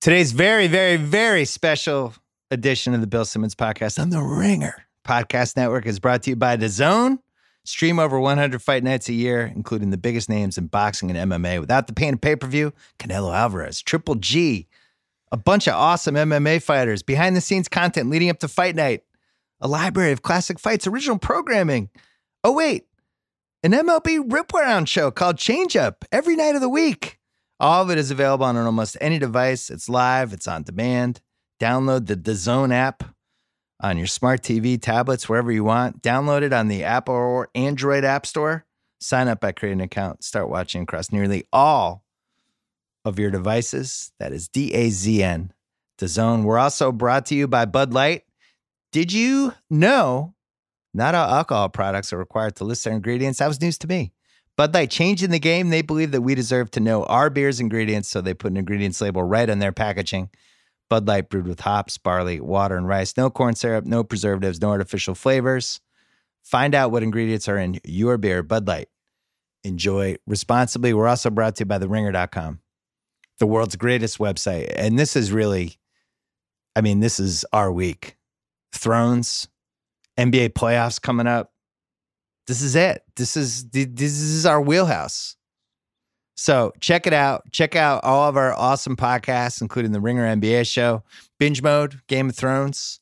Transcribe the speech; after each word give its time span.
Today's 0.00 0.32
very, 0.32 0.66
very, 0.66 0.96
very 0.96 1.44
special 1.44 2.14
edition 2.50 2.94
of 2.94 3.02
the 3.02 3.06
Bill 3.06 3.26
Simmons 3.26 3.54
podcast 3.54 4.00
on 4.00 4.08
the 4.08 4.22
Ringer 4.22 4.86
Podcast 5.06 5.58
Network 5.58 5.84
is 5.84 6.00
brought 6.00 6.22
to 6.22 6.30
you 6.30 6.36
by 6.36 6.56
DAZN. 6.56 7.18
Stream 7.66 7.98
over 7.98 8.18
100 8.18 8.62
fight 8.62 8.82
nights 8.82 9.10
a 9.10 9.12
year, 9.12 9.52
including 9.54 9.90
the 9.90 9.98
biggest 9.98 10.30
names 10.30 10.56
in 10.56 10.68
boxing 10.68 11.10
and 11.14 11.30
MMA. 11.30 11.60
Without 11.60 11.86
the 11.86 11.92
pain 11.92 12.14
of 12.14 12.20
pay 12.22 12.34
per 12.34 12.46
view, 12.46 12.72
Canelo 12.98 13.36
Alvarez, 13.36 13.82
Triple 13.82 14.14
G, 14.14 14.68
a 15.32 15.36
bunch 15.36 15.68
of 15.68 15.74
awesome 15.74 16.14
MMA 16.14 16.62
fighters, 16.62 17.02
behind 17.02 17.36
the 17.36 17.42
scenes 17.42 17.68
content 17.68 18.08
leading 18.08 18.30
up 18.30 18.38
to 18.38 18.48
fight 18.48 18.76
night, 18.76 19.02
a 19.60 19.68
library 19.68 20.12
of 20.12 20.22
classic 20.22 20.58
fights, 20.58 20.86
original 20.86 21.18
programming. 21.18 21.90
Oh, 22.42 22.52
wait, 22.52 22.86
an 23.62 23.72
MLB 23.72 24.32
Rip 24.32 24.54
Around 24.54 24.88
show 24.88 25.10
called 25.10 25.36
Change 25.36 25.76
Up 25.76 26.06
every 26.10 26.36
night 26.36 26.54
of 26.54 26.62
the 26.62 26.70
week. 26.70 27.19
All 27.60 27.82
of 27.82 27.90
it 27.90 27.98
is 27.98 28.10
available 28.10 28.46
on 28.46 28.56
almost 28.56 28.96
any 29.02 29.18
device. 29.18 29.68
It's 29.68 29.90
live, 29.90 30.32
it's 30.32 30.48
on 30.48 30.62
demand. 30.62 31.20
Download 31.60 32.06
the 32.06 32.16
DAZN 32.16 32.72
app 32.72 33.04
on 33.82 33.98
your 33.98 34.06
smart 34.06 34.42
TV, 34.42 34.80
tablets, 34.80 35.28
wherever 35.28 35.52
you 35.52 35.62
want. 35.62 36.00
Download 36.02 36.40
it 36.40 36.54
on 36.54 36.68
the 36.68 36.84
Apple 36.84 37.14
or 37.14 37.50
Android 37.54 38.02
App 38.02 38.24
Store. 38.24 38.64
Sign 38.98 39.28
up 39.28 39.40
by 39.40 39.52
creating 39.52 39.80
an 39.80 39.84
account. 39.84 40.24
Start 40.24 40.48
watching 40.48 40.82
across 40.82 41.12
nearly 41.12 41.44
all 41.52 42.02
of 43.04 43.18
your 43.18 43.30
devices. 43.30 44.12
That 44.18 44.32
is 44.32 44.48
D 44.48 44.72
A 44.72 44.88
Z 44.88 45.22
N, 45.22 45.52
DAZN. 45.98 46.44
We're 46.44 46.58
also 46.58 46.90
brought 46.92 47.26
to 47.26 47.34
you 47.34 47.46
by 47.46 47.66
Bud 47.66 47.92
Light. 47.92 48.22
Did 48.90 49.12
you 49.12 49.52
know 49.68 50.34
not 50.94 51.14
all 51.14 51.30
alcohol 51.30 51.68
products 51.68 52.10
are 52.12 52.18
required 52.18 52.56
to 52.56 52.64
list 52.64 52.84
their 52.84 52.94
ingredients? 52.94 53.38
That 53.38 53.48
was 53.48 53.60
news 53.60 53.76
to 53.78 53.86
me. 53.86 54.12
Bud 54.60 54.74
Light 54.74 54.90
changing 54.90 55.30
the 55.30 55.38
game. 55.38 55.70
They 55.70 55.80
believe 55.80 56.10
that 56.10 56.20
we 56.20 56.34
deserve 56.34 56.70
to 56.72 56.80
know 56.80 57.04
our 57.04 57.30
beer's 57.30 57.60
ingredients, 57.60 58.10
so 58.10 58.20
they 58.20 58.34
put 58.34 58.50
an 58.50 58.58
ingredients 58.58 59.00
label 59.00 59.22
right 59.22 59.48
on 59.48 59.58
their 59.58 59.72
packaging. 59.72 60.28
Bud 60.90 61.08
Light 61.08 61.30
brewed 61.30 61.46
with 61.46 61.60
hops, 61.60 61.96
barley, 61.96 62.42
water, 62.42 62.76
and 62.76 62.86
rice. 62.86 63.16
No 63.16 63.30
corn 63.30 63.54
syrup, 63.54 63.86
no 63.86 64.04
preservatives, 64.04 64.60
no 64.60 64.68
artificial 64.68 65.14
flavors. 65.14 65.80
Find 66.42 66.74
out 66.74 66.90
what 66.90 67.02
ingredients 67.02 67.48
are 67.48 67.56
in 67.56 67.80
your 67.84 68.18
beer, 68.18 68.42
Bud 68.42 68.68
Light. 68.68 68.88
Enjoy 69.64 70.16
responsibly. 70.26 70.92
We're 70.92 71.08
also 71.08 71.30
brought 71.30 71.56
to 71.56 71.60
you 71.62 71.64
by 71.64 71.78
TheRinger.com, 71.78 72.60
the 73.38 73.46
world's 73.46 73.76
greatest 73.76 74.18
website. 74.18 74.70
And 74.76 74.98
this 74.98 75.16
is 75.16 75.32
really, 75.32 75.78
I 76.76 76.82
mean, 76.82 77.00
this 77.00 77.18
is 77.18 77.46
our 77.54 77.72
week. 77.72 78.18
Thrones, 78.74 79.48
NBA 80.18 80.50
playoffs 80.50 81.00
coming 81.00 81.26
up. 81.26 81.50
This 82.50 82.62
is 82.62 82.74
it. 82.74 83.04
This 83.14 83.36
is 83.36 83.70
this 83.70 84.20
is 84.20 84.44
our 84.44 84.60
wheelhouse. 84.60 85.36
So 86.34 86.72
check 86.80 87.06
it 87.06 87.12
out. 87.12 87.44
Check 87.52 87.76
out 87.76 88.02
all 88.02 88.28
of 88.28 88.36
our 88.36 88.52
awesome 88.54 88.96
podcasts, 88.96 89.60
including 89.60 89.92
the 89.92 90.00
Ringer 90.00 90.26
NBA 90.26 90.68
show, 90.68 91.04
Binge 91.38 91.62
Mode, 91.62 92.00
Game 92.08 92.28
of 92.28 92.34
Thrones. 92.34 92.98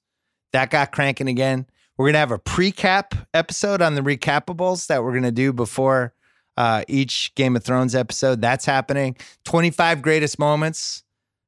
That 0.52 0.68
got 0.68 0.92
cranking 0.92 1.28
again. 1.28 1.66
We're 1.96 2.08
gonna 2.08 2.18
have 2.18 2.30
a 2.30 2.38
pre-cap 2.38 3.14
episode 3.32 3.80
on 3.80 3.94
the 3.94 4.02
Recappables 4.02 4.88
that 4.88 5.02
we're 5.02 5.14
gonna 5.14 5.32
do 5.32 5.54
before 5.54 6.12
uh, 6.58 6.84
each 6.86 7.34
Game 7.34 7.56
of 7.56 7.64
Thrones 7.64 7.94
episode. 7.94 8.42
That's 8.42 8.66
happening. 8.66 9.16
25 9.46 10.02
greatest 10.02 10.38
moments 10.38 11.04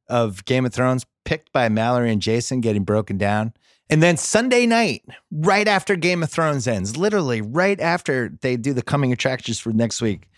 of 0.08 0.42
Game 0.46 0.64
of 0.64 0.72
Thrones 0.72 1.04
picked 1.26 1.52
by 1.52 1.68
Mallory 1.68 2.10
and 2.10 2.22
Jason 2.22 2.62
getting 2.62 2.84
broken 2.84 3.18
down. 3.18 3.52
And 3.90 4.00
then 4.00 4.16
Sunday 4.16 4.66
night, 4.66 5.04
right 5.32 5.66
after 5.66 5.96
Game 5.96 6.22
of 6.22 6.30
Thrones 6.30 6.68
ends, 6.68 6.96
literally 6.96 7.42
right 7.42 7.78
after 7.80 8.32
they 8.40 8.56
do 8.56 8.72
the 8.72 8.82
coming 8.82 9.12
attractions 9.12 9.58
for 9.58 9.72
next 9.72 10.00
week, 10.00 10.28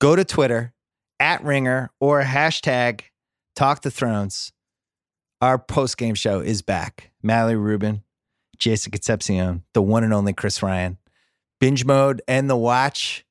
go 0.00 0.16
to 0.16 0.24
Twitter 0.24 0.72
at 1.20 1.44
Ringer 1.44 1.90
or 2.00 2.22
hashtag 2.22 3.02
Talk 3.54 3.82
the 3.82 3.90
Thrones. 3.90 4.52
Our 5.42 5.58
post 5.58 5.98
game 5.98 6.14
show 6.14 6.40
is 6.40 6.62
back. 6.62 7.10
Mallory 7.22 7.56
Rubin, 7.56 8.02
Jason 8.58 8.90
Concepcion, 8.90 9.64
the 9.74 9.82
one 9.82 10.02
and 10.02 10.14
only 10.14 10.32
Chris 10.32 10.62
Ryan, 10.62 10.96
binge 11.60 11.84
mode 11.84 12.22
and 12.26 12.48
the 12.48 12.56
watch. 12.56 13.26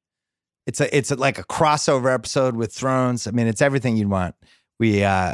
It's 0.67 0.81
a 0.81 0.95
it's 0.95 1.09
a, 1.09 1.16
like 1.16 1.40
a 1.40 1.44
crossover 1.44 2.13
episode 2.13 2.55
with 2.55 2.72
Thrones. 2.72 3.25
I 3.25 3.31
mean, 3.31 3.47
it's 3.47 3.61
everything 3.61 3.97
you'd 3.97 4.09
want. 4.09 4.35
We 4.79 5.03
uh 5.03 5.34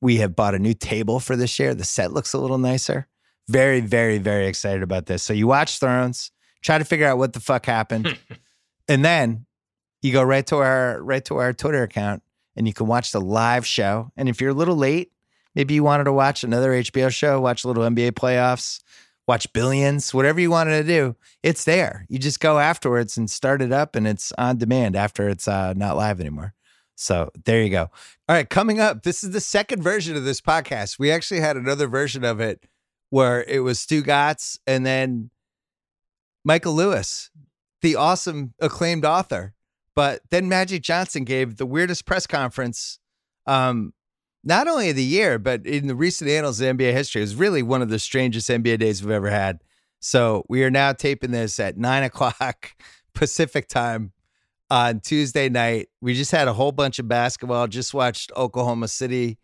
we 0.00 0.18
have 0.18 0.36
bought 0.36 0.54
a 0.54 0.60
new 0.60 0.74
table 0.74 1.18
for 1.18 1.34
this 1.34 1.58
year. 1.58 1.74
The 1.74 1.84
set 1.84 2.12
looks 2.12 2.32
a 2.32 2.38
little 2.38 2.58
nicer. 2.58 3.08
Very, 3.48 3.80
very, 3.80 4.18
very 4.18 4.46
excited 4.46 4.82
about 4.82 5.06
this. 5.06 5.22
So 5.22 5.32
you 5.32 5.46
watch 5.46 5.78
Thrones, 5.78 6.30
try 6.62 6.78
to 6.78 6.84
figure 6.84 7.06
out 7.06 7.18
what 7.18 7.32
the 7.32 7.40
fuck 7.40 7.66
happened, 7.66 8.16
and 8.88 9.04
then 9.04 9.46
you 10.00 10.12
go 10.12 10.22
right 10.22 10.46
to 10.46 10.56
our 10.56 11.02
right 11.02 11.24
to 11.26 11.36
our 11.36 11.52
Twitter 11.52 11.82
account, 11.82 12.22
and 12.56 12.66
you 12.66 12.72
can 12.72 12.86
watch 12.86 13.12
the 13.12 13.20
live 13.20 13.66
show. 13.66 14.10
And 14.16 14.28
if 14.28 14.40
you're 14.40 14.50
a 14.50 14.54
little 14.54 14.76
late, 14.76 15.12
maybe 15.54 15.74
you 15.74 15.82
wanted 15.82 16.04
to 16.04 16.12
watch 16.12 16.44
another 16.44 16.72
HBO 16.72 17.10
show, 17.10 17.40
watch 17.40 17.64
a 17.64 17.68
little 17.68 17.84
NBA 17.84 18.12
playoffs, 18.12 18.80
watch 19.26 19.52
Billions, 19.52 20.12
whatever 20.12 20.40
you 20.40 20.50
wanted 20.50 20.82
to 20.82 20.84
do, 20.84 21.16
it's 21.42 21.64
there. 21.64 22.06
You 22.08 22.18
just 22.18 22.40
go 22.40 22.58
afterwards 22.58 23.16
and 23.16 23.30
start 23.30 23.62
it 23.62 23.72
up, 23.72 23.96
and 23.96 24.06
it's 24.06 24.32
on 24.38 24.58
demand 24.58 24.96
after 24.96 25.28
it's 25.28 25.48
uh, 25.48 25.72
not 25.74 25.96
live 25.96 26.20
anymore. 26.20 26.54
So 26.94 27.30
there 27.44 27.62
you 27.62 27.70
go. 27.70 27.90
All 28.28 28.36
right, 28.36 28.48
coming 28.48 28.78
up, 28.80 29.02
this 29.02 29.24
is 29.24 29.30
the 29.30 29.40
second 29.40 29.82
version 29.82 30.16
of 30.16 30.24
this 30.24 30.40
podcast. 30.40 30.98
We 30.98 31.10
actually 31.10 31.40
had 31.40 31.56
another 31.56 31.86
version 31.86 32.24
of 32.24 32.40
it 32.40 32.64
where 33.12 33.44
it 33.44 33.58
was 33.58 33.78
Stugotz 33.78 34.58
and 34.66 34.86
then 34.86 35.28
Michael 36.46 36.72
Lewis, 36.72 37.30
the 37.82 37.94
awesome 37.94 38.54
acclaimed 38.58 39.04
author. 39.04 39.52
But 39.94 40.22
then 40.30 40.48
Magic 40.48 40.82
Johnson 40.82 41.24
gave 41.24 41.58
the 41.58 41.66
weirdest 41.66 42.06
press 42.06 42.26
conference, 42.26 42.98
um, 43.46 43.92
not 44.42 44.66
only 44.66 44.88
of 44.88 44.96
the 44.96 45.04
year, 45.04 45.38
but 45.38 45.66
in 45.66 45.88
the 45.88 45.94
recent 45.94 46.30
annals 46.30 46.58
of 46.62 46.74
NBA 46.74 46.94
history. 46.94 47.20
It 47.20 47.24
was 47.24 47.34
really 47.34 47.62
one 47.62 47.82
of 47.82 47.90
the 47.90 47.98
strangest 47.98 48.48
NBA 48.48 48.78
days 48.78 49.02
we've 49.02 49.12
ever 49.12 49.28
had. 49.28 49.60
So 50.00 50.46
we 50.48 50.64
are 50.64 50.70
now 50.70 50.94
taping 50.94 51.32
this 51.32 51.60
at 51.60 51.76
nine 51.76 52.02
o'clock 52.04 52.74
Pacific 53.12 53.68
time 53.68 54.12
on 54.70 55.00
Tuesday 55.00 55.50
night. 55.50 55.90
We 56.00 56.14
just 56.14 56.30
had 56.30 56.48
a 56.48 56.54
whole 56.54 56.72
bunch 56.72 56.98
of 56.98 57.08
basketball, 57.08 57.66
just 57.68 57.92
watched 57.92 58.32
Oklahoma 58.34 58.88
City 58.88 59.36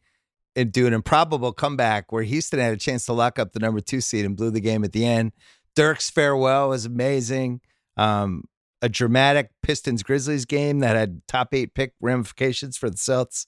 and 0.59 0.73
do 0.73 0.89
an 0.89 0.93
improbable 0.93 1.53
comeback 1.53 2.11
where 2.11 2.25
Houston 2.25 2.59
had 2.59 2.73
a 2.73 2.77
chance 2.77 3.07
to 3.07 3.13
lock 3.13 3.39
up 3.39 3.53
the 3.53 3.61
number 3.61 3.81
two 3.81 4.01
seed 4.01 4.25
and 4.25 4.37
blew 4.37 4.51
the 4.51 4.61
game 4.61 4.83
at 4.83 4.91
the 4.91 5.07
end. 5.07 5.31
Dirk's 5.77 6.11
farewell 6.11 6.71
was 6.71 6.85
amazing. 6.85 7.61
Um, 7.97 8.43
a 8.83 8.89
dramatic 8.89 9.51
Pistons 9.63 10.03
Grizzlies 10.03 10.45
game 10.47 10.81
that 10.81 10.97
had 10.97 11.23
top 11.29 11.55
eight 11.55 11.75
pick 11.75 11.95
ramifications 12.01 12.77
for 12.77 12.91
the 12.91 12.97
Celts. 12.97 13.47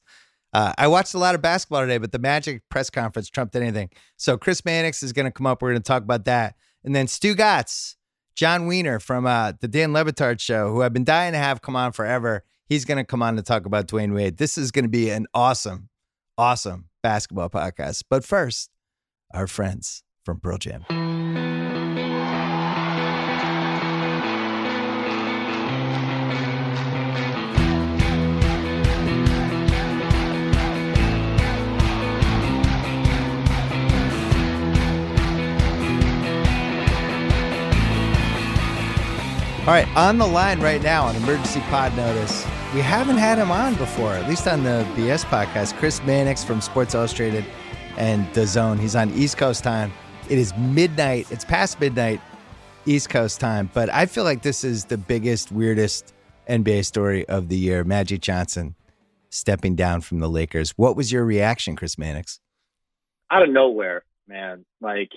Uh, 0.53 0.73
I 0.79 0.87
watched 0.87 1.15
a 1.15 1.19
lot 1.19 1.35
of 1.35 1.43
basketball 1.43 1.81
today, 1.81 1.99
but 1.99 2.13
the 2.13 2.21
Magic 2.21 2.63
press 2.69 2.91
conference 2.91 3.29
trumped 3.29 3.57
anything. 3.57 3.91
So 4.17 4.39
Chris 4.39 4.65
Mannix 4.65 5.03
is 5.03 5.13
going 5.13 5.27
to 5.27 5.33
come 5.33 5.47
up. 5.47 5.63
We're 5.63 5.71
going 5.71 5.83
to 5.83 5.87
talk 5.87 6.05
about 6.05 6.27
that. 6.27 6.55
And 6.85 6.95
then 6.95 7.07
Stugotz, 7.07 7.97
Jon 8.37 8.69
Weiner 8.69 9.01
from 9.01 9.27
uh, 9.27 9.53
the 9.61 9.69
Dan 9.69 9.93
Le 9.93 10.05
Batard 10.05 10.39
show, 10.39 10.73
who 10.73 10.83
I've 10.83 10.93
been 10.93 11.05
dying 11.05 11.33
to 11.33 11.39
have 11.39 11.61
come 11.61 11.75
on 11.75 11.91
forever. 11.91 12.45
He's 12.67 12.85
going 12.85 12.99
to 12.99 13.05
come 13.05 13.23
on 13.23 13.35
to 13.35 13.43
talk 13.43 13.67
about 13.67 13.89
Dwyane 13.89 14.15
Wade. 14.15 14.37
This 14.37 14.57
is 14.57 14.71
going 14.71 14.85
to 14.85 14.89
be 14.89 15.11
an 15.11 15.27
awesome, 15.35 15.89
awesome 16.39 16.90
basketball 17.03 17.51
podcast. 17.51 18.05
But 18.09 18.25
first, 18.25 18.71
our 19.33 19.47
friends 19.47 20.03
from 20.25 20.41
Pearl 20.41 20.59
Jam. 20.59 20.85
All 39.71 39.77
right, 39.77 39.87
on 39.95 40.19
the 40.19 40.27
line 40.27 40.59
right 40.59 40.83
now 40.83 41.05
on 41.05 41.15
emergency 41.15 41.61
pod 41.69 41.95
notice. 41.95 42.45
We 42.73 42.81
haven't 42.81 43.17
had 43.17 43.37
him 43.37 43.51
on 43.51 43.75
before, 43.75 44.13
at 44.13 44.29
least 44.29 44.47
on 44.47 44.63
the 44.63 44.87
BS 44.95 45.25
podcast. 45.25 45.77
Chris 45.79 46.01
Mannix 46.05 46.45
from 46.45 46.61
Sports 46.61 46.95
Illustrated 46.95 47.45
and 47.97 48.25
DAZN. 48.33 48.79
He's 48.79 48.95
on 48.95 49.11
East 49.15 49.37
Coast 49.39 49.65
time. 49.65 49.93
It 50.29 50.39
is 50.39 50.57
midnight. 50.57 51.29
It's 51.33 51.45
past 51.45 51.81
midnight 51.81 52.21
East 52.87 53.11
Coast 53.11 53.41
time, 53.41 53.69
but 53.75 53.91
I 53.91 54.07
feel 54.07 54.23
like 54.23 54.43
this 54.43 54.63
is 54.63 54.85
the 54.85 54.97
biggest, 54.97 55.51
weirdest 55.51 56.15
NBA 56.49 56.85
story 56.85 57.27
of 57.29 57.49
the 57.49 57.57
year. 57.57 57.83
Magic 57.83 58.21
Johnson 58.21 58.77
stepping 59.31 59.75
down 59.75 60.01
from 60.01 60.21
the 60.21 60.29
Lakers. 60.29 60.71
What 60.77 60.95
was 60.95 61.11
your 61.11 61.25
reaction, 61.25 61.75
Chris 61.75 61.99
Mannix? 61.99 62.39
Out 63.33 63.43
of 63.43 63.51
nowhere, 63.51 64.05
man. 64.29 64.65
Like 64.81 65.11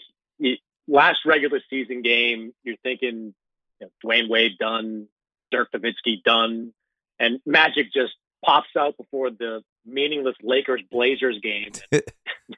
last 0.87 1.19
regular 1.23 1.61
season 1.69 2.01
game, 2.01 2.51
you're 2.63 2.77
thinking 2.81 3.35
you 3.79 3.87
know, 3.87 3.89
Dwyane 4.03 4.27
Wade 4.27 4.57
done, 4.59 5.07
Dirk 5.51 5.71
Nowitzki 5.71 6.23
done, 6.25 6.73
and 7.19 7.39
Magic 7.45 7.93
just 7.93 8.13
pops 8.45 8.69
out 8.77 8.97
before 8.97 9.29
the 9.29 9.63
meaningless 9.85 10.35
Lakers 10.41 10.81
Blazers 10.91 11.39
game 11.41 11.71
and 11.91 12.03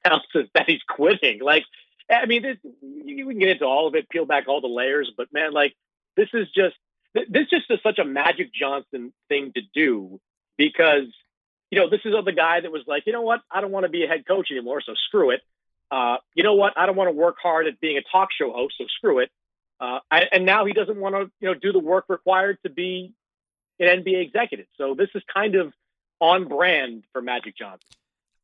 announces 0.03 0.49
that 0.53 0.69
he's 0.69 0.81
quitting. 0.87 1.41
Like, 1.41 1.63
I 2.09 2.25
mean, 2.25 2.41
this 2.43 2.57
you 2.81 3.27
can 3.27 3.39
get 3.39 3.49
into 3.49 3.65
all 3.65 3.87
of 3.87 3.95
it, 3.95 4.09
peel 4.09 4.25
back 4.25 4.47
all 4.47 4.61
the 4.61 4.67
layers, 4.67 5.11
but 5.15 5.27
man, 5.33 5.53
like 5.53 5.75
this 6.15 6.29
is 6.33 6.47
just 6.55 6.75
this 7.13 7.49
just 7.49 7.69
is 7.69 7.79
such 7.81 7.99
a 7.99 8.05
Magic 8.05 8.53
Johnson 8.53 9.13
thing 9.29 9.51
to 9.55 9.61
do 9.73 10.19
because 10.57 11.07
you 11.71 11.79
know, 11.79 11.89
this 11.89 12.01
is 12.05 12.13
the 12.23 12.31
guy 12.31 12.61
that 12.61 12.71
was 12.71 12.83
like, 12.87 13.03
you 13.05 13.13
know 13.13 13.21
what, 13.21 13.41
I 13.51 13.61
don't 13.61 13.71
want 13.71 13.85
to 13.85 13.89
be 13.89 14.03
a 14.03 14.07
head 14.07 14.25
coach 14.27 14.49
anymore, 14.51 14.81
so 14.81 14.93
screw 15.07 15.31
it. 15.31 15.41
Uh, 15.91 16.17
you 16.33 16.43
know 16.43 16.53
what, 16.53 16.73
I 16.77 16.85
don't 16.85 16.95
want 16.95 17.09
to 17.09 17.15
work 17.15 17.37
hard 17.41 17.67
at 17.67 17.79
being 17.79 17.97
a 17.97 18.01
talk 18.11 18.29
show 18.31 18.51
host, 18.51 18.75
so 18.77 18.85
screw 18.87 19.19
it. 19.19 19.29
Uh, 19.79 19.99
I, 20.09 20.23
and 20.31 20.45
now 20.45 20.65
he 20.65 20.73
doesn't 20.73 20.97
want 20.97 21.15
to, 21.15 21.31
you 21.39 21.47
know, 21.49 21.53
do 21.53 21.71
the 21.71 21.79
work 21.79 22.05
required 22.07 22.59
to 22.63 22.69
be 22.69 23.13
an 23.79 24.03
NBA 24.03 24.21
executive. 24.21 24.67
So 24.77 24.95
this 24.95 25.09
is 25.15 25.23
kind 25.33 25.55
of 25.55 25.73
on 26.19 26.47
brand 26.47 27.03
for 27.11 27.21
Magic 27.21 27.57
Johnson. 27.57 27.87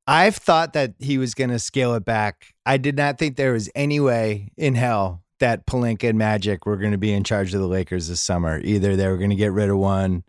I've 0.07 0.35
thought 0.35 0.73
that 0.73 0.95
he 0.99 1.17
was 1.17 1.33
going 1.33 1.51
to 1.51 1.59
scale 1.59 1.93
it 1.93 2.03
back. 2.03 2.53
I 2.65 2.77
did 2.77 2.97
not 2.97 3.17
think 3.17 3.35
there 3.35 3.53
was 3.53 3.69
any 3.75 3.99
way 3.99 4.51
in 4.57 4.75
hell 4.75 5.23
that 5.39 5.65
Pelinka 5.65 6.09
and 6.09 6.17
Magic 6.17 6.65
were 6.65 6.77
going 6.77 6.91
to 6.91 6.97
be 6.97 7.13
in 7.13 7.23
charge 7.23 7.53
of 7.53 7.61
the 7.61 7.67
Lakers 7.67 8.07
this 8.07 8.21
summer. 8.21 8.59
Either 8.59 8.95
they 8.95 9.07
were 9.07 9.17
going 9.17 9.29
to 9.29 9.35
get 9.35 9.51
rid 9.51 9.69
of 9.69 9.77
one, 9.77 10.23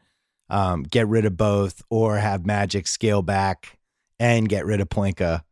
um, 0.51 0.83
get 0.83 1.09
rid 1.09 1.25
of 1.25 1.37
both, 1.37 1.83
or 1.91 2.19
have 2.19 2.47
Magic 2.47 2.87
scale 2.87 3.23
back 3.23 3.79
and 4.19 4.49
get 4.49 4.67
rid 4.67 4.81
of 4.81 4.89
Pelinka. 4.89 5.43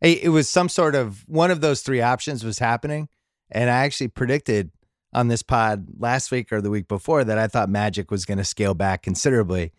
It 0.00 0.30
was 0.30 0.48
some 0.48 0.68
sort 0.68 0.94
of 0.94 1.24
one 1.26 1.50
of 1.50 1.60
those 1.60 1.82
three 1.82 2.00
options 2.00 2.44
was 2.44 2.60
happening. 2.60 3.08
And 3.50 3.68
I 3.68 3.78
actually 3.84 4.08
predicted 4.08 4.70
on 5.12 5.28
this 5.28 5.42
pod 5.42 5.86
last 5.98 6.30
week 6.30 6.52
or 6.52 6.60
the 6.60 6.70
week 6.70 6.88
before 6.88 7.24
that 7.24 7.38
I 7.38 7.46
thought 7.46 7.68
Magic 7.68 8.10
was 8.10 8.24
going 8.24 8.38
to 8.38 8.44
scale 8.44 8.74
back 8.74 9.02
considerably. 9.02 9.72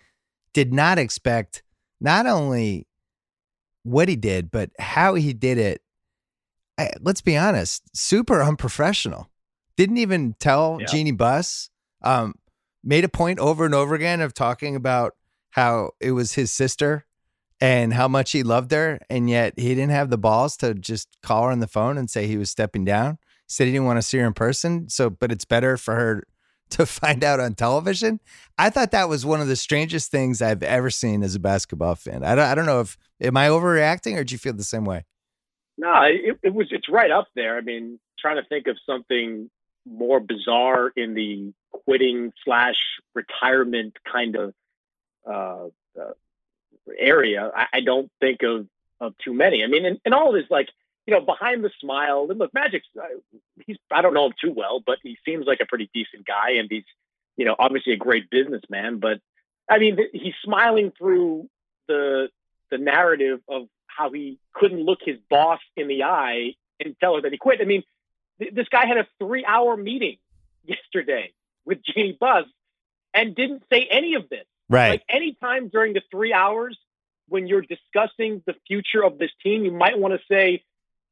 Did 0.53 0.73
not 0.73 0.97
expect 0.97 1.63
not 2.01 2.25
only 2.25 2.87
what 3.83 4.09
he 4.09 4.15
did, 4.15 4.51
but 4.51 4.71
how 4.79 5.13
he 5.13 5.33
did 5.33 5.57
it. 5.57 5.81
I, 6.77 6.91
let's 7.01 7.21
be 7.21 7.37
honest, 7.37 7.83
super 7.95 8.41
unprofessional. 8.41 9.29
Didn't 9.77 9.97
even 9.97 10.35
tell 10.39 10.77
yeah. 10.79 10.87
Jeanie 10.87 11.11
Buss. 11.11 11.69
Um, 12.01 12.35
made 12.83 13.03
a 13.03 13.09
point 13.09 13.39
over 13.39 13.65
and 13.65 13.75
over 13.75 13.93
again 13.93 14.21
of 14.21 14.33
talking 14.33 14.75
about 14.75 15.15
how 15.51 15.91
it 15.99 16.11
was 16.11 16.33
his 16.33 16.51
sister 16.51 17.05
and 17.59 17.93
how 17.93 18.07
much 18.07 18.31
he 18.31 18.41
loved 18.41 18.71
her, 18.71 18.99
and 19.09 19.29
yet 19.29 19.53
he 19.57 19.69
didn't 19.75 19.91
have 19.91 20.09
the 20.09 20.17
balls 20.17 20.55
to 20.57 20.73
just 20.73 21.09
call 21.21 21.43
her 21.43 21.51
on 21.51 21.59
the 21.59 21.67
phone 21.67 21.97
and 21.97 22.09
say 22.09 22.25
he 22.25 22.37
was 22.37 22.49
stepping 22.49 22.85
down 22.85 23.17
said 23.49 23.65
he 23.65 23.73
didn't 23.73 23.87
want 23.87 23.97
to 23.97 24.03
see 24.03 24.19
her 24.19 24.27
in 24.27 24.33
person. 24.33 24.87
So, 24.87 25.09
but 25.09 25.31
it's 25.31 25.43
better 25.43 25.75
for 25.75 25.95
her 25.95 26.23
to 26.69 26.85
find 26.85 27.23
out 27.23 27.39
on 27.39 27.55
television. 27.55 28.19
I 28.57 28.69
thought 28.69 28.91
that 28.91 29.09
was 29.09 29.25
one 29.25 29.41
of 29.41 29.47
the 29.47 29.55
strangest 29.55 30.11
things 30.11 30.41
I've 30.41 30.63
ever 30.63 30.91
seen 30.91 31.23
as 31.23 31.35
a 31.35 31.39
basketball 31.39 31.95
fan. 31.95 32.23
I 32.23 32.35
don't, 32.35 32.45
I 32.45 32.55
don't 32.55 32.67
know 32.67 32.81
if 32.81 32.97
am 33.19 33.35
I 33.35 33.47
overreacting 33.47 34.15
or 34.17 34.23
do 34.23 34.33
you 34.33 34.37
feel 34.37 34.53
the 34.53 34.63
same 34.63 34.85
way? 34.85 35.05
No, 35.77 36.03
it, 36.03 36.37
it 36.43 36.53
was. 36.53 36.67
It's 36.71 36.89
right 36.89 37.09
up 37.09 37.27
there. 37.35 37.57
I 37.57 37.61
mean, 37.61 37.99
trying 38.19 38.35
to 38.35 38.43
think 38.43 38.67
of 38.67 38.77
something 38.85 39.49
more 39.89 40.19
bizarre 40.19 40.91
in 40.95 41.13
the 41.13 41.53
quitting 41.71 42.33
slash 42.43 42.75
retirement 43.15 43.95
kind 44.03 44.35
of 44.35 44.53
uh, 45.25 45.67
uh, 45.99 46.11
area. 46.97 47.49
I, 47.55 47.67
I, 47.73 47.79
don't 47.79 48.11
think 48.19 48.43
of 48.43 48.67
of 48.99 49.17
too 49.23 49.33
many. 49.33 49.63
I 49.63 49.67
mean, 49.67 49.85
and, 49.85 49.99
and 50.03 50.13
all 50.13 50.35
of 50.35 50.41
this 50.41 50.51
like 50.51 50.67
you 51.09 51.15
know, 51.15 51.25
behind 51.25 51.63
the 51.63 51.71
smile, 51.81 52.27
and 52.29 52.37
look, 52.37 52.53
Magic's, 52.53 52.85
uh, 52.95 53.01
he's, 53.65 53.77
I 53.91 54.03
don't 54.03 54.13
know 54.13 54.27
him 54.27 54.33
too 54.39 54.53
well, 54.55 54.79
but 54.85 54.99
he 55.01 55.17
seems 55.25 55.47
like 55.47 55.59
a 55.59 55.65
pretty 55.65 55.89
decent 55.91 56.23
guy. 56.23 56.51
And 56.59 56.67
he's, 56.69 56.83
you 57.35 57.45
know, 57.45 57.55
obviously 57.57 57.93
a 57.93 57.97
great 57.97 58.29
businessman. 58.29 58.99
But 58.99 59.19
I 59.67 59.79
mean, 59.79 59.97
he's 60.13 60.35
smiling 60.43 60.91
through 60.95 61.49
the, 61.87 62.29
the 62.69 62.77
narrative 62.77 63.39
of 63.47 63.69
how 63.87 64.11
he 64.11 64.37
couldn't 64.53 64.81
look 64.81 64.99
his 65.03 65.17
boss 65.31 65.59
in 65.75 65.87
the 65.87 66.03
eye 66.03 66.53
and 66.79 66.95
tell 66.99 67.15
her 67.15 67.21
that 67.21 67.31
he 67.31 67.39
quit. 67.39 67.59
I 67.59 67.65
mean, 67.65 67.81
th- 68.39 68.53
this 68.53 68.67
guy 68.69 68.85
had 68.85 68.97
a 68.97 69.07
three 69.17 69.43
hour 69.43 69.75
meeting 69.75 70.17
yesterday 70.63 71.33
with 71.65 71.79
Jeanie 71.83 72.15
Buss 72.19 72.45
and 73.15 73.35
didn't 73.35 73.63
say 73.73 73.87
any 73.89 74.13
of 74.13 74.29
this. 74.29 74.45
Right. 74.69 74.89
Like 74.91 75.03
anytime 75.09 75.69
during 75.69 75.93
the 75.93 76.03
three 76.11 76.33
hours 76.33 76.77
when 77.27 77.47
you're 77.47 77.63
discussing 77.63 78.43
the 78.45 78.53
future 78.67 79.03
of 79.03 79.17
this 79.17 79.31
team, 79.41 79.65
you 79.65 79.71
might 79.71 79.97
want 79.97 80.13
to 80.13 80.19
say, 80.29 80.63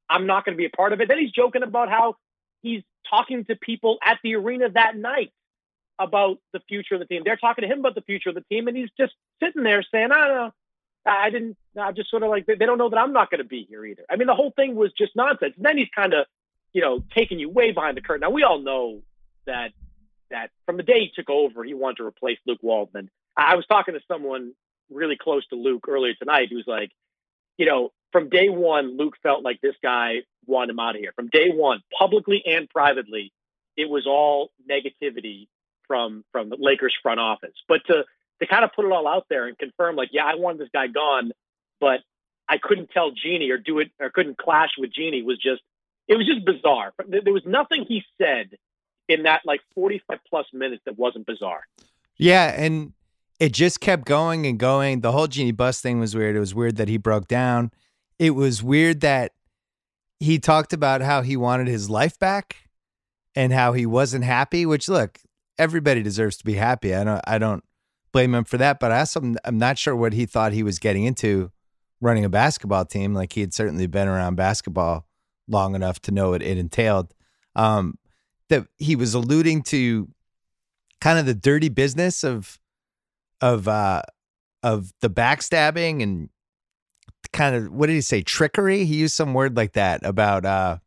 I'm 0.10 0.28
not 0.28 0.46
going 0.46 0.54
to 0.54 0.58
be 0.58 0.66
a 0.66 0.70
part 0.70 0.94
of 0.94 1.02
it. 1.02 1.08
Then 1.08 1.20
he's 1.20 1.32
joking 1.32 1.64
about 1.64 1.90
how 1.90 2.16
he's 2.62 2.84
talking 3.10 3.46
to 3.46 3.56
people 3.56 3.98
at 4.04 4.20
the 4.24 4.36
arena 4.36 4.70
that 4.70 4.98
night 4.98 5.32
about 6.00 6.38
the 6.54 6.60
future 6.68 6.96
of 6.96 7.00
the 7.00 7.06
team. 7.06 7.24
They're 7.26 7.38
talking 7.38 7.64
to 7.64 7.68
him 7.68 7.80
about 7.80 7.96
the 7.96 8.02
future 8.02 8.30
of 8.30 8.36
the 8.36 8.44
team, 8.52 8.68
and 8.68 8.78
he's 8.78 8.90
just 9.00 9.14
sitting 9.42 9.64
there 9.64 9.84
saying, 9.92 10.12
"I 10.12 10.28
don't 10.28 10.36
know, 10.36 10.52
I 11.06 11.30
didn't." 11.30 11.58
I'm 11.78 11.96
just 11.96 12.10
sort 12.10 12.24
of 12.24 12.30
like 12.30 12.46
they 12.46 12.56
don't 12.56 12.78
know 12.78 12.90
that 12.90 13.00
I'm 13.00 13.14
not 13.14 13.30
going 13.30 13.40
to 13.40 13.48
be 13.48 13.66
here 13.70 13.86
either. 13.86 14.04
I 14.10 14.16
mean, 14.16 14.28
the 14.28 14.36
whole 14.36 14.52
thing 14.56 14.76
was 14.76 14.92
just 14.98 15.16
nonsense. 15.16 15.54
And 15.56 15.66
then 15.66 15.78
he's 15.78 15.90
kind 15.96 16.14
of, 16.14 16.26
you 16.74 16.82
know, 16.82 17.04
taking 17.16 17.40
you 17.40 17.50
way 17.50 17.72
behind 17.72 17.98
the 17.98 18.02
curtain. 18.02 18.22
Now 18.22 18.32
we 18.32 18.44
all 18.44 18.60
know 18.60 19.02
that 19.46 19.72
that 20.30 20.52
from 20.66 20.78
the 20.78 20.84
day 20.84 21.00
he 21.00 21.12
took 21.16 21.30
over, 21.30 21.64
he 21.64 21.74
wanted 21.74 21.98
to 21.98 22.06
replace 22.06 22.38
Luke 22.46 22.60
Walton. 22.62 23.10
I 23.36 23.56
was 23.56 23.66
talking 23.68 23.94
to 23.94 24.02
someone 24.08 24.54
really 24.90 25.18
close 25.18 25.46
to 25.48 25.56
Luke 25.56 25.86
earlier 25.88 26.14
tonight 26.16 26.50
who's 26.52 26.66
like, 26.68 26.92
you 27.58 27.66
know, 27.66 27.92
from 28.12 28.30
day 28.30 28.50
one, 28.50 28.98
Luke 28.98 29.16
felt 29.22 29.44
like 29.44 29.62
this 29.62 29.76
guy 29.84 30.18
wanted 30.46 30.72
him 30.72 30.80
out 30.80 30.96
of 30.96 31.02
here. 31.02 31.12
From 31.16 31.30
day 31.32 31.50
one, 31.50 31.82
publicly 31.98 32.42
and 32.46 32.70
privately, 32.70 33.32
it 33.76 33.90
was 33.90 34.08
all 34.08 34.52
negativity 34.70 35.48
from 35.88 36.24
from 36.32 36.50
the 36.50 36.58
Lakers 36.60 36.96
front 37.02 37.20
office. 37.20 37.54
But 37.68 37.82
to 37.88 38.04
to 38.40 38.48
kind 38.48 38.64
of 38.64 38.72
put 38.76 38.86
it 38.86 38.92
all 38.92 39.08
out 39.08 39.26
there 39.30 39.48
and 39.48 39.58
confirm, 39.58 39.96
like, 39.96 40.10
yeah, 40.12 40.26
I 40.26 40.36
wanted 40.36 40.60
this 40.62 40.70
guy 40.74 40.88
gone, 40.88 41.32
but 41.80 42.02
I 42.48 42.58
couldn't 42.58 42.92
tell 42.92 43.12
Jeanie 43.12 43.50
or 43.50 43.58
do 43.58 43.80
it 43.80 43.92
or 44.00 44.10
couldn't 44.10 44.38
clash 44.38 44.72
with 44.78 44.92
Jeanie 44.94 45.24
was 45.24 45.38
just 45.38 45.62
it 46.08 46.16
was 46.16 46.26
just 46.26 46.46
bizarre. 46.46 46.94
There 47.08 47.34
was 47.34 47.44
nothing 47.46 47.86
he 47.88 48.04
said 48.22 48.52
in 49.10 49.24
that 49.24 49.42
like 49.46 49.62
45 49.76 50.20
plus 50.30 50.46
minutes 50.54 50.82
that 50.86 50.98
wasn't 50.98 51.26
bizarre. 51.26 51.62
Yeah, 52.18 52.54
and 52.56 52.94
it 53.40 53.54
just 53.54 53.80
kept 53.80 54.06
going 54.06 54.46
and 54.46 54.58
going. 54.58 55.02
The 55.02 55.12
whole 55.12 55.28
Jeanie 55.28 55.52
Buss 55.52 55.82
thing 55.82 56.00
was 56.00 56.16
weird. 56.16 56.36
It 56.36 56.40
was 56.40 56.56
weird 56.56 56.78
that 56.78 56.88
he 56.88 56.98
broke 56.98 57.28
down 57.28 57.72
it 58.20 58.32
was 58.32 58.64
weird 58.64 59.02
that 59.02 59.34
he 60.20 60.40
talked 60.40 60.74
about 60.74 61.02
how 61.02 61.22
he 61.22 61.38
wanted 61.38 61.68
his 61.68 61.90
life 61.90 62.18
back 62.18 62.56
and 63.36 63.54
how 63.54 63.74
he 63.74 63.86
wasn't 63.86 64.24
happy, 64.24 64.66
which 64.66 64.90
look, 64.90 65.20
everybody 65.60 66.02
deserves 66.02 66.38
to 66.38 66.46
be 66.46 66.56
happy. 66.56 66.94
I 66.96 67.04
don't 67.04 67.22
I 67.28 67.38
don't 67.38 67.64
blame 68.12 68.34
him 68.34 68.44
for 68.44 68.58
that, 68.58 68.80
but 68.80 68.92
I 68.92 69.00
also 69.00 69.36
I'm 69.46 69.58
not 69.58 69.78
sure 69.78 69.96
what 69.96 70.14
he 70.14 70.26
thought 70.26 70.54
he 70.54 70.64
was 70.64 70.80
getting 70.80 71.04
into 71.04 71.52
running 72.02 72.26
a 72.26 72.30
basketball 72.30 72.86
team. 72.86 73.14
Like 73.14 73.34
he 73.34 73.42
had 73.42 73.54
certainly 73.54 73.88
been 73.88 74.08
around 74.08 74.36
basketball 74.36 75.06
long 75.48 75.76
enough 75.76 76.00
to 76.02 76.12
know 76.12 76.32
what 76.32 76.42
it 76.42 76.58
entailed. 76.58 77.14
Um, 77.56 77.98
that 78.50 78.68
he 78.78 78.96
was 78.96 79.14
alluding 79.14 79.64
to 79.64 80.10
kind 81.02 81.20
of 81.20 81.26
the 81.26 81.36
dirty 81.36 81.70
business 81.70 82.24
of 82.24 82.60
of 83.42 83.68
uh 83.68 84.02
of 84.64 84.92
the 85.02 85.10
backstabbing 85.10 86.02
and 86.02 86.30
kind 87.32 87.56
of 87.56 87.72
what 87.72 87.88
did 87.88 87.94
he 87.94 88.02
say? 88.02 88.22
Trickery? 88.22 88.86
He 88.86 88.96
used 88.96 89.16
some 89.16 89.34
word 89.34 89.56
like 89.56 89.74
that 89.74 90.06
about 90.06 90.46
uh 90.46 90.78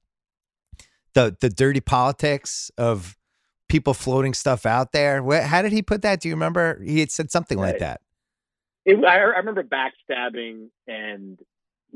the 1.14 1.36
the 1.40 1.48
dirty 1.48 1.80
politics 1.80 2.70
of 2.78 3.16
people 3.68 3.94
floating 3.94 4.34
stuff 4.34 4.66
out 4.66 4.92
there. 4.92 5.22
What, 5.22 5.44
how 5.44 5.62
did 5.62 5.72
he 5.72 5.82
put 5.82 6.02
that? 6.02 6.20
Do 6.20 6.28
you 6.28 6.34
remember? 6.34 6.80
He 6.84 7.00
had 7.00 7.10
said 7.10 7.30
something 7.30 7.58
like 7.58 7.78
that. 7.78 8.00
It, 8.84 9.04
I, 9.04 9.16
I 9.16 9.38
remember 9.38 9.62
backstabbing 9.62 10.68
and 10.86 11.38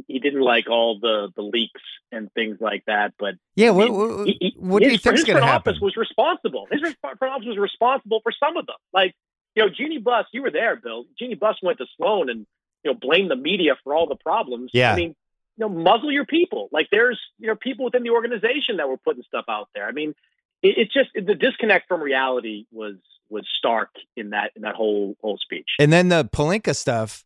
he 0.07 0.19
didn't 0.19 0.41
like 0.41 0.69
all 0.69 0.99
the 1.01 1.29
the 1.35 1.43
leaks 1.43 1.81
and 2.13 2.33
things 2.33 2.59
like 2.61 2.85
that 2.87 3.15
but 3.19 3.35
yeah 3.55 3.71
what, 3.71 3.91
what, 3.93 4.27
he, 4.27 4.55
what 4.59 4.83
do 4.83 4.91
you 4.91 4.99
think 4.99 5.17
is 5.17 5.25
going 5.25 5.39
to 5.39 5.45
happen? 5.45 5.71
office 5.71 5.81
was 5.81 5.97
responsible. 5.97 6.67
His 6.71 6.81
front 7.01 7.23
office 7.23 7.47
was 7.47 7.59
responsible 7.59 8.21
for 8.23 8.33
some 8.33 8.57
of 8.57 8.67
them. 8.67 8.77
Like 8.93 9.15
you 9.55 9.65
know 9.65 9.71
Jeanie 9.71 9.99
Buss 9.99 10.27
you 10.33 10.43
were 10.43 10.51
there 10.51 10.77
bill. 10.77 11.05
Jeanie 11.19 11.35
Buss 11.35 11.57
went 11.63 11.79
to 11.79 11.87
sloan 11.97 12.29
and 12.29 12.47
you 12.85 12.93
know, 12.93 12.99
blame 13.01 13.29
the 13.29 13.37
media 13.37 13.77
for 13.83 13.95
all 13.95 14.07
the 14.07 14.17
problems. 14.17 14.71
Yeah. 14.75 14.93
I 14.93 14.97
mean, 14.97 15.17
you 15.57 15.67
know, 15.67 15.69
muzzle 15.69 16.13
your 16.13 16.27
people. 16.27 16.69
Like 16.73 16.89
there's, 16.91 17.21
you 17.39 17.47
know, 17.47 17.57
people 17.57 17.85
within 17.85 18.03
the 18.03 18.11
organization 18.11 18.77
that 18.79 18.89
were 18.89 18.97
putting 18.97 19.23
stuff 19.23 19.45
out 19.49 19.69
there. 19.75 19.87
I 19.87 19.93
mean, 19.93 20.15
it, 20.63 20.79
it 20.79 20.91
just 20.93 21.11
the 21.15 21.35
disconnect 21.35 21.89
from 21.89 22.03
reality 22.03 22.67
was 22.73 22.97
was 23.29 23.47
stark 23.59 23.91
in 24.17 24.31
that 24.31 24.53
in 24.57 24.63
that 24.63 24.75
whole 24.75 25.17
whole 25.21 25.39
speech. 25.39 25.69
And 25.79 25.93
then 25.93 26.09
the 26.09 26.25
Pelinka 26.25 26.75
stuff, 26.75 27.25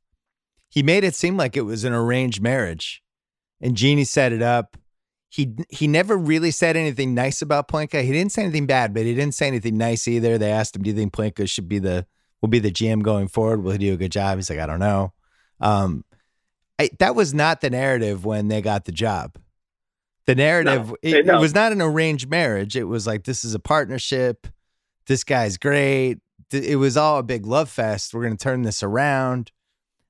he 0.69 0.83
made 0.83 1.05
it 1.05 1.15
seem 1.15 1.37
like 1.37 1.57
it 1.57 1.62
was 1.62 1.85
an 1.85 1.93
arranged 1.93 2.43
marriage, 2.43 3.03
and 3.61 3.77
Jeanie 3.77 4.05
set 4.05 4.33
it 4.33 4.43
up. 4.43 4.77
He 5.31 5.55
he 5.71 5.87
never 5.87 6.17
really 6.17 6.50
said 6.50 6.77
anything 6.77 7.15
nice 7.15 7.43
about 7.43 7.69
Pelinka. 7.69 8.03
He 8.03 8.12
didn't 8.12 8.33
say 8.33 8.43
anything 8.43 8.67
bad, 8.67 8.95
but 8.95 9.05
he 9.05 9.15
didn't 9.15 9.35
say 9.35 9.47
anything 9.47 9.77
nice 9.77 10.09
either. 10.09 10.38
They 10.38 10.50
asked 10.50 10.77
him, 10.77 10.83
"Do 10.83 10.91
you 10.91 10.97
think 10.97 11.12
Pelinka 11.12 11.49
should 11.49 11.69
be 11.69 11.79
the 11.79 12.07
will 12.41 12.49
be 12.49 12.59
the 12.59 12.71
GM 12.71 13.03
going 13.03 13.29
forward? 13.29 13.62
Will 13.62 13.73
he 13.73 13.79
do 13.79 13.95
a 13.95 13.99
good 13.99 14.12
job?" 14.12 14.38
He's 14.38 14.50
like, 14.50 14.59
"I 14.59 14.67
don't 14.67 14.81
know." 14.81 15.12
Um, 15.61 16.05
I, 16.79 16.91
that 16.99 17.15
was 17.15 17.35
not 17.35 17.61
the 17.61 17.71
narrative 17.71 18.25
when 18.25 18.49
they 18.49 18.62
got 18.62 18.85
the 18.85 18.93
job. 18.93 19.37
The 20.27 20.35
narrative, 20.35 20.88
no, 20.88 20.97
it, 21.03 21.27
it, 21.27 21.41
was 21.41 21.55
not 21.55 21.73
an 21.73 21.81
arranged 21.81 22.29
marriage. 22.29 22.77
It 22.77 22.85
was 22.85 23.07
like, 23.07 23.25
this 23.25 23.45
is 23.45 23.55
a 23.55 23.59
partnership. 23.59 24.47
This 25.07 25.25
guy's 25.25 25.57
great. 25.57 26.19
It 26.53 26.77
was 26.77 26.97
all 26.97 27.19
a 27.19 27.23
big 27.23 27.47
love 27.47 27.71
fest. 27.71 28.12
We're 28.12 28.25
going 28.25 28.37
to 28.37 28.43
turn 28.43 28.62
this 28.62 28.83
around. 28.83 29.50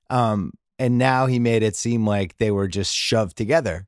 Um, 0.09 0.51
and 0.77 0.97
now 0.97 1.25
he 1.25 1.39
made 1.39 1.63
it 1.63 1.75
seem 1.75 2.05
like 2.05 2.37
they 2.37 2.51
were 2.51 2.67
just 2.67 2.93
shoved 2.93 3.37
together, 3.37 3.87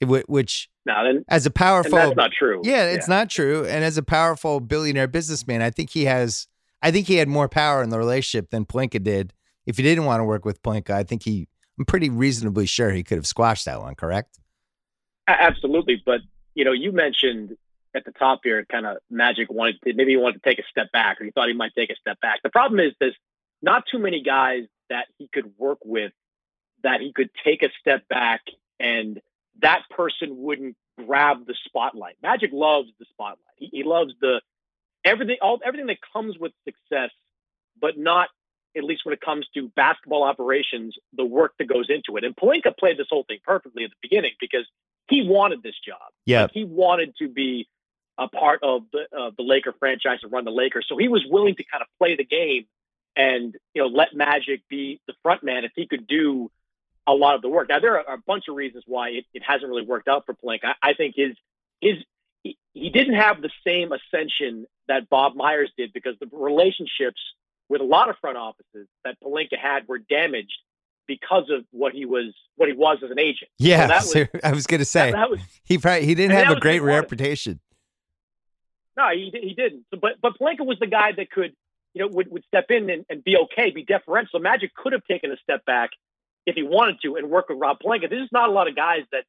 which 0.00 0.68
now 0.86 1.04
then, 1.04 1.24
as 1.28 1.46
a 1.46 1.50
powerful, 1.50 1.98
that's 1.98 2.16
not 2.16 2.30
true. 2.32 2.60
Yeah, 2.62 2.84
it's 2.84 3.08
yeah. 3.08 3.16
not 3.16 3.30
true. 3.30 3.64
And 3.66 3.84
as 3.84 3.98
a 3.98 4.02
powerful 4.02 4.60
billionaire 4.60 5.08
businessman, 5.08 5.62
I 5.62 5.70
think 5.70 5.90
he 5.90 6.04
has, 6.04 6.46
I 6.82 6.90
think 6.90 7.06
he 7.06 7.16
had 7.16 7.28
more 7.28 7.48
power 7.48 7.82
in 7.82 7.90
the 7.90 7.98
relationship 7.98 8.50
than 8.50 8.66
Pelinka 8.66 9.02
did 9.02 9.32
if 9.66 9.76
he 9.76 9.82
didn't 9.82 10.04
want 10.04 10.20
to 10.20 10.24
work 10.24 10.44
with 10.44 10.62
Pelinka, 10.62 10.90
I 10.90 11.02
think 11.02 11.22
he, 11.22 11.48
I'm 11.78 11.84
pretty 11.84 12.08
reasonably 12.08 12.66
sure 12.66 12.90
he 12.90 13.02
could 13.02 13.18
have 13.18 13.26
squashed 13.26 13.66
that 13.66 13.80
one, 13.80 13.94
correct? 13.94 14.38
Absolutely. 15.28 16.02
But, 16.04 16.20
you 16.54 16.64
know, 16.64 16.72
you 16.72 16.92
mentioned 16.92 17.56
at 17.94 18.04
the 18.04 18.12
top 18.12 18.40
here, 18.44 18.64
kind 18.70 18.86
of 18.86 18.98
Magic 19.10 19.50
wanted 19.50 19.80
to, 19.82 19.92
maybe 19.94 20.12
he 20.12 20.16
wanted 20.16 20.42
to 20.42 20.48
take 20.48 20.58
a 20.58 20.68
step 20.70 20.92
back 20.92 21.20
or 21.20 21.24
he 21.24 21.30
thought 21.32 21.48
he 21.48 21.54
might 21.54 21.74
take 21.74 21.90
a 21.90 21.96
step 21.96 22.20
back. 22.20 22.40
The 22.42 22.50
problem 22.50 22.80
is 22.80 22.92
there's 23.00 23.16
not 23.60 23.84
too 23.90 23.98
many 23.98 24.22
guys 24.22 24.62
that 24.88 25.06
he 25.18 25.28
could 25.32 25.52
work 25.58 25.78
with 25.84 26.12
that 26.82 27.00
he 27.00 27.12
could 27.12 27.30
take 27.44 27.62
a 27.62 27.68
step 27.80 28.06
back 28.08 28.42
and 28.78 29.20
that 29.62 29.82
person 29.90 30.36
wouldn't 30.36 30.76
grab 31.04 31.46
the 31.46 31.54
spotlight. 31.64 32.16
Magic 32.22 32.50
loves 32.52 32.88
the 32.98 33.06
spotlight. 33.10 33.38
He, 33.56 33.68
he 33.72 33.82
loves 33.82 34.12
the 34.20 34.40
everything, 35.04 35.38
all 35.42 35.58
everything 35.64 35.86
that 35.86 35.98
comes 36.12 36.38
with 36.38 36.52
success, 36.64 37.10
but 37.80 37.98
not 37.98 38.28
at 38.76 38.84
least 38.84 39.04
when 39.04 39.12
it 39.12 39.20
comes 39.20 39.46
to 39.54 39.68
basketball 39.74 40.22
operations, 40.22 40.96
the 41.14 41.24
work 41.24 41.54
that 41.58 41.66
goes 41.66 41.86
into 41.88 42.16
it. 42.16 42.24
And 42.24 42.36
Pelinka 42.36 42.76
played 42.76 42.98
this 42.98 43.06
whole 43.10 43.24
thing 43.24 43.38
perfectly 43.44 43.84
at 43.84 43.90
the 43.90 43.96
beginning 44.02 44.32
because 44.40 44.66
he 45.08 45.26
wanted 45.26 45.62
this 45.62 45.74
job. 45.84 46.12
Yeah, 46.24 46.42
like 46.42 46.52
he 46.52 46.64
wanted 46.64 47.14
to 47.18 47.28
be 47.28 47.68
a 48.18 48.28
part 48.28 48.60
of 48.62 48.82
the 48.92 49.32
the 49.36 49.42
Laker 49.42 49.74
franchise 49.78 50.20
and 50.22 50.32
run 50.32 50.44
the 50.44 50.50
Lakers. 50.50 50.86
So 50.88 50.96
he 50.96 51.08
was 51.08 51.24
willing 51.28 51.54
to 51.56 51.64
kind 51.64 51.82
of 51.82 51.88
play 51.98 52.16
the 52.16 52.24
game 52.24 52.66
and 53.16 53.56
you 53.74 53.82
know 53.82 53.88
let 53.88 54.14
Magic 54.14 54.62
be 54.68 55.00
the 55.06 55.14
front 55.22 55.42
man 55.42 55.64
if 55.64 55.72
he 55.74 55.86
could 55.86 56.06
do 56.06 56.50
a 57.06 57.12
lot 57.12 57.34
of 57.34 57.42
the 57.42 57.48
work. 57.48 57.68
Now 57.68 57.80
there 57.80 57.98
are 57.98 58.14
a 58.14 58.18
bunch 58.26 58.44
of 58.48 58.56
reasons 58.56 58.84
why 58.86 59.10
it, 59.10 59.24
it 59.32 59.42
hasn't 59.46 59.68
really 59.68 59.86
worked 59.86 60.08
out 60.08 60.26
for 60.26 60.34
Pelinka. 60.34 60.64
I, 60.82 60.90
I 60.90 60.94
think 60.94 61.14
his 61.16 61.36
his 61.80 61.96
he, 62.42 62.58
he 62.72 62.90
didn't 62.90 63.14
have 63.14 63.42
the 63.42 63.50
same 63.66 63.90
ascension 63.92 64.66
that 64.88 65.08
Bob 65.08 65.34
Myers 65.34 65.70
did 65.76 65.92
because 65.92 66.14
the 66.20 66.28
relationships 66.32 67.20
with 67.68 67.80
a 67.80 67.84
lot 67.84 68.08
of 68.08 68.16
front 68.20 68.36
offices 68.36 68.86
that 69.04 69.16
Pelinka 69.22 69.58
had 69.58 69.88
were 69.88 69.98
damaged 69.98 70.54
because 71.06 71.50
of 71.50 71.64
what 71.70 71.92
he 71.92 72.04
was 72.04 72.34
what 72.56 72.68
he 72.68 72.74
was 72.74 72.98
as 73.04 73.10
an 73.10 73.18
agent. 73.18 73.50
Yeah, 73.58 73.98
so 74.00 74.20
was, 74.32 74.42
I 74.42 74.52
was 74.52 74.66
going 74.66 74.80
to 74.80 74.84
say 74.84 75.10
that, 75.10 75.16
that 75.16 75.30
was, 75.30 75.40
he 75.64 75.78
probably 75.78 76.06
he 76.06 76.14
didn't 76.14 76.36
have 76.36 76.56
a 76.56 76.60
great 76.60 76.80
reputation. 76.80 77.60
No, 78.96 79.10
he 79.10 79.30
he 79.32 79.54
didn't. 79.54 79.84
But 79.90 80.20
but 80.20 80.38
Pelinka 80.38 80.64
was 80.64 80.78
the 80.78 80.86
guy 80.86 81.12
that 81.12 81.30
could 81.30 81.54
you 81.94 82.02
know 82.02 82.08
would, 82.08 82.30
would 82.30 82.44
step 82.44 82.70
in 82.70 82.90
and, 82.90 83.04
and 83.08 83.22
be 83.22 83.36
okay, 83.36 83.70
be 83.70 83.84
deferential. 83.84 84.40
Magic 84.40 84.74
could 84.74 84.92
have 84.92 85.04
taken 85.04 85.30
a 85.30 85.36
step 85.38 85.64
back 85.64 85.90
if 86.46 86.54
he 86.54 86.62
wanted 86.62 87.00
to 87.02 87.16
and 87.16 87.28
work 87.28 87.48
with 87.48 87.58
Rob 87.58 87.78
Pelinka. 87.80 88.08
There's 88.08 88.32
not 88.32 88.48
a 88.48 88.52
lot 88.52 88.68
of 88.68 88.76
guys 88.76 89.02
that 89.12 89.24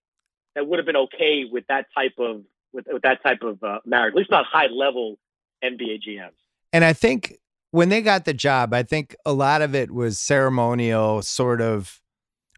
that 0.56 0.67
would 0.67 0.79
have 0.79 0.86
been 0.86 0.98
okay 0.98 1.46
with 1.46 1.65
that 1.67 1.88
type 1.94 2.13
of 2.17 2.44
with, 2.74 2.86
with 2.91 3.03
that 3.03 3.22
type 3.24 3.44
of 3.44 3.62
uh, 3.63 3.79
marriage, 3.86 4.13
at 4.13 4.17
least 4.17 4.32
not 4.32 4.46
high 4.46 4.67
level 4.67 5.17
NBA 5.63 6.01
GMs. 6.08 6.32
And 6.74 6.84
I 6.84 6.94
think 6.94 7.38
when 7.71 7.89
they 7.89 8.01
got 8.01 8.25
the 8.25 8.33
job, 8.33 8.74
I 8.74 8.83
think 8.83 9.15
a 9.25 9.33
lot 9.33 9.62
of 9.62 9.75
it 9.75 9.91
was 9.91 10.19
ceremonial, 10.19 11.21
sort 11.21 11.62
of. 11.62 12.01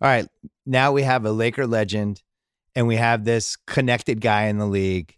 All 0.01 0.08
right, 0.08 0.28
now 0.66 0.94
we 0.94 1.04
have 1.04 1.25
a 1.25 1.32
Laker 1.32 1.68
legend, 1.68 2.22
and 2.75 2.88
we 2.88 2.96
have 2.96 3.25
this 3.25 3.58
connected 3.58 4.22
guy 4.22 4.46
in 4.46 4.58
the 4.58 4.66
league, 4.66 5.16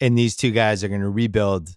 and 0.00 0.16
these 0.16 0.36
two 0.36 0.50
guys 0.50 0.82
are 0.82 0.88
going 0.88 1.02
to 1.02 1.10
rebuild 1.10 1.76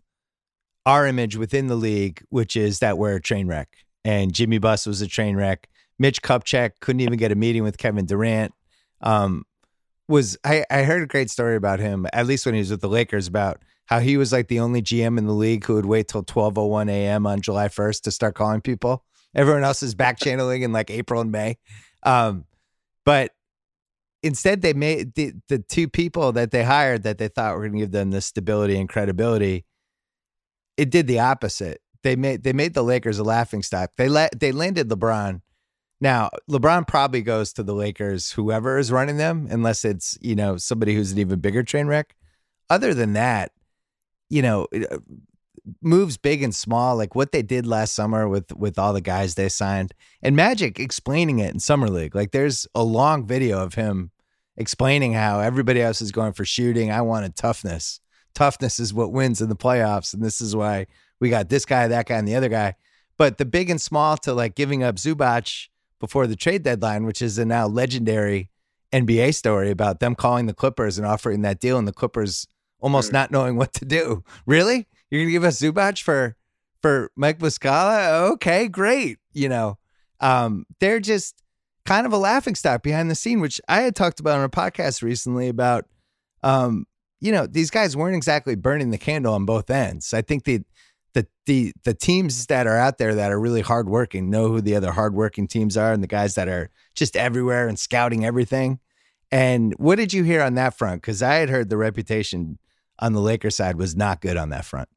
our 0.85 1.05
image 1.07 1.35
within 1.35 1.67
the 1.67 1.75
league, 1.75 2.23
which 2.29 2.55
is 2.55 2.79
that 2.79 2.97
we're 2.97 3.15
a 3.15 3.21
train 3.21 3.47
wreck. 3.47 3.69
And 4.03 4.33
Jimmy 4.33 4.59
Buss 4.59 4.85
was 4.85 5.01
a 5.01 5.07
train 5.07 5.35
wreck. 5.35 5.67
Mitch 5.97 6.21
Kupchak 6.21 6.73
couldn't 6.79 6.99
even 6.99 7.17
get 7.17 7.31
a 7.31 7.35
meeting 7.35 7.63
with 7.63 7.77
Kevin 7.77 8.05
Durant. 8.05 8.53
Um, 9.01 9.45
was 10.07 10.37
I, 10.43 10.63
I 10.69 10.83
heard 10.83 11.01
a 11.01 11.07
great 11.07 11.31
story 11.31 11.55
about 11.55 11.79
him, 11.79 12.05
at 12.13 12.27
least 12.27 12.45
when 12.45 12.53
he 12.53 12.59
was 12.59 12.69
with 12.69 12.81
the 12.81 12.87
Lakers, 12.87 13.27
about 13.27 13.63
how 13.85 13.99
he 13.99 14.17
was 14.17 14.31
like 14.31 14.47
the 14.47 14.59
only 14.59 14.81
GM 14.81 15.17
in 15.17 15.25
the 15.25 15.33
league 15.33 15.65
who 15.65 15.75
would 15.75 15.85
wait 15.85 16.07
till 16.07 16.23
12:01 16.23 16.89
a.m. 16.89 17.27
on 17.27 17.41
July 17.41 17.67
1st 17.67 18.01
to 18.01 18.11
start 18.11 18.35
calling 18.35 18.61
people. 18.61 19.03
Everyone 19.33 19.63
else 19.63 19.83
is 19.83 19.95
back 19.95 20.19
channeling 20.23 20.61
in 20.61 20.71
like 20.71 20.89
April 20.89 21.21
and 21.21 21.31
May. 21.31 21.57
Um, 22.03 22.45
but 23.05 23.31
instead 24.23 24.61
they 24.61 24.73
made 24.73 25.13
the, 25.15 25.33
the 25.49 25.59
two 25.59 25.87
people 25.87 26.31
that 26.31 26.51
they 26.51 26.63
hired 26.63 27.03
that 27.03 27.17
they 27.17 27.27
thought 27.27 27.55
were 27.55 27.61
going 27.61 27.73
to 27.73 27.79
give 27.79 27.91
them 27.91 28.11
the 28.11 28.21
stability 28.21 28.77
and 28.77 28.89
credibility 28.89 29.65
it 30.77 30.89
did 30.89 31.05
the 31.05 31.19
opposite 31.19 31.79
they 32.01 32.15
made 32.15 32.43
they 32.43 32.53
made 32.53 32.73
the 32.73 32.83
lakers 32.83 33.19
a 33.19 33.23
laughing 33.23 33.61
stock 33.61 33.91
they 33.97 34.09
let 34.09 34.39
they 34.39 34.51
landed 34.51 34.89
lebron 34.89 35.41
now, 36.01 36.29
LeBron 36.49 36.87
probably 36.87 37.21
goes 37.21 37.53
to 37.53 37.63
the 37.63 37.73
Lakers, 37.73 38.31
whoever 38.31 38.77
is 38.77 38.91
running 38.91 39.17
them, 39.17 39.47
unless 39.49 39.85
it's, 39.85 40.17
you 40.21 40.35
know, 40.35 40.57
somebody 40.57 40.93
who's 40.93 41.11
an 41.13 41.19
even 41.19 41.39
bigger 41.39 41.63
train 41.63 41.87
wreck. 41.87 42.15
Other 42.69 42.93
than 42.93 43.13
that, 43.13 43.51
you 44.29 44.41
know, 44.41 44.67
uh, 44.73 44.97
moves 45.81 46.17
big 46.17 46.43
and 46.43 46.53
small, 46.53 46.95
like 46.95 47.15
what 47.15 47.31
they 47.31 47.41
did 47.41 47.65
last 47.65 47.93
summer 47.93 48.27
with 48.27 48.53
with 48.55 48.77
all 48.77 48.93
the 48.93 49.01
guys 49.01 49.35
they 49.35 49.49
signed, 49.49 49.93
and 50.21 50.35
Magic 50.35 50.79
explaining 50.79 51.39
it 51.39 51.53
in 51.53 51.59
summer 51.59 51.89
league. 51.89 52.15
Like 52.15 52.31
there's 52.31 52.67
a 52.75 52.83
long 52.83 53.25
video 53.25 53.61
of 53.63 53.75
him 53.75 54.11
explaining 54.57 55.13
how 55.13 55.39
everybody 55.39 55.81
else 55.81 56.01
is 56.01 56.11
going 56.11 56.33
for 56.33 56.45
shooting. 56.45 56.91
I 56.91 57.01
wanted 57.01 57.35
toughness. 57.35 57.99
Toughness 58.33 58.79
is 58.79 58.93
what 58.93 59.11
wins 59.11 59.41
in 59.41 59.49
the 59.49 59.55
playoffs, 59.55 60.13
and 60.13 60.23
this 60.23 60.41
is 60.41 60.55
why 60.55 60.87
we 61.19 61.29
got 61.29 61.49
this 61.49 61.65
guy, 61.65 61.87
that 61.87 62.07
guy, 62.07 62.17
and 62.17 62.27
the 62.27 62.35
other 62.35 62.49
guy. 62.49 62.75
But 63.17 63.37
the 63.37 63.45
big 63.45 63.69
and 63.69 63.79
small 63.79 64.17
to 64.17 64.33
like 64.33 64.55
giving 64.55 64.83
up 64.83 64.95
Zubac 64.95 65.67
before 65.99 66.27
the 66.27 66.35
trade 66.35 66.63
deadline, 66.63 67.05
which 67.05 67.21
is 67.21 67.37
a 67.37 67.45
now 67.45 67.67
legendary 67.67 68.49
NBA 68.91 69.33
story 69.35 69.71
about 69.71 69.99
them 69.99 70.15
calling 70.15 70.45
the 70.45 70.53
Clippers 70.53 70.97
and 70.97 71.07
offering 71.07 71.41
that 71.41 71.59
deal, 71.59 71.77
and 71.77 71.87
the 71.87 71.93
Clippers 71.93 72.45
almost 72.79 73.11
not 73.11 73.31
knowing 73.31 73.55
what 73.55 73.73
to 73.73 73.85
do. 73.85 74.23
Really, 74.45 74.87
you're 75.09 75.21
gonna 75.21 75.31
give 75.31 75.43
us 75.43 75.59
Zubac 75.59 76.01
for 76.01 76.35
for 76.81 77.11
Mike 77.15 77.39
Muscala? 77.39 78.31
Okay, 78.33 78.67
great. 78.67 79.17
You 79.33 79.49
know, 79.49 79.77
um, 80.19 80.65
they're 80.79 80.99
just 80.99 81.41
kind 81.85 82.05
of 82.05 82.13
a 82.13 82.17
laughing 82.17 82.55
stock 82.55 82.83
behind 82.83 83.09
the 83.09 83.15
scene, 83.15 83.39
which 83.39 83.61
I 83.67 83.81
had 83.81 83.95
talked 83.95 84.19
about 84.19 84.39
on 84.39 84.45
a 84.45 84.49
podcast 84.49 85.01
recently 85.01 85.47
about. 85.47 85.85
Um, 86.43 86.85
you 87.21 87.31
know, 87.31 87.47
these 87.47 87.71
guys 87.71 87.97
weren't 87.97 88.15
exactly 88.15 88.55
burning 88.55 88.91
the 88.91 88.99
candle 88.99 89.33
on 89.33 89.45
both 89.45 89.69
ends. 89.69 90.13
I 90.13 90.21
think 90.21 90.43
the 90.43 90.63
the 91.13 91.25
the 91.45 91.73
the 91.83 91.93
teams 91.93 92.45
that 92.47 92.67
are 92.67 92.77
out 92.77 92.99
there 92.99 93.15
that 93.15 93.31
are 93.31 93.39
really 93.39 93.61
hardworking 93.61 94.29
know 94.29 94.49
who 94.49 94.61
the 94.61 94.75
other 94.75 94.91
hardworking 94.91 95.47
teams 95.47 95.75
are, 95.75 95.91
and 95.91 96.03
the 96.03 96.07
guys 96.07 96.35
that 96.35 96.47
are 96.47 96.69
just 96.93 97.15
everywhere 97.15 97.67
and 97.67 97.79
scouting 97.79 98.25
everything. 98.25 98.79
And 99.31 99.73
what 99.77 99.95
did 99.95 100.13
you 100.13 100.23
hear 100.23 100.41
on 100.41 100.53
that 100.55 100.77
front? 100.77 101.01
Because 101.01 101.23
I 101.23 101.35
had 101.35 101.49
heard 101.49 101.69
the 101.69 101.77
reputation 101.77 102.59
on 102.99 103.13
the 103.13 103.21
Lakers 103.21 103.55
side 103.55 103.77
was 103.77 103.95
not 103.95 104.21
good 104.21 104.37
on 104.37 104.49
that 104.49 104.65
front. 104.65 104.89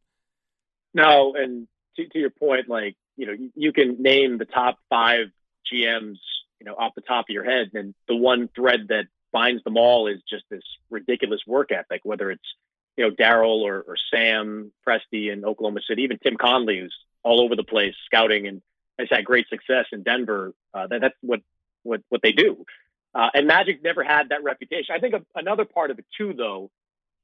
No, 0.94 1.34
and 1.34 1.68
to, 1.96 2.08
to 2.08 2.18
your 2.18 2.30
point, 2.30 2.68
like 2.68 2.96
you 3.16 3.26
know, 3.26 3.50
you, 3.54 3.72
can 3.72 4.00
name 4.00 4.38
the 4.38 4.44
top 4.44 4.78
five 4.88 5.26
GMs, 5.72 6.18
you 6.60 6.64
know, 6.64 6.74
off 6.74 6.94
the 6.94 7.00
top 7.02 7.26
of 7.28 7.32
your 7.32 7.44
head, 7.44 7.70
and 7.74 7.94
the 8.06 8.16
one 8.16 8.48
thread 8.54 8.86
that 8.88 9.06
binds 9.32 9.62
them 9.64 9.76
all 9.76 10.06
is 10.06 10.20
just 10.28 10.44
this 10.50 10.62
ridiculous 10.90 11.40
work 11.46 11.72
ethic. 11.72 12.00
Whether 12.04 12.30
it's 12.30 12.54
you 12.98 13.04
know, 13.04 13.10
Daryl 13.14 13.62
or, 13.62 13.84
or 13.86 13.96
Sam 14.12 14.72
Presti 14.86 15.32
in 15.32 15.44
Oklahoma 15.44 15.80
City, 15.88 16.02
even 16.02 16.18
Tim 16.18 16.36
Connelly, 16.36 16.80
who's 16.80 16.96
all 17.22 17.40
over 17.40 17.54
the 17.54 17.62
place 17.62 17.94
scouting 18.06 18.48
and 18.48 18.60
has 18.98 19.06
had 19.08 19.24
great 19.24 19.48
success 19.48 19.86
in 19.92 20.02
Denver. 20.02 20.52
Uh, 20.74 20.88
that, 20.88 21.00
that's 21.00 21.14
what, 21.20 21.40
what, 21.84 22.00
what 22.08 22.22
they 22.22 22.32
do. 22.32 22.66
Uh, 23.14 23.28
and 23.34 23.46
Magic 23.46 23.84
never 23.84 24.02
had 24.02 24.30
that 24.30 24.42
reputation. 24.42 24.96
I 24.96 24.98
think 24.98 25.14
another 25.36 25.64
part 25.64 25.92
of 25.92 26.00
it 26.00 26.06
too, 26.16 26.34
though, 26.34 26.72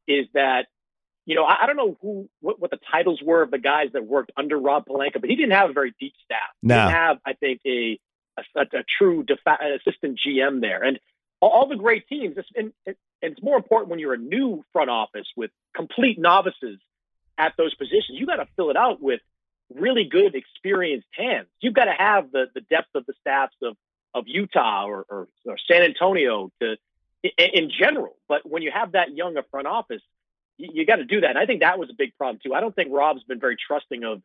is 0.06 0.26
that, 0.34 0.66
you 1.26 1.34
know, 1.34 1.44
I, 1.44 1.62
I 1.62 1.66
don't 1.66 1.76
know 1.76 1.96
who, 2.02 2.28
what, 2.40 2.60
what, 2.60 2.70
the 2.70 2.78
titles 2.90 3.20
were 3.22 3.42
of 3.42 3.50
the 3.50 3.58
guys 3.58 3.88
that 3.92 4.04
worked 4.04 4.32
under 4.36 4.58
Rob 4.58 4.86
Pelinka, 4.86 5.20
but 5.20 5.30
he 5.30 5.36
didn't 5.36 5.52
have 5.52 5.70
a 5.70 5.72
very 5.72 5.94
deep 5.98 6.14
staff. 6.24 6.40
No. 6.62 6.74
He 6.74 6.80
didn't 6.80 6.94
have, 6.94 7.18
I 7.26 7.32
think, 7.34 7.60
a, 7.66 7.98
a, 8.38 8.60
a 8.60 8.84
true 8.98 9.24
defa- 9.24 9.80
assistant 9.80 10.20
GM 10.26 10.60
there. 10.60 10.82
And 10.82 10.98
all, 11.40 11.50
all 11.50 11.68
the 11.68 11.76
great 11.76 12.08
teams, 12.08 12.36
and, 12.56 12.72
and 12.86 12.96
it's 13.22 13.42
more 13.42 13.56
important 13.56 13.90
when 13.90 13.98
you're 13.98 14.14
a 14.14 14.18
new 14.18 14.64
front 14.72 14.90
office 14.90 15.26
with 15.36 15.50
complete 15.74 16.18
novices 16.18 16.78
at 17.38 17.54
those 17.56 17.74
positions. 17.74 18.18
You 18.18 18.26
got 18.26 18.36
to 18.36 18.48
fill 18.56 18.70
it 18.70 18.76
out 18.76 19.00
with 19.00 19.20
really 19.74 20.04
good, 20.04 20.34
experienced 20.34 21.08
hands. 21.12 21.46
You've 21.60 21.74
got 21.74 21.86
to 21.86 21.94
have 21.96 22.30
the 22.32 22.46
the 22.54 22.60
depth 22.60 22.94
of 22.94 23.06
the 23.06 23.14
staffs 23.20 23.56
of 23.62 23.76
of 24.14 24.24
Utah 24.26 24.86
or, 24.86 25.04
or, 25.08 25.28
or 25.46 25.56
San 25.70 25.82
Antonio 25.82 26.50
to 26.60 26.76
in, 27.24 27.64
in, 27.64 27.70
general. 27.70 28.16
But 28.28 28.48
when 28.48 28.62
you 28.62 28.70
have 28.70 28.92
that 28.92 29.16
young 29.16 29.36
a 29.36 29.42
front 29.50 29.66
office, 29.66 30.02
you, 30.58 30.70
you 30.72 30.86
got 30.86 30.96
to 30.96 31.04
do 31.04 31.22
that. 31.22 31.30
And 31.30 31.38
I 31.38 31.46
think 31.46 31.60
that 31.60 31.78
was 31.78 31.90
a 31.90 31.94
big 31.94 32.16
problem 32.16 32.40
too. 32.44 32.54
I 32.54 32.60
don't 32.60 32.74
think 32.74 32.90
Rob's 32.92 33.24
been 33.24 33.40
very 33.40 33.56
trusting 33.56 34.04
of 34.04 34.22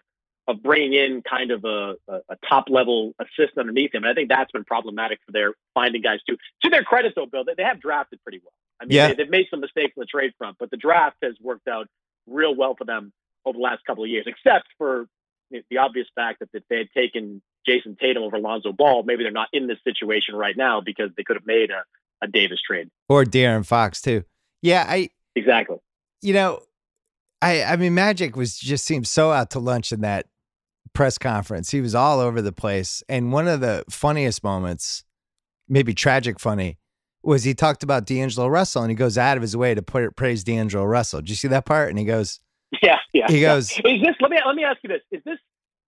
of 0.48 0.64
bringing 0.64 0.94
in 0.94 1.22
kind 1.22 1.52
of 1.52 1.64
a, 1.64 1.96
a, 2.08 2.22
a, 2.30 2.36
top 2.50 2.70
level 2.70 3.14
assistant 3.20 3.60
underneath 3.60 3.94
him. 3.94 4.04
And 4.04 4.10
I 4.10 4.16
think 4.16 4.30
that's 4.30 4.52
been 4.52 4.64
problematic 4.64 5.20
for 5.24 5.32
their 5.32 5.54
finding 5.76 6.02
guys 6.02 6.22
too. 6.28 6.38
To 6.64 6.70
their 6.70 6.82
credit, 6.82 7.14
though, 7.16 7.28
Bill, 7.28 7.44
they, 7.44 7.54
they 7.56 7.64
have 7.64 7.80
drafted 7.80 8.20
pretty 8.24 8.40
well. 8.44 8.54
I 8.82 8.86
mean, 8.86 8.96
yeah. 8.96 9.14
they, 9.14 9.22
have 9.22 9.30
made 9.30 9.46
some 9.52 9.60
mistakes 9.60 9.94
in 9.96 10.00
the 10.00 10.08
trade 10.08 10.34
front, 10.40 10.58
but 10.58 10.72
the 10.72 10.78
draft 10.78 11.18
has 11.22 11.36
worked 11.40 11.68
out 11.68 11.88
real 12.26 12.56
well 12.56 12.74
for 12.76 12.86
them 12.86 13.14
over 13.46 13.58
the 13.58 13.62
last 13.62 13.86
couple 13.86 14.04
of 14.04 14.10
years, 14.10 14.26
except 14.26 14.66
for 14.80 15.08
the 15.52 15.78
obvious 15.78 16.08
fact 16.16 16.40
that 16.40 16.50
if 16.54 16.64
they 16.68 16.80
had 16.80 16.92
taken 16.94 17.44
Jayson 17.68 17.96
Tatum 18.00 18.24
over 18.24 18.40
Lonzo 18.40 18.72
Ball, 18.72 19.04
maybe 19.04 19.24
they're 19.24 19.32
not 19.32 19.50
in 19.54 19.68
this 19.68 19.78
situation 19.84 20.36
right 20.36 20.58
now 20.58 20.82
because 20.82 21.12
they 21.16 21.24
could 21.24 21.36
have 21.36 21.46
made 21.46 21.70
a, 21.70 21.84
a 22.22 22.28
Davis 22.28 22.60
trade. 22.66 22.90
Or 23.08 23.24
De'Aaron 23.24 23.66
Fox, 23.66 24.02
too. 24.02 24.24
Yeah, 24.62 24.86
I 24.88 25.10
exactly. 25.36 25.78
You 26.22 26.34
know, 26.34 26.60
I 27.42 27.64
I 27.64 27.76
mean 27.78 27.94
Magic 27.94 28.36
was 28.36 28.58
just 28.58 28.86
seemed 28.86 29.08
so 29.08 29.32
out 29.32 29.52
to 29.52 29.60
lunch 29.60 29.92
in 29.92 30.02
that 30.02 30.26
press 30.94 31.18
conference. 31.18 31.72
He 31.72 31.82
was 31.82 31.96
all 31.96 32.20
over 32.20 32.42
the 32.42 32.52
place. 32.52 33.02
And 33.08 33.32
one 33.32 33.48
of 33.48 33.62
the 33.62 33.84
funniest 33.90 34.44
moments, 34.44 35.04
maybe 35.68 35.94
tragic 35.94 36.40
funny, 36.40 36.78
was 37.24 37.44
he 37.44 37.54
talked 37.54 37.84
about 37.84 38.06
D'Angelo 38.06 38.48
Russell 38.48 38.82
and 38.84 38.92
he 38.92 38.96
goes 38.96 39.18
out 39.18 39.38
of 39.38 39.42
his 39.42 39.56
way 39.56 39.74
to 39.76 39.82
put, 39.82 40.16
praise 40.16 40.44
D'Angelo 40.44 40.84
Russell. 40.86 41.22
Did 41.22 41.30
you 41.30 41.36
see 41.36 41.48
that 41.50 41.66
part? 41.66 41.90
And 41.90 42.00
he 42.00 42.06
goes, 42.06 42.40
Yeah, 42.84 42.98
yeah. 43.14 43.28
He 43.30 43.40
yeah. 43.42 43.56
goes- 43.56 43.72
Is 43.72 44.02
this 44.02 44.16
let 44.20 44.32
me 44.32 44.38
let 44.46 44.56
me 44.56 44.64
ask 44.64 44.80
you 44.84 44.90
this. 44.90 45.02
Is 45.12 45.22
this 45.24 45.38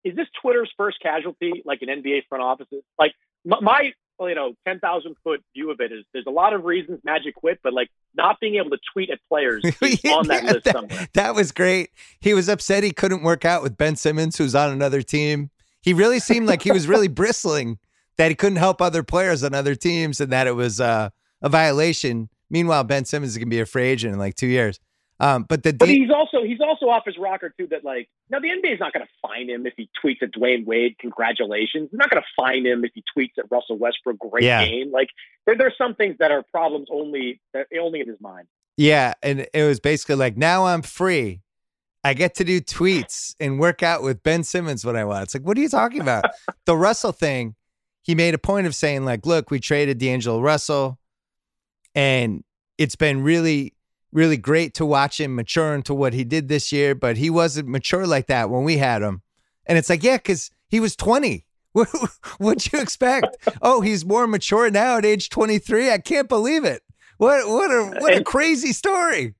is 0.05 0.17
this 0.17 0.29
Twitter's 0.41 0.71
first 0.77 0.99
casualty, 1.03 1.63
like 1.65 1.83
an 1.83 1.89
NBA 1.89 2.23
front 2.29 2.43
office? 2.43 2.67
Like 2.99 3.13
my, 3.45 3.59
my 3.61 3.93
well, 4.21 4.29
you 4.29 4.35
know, 4.37 4.53
ten 4.69 4.79
thousand 4.79 5.17
foot 5.25 5.43
view 5.55 5.71
of 5.71 5.81
it 5.81 5.91
is 5.91 6.05
there's 6.13 6.27
a 6.29 6.31
lot 6.31 6.53
of 6.53 6.65
reasons 6.65 7.01
Magic 7.03 7.35
quit, 7.35 7.59
but 7.65 7.73
like 7.73 7.89
not 8.15 8.39
being 8.39 8.57
able 8.57 8.71
to 8.71 8.79
tweet 8.93 9.11
at 9.11 9.19
players 9.29 9.65
on 10.05 10.29
that 10.29 10.45
Yeah, 10.45 10.53
list 10.53 10.65
that- 10.67 10.73
somewhere. 10.75 11.09
That 11.15 11.35
was 11.35 11.51
great. 11.51 11.91
He 12.21 12.35
was 12.35 12.49
upset 12.49 12.85
he 12.85 12.93
couldn't 12.93 13.23
work 13.23 13.45
out 13.45 13.63
with 13.63 13.77
Ben 13.77 13.97
Simmons, 13.97 14.37
who's 14.37 14.55
on 14.55 14.71
another 14.71 15.03
team. 15.03 15.51
He 15.83 15.95
really 15.95 16.21
seemed 16.21 16.47
like 16.47 16.63
he 16.63 16.71
was 16.71 16.87
really 16.87 17.09
bristling 17.23 17.79
that 18.19 18.29
he 18.29 18.35
couldn't 18.35 18.59
help 18.59 18.83
other 18.83 19.03
players 19.03 19.43
on 19.43 19.55
other 19.55 19.75
teams 19.75 20.21
and 20.21 20.31
that 20.31 20.47
it 20.47 20.55
was 20.55 20.79
uh, 20.81 21.09
a 21.41 21.49
violation. 21.49 22.29
Meanwhile, 22.51 22.85
Ben 22.85 23.07
Simmons 23.07 23.33
is 23.33 23.39
going 23.39 23.49
to 23.49 23.55
be 23.57 23.61
a 23.61 23.67
free 23.67 23.85
agent 23.89 24.13
in 24.13 24.19
like 24.19 24.35
two 24.35 24.47
years. 24.47 24.79
Um, 25.21 25.45
but 25.49 25.63
the 25.63 25.73
But 25.75 25.87
D- 25.87 26.01
he's 26.01 26.11
also 26.11 26.43
he's 26.45 26.61
also 26.61 26.87
off 26.87 27.05
his 27.05 27.19
rocker 27.19 27.53
too. 27.59 27.67
That 27.69 27.85
like 27.85 28.09
now 28.31 28.41
the 28.41 28.49
NBA 28.49 28.75
is 28.75 28.81
not 28.81 28.93
going 28.95 29.05
to 29.05 29.11
fine 29.21 29.49
him 29.51 29.67
if 29.67 29.75
he 29.77 29.89
tweets 30.03 30.23
at 30.23 30.33
Dwyane 30.33 30.65
Wade. 30.65 30.97
Congratulations. 30.99 31.91
They're 31.93 31.99
not 31.99 32.11
going 32.11 32.23
to 32.23 32.29
fine 32.37 32.65
him 32.67 32.85
if 32.85 32.93
he 32.95 33.05
tweets 33.17 33.39
at 33.39 33.45
Russell 33.51 33.77
Westbrook. 33.79 34.19
Great 34.19 34.45
Yeah. 34.45 34.65
game. 34.65 34.91
Like 34.91 35.09
there 35.47 35.57
there's 35.57 35.77
some 35.77 35.95
things 35.95 36.17
that 36.21 36.31
are 36.31 36.43
problems 36.51 36.89
only 36.91 37.41
that 37.55 37.67
only 37.79 38.01
in 38.01 38.09
his 38.09 38.21
mind. 38.21 38.47
yeah, 38.79 39.13
and 39.23 39.47
it 39.53 39.65
was 39.65 39.79
basically 39.79 40.17
like 40.17 40.37
now 40.39 40.65
I'm 40.67 40.83
free. 40.83 41.43
I 42.03 42.15
get 42.15 42.35
to 42.37 42.45
do 42.45 42.63
tweets 42.63 43.35
and 43.39 43.61
work 43.61 43.83
out 43.83 44.03
with 44.03 44.23
Ben 44.23 44.43
Simmons 44.43 44.87
when 44.87 44.97
I 44.97 45.05
want. 45.05 45.25
It's 45.25 45.35
like, 45.35 45.43
what 45.43 45.59
are 45.59 45.61
you 45.61 45.69
talking 45.69 46.01
about? 46.01 46.25
the 46.65 46.75
Russell 46.75 47.13
thing, 47.13 47.57
he 48.01 48.15
made 48.15 48.33
a 48.33 48.39
point 48.39 48.67
of 48.67 48.75
saying, 48.75 49.05
like, 49.05 49.27
look, 49.27 49.51
we 49.51 49.61
traded 49.61 49.99
D'Angelo 49.99 50.41
Russell, 50.41 50.99
and 51.95 52.43
it's 52.79 52.97
been 52.97 53.23
really, 53.23 53.75
really 54.13 54.37
great 54.37 54.75
to 54.75 54.87
watch 54.87 55.21
him 55.21 55.35
mature 55.35 55.75
into 55.75 55.95
what 55.95 56.13
he 56.13 56.25
did 56.25 56.49
this 56.49 56.73
year, 56.73 56.95
but 56.95 57.17
he 57.17 57.31
wasn't 57.31 57.69
mature 57.69 58.07
like 58.07 58.27
that 58.27 58.51
when 58.51 58.65
we 58.65 58.79
had 58.79 59.03
him. 59.03 59.23
And 59.67 59.79
it's 59.79 59.89
like, 59.89 60.03
yeah, 60.03 60.17
because 60.17 60.51
he 60.69 60.81
was 60.81 60.97
20. 60.97 61.47
What, 61.73 61.89
what'd 62.39 62.73
you 62.73 62.81
expect? 62.81 63.37
oh, 63.63 63.81
he's 63.81 64.05
more 64.05 64.27
mature 64.27 64.69
now 64.73 64.97
at 64.97 65.05
age 65.05 65.29
23. 65.29 65.93
I 65.93 65.99
can't 65.99 66.29
believe 66.29 66.65
it. 66.65 66.83
What 67.19 67.47
what 67.47 67.71
a 67.71 68.01
what 68.01 68.17
a 68.17 68.25
crazy 68.25 68.73
story. 68.73 69.35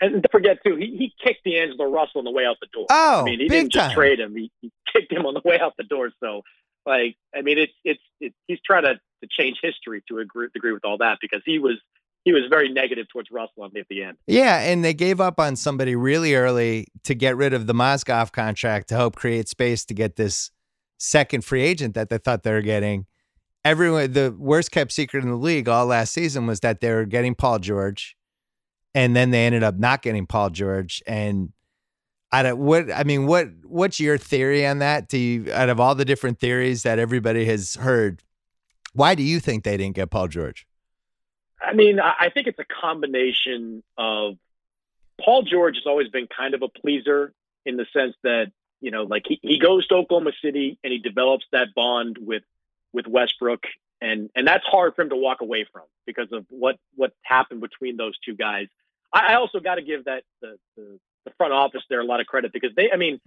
And 0.00 0.12
don't 0.12 0.30
forget 0.30 0.58
too, 0.64 0.76
he, 0.76 0.96
he 0.96 1.14
kicked 1.22 1.44
D'Angelo 1.44 1.90
Russell 1.90 2.20
on 2.20 2.24
the 2.24 2.30
way 2.30 2.44
out 2.46 2.56
the 2.60 2.68
door. 2.72 2.86
Oh, 2.90 3.20
I 3.20 3.24
mean, 3.24 3.40
he 3.40 3.48
didn't 3.48 3.72
just 3.72 3.88
time. 3.88 3.94
trade 3.94 4.20
him; 4.20 4.36
he, 4.36 4.52
he 4.60 4.70
kicked 4.92 5.12
him 5.12 5.26
on 5.26 5.34
the 5.34 5.40
way 5.44 5.58
out 5.58 5.74
the 5.76 5.84
door. 5.84 6.10
So, 6.22 6.42
like, 6.86 7.16
I 7.34 7.42
mean, 7.42 7.58
it's 7.58 7.72
it's 7.84 8.00
it, 8.20 8.34
he's 8.46 8.60
trying 8.64 8.84
to, 8.84 8.94
to 8.94 9.28
change 9.28 9.58
history 9.62 10.02
to 10.08 10.18
agree, 10.18 10.48
agree 10.54 10.72
with 10.72 10.84
all 10.84 10.98
that 10.98 11.18
because 11.20 11.42
he 11.44 11.58
was 11.58 11.80
he 12.26 12.32
was 12.32 12.42
very 12.50 12.68
negative 12.68 13.06
towards 13.08 13.30
Russell 13.30 13.64
at 13.64 13.70
the 13.88 14.02
end. 14.02 14.16
Yeah, 14.26 14.58
and 14.58 14.84
they 14.84 14.92
gave 14.92 15.20
up 15.20 15.38
on 15.38 15.54
somebody 15.54 15.94
really 15.94 16.34
early 16.34 16.88
to 17.04 17.14
get 17.14 17.36
rid 17.36 17.52
of 17.52 17.68
the 17.68 17.72
Mozgov 17.72 18.32
contract 18.32 18.88
to 18.88 18.96
help 18.96 19.14
create 19.14 19.48
space 19.48 19.84
to 19.84 19.94
get 19.94 20.16
this 20.16 20.50
second 20.98 21.44
free 21.44 21.62
agent 21.62 21.94
that 21.94 22.08
they 22.08 22.18
thought 22.18 22.42
they 22.42 22.50
were 22.50 22.62
getting. 22.62 23.06
Everyone, 23.64 24.12
the 24.12 24.34
worst 24.36 24.72
kept 24.72 24.90
secret 24.90 25.22
in 25.22 25.30
the 25.30 25.36
league 25.36 25.68
all 25.68 25.86
last 25.86 26.12
season 26.12 26.48
was 26.48 26.58
that 26.60 26.80
they 26.80 26.92
were 26.92 27.04
getting 27.04 27.36
Paul 27.36 27.60
George, 27.60 28.16
and 28.92 29.14
then 29.14 29.30
they 29.30 29.46
ended 29.46 29.62
up 29.62 29.78
not 29.78 30.02
getting 30.02 30.26
Paul 30.26 30.50
George. 30.50 31.00
And 31.06 31.52
I 32.32 32.42
don't 32.42 32.58
what 32.58 32.92
I 32.92 33.04
mean, 33.04 33.28
what 33.28 33.50
what's 33.62 34.00
your 34.00 34.18
theory 34.18 34.66
on 34.66 34.80
that? 34.80 35.08
Do 35.08 35.16
you, 35.16 35.52
out 35.52 35.68
of 35.68 35.78
all 35.78 35.94
the 35.94 36.04
different 36.04 36.40
theories 36.40 36.82
that 36.82 36.98
everybody 36.98 37.44
has 37.44 37.76
heard, 37.76 38.24
why 38.94 39.14
do 39.14 39.22
you 39.22 39.38
think 39.38 39.62
they 39.62 39.76
didn't 39.76 39.94
get 39.94 40.10
Paul 40.10 40.26
George? 40.26 40.66
I 41.60 41.72
mean, 41.72 42.00
I, 42.00 42.30
think 42.32 42.46
it's 42.46 42.58
a 42.58 42.64
combination 42.64 43.82
of 43.96 44.36
Paul 45.20 45.42
George 45.42 45.76
has 45.76 45.86
always 45.86 46.08
been 46.08 46.26
kind 46.26 46.54
of 46.54 46.62
a 46.62 46.68
pleaser 46.68 47.32
in 47.64 47.76
the 47.76 47.86
sense 47.92 48.14
that 48.22 48.52
you 48.80 48.90
know, 48.90 49.04
like 49.04 49.24
he, 49.26 49.40
he 49.42 49.58
goes 49.58 49.86
to 49.88 49.94
Oklahoma 49.94 50.32
City 50.42 50.78
and 50.84 50.92
he 50.92 50.98
develops 50.98 51.44
that 51.52 51.74
bond 51.74 52.18
with 52.20 52.42
with 52.92 53.06
Westbrook, 53.06 53.64
and 54.00 54.30
and 54.34 54.46
that's 54.46 54.64
hard 54.64 54.94
for 54.94 55.02
him 55.02 55.10
to 55.10 55.16
walk 55.16 55.40
away 55.40 55.66
from 55.72 55.82
because 56.06 56.30
of 56.32 56.44
what 56.50 56.78
what 56.94 57.12
happened 57.22 57.60
between 57.60 57.96
those 57.96 58.18
two 58.18 58.34
guys. 58.34 58.68
I, 59.12 59.32
I 59.32 59.34
also 59.36 59.60
got 59.60 59.76
to 59.76 59.82
give 59.82 60.04
that 60.04 60.24
the, 60.40 60.58
the 60.76 60.98
the 61.24 61.30
front 61.38 61.52
office 61.52 61.82
there 61.88 62.00
a 62.00 62.04
lot 62.04 62.20
of 62.20 62.26
credit 62.26 62.52
because 62.52 62.70
they, 62.76 62.92
I 62.92 62.96
mean, 62.96 63.20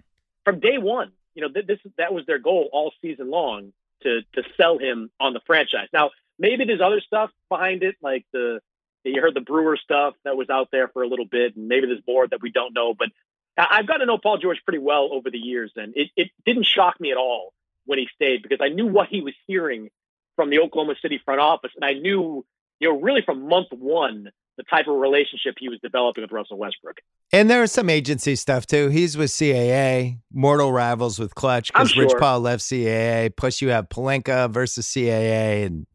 from 0.44 0.60
day 0.60 0.78
one, 0.78 1.12
you 1.34 1.42
know, 1.42 1.48
th- 1.48 1.66
this 1.66 1.78
that 1.98 2.14
was 2.14 2.26
their 2.26 2.38
goal 2.38 2.68
all 2.72 2.92
season 3.02 3.30
long 3.30 3.72
to 4.02 4.20
to 4.34 4.42
sell 4.56 4.78
him 4.78 5.10
on 5.18 5.32
the 5.32 5.40
franchise. 5.46 5.88
Now 5.92 6.10
maybe 6.40 6.64
there's 6.64 6.80
other 6.80 7.00
stuff 7.00 7.30
behind 7.48 7.84
it, 7.84 7.94
like 8.02 8.24
the 8.32 8.60
you 9.04 9.20
heard 9.20 9.34
the 9.34 9.40
Brewer 9.40 9.78
stuff 9.82 10.14
that 10.24 10.36
was 10.36 10.50
out 10.50 10.68
there 10.72 10.88
for 10.88 11.02
a 11.02 11.08
little 11.08 11.24
bit, 11.24 11.56
and 11.56 11.68
maybe 11.68 11.86
there's 11.86 12.02
more 12.06 12.26
that 12.26 12.42
we 12.42 12.50
don't 12.50 12.74
know. 12.74 12.94
But 12.98 13.08
I've 13.56 13.86
got 13.86 13.98
to 13.98 14.06
know 14.06 14.18
Paul 14.18 14.38
George 14.38 14.58
pretty 14.64 14.78
well 14.78 15.10
over 15.12 15.30
the 15.30 15.38
years, 15.38 15.72
and 15.76 15.92
it, 15.96 16.08
it 16.16 16.30
didn't 16.44 16.66
shock 16.66 17.00
me 17.00 17.10
at 17.10 17.16
all 17.16 17.52
when 17.86 17.98
he 17.98 18.08
stayed 18.14 18.42
because 18.42 18.58
I 18.60 18.68
knew 18.68 18.86
what 18.86 19.08
he 19.08 19.20
was 19.20 19.34
hearing 19.46 19.88
from 20.36 20.50
the 20.50 20.58
Oklahoma 20.60 20.94
City 21.00 21.20
front 21.24 21.40
office, 21.40 21.70
and 21.76 21.84
I 21.84 21.98
knew, 21.98 22.44
you 22.78 22.88
know, 22.88 23.00
really 23.00 23.22
from 23.22 23.48
month 23.48 23.68
one 23.70 24.30
the 24.56 24.64
type 24.64 24.88
of 24.88 24.96
relationship 24.96 25.54
he 25.58 25.70
was 25.70 25.78
developing 25.82 26.22
with 26.22 26.32
Russell 26.32 26.58
Westbrook. 26.58 26.98
And 27.32 27.48
there 27.48 27.62
was 27.62 27.72
some 27.72 27.88
agency 27.88 28.36
stuff 28.36 28.66
too. 28.66 28.88
He's 28.88 29.16
with 29.16 29.30
CAA, 29.30 30.18
mortal 30.32 30.70
rivals 30.70 31.18
with 31.18 31.34
Klutch 31.34 31.72
because 31.72 31.92
I'm 31.94 32.00
Rich. 32.00 32.12
Paul 32.18 32.40
left 32.40 32.62
CAA. 32.62 33.34
Plus, 33.34 33.62
you 33.62 33.68
have 33.68 33.88
Pelinka 33.88 34.50
versus 34.50 34.86
CAA, 34.86 35.64
and 35.64 35.86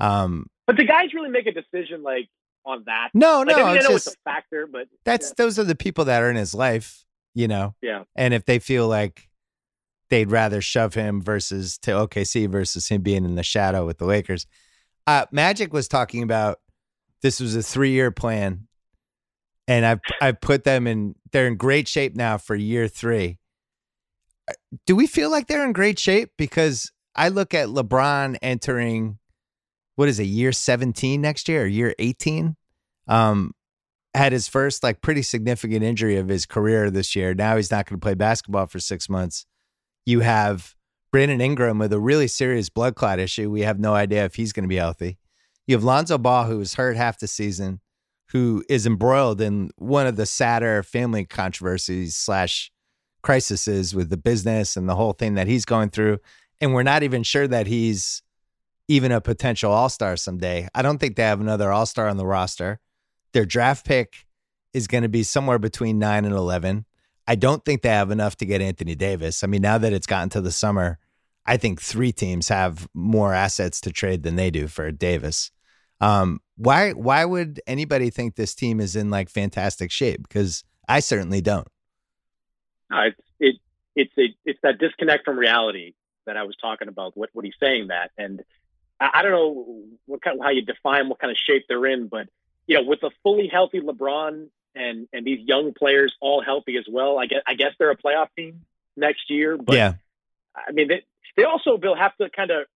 um, 0.00 0.46
But 0.66 0.76
the 0.76 0.84
guys 0.84 1.14
really 1.14 1.30
make 1.30 1.46
a 1.46 1.52
decision 1.52 2.02
like 2.02 2.28
on 2.64 2.84
that. 2.86 3.10
no, 3.14 3.38
Like, 3.40 3.48
no, 3.48 3.54
I 3.54 3.56
mean, 3.58 3.66
I 3.66 3.74
know 3.82 3.90
just 3.90 4.08
it's 4.08 4.16
a 4.16 4.18
factor, 4.30 4.68
but 4.70 4.88
that's 5.04 5.32
those 5.34 5.58
are 5.58 5.64
the 5.64 5.74
people 5.74 6.04
that 6.06 6.22
are 6.22 6.30
in 6.30 6.36
his 6.36 6.54
life, 6.54 7.04
you 7.34 7.48
know. 7.48 7.74
yeah. 7.82 8.04
And 8.16 8.34
if 8.34 8.44
they 8.44 8.58
feel 8.58 8.86
like 8.88 9.28
they'd 10.10 10.30
rather 10.30 10.60
shove 10.60 10.94
him 10.94 11.20
versus 11.22 11.78
to 11.78 11.90
OKC 11.92 12.48
versus 12.48 12.88
him 12.88 13.02
being 13.02 13.24
in 13.24 13.34
the 13.34 13.42
shadow 13.42 13.86
with 13.86 13.98
the 13.98 14.06
Lakers, 14.06 14.46
uh, 15.06 15.26
Magic 15.32 15.72
was 15.72 15.88
talking 15.88 16.22
about 16.22 16.58
this 17.22 17.40
was 17.40 17.56
a 17.56 17.62
three 17.62 17.90
year 17.90 18.10
plan, 18.10 18.68
and 19.66 19.84
I've 19.86 20.00
I've 20.20 20.40
put 20.40 20.64
them 20.64 20.86
in. 20.86 21.14
They're 21.32 21.46
in 21.46 21.56
great 21.56 21.88
shape 21.88 22.14
now 22.14 22.38
for 22.38 22.54
year 22.54 22.88
three. 22.88 23.38
Uh, 24.48 24.52
Do 24.86 24.94
we 24.94 25.06
feel 25.06 25.30
like 25.30 25.46
they're 25.46 25.64
in 25.64 25.72
great 25.72 25.98
shape? 25.98 26.32
Because 26.36 26.92
I 27.16 27.30
look 27.30 27.54
at 27.54 27.68
LeBron 27.68 28.36
entering 28.42 29.18
what 29.98 30.08
is 30.08 30.20
it, 30.20 30.28
year 30.28 30.52
seventeen 30.52 31.20
next 31.20 31.48
year 31.48 31.64
or 31.64 31.66
year 31.66 31.92
eighteen. 31.98 32.54
Um, 33.08 33.52
had 34.14 34.32
his 34.32 34.46
first 34.46 34.84
like 34.84 35.00
pretty 35.00 35.22
significant 35.22 35.82
injury 35.82 36.16
of 36.16 36.28
his 36.28 36.46
career 36.46 36.88
this 36.88 37.16
year. 37.16 37.34
Now 37.34 37.56
he's 37.56 37.72
not 37.72 37.86
going 37.86 37.98
to 37.98 38.04
play 38.04 38.14
basketball 38.14 38.66
for 38.66 38.78
six 38.78 39.08
months. 39.08 39.44
You 40.06 40.20
have 40.20 40.76
Brandon 41.10 41.40
Ingram 41.40 41.78
with 41.78 41.92
a 41.92 41.98
really 41.98 42.28
serious 42.28 42.68
blood 42.68 42.94
clot 42.94 43.18
issue. 43.18 43.50
We 43.50 43.62
have 43.62 43.80
no 43.80 43.94
idea 43.94 44.24
if 44.24 44.36
he's 44.36 44.52
going 44.52 44.62
to 44.64 44.68
be 44.68 44.76
healthy. 44.76 45.18
You 45.66 45.74
have 45.74 45.84
Lonzo 45.84 46.16
Ball, 46.16 46.44
who 46.44 46.58
was 46.58 46.74
hurt 46.74 46.96
half 46.96 47.18
the 47.18 47.26
season, 47.26 47.80
who 48.30 48.62
is 48.68 48.86
embroiled 48.86 49.40
in 49.40 49.70
one 49.78 50.06
of 50.06 50.14
the 50.14 50.26
sadder 50.26 50.84
family 50.84 51.24
controversies 51.24 52.14
slash 52.14 52.70
crises 53.22 53.94
with 53.96 54.10
the 54.10 54.16
business 54.16 54.76
and 54.76 54.88
the 54.88 54.94
whole 54.94 55.12
thing 55.12 55.34
that 55.34 55.48
he's 55.48 55.64
going 55.64 55.90
through. 55.90 56.18
And 56.60 56.72
we're 56.72 56.84
not 56.84 57.02
even 57.02 57.24
sure 57.24 57.48
that 57.48 57.66
he's 57.66 58.22
even 58.88 59.12
a 59.12 59.20
potential 59.20 59.70
all 59.70 59.88
star 59.88 60.16
someday. 60.16 60.66
I 60.74 60.82
don't 60.82 60.98
think 60.98 61.16
they 61.16 61.22
have 61.22 61.40
another 61.40 61.70
all 61.70 61.86
star 61.86 62.08
on 62.08 62.16
the 62.16 62.26
roster. 62.26 62.80
Their 63.32 63.44
draft 63.44 63.86
pick 63.86 64.26
is 64.72 64.86
going 64.86 65.02
to 65.02 65.08
be 65.08 65.22
somewhere 65.22 65.58
between 65.58 65.98
nine 65.98 66.24
and 66.24 66.34
11. 66.34 66.86
I 67.26 67.34
don't 67.34 67.62
think 67.64 67.82
they 67.82 67.90
have 67.90 68.10
enough 68.10 68.36
to 68.36 68.46
get 68.46 68.62
Anthony 68.62 68.94
Davis. 68.94 69.44
I 69.44 69.46
mean, 69.46 69.60
now 69.60 69.76
that 69.76 69.92
it's 69.92 70.06
gotten 70.06 70.30
to 70.30 70.40
the 70.40 70.50
summer, 70.50 70.98
I 71.44 71.58
think 71.58 71.80
three 71.80 72.12
teams 72.12 72.48
have 72.48 72.88
more 72.94 73.34
assets 73.34 73.80
to 73.82 73.92
trade 73.92 74.22
than 74.22 74.36
they 74.36 74.50
do 74.50 74.66
for 74.66 74.90
Davis. 74.90 75.50
Um, 76.00 76.40
why 76.56 76.92
why 76.92 77.24
would 77.24 77.60
anybody 77.66 78.10
think 78.10 78.34
this 78.34 78.54
team 78.54 78.80
is 78.80 78.96
in 78.96 79.10
like 79.10 79.28
fantastic 79.28 79.90
shape? 79.90 80.22
Because 80.26 80.64
I 80.88 81.00
certainly 81.00 81.40
don't. 81.40 81.68
It's 82.90 83.20
it 83.40 83.56
it's 83.94 84.12
a 84.18 84.34
it's 84.44 84.60
that 84.62 84.78
disconnect 84.78 85.24
from 85.24 85.38
reality 85.38 85.94
that 86.26 86.36
I 86.36 86.44
was 86.44 86.56
talking 86.60 86.88
about. 86.88 87.16
What 87.16 87.30
what 87.32 87.44
he's 87.44 87.54
saying 87.60 87.88
that, 87.88 88.10
and 88.16 88.42
I, 89.00 89.22
don't 89.22 89.32
know 89.32 89.84
what 90.06 90.22
kind 90.22 90.38
how 90.42 90.50
you 90.50 90.62
define 90.62 91.08
what 91.08 91.18
kind 91.18 91.30
of 91.30 91.36
shape 91.36 91.66
they're 91.68 91.86
in, 91.86 92.08
but 92.08 92.28
you 92.66 92.76
know, 92.76 92.82
with 92.82 93.02
a 93.02 93.10
fully 93.22 93.48
healthy 93.48 93.80
LeBron 93.80 94.48
and 94.74 95.08
and 95.12 95.24
these 95.24 95.40
young 95.46 95.72
players 95.72 96.14
all 96.20 96.42
healthy 96.42 96.76
as 96.76 96.84
well, 96.90 97.18
I 97.18 97.26
guess 97.26 97.42
I 97.46 97.54
guess 97.54 97.72
they're 97.78 97.90
a 97.90 97.96
playoff 97.96 98.28
team 98.36 98.62
next 98.96 99.30
year. 99.30 99.56
But 99.56 99.76
yeah, 99.76 99.94
I 100.54 100.72
mean, 100.72 100.88
they 100.88 101.04
they 101.36 101.44
also 101.44 101.76
will 101.76 101.96
have 101.96 102.16
to 102.16 102.28
kind 102.30 102.50
of 102.50 102.66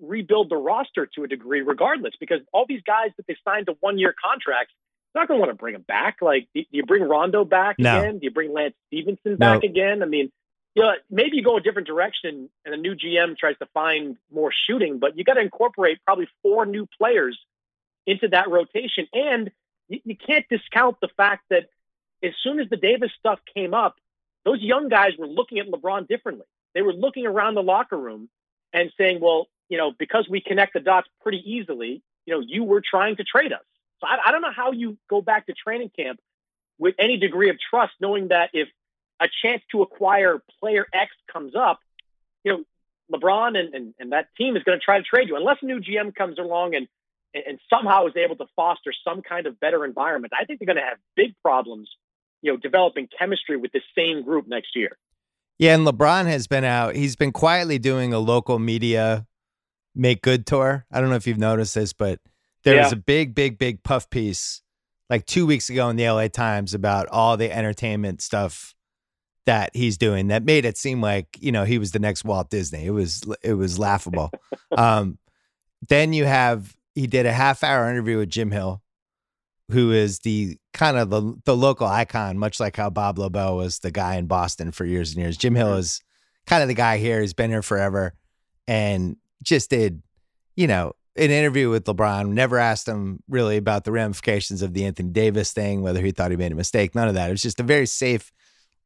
rebuild 0.00 0.50
the 0.50 0.56
roster 0.56 1.06
to 1.14 1.24
a 1.24 1.28
degree, 1.28 1.60
regardless, 1.60 2.14
because 2.18 2.40
all 2.52 2.66
these 2.68 2.82
guys 2.86 3.10
that 3.16 3.26
they 3.26 3.36
signed 3.44 3.66
to 3.66 3.76
one 3.80 3.98
year 3.98 4.14
contracts. 4.22 4.72
they're 5.14 5.22
Not 5.22 5.28
going 5.28 5.38
to 5.38 5.46
want 5.46 5.50
to 5.50 5.56
bring 5.58 5.72
them 5.74 5.84
back. 5.86 6.18
Like, 6.20 6.48
do 6.54 6.62
you 6.70 6.84
bring 6.84 7.02
Rondo 7.02 7.44
back 7.44 7.78
No. 7.78 7.98
again? 7.98 8.18
Do 8.18 8.24
you 8.24 8.30
bring 8.30 8.52
Lance 8.52 8.74
Stephenson 8.88 9.36
back 9.36 9.62
again? 9.62 10.02
I 10.02 10.06
mean, 10.06 10.30
you 10.76 10.82
know, 10.82 10.92
maybe 11.10 11.38
you 11.38 11.42
go 11.42 11.56
a 11.56 11.60
different 11.60 11.88
direction 11.88 12.50
and 12.66 12.74
a 12.74 12.76
new 12.76 12.94
GM 12.94 13.38
tries 13.38 13.56
to 13.58 13.66
find 13.72 14.18
more 14.30 14.52
shooting, 14.68 14.98
but 14.98 15.16
you 15.16 15.24
got 15.24 15.34
to 15.34 15.40
incorporate 15.40 15.98
probably 16.04 16.28
four 16.42 16.66
new 16.66 16.86
players 16.98 17.38
into 18.06 18.28
that 18.28 18.50
rotation. 18.50 19.08
And 19.14 19.50
you, 19.88 20.00
you 20.04 20.16
can't 20.16 20.44
discount 20.50 20.98
the 21.00 21.08
fact 21.16 21.44
that 21.48 21.70
as 22.22 22.32
soon 22.42 22.60
as 22.60 22.68
the 22.68 22.76
Davis 22.76 23.10
stuff 23.18 23.38
came 23.54 23.72
up, 23.72 23.96
those 24.44 24.60
young 24.60 24.90
guys 24.90 25.12
were 25.18 25.26
looking 25.26 25.58
at 25.60 25.66
LeBron 25.66 26.08
differently. 26.08 26.44
They 26.74 26.82
were 26.82 26.92
looking 26.92 27.26
around 27.26 27.54
the 27.54 27.62
locker 27.62 27.96
room 27.96 28.28
and 28.74 28.92
saying, 28.98 29.20
well, 29.22 29.46
you 29.70 29.78
know, 29.78 29.92
because 29.98 30.28
we 30.28 30.42
connect 30.42 30.74
the 30.74 30.80
dots 30.80 31.08
pretty 31.22 31.42
easily, 31.50 32.02
you 32.26 32.34
know, 32.34 32.40
you 32.46 32.64
were 32.64 32.82
trying 32.82 33.16
to 33.16 33.24
trade 33.24 33.52
us. 33.52 33.64
So 34.00 34.08
I, 34.08 34.28
I 34.28 34.30
don't 34.30 34.42
know 34.42 34.52
how 34.54 34.72
you 34.72 34.98
go 35.08 35.22
back 35.22 35.46
to 35.46 35.54
training 35.54 35.90
camp 35.98 36.20
with 36.78 36.94
any 36.98 37.16
degree 37.16 37.48
of 37.48 37.56
trust, 37.58 37.94
knowing 37.98 38.28
that 38.28 38.50
if 38.52 38.68
a 39.20 39.28
chance 39.42 39.62
to 39.72 39.82
acquire 39.82 40.42
player 40.60 40.86
X 40.92 41.10
comes 41.32 41.54
up, 41.54 41.80
you 42.44 42.52
know, 42.52 42.64
LeBron 43.12 43.56
and, 43.56 43.74
and, 43.74 43.94
and 43.98 44.12
that 44.12 44.28
team 44.36 44.56
is 44.56 44.62
going 44.64 44.78
to 44.78 44.84
try 44.84 44.98
to 44.98 45.04
trade 45.04 45.28
you 45.28 45.36
unless 45.36 45.58
a 45.62 45.66
new 45.66 45.80
GM 45.80 46.14
comes 46.14 46.38
along 46.38 46.74
and, 46.74 46.88
and 47.34 47.58
somehow 47.70 48.06
is 48.06 48.14
able 48.16 48.36
to 48.36 48.46
foster 48.56 48.92
some 49.04 49.22
kind 49.22 49.46
of 49.46 49.60
better 49.60 49.84
environment. 49.84 50.32
I 50.38 50.44
think 50.44 50.58
they're 50.58 50.66
going 50.66 50.76
to 50.76 50.82
have 50.82 50.98
big 51.14 51.34
problems, 51.42 51.88
you 52.42 52.52
know, 52.52 52.56
developing 52.56 53.08
chemistry 53.18 53.56
with 53.56 53.72
the 53.72 53.82
same 53.96 54.24
group 54.24 54.46
next 54.48 54.74
year. 54.74 54.96
Yeah, 55.58 55.74
and 55.74 55.86
LeBron 55.86 56.26
has 56.26 56.46
been 56.46 56.64
out. 56.64 56.96
He's 56.96 57.16
been 57.16 57.32
quietly 57.32 57.78
doing 57.78 58.12
a 58.12 58.18
local 58.18 58.58
media 58.58 59.26
make 59.94 60.22
good 60.22 60.46
tour. 60.46 60.84
I 60.92 61.00
don't 61.00 61.08
know 61.08 61.16
if 61.16 61.26
you've 61.26 61.38
noticed 61.38 61.74
this, 61.74 61.92
but 61.92 62.20
there 62.64 62.74
yeah. 62.74 62.84
was 62.84 62.92
a 62.92 62.96
big, 62.96 63.34
big, 63.34 63.58
big 63.58 63.82
puff 63.82 64.10
piece 64.10 64.62
like 65.08 65.24
two 65.24 65.46
weeks 65.46 65.70
ago 65.70 65.88
in 65.88 65.96
the 65.96 66.08
LA 66.08 66.28
Times 66.28 66.74
about 66.74 67.08
all 67.08 67.36
the 67.36 67.50
entertainment 67.50 68.20
stuff 68.20 68.74
that 69.46 69.70
he's 69.74 69.96
doing 69.96 70.28
that 70.28 70.44
made 70.44 70.64
it 70.64 70.76
seem 70.76 71.00
like 71.00 71.38
you 71.40 71.52
know 71.52 71.64
he 71.64 71.78
was 71.78 71.92
the 71.92 71.98
next 71.98 72.24
Walt 72.24 72.50
Disney. 72.50 72.84
It 72.84 72.90
was 72.90 73.22
it 73.42 73.54
was 73.54 73.78
laughable. 73.78 74.30
um, 74.76 75.18
then 75.88 76.12
you 76.12 76.24
have 76.24 76.76
he 76.94 77.06
did 77.06 77.26
a 77.26 77.32
half 77.32 77.64
hour 77.64 77.88
interview 77.88 78.18
with 78.18 78.28
Jim 78.28 78.50
Hill, 78.50 78.82
who 79.70 79.92
is 79.92 80.20
the 80.20 80.58
kind 80.74 80.96
of 80.96 81.10
the 81.10 81.34
the 81.44 81.56
local 81.56 81.86
icon, 81.86 82.38
much 82.38 82.60
like 82.60 82.76
how 82.76 82.90
Bob 82.90 83.18
Lobel 83.18 83.56
was 83.56 83.78
the 83.78 83.90
guy 83.90 84.16
in 84.16 84.26
Boston 84.26 84.72
for 84.72 84.84
years 84.84 85.12
and 85.12 85.22
years. 85.22 85.36
Jim 85.36 85.54
Hill 85.54 85.74
is 85.74 86.02
kind 86.46 86.62
of 86.62 86.68
the 86.68 86.74
guy 86.74 86.98
here. 86.98 87.20
He's 87.20 87.34
been 87.34 87.50
here 87.50 87.62
forever, 87.62 88.14
and 88.66 89.16
just 89.42 89.70
did 89.70 90.02
you 90.56 90.66
know 90.66 90.92
an 91.14 91.30
interview 91.30 91.70
with 91.70 91.84
LeBron. 91.84 92.30
Never 92.30 92.58
asked 92.58 92.88
him 92.88 93.22
really 93.28 93.58
about 93.58 93.84
the 93.84 93.92
ramifications 93.92 94.60
of 94.60 94.74
the 94.74 94.84
Anthony 94.84 95.10
Davis 95.10 95.52
thing, 95.52 95.82
whether 95.82 96.02
he 96.02 96.10
thought 96.10 96.32
he 96.32 96.36
made 96.36 96.52
a 96.52 96.56
mistake. 96.56 96.96
None 96.96 97.06
of 97.08 97.14
that. 97.14 97.28
It 97.28 97.32
was 97.32 97.42
just 97.42 97.60
a 97.60 97.64
very 97.64 97.86
safe 97.86 98.32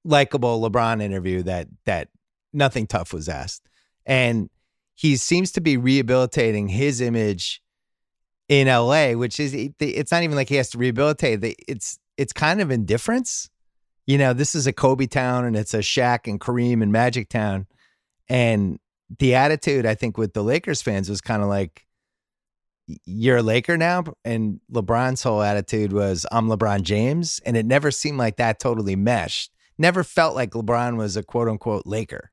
likable 0.05 0.61
LeBron 0.61 1.03
interview 1.03 1.43
that 1.43 1.69
that 1.85 2.09
nothing 2.53 2.87
tough 2.87 3.13
was 3.13 3.29
asked. 3.29 3.69
And 4.07 4.51
he 4.95 5.17
seems 5.17 5.53
to 5.53 5.61
be 5.61 5.77
rehabilitating 5.77 6.69
his 6.69 7.01
image 7.01 7.63
in 8.49 8.67
LA, 8.67 9.13
which 9.13 9.39
is 9.39 9.55
it's 9.55 10.13
not 10.13 10.23
even 10.23 10.37
like 10.37 10.49
he 10.49 10.57
has 10.57 10.71
to 10.71 10.79
rehabilitate. 10.79 11.57
It's 11.69 11.99
it's 12.17 12.33
kind 12.33 12.61
of 12.61 12.71
indifference. 12.71 13.49
You 14.07 14.19
know, 14.19 14.33
this 14.33 14.55
is 14.55 14.67
a 14.67 14.73
Kobe 14.73 15.07
town 15.07 15.45
and 15.45 15.57
it's 15.57 15.73
a 15.73 15.79
Shaq 15.79 16.27
and 16.27 16.41
Kareem 16.41 16.83
and 16.83 16.91
Magic 16.91 17.29
town. 17.29 17.67
And 18.29 18.79
the 19.19 19.35
attitude 19.35 19.87
I 19.87 19.95
think 19.95 20.19
with 20.19 20.35
the 20.35 20.43
Lakers 20.43 20.83
fans 20.83 21.09
was 21.09 21.21
kind 21.21 21.43
of 21.43 21.49
like 21.49 21.87
you're 23.05 23.39
a 23.39 23.43
Laker 23.43 23.77
now 23.77 24.05
and 24.25 24.61
LeBron's 24.73 25.23
whole 25.23 25.43
attitude 25.43 25.93
was 25.93 26.27
I'm 26.33 26.49
LeBron 26.49 26.83
James 26.83 27.41
and 27.45 27.57
it 27.57 27.67
never 27.67 27.91
seemed 27.91 28.19
like 28.19 28.37
that 28.37 28.59
totally 28.59 28.97
meshed 28.97 29.53
never 29.81 30.05
felt 30.05 30.37
like 30.37 30.51
LeBron 30.51 30.97
was 30.97 31.17
a 31.17 31.23
quote 31.23 31.49
unquote 31.49 31.87
Laker, 31.87 32.31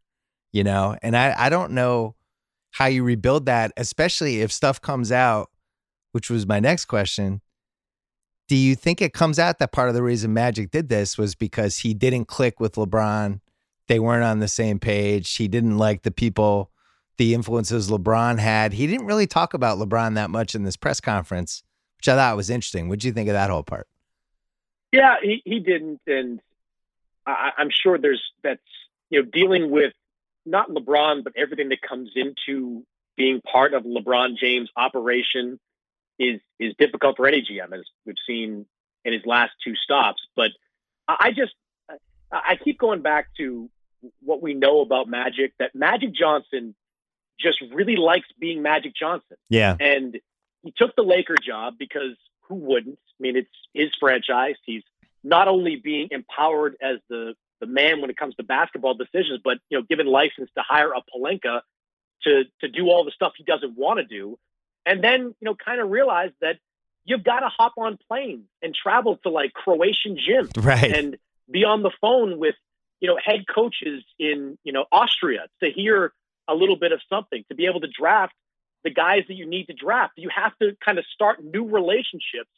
you 0.52 0.64
know? 0.64 0.98
And 1.02 1.16
I, 1.16 1.34
I 1.38 1.50
don't 1.50 1.72
know 1.72 2.16
how 2.72 2.86
you 2.86 3.04
rebuild 3.04 3.46
that, 3.48 3.72
especially 3.78 4.42
if 4.42 4.52
stuff 4.52 4.82
comes 4.82 5.12
out, 5.12 5.50
which 6.12 6.30
was 6.30 6.46
my 6.46 6.60
next 6.60 6.86
question. 6.86 7.42
Do 8.48 8.56
you 8.56 8.76
think 8.76 9.02
it 9.02 9.14
comes 9.14 9.40
out 9.40 9.60
that 9.60 9.72
part 9.72 9.90
of 9.90 9.96
the 9.96 10.04
reason 10.04 10.34
Magic 10.34 10.72
did 10.72 10.90
this 10.90 11.18
was 11.18 11.36
because 11.36 11.80
he 11.80 11.94
didn't 11.94 12.26
click 12.26 12.60
with 12.60 12.76
LeBron? 12.76 13.40
They 13.88 14.00
weren't 14.00 14.24
on 14.24 14.40
the 14.40 14.48
same 14.48 14.80
page. 14.80 15.36
He 15.36 15.48
didn't 15.48 15.78
like 15.78 16.04
the 16.04 16.12
people, 16.12 16.72
the 17.18 17.34
influences 17.34 17.90
LeBron 17.90 18.40
had. 18.40 18.74
He 18.74 18.88
didn't 18.88 19.06
really 19.06 19.28
talk 19.28 19.54
about 19.54 19.80
LeBron 19.80 20.16
that 20.16 20.30
much 20.30 20.56
in 20.56 20.64
this 20.64 20.78
press 20.78 21.00
conference, 21.00 21.64
which 21.98 22.08
I 22.10 22.16
thought 22.16 22.38
was 22.38 22.50
interesting. 22.50 22.90
What'd 22.90 23.04
you 23.04 23.12
think 23.12 23.30
of 23.30 23.34
that 23.34 23.50
whole 23.50 23.64
part? 23.64 23.88
Yeah, 24.92 25.16
he, 25.22 25.42
he 25.44 25.60
didn't. 25.60 26.02
And 26.08 26.40
I, 27.32 27.52
I'm 27.58 27.70
sure 27.70 27.98
there's 27.98 28.24
that's 28.44 28.62
you 29.10 29.22
know 29.22 29.30
dealing 29.30 29.70
with 29.70 29.94
not 30.46 30.70
LeBron, 30.70 31.24
but 31.24 31.34
everything 31.36 31.70
that 31.70 31.82
comes 31.82 32.12
into 32.16 32.86
being 33.18 33.42
part 33.42 33.74
of 33.74 33.84
LeBron 33.84 34.38
James' 34.38 34.70
operation 34.76 35.60
is 36.20 36.40
is 36.60 36.74
difficult 36.80 37.18
for 37.18 37.28
any 37.28 37.42
GM, 37.42 37.74
as 37.74 37.86
we've 38.06 38.16
seen 38.26 38.66
in 39.06 39.14
his 39.14 39.26
last 39.26 39.52
two 39.64 39.76
stops. 39.76 40.22
But 40.36 40.52
I 41.08 41.32
just 41.32 41.54
I 42.32 42.58
keep 42.62 42.80
going 42.80 43.02
back 43.02 43.28
to 43.38 43.70
what 44.22 44.42
we 44.42 44.54
know 44.54 44.82
about 44.82 45.08
Magic 45.08 45.54
that 45.60 45.76
Magic 45.76 46.14
Johnson 46.14 46.76
just 47.40 47.62
really 47.74 47.96
likes 47.96 48.28
being 48.40 48.62
Magic 48.62 48.94
Johnson. 48.96 49.38
Yeah, 49.50 49.76
and 49.80 50.18
he 50.64 50.74
took 50.76 50.96
the 50.96 51.04
Laker 51.04 51.36
job 51.42 51.76
because 51.78 52.16
who 52.48 52.56
wouldn't? 52.56 52.98
I 52.98 53.18
mean, 53.20 53.36
it's 53.36 53.50
his 53.74 53.90
franchise. 54.00 54.56
He's 54.66 54.84
not 55.24 55.48
only 55.48 55.76
being 55.76 56.10
empowered 56.12 56.76
as 56.82 56.98
the 57.10 57.34
the 57.60 57.68
man 57.68 58.02
when 58.02 58.10
it 58.10 58.18
comes 58.18 58.36
to 58.36 58.44
basketball 58.44 58.94
decisions, 58.94 59.40
but 59.44 59.58
you 59.70 59.78
know, 59.78 59.86
given 59.90 60.06
license 60.06 60.50
to 60.56 60.64
hire 60.64 60.92
a 60.92 61.02
Pelinka 61.02 61.62
to 62.24 62.44
to 62.62 62.68
do 62.68 62.90
all 62.90 63.04
the 63.04 63.12
stuff 63.12 63.34
he 63.38 63.44
doesn't 63.44 63.78
want 63.78 64.00
to 64.00 64.06
do, 64.06 64.38
and 64.86 65.04
then 65.04 65.22
you 65.40 65.46
know, 65.46 65.56
kind 65.56 65.82
of 65.82 65.90
realize 65.90 66.32
that 66.42 66.58
you've 67.06 67.24
got 67.24 67.40
to 67.40 67.48
hop 67.48 67.74
on 67.78 67.98
planes 68.08 68.46
and 68.62 68.76
travel 68.76 69.18
to 69.24 69.30
like 69.30 69.54
Croatian 69.54 70.18
gyms, 70.18 70.52
right, 70.64 70.92
and 70.92 71.18
be 71.50 71.64
on 71.64 71.84
the 71.84 71.92
phone 72.02 72.38
with 72.38 72.56
you 73.00 73.08
know 73.08 73.18
head 73.24 73.46
coaches 73.54 74.04
in 74.20 74.58
you 74.64 74.74
know 74.74 74.86
Austria 74.92 75.48
to 75.64 75.70
hear 75.72 76.14
a 76.48 76.56
little 76.56 76.78
bit 76.78 76.92
of 76.92 77.02
something 77.10 77.44
to 77.50 77.56
be 77.56 77.66
able 77.66 77.82
to 77.82 77.88
draft 77.88 78.34
the 78.84 78.90
guys 78.90 79.24
that 79.28 79.34
you 79.34 79.46
need 79.46 79.66
to 79.66 79.74
draft. 79.74 80.14
You 80.16 80.30
have 80.34 80.58
to 80.60 80.78
kind 80.84 80.98
of 80.98 81.06
start 81.14 81.44
new 81.44 81.68
relationships 81.68 82.52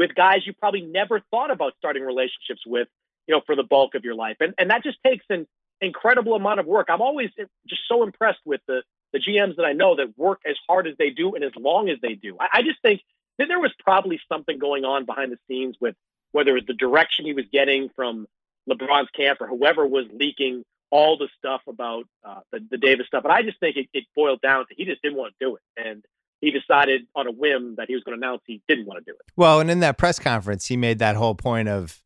with 0.00 0.14
guys 0.14 0.46
you 0.46 0.54
probably 0.54 0.80
never 0.80 1.20
thought 1.30 1.50
about 1.50 1.74
starting 1.76 2.02
relationships 2.02 2.62
with, 2.66 2.88
you 3.26 3.34
know, 3.34 3.42
for 3.44 3.54
the 3.54 3.62
bulk 3.62 3.94
of 3.94 4.02
your 4.02 4.14
life. 4.14 4.38
And 4.40 4.54
and 4.56 4.70
that 4.70 4.82
just 4.82 4.96
takes 5.06 5.26
an 5.28 5.46
incredible 5.82 6.34
amount 6.34 6.58
of 6.58 6.64
work. 6.64 6.86
I'm 6.88 7.02
always 7.02 7.28
just 7.68 7.82
so 7.86 8.02
impressed 8.02 8.40
with 8.46 8.62
the 8.66 8.82
the 9.12 9.18
GMs 9.18 9.56
that 9.56 9.66
I 9.66 9.74
know 9.74 9.96
that 9.96 10.16
work 10.16 10.40
as 10.48 10.56
hard 10.66 10.86
as 10.86 10.94
they 10.98 11.10
do 11.10 11.34
and 11.34 11.44
as 11.44 11.52
long 11.54 11.90
as 11.90 11.98
they 12.00 12.14
do. 12.14 12.38
I, 12.40 12.48
I 12.54 12.62
just 12.62 12.80
think 12.80 13.02
that 13.38 13.48
there 13.48 13.60
was 13.60 13.72
probably 13.84 14.18
something 14.26 14.58
going 14.58 14.86
on 14.86 15.04
behind 15.04 15.32
the 15.32 15.38
scenes 15.46 15.76
with 15.78 15.94
whether 16.32 16.52
it 16.52 16.54
was 16.54 16.66
the 16.66 16.74
direction 16.74 17.26
he 17.26 17.34
was 17.34 17.44
getting 17.52 17.90
from 17.94 18.26
LeBron's 18.70 19.10
camp 19.14 19.42
or 19.42 19.48
whoever 19.48 19.86
was 19.86 20.06
leaking 20.14 20.64
all 20.90 21.18
the 21.18 21.28
stuff 21.38 21.60
about 21.68 22.04
uh, 22.24 22.40
the, 22.52 22.64
the 22.70 22.78
Davis 22.78 23.06
stuff. 23.06 23.22
But 23.22 23.32
I 23.32 23.42
just 23.42 23.60
think 23.60 23.76
it, 23.76 23.88
it 23.92 24.04
boiled 24.16 24.40
down 24.40 24.66
to 24.66 24.74
he 24.74 24.86
just 24.86 25.02
didn't 25.02 25.18
want 25.18 25.34
to 25.38 25.44
do 25.44 25.56
it. 25.56 25.62
And 25.76 26.02
he 26.40 26.50
decided 26.50 27.02
on 27.14 27.26
a 27.26 27.32
whim 27.32 27.74
that 27.76 27.88
he 27.88 27.94
was 27.94 28.02
going 28.02 28.18
to 28.18 28.26
announce 28.26 28.42
he 28.46 28.62
didn't 28.66 28.86
want 28.86 29.04
to 29.04 29.12
do 29.12 29.14
it. 29.14 29.32
Well, 29.36 29.60
and 29.60 29.70
in 29.70 29.80
that 29.80 29.98
press 29.98 30.18
conference, 30.18 30.66
he 30.66 30.76
made 30.76 30.98
that 31.00 31.16
whole 31.16 31.34
point 31.34 31.68
of 31.68 32.02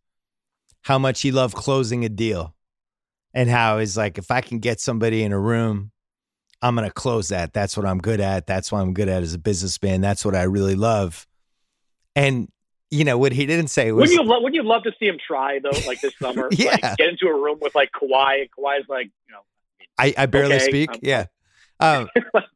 how 0.83 0.99
much 0.99 1.23
he 1.23 1.31
loved 1.31 1.55
closing 1.55 2.05
a 2.05 2.09
deal 2.09 2.55
and 3.33 3.49
how 3.49 3.79
he's 3.79 3.97
like, 3.97 4.19
if 4.19 4.31
I 4.31 4.41
can 4.41 4.59
get 4.59 4.81
somebody 4.81 5.23
in 5.23 5.33
a 5.33 5.39
room, 5.39 5.93
I'm 6.63 6.75
going 6.75 6.89
to 6.89 6.93
close 6.93 7.29
that. 7.29 7.53
That's 7.53 7.77
what 7.77 7.87
I'm 7.87 7.99
good 7.99 8.21
at. 8.21 8.47
That's 8.47 8.73
what 8.73 8.81
I'm 8.81 8.93
good 8.95 9.09
at 9.09 9.23
as 9.23 9.35
a 9.35 9.39
businessman. 9.39 10.01
That's 10.01 10.25
what 10.25 10.35
I 10.35 10.45
really 10.45 10.75
love. 10.75 11.27
And 12.17 12.49
you 12.91 13.05
know 13.05 13.19
what 13.19 13.33
he 13.33 13.47
didn't 13.47 13.69
say 13.69 13.93
was. 13.93 14.03
Wouldn't 14.03 14.27
you, 14.27 14.33
lo- 14.33 14.41
wouldn't 14.41 14.55
you 14.55 14.63
love 14.63 14.85
to 14.85 14.93
see 14.99 15.07
him 15.07 15.19
try 15.25 15.59
though, 15.59 15.83
like 15.87 16.01
this 16.01 16.13
summer? 16.23 16.49
yeah, 16.53 16.77
like, 16.83 16.97
get 16.97 17.09
into 17.09 17.27
a 17.27 17.35
room 17.35 17.59
with 17.61 17.75
like 17.75 17.91
Kawhi, 17.91 18.43
and 18.43 18.49
Kawhi's 18.51 18.89
like, 18.89 19.11
you 19.27 19.33
know, 19.33 19.41
I, 19.99 20.15
I 20.17 20.27
barely 20.27 20.57
okay, 20.57 20.65
speak. 20.65 20.91
I'm, 20.91 21.01
yeah, 21.03 21.27
um, 21.81 22.09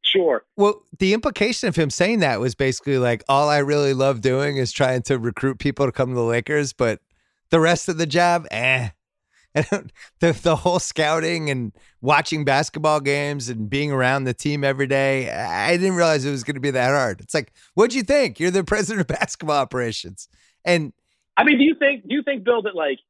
sure. 0.03 0.45
Well, 0.57 0.83
the 0.99 1.13
implication 1.13 1.69
of 1.69 1.77
him 1.77 1.91
saying 1.91 2.21
that 2.21 2.41
was 2.41 2.55
basically 2.55 2.99
like, 2.99 3.25
all 3.29 3.49
I 3.49 3.59
really 3.59 3.95
love 3.95 4.21
doing 4.21 4.57
is 4.57 4.73
trying 4.73 5.03
to 5.03 5.19
recruit 5.19 5.59
people 5.59 5.87
to 5.87 5.93
come 5.93 6.11
to 6.11 6.15
the 6.15 6.23
Lakers, 6.23 6.73
but 6.73 7.01
the 7.51 7.61
rest 7.61 7.89
of 7.89 7.99
the 7.99 8.07
job, 8.07 8.47
eh. 8.51 8.91
the 9.55 10.39
the 10.43 10.57
whole 10.57 10.79
scouting 10.79 11.51
and 11.51 11.73
watching 12.01 12.45
basketball 12.45 13.01
games 13.01 13.49
and 13.49 13.69
being 13.69 13.91
around 13.91 14.25
the 14.25 14.35
team 14.35 14.63
every 14.63 14.87
day, 14.87 15.31
I 15.31 15.77
didn't 15.77 15.97
realize 15.97 16.25
it 16.25 16.31
was 16.31 16.45
going 16.45 16.55
to 16.55 16.61
be 16.61 16.71
that 16.71 16.91
hard. 16.91 17.21
It's 17.21 17.35
like, 17.35 17.53
what'd 17.75 17.95
you 17.95 18.03
think? 18.03 18.39
You're 18.39 18.51
the 18.51 18.63
president 18.63 19.01
of 19.01 19.07
basketball 19.19 19.57
operations, 19.57 20.29
and 20.65 20.93
I 21.37 21.45
mean, 21.45 21.59
do 21.59 21.65
you 21.65 21.75
think 21.75 22.07
do 22.07 22.15
you 22.15 22.23
think 22.23 22.45
Bill 22.45 22.63
that 22.63 22.77
like 22.77 23.01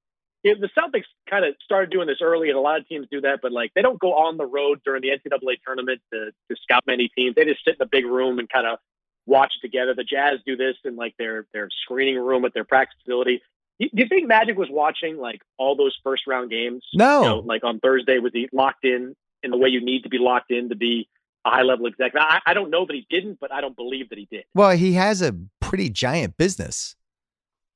it, 0.44 0.60
the 0.60 0.68
Celtics 0.68 1.04
kind 1.28 1.44
of 1.44 1.54
started 1.62 1.90
doing 1.90 2.06
this 2.06 2.18
early, 2.22 2.48
and 2.48 2.56
a 2.56 2.60
lot 2.60 2.78
of 2.78 2.88
teams 2.88 3.06
do 3.10 3.20
that. 3.22 3.40
But 3.42 3.52
like, 3.52 3.72
they 3.74 3.82
don't 3.82 3.98
go 3.98 4.14
on 4.14 4.36
the 4.36 4.46
road 4.46 4.80
during 4.84 5.02
the 5.02 5.08
NCAA 5.08 5.56
tournament 5.64 6.00
to, 6.12 6.30
to 6.50 6.56
scout 6.62 6.84
many 6.86 7.08
teams. 7.08 7.34
They 7.34 7.44
just 7.44 7.64
sit 7.64 7.76
in 7.76 7.82
a 7.82 7.88
big 7.88 8.06
room 8.06 8.38
and 8.38 8.48
kind 8.48 8.66
of 8.66 8.78
watch 9.26 9.52
it 9.56 9.66
together. 9.66 9.94
The 9.94 10.04
Jazz 10.04 10.38
do 10.46 10.56
this 10.56 10.76
in 10.84 10.96
like 10.96 11.14
their 11.18 11.46
their 11.52 11.68
screening 11.82 12.18
room 12.18 12.44
at 12.44 12.54
their 12.54 12.64
practice 12.64 12.96
facility. 13.04 13.42
Do 13.80 13.88
you 13.92 14.08
think 14.08 14.26
Magic 14.26 14.56
was 14.56 14.68
watching 14.70 15.18
like 15.18 15.40
all 15.56 15.76
those 15.76 15.96
first 16.02 16.26
round 16.26 16.50
games? 16.50 16.84
No. 16.94 17.22
You 17.22 17.28
know, 17.28 17.38
like 17.38 17.62
on 17.62 17.78
Thursday, 17.78 18.18
was 18.18 18.32
he 18.32 18.48
locked 18.52 18.84
in 18.84 19.14
in 19.42 19.50
the 19.50 19.56
way 19.56 19.68
you 19.68 19.84
need 19.84 20.02
to 20.02 20.08
be 20.08 20.18
locked 20.18 20.50
in 20.50 20.70
to 20.70 20.74
be 20.74 21.08
a 21.44 21.50
high 21.50 21.62
level 21.62 21.86
executive? 21.86 22.20
I, 22.20 22.40
I 22.44 22.54
don't 22.54 22.70
know 22.70 22.86
that 22.86 22.94
he 22.94 23.06
didn't, 23.08 23.38
but 23.40 23.52
I 23.52 23.60
don't 23.60 23.76
believe 23.76 24.08
that 24.08 24.18
he 24.18 24.26
did. 24.30 24.44
Well, 24.54 24.70
he 24.70 24.94
has 24.94 25.22
a 25.22 25.36
pretty 25.60 25.90
giant 25.90 26.36
business, 26.36 26.96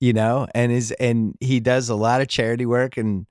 you 0.02 0.12
know, 0.12 0.48
and 0.52 0.72
is 0.72 0.90
and 0.98 1.36
he 1.38 1.60
does 1.60 1.88
a 1.88 1.94
lot 1.94 2.20
of 2.20 2.26
charity 2.26 2.66
work 2.66 2.96
and 2.96 3.24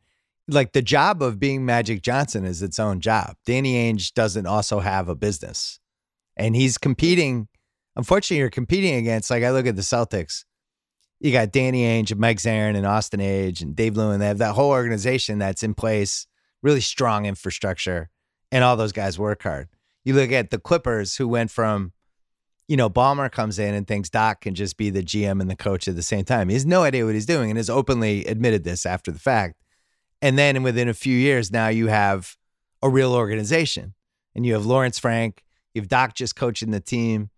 like 0.47 0.71
the 0.71 0.81
job 0.81 1.21
of 1.21 1.37
being 1.37 1.65
Magic 1.65 2.01
Johnson 2.01 2.45
is 2.45 2.61
its 2.61 2.79
own 2.79 3.01
job. 3.01 3.35
Danny 3.45 3.73
Ainge 3.73 4.13
doesn't 4.13 4.45
also 4.45 4.79
have 4.79 5.09
a 5.09 5.15
business. 5.15 5.81
And 6.37 6.55
he's 6.55 6.77
competing. 6.77 7.49
Unfortunately, 7.97 8.37
you're 8.37 8.49
competing 8.49 8.95
against 8.95 9.29
like 9.29 9.43
I 9.43 9.51
look 9.51 9.67
at 9.67 9.75
the 9.75 9.81
Celtics. 9.81 10.45
You 11.19 11.33
got 11.33 11.51
Danny 11.51 11.83
Ainge 11.83 12.11
and 12.11 12.21
Mike 12.21 12.37
Zarren 12.37 12.77
and 12.77 12.85
Austin 12.85 13.19
Ainge 13.19 13.61
and 13.61 13.75
Dave 13.75 13.97
Lewin. 13.97 14.21
They 14.21 14.27
have 14.27 14.37
that 14.37 14.55
whole 14.55 14.71
organization 14.71 15.39
that's 15.39 15.63
in 15.63 15.73
place, 15.73 16.25
really 16.63 16.79
strong 16.79 17.25
infrastructure, 17.25 18.09
and 18.49 18.63
all 18.63 18.77
those 18.77 18.93
guys 18.93 19.19
work 19.19 19.43
hard. 19.43 19.67
You 20.05 20.13
look 20.13 20.31
at 20.31 20.51
the 20.51 20.57
Clippers, 20.57 21.17
who 21.17 21.27
went 21.27 21.51
from, 21.51 21.91
you 22.71 22.77
know, 22.77 22.89
Ballmer 22.89 23.29
comes 23.29 23.59
in 23.59 23.73
and 23.73 23.85
thinks 23.85 24.09
Doc 24.09 24.39
can 24.39 24.55
just 24.55 24.77
be 24.77 24.89
the 24.89 25.03
GM 25.03 25.41
and 25.41 25.49
the 25.49 25.57
coach 25.57 25.89
at 25.89 25.97
the 25.97 26.01
same 26.01 26.23
time. 26.23 26.47
He 26.47 26.53
has 26.53 26.65
no 26.65 26.83
idea 26.83 27.03
what 27.03 27.15
he's 27.15 27.25
doing 27.25 27.51
and 27.51 27.57
has 27.57 27.69
openly 27.69 28.23
admitted 28.23 28.63
this 28.63 28.85
after 28.85 29.11
the 29.11 29.19
fact. 29.19 29.61
And 30.21 30.39
then 30.39 30.63
within 30.63 30.87
a 30.87 30.93
few 30.93 31.17
years, 31.17 31.51
now 31.51 31.67
you 31.67 31.87
have 31.87 32.37
a 32.81 32.87
real 32.87 33.11
organization 33.13 33.93
and 34.35 34.45
you 34.45 34.53
have 34.53 34.65
Lawrence 34.65 34.97
Frank, 34.97 35.43
you 35.73 35.81
have 35.81 35.89
Doc 35.89 36.15
just 36.15 36.37
coaching 36.37 36.71
the 36.71 36.79
team. 36.79 37.29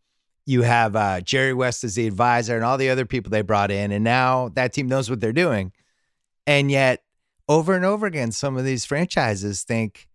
You 0.45 0.61
have 0.61 0.95
uh, 0.95 1.21
Jerry 1.21 1.55
West 1.55 1.83
as 1.83 1.95
the 1.95 2.05
advisor 2.05 2.55
and 2.55 2.63
all 2.63 2.77
the 2.77 2.91
other 2.91 3.07
people 3.07 3.31
they 3.31 3.41
brought 3.41 3.71
in. 3.71 3.91
And 3.91 4.03
now 4.03 4.49
that 4.49 4.71
team 4.71 4.87
knows 4.87 5.09
what 5.09 5.19
they're 5.19 5.33
doing. 5.33 5.71
And 6.45 6.69
yet, 6.69 7.01
over 7.49 7.73
and 7.73 7.85
over 7.85 8.05
again, 8.05 8.31
some 8.31 8.55
of 8.55 8.65
these 8.65 8.85
franchises 8.85 9.63
think 9.63 10.07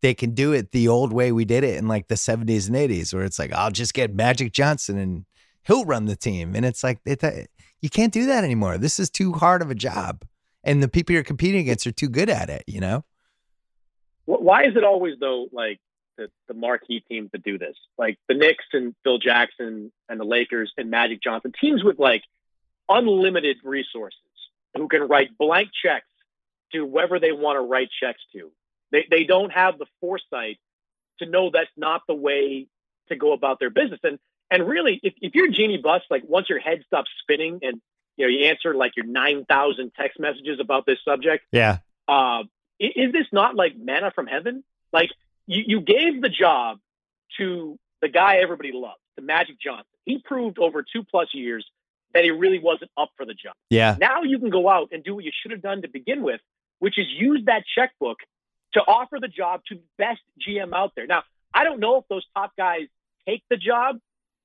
they 0.00 0.14
can 0.14 0.30
do 0.30 0.52
it 0.52 0.72
the 0.72 0.88
old 0.88 1.12
way 1.12 1.32
we 1.32 1.44
did 1.44 1.64
it 1.64 1.76
in 1.76 1.88
like 1.88 2.08
the 2.08 2.14
70s 2.14 2.68
and 2.68 2.76
80s, 2.76 3.12
where 3.12 3.24
it's 3.24 3.38
like, 3.38 3.52
I'll 3.52 3.70
just 3.70 3.94
get 3.94 4.14
Magic 4.14 4.52
Johnson 4.52 4.98
and 4.98 5.24
he'll 5.64 5.84
run 5.84 6.06
the 6.06 6.16
team. 6.16 6.54
And 6.54 6.64
it's 6.64 6.84
like, 6.84 7.00
it, 7.04 7.50
you 7.80 7.90
can't 7.90 8.12
do 8.12 8.26
that 8.26 8.44
anymore. 8.44 8.78
This 8.78 8.98
is 8.98 9.10
too 9.10 9.32
hard 9.32 9.62
of 9.62 9.70
a 9.70 9.74
job. 9.74 10.24
And 10.64 10.82
the 10.82 10.88
people 10.88 11.14
you're 11.14 11.24
competing 11.24 11.60
against 11.60 11.86
are 11.86 11.92
too 11.92 12.08
good 12.08 12.30
at 12.30 12.50
it, 12.50 12.64
you 12.66 12.80
know? 12.80 13.04
Why 14.26 14.64
is 14.64 14.76
it 14.76 14.84
always, 14.84 15.14
though, 15.18 15.48
like 15.52 15.80
the, 16.16 16.28
the 16.48 16.54
marquee 16.54 17.02
teams 17.08 17.30
that 17.32 17.42
do 17.42 17.58
this, 17.58 17.76
like 17.96 18.18
the 18.28 18.34
Knicks 18.34 18.64
and 18.72 18.94
Phil 19.02 19.18
Jackson 19.18 19.90
and 20.08 20.20
the 20.20 20.24
Lakers 20.24 20.72
and 20.76 20.90
Magic 20.90 21.22
Johnson, 21.22 21.52
teams 21.58 21.82
with 21.82 21.98
like 21.98 22.22
unlimited 22.88 23.56
resources 23.64 24.18
who 24.76 24.88
can 24.88 25.02
write 25.02 25.36
blank 25.38 25.70
checks 25.82 26.06
to 26.72 26.86
whoever 26.86 27.18
they 27.18 27.32
want 27.32 27.56
to 27.56 27.60
write 27.60 27.88
checks 28.00 28.20
to. 28.32 28.50
They, 28.92 29.06
they 29.10 29.24
don't 29.24 29.50
have 29.50 29.78
the 29.78 29.86
foresight 30.00 30.58
to 31.18 31.26
know 31.26 31.50
that's 31.52 31.70
not 31.76 32.02
the 32.06 32.14
way 32.14 32.66
to 33.08 33.16
go 33.16 33.32
about 33.32 33.58
their 33.58 33.70
business. 33.70 34.00
And 34.02 34.18
and 34.50 34.66
really, 34.66 34.98
if, 35.02 35.14
if 35.20 35.34
you're 35.34 35.50
Jeanie 35.50 35.76
Buss, 35.76 36.02
like 36.10 36.22
once 36.26 36.48
your 36.48 36.58
head 36.58 36.82
stops 36.86 37.10
spinning 37.20 37.60
and 37.62 37.80
you 38.16 38.26
know 38.26 38.30
you 38.30 38.46
answer 38.46 38.74
like 38.74 38.96
your 38.96 39.06
nine 39.06 39.44
thousand 39.44 39.92
text 39.98 40.18
messages 40.18 40.58
about 40.60 40.86
this 40.86 40.98
subject, 41.04 41.44
yeah. 41.52 41.78
Uh, 42.06 42.44
is 42.80 43.12
this 43.12 43.26
not 43.32 43.54
like 43.54 43.76
manna 43.76 44.10
from 44.14 44.26
heaven? 44.26 44.64
Like 44.92 45.10
you, 45.46 45.64
you 45.66 45.80
gave 45.80 46.22
the 46.22 46.28
job 46.28 46.78
to 47.36 47.78
the 48.00 48.08
guy 48.08 48.36
everybody 48.36 48.70
loved, 48.72 49.00
the 49.16 49.22
Magic 49.22 49.56
Johnson. 49.60 49.86
He 50.04 50.22
proved 50.24 50.58
over 50.58 50.82
two 50.82 51.02
plus 51.02 51.28
years 51.34 51.66
that 52.14 52.24
he 52.24 52.30
really 52.30 52.58
wasn't 52.58 52.90
up 52.96 53.10
for 53.16 53.26
the 53.26 53.34
job. 53.34 53.54
Yeah. 53.68 53.96
Now 54.00 54.22
you 54.22 54.38
can 54.38 54.48
go 54.48 54.68
out 54.68 54.88
and 54.92 55.04
do 55.04 55.14
what 55.14 55.24
you 55.24 55.32
should 55.42 55.50
have 55.50 55.60
done 55.60 55.82
to 55.82 55.88
begin 55.88 56.22
with, 56.22 56.40
which 56.78 56.98
is 56.98 57.06
use 57.08 57.42
that 57.46 57.64
checkbook 57.76 58.18
to 58.74 58.80
offer 58.80 59.18
the 59.20 59.28
job 59.28 59.62
to 59.68 59.76
the 59.76 59.82
best 59.96 60.20
GM 60.46 60.72
out 60.74 60.92
there. 60.94 61.06
Now, 61.06 61.22
I 61.54 61.64
don't 61.64 61.80
know 61.80 61.96
if 61.96 62.04
those 62.08 62.24
top 62.34 62.52
guys 62.56 62.88
take 63.26 63.42
the 63.48 63.56
job, 63.56 63.98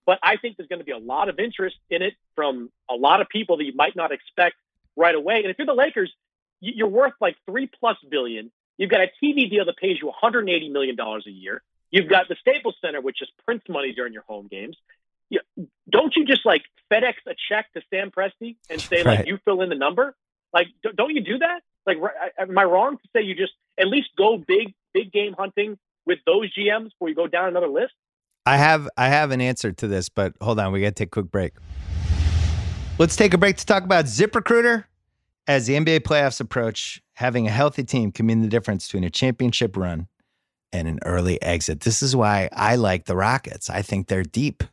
but 0.05 0.19
I 0.23 0.38
think 0.38 0.57
there's 0.57 0.69
going 0.69 0.79
to 0.79 0.86
be 0.86 0.91
a 0.91 0.97
lot 0.97 1.29
of 1.29 1.39
interest 1.39 1.77
in 1.89 2.01
it 2.01 2.13
from 2.36 2.69
a 2.89 2.95
lot 2.95 3.21
of 3.21 3.29
people 3.29 3.57
that 3.57 3.65
you 3.65 3.73
might 3.75 3.95
not 3.95 4.12
expect 4.12 4.55
right 4.95 5.15
away. 5.15 5.38
And 5.38 5.47
if 5.47 5.57
you're 5.57 5.65
the 5.67 5.73
Lakers, 5.73 6.12
you're 6.62 6.88
worth 6.88 7.13
like 7.19 7.36
three 7.45 7.67
plus 7.79 7.97
billion. 8.09 8.51
You've 8.77 8.89
got 8.89 9.01
a 9.01 9.09
TV 9.23 9.49
deal 9.49 9.65
that 9.65 9.77
pays 9.77 9.97
you 10.01 10.07
180 10.07 10.69
million 10.69 10.95
dollars 10.95 11.25
a 11.27 11.31
year. 11.31 11.62
You've 11.91 12.09
got 12.09 12.27
the 12.27 12.36
Staples 12.39 12.75
Center, 12.81 13.01
which 13.01 13.17
just 13.19 13.31
prints 13.45 13.65
money 13.69 13.93
during 13.93 14.13
your 14.13 14.23
home 14.23 14.47
games. 14.49 14.77
You, 15.29 15.41
don't 15.89 16.13
you 16.15 16.25
just 16.25 16.45
like 16.45 16.63
FedEx 16.91 17.13
a 17.27 17.36
check 17.49 17.71
to 17.73 17.81
Sam 17.89 18.12
Presti 18.12 18.55
and 18.69 18.81
say 18.81 19.03
Right. 19.03 19.19
like 19.19 19.27
you 19.27 19.38
fill 19.45 19.62
in 19.62 19.69
the 19.69 19.75
number? 19.75 20.15
Like, 20.53 20.67
don't 20.95 21.13
you 21.13 21.21
do 21.21 21.39
that? 21.39 21.62
Like, 21.86 21.98
am 22.38 22.58
I 22.58 22.63
wrong 22.63 22.98
to 22.98 23.10
say 23.15 23.24
you 23.24 23.36
just 23.36 23.54
at 23.80 23.88
least 23.88 24.10
go 24.17 24.38
big, 24.38 24.74
big 24.93 25.12
game 25.12 25.34
hunting 25.38 25.78
with 26.06 26.19
those 26.26 26.54
GMs 26.54 26.91
before 26.91 27.10
you 27.10 27.15
go 27.15 27.28
down 27.28 27.48
another 27.48 27.67
list? 27.67 27.93
I 28.46 28.58
have 28.58 28.89
I 28.98 29.08
have 29.08 29.32
an 29.32 29.41
answer 29.41 29.72
to 29.72 29.88
this, 29.88 30.10
but 30.10 30.34
hold 30.41 30.60
on, 30.60 30.74
we 30.74 30.82
got 30.82 30.88
to 30.88 30.91
take 30.93 31.08
a 31.08 31.22
quick 31.22 31.32
break. 31.32 31.54
Let's 33.00 33.15
take 33.15 33.34
a 33.34 33.38
break 33.38 33.58
to 33.58 33.65
talk 33.65 33.84
about 33.84 34.06
ZipRecruiter. 34.06 34.86
As 35.46 35.67
the 35.67 35.74
NBA 35.74 36.02
playoffs 36.02 36.39
approach, 36.39 37.02
having 37.15 37.48
a 37.48 37.52
healthy 37.52 37.84
team 37.84 38.13
can 38.13 38.26
mean 38.26 38.41
the 38.41 38.48
difference 38.48 38.88
between 38.88 39.04
a 39.04 39.10
championship 39.10 39.76
run 39.76 40.08
and 40.72 40.88
an 40.88 41.00
early 41.04 41.41
exit. 41.41 41.82
This 41.82 42.02
is 42.02 42.15
why 42.15 42.50
I 42.54 42.76
like 42.76 43.06
the 43.06 43.15
Rockets. 43.15 43.69
I 43.69 43.82
think 43.82 44.08
they're 44.08 44.24
deep. 44.24 44.63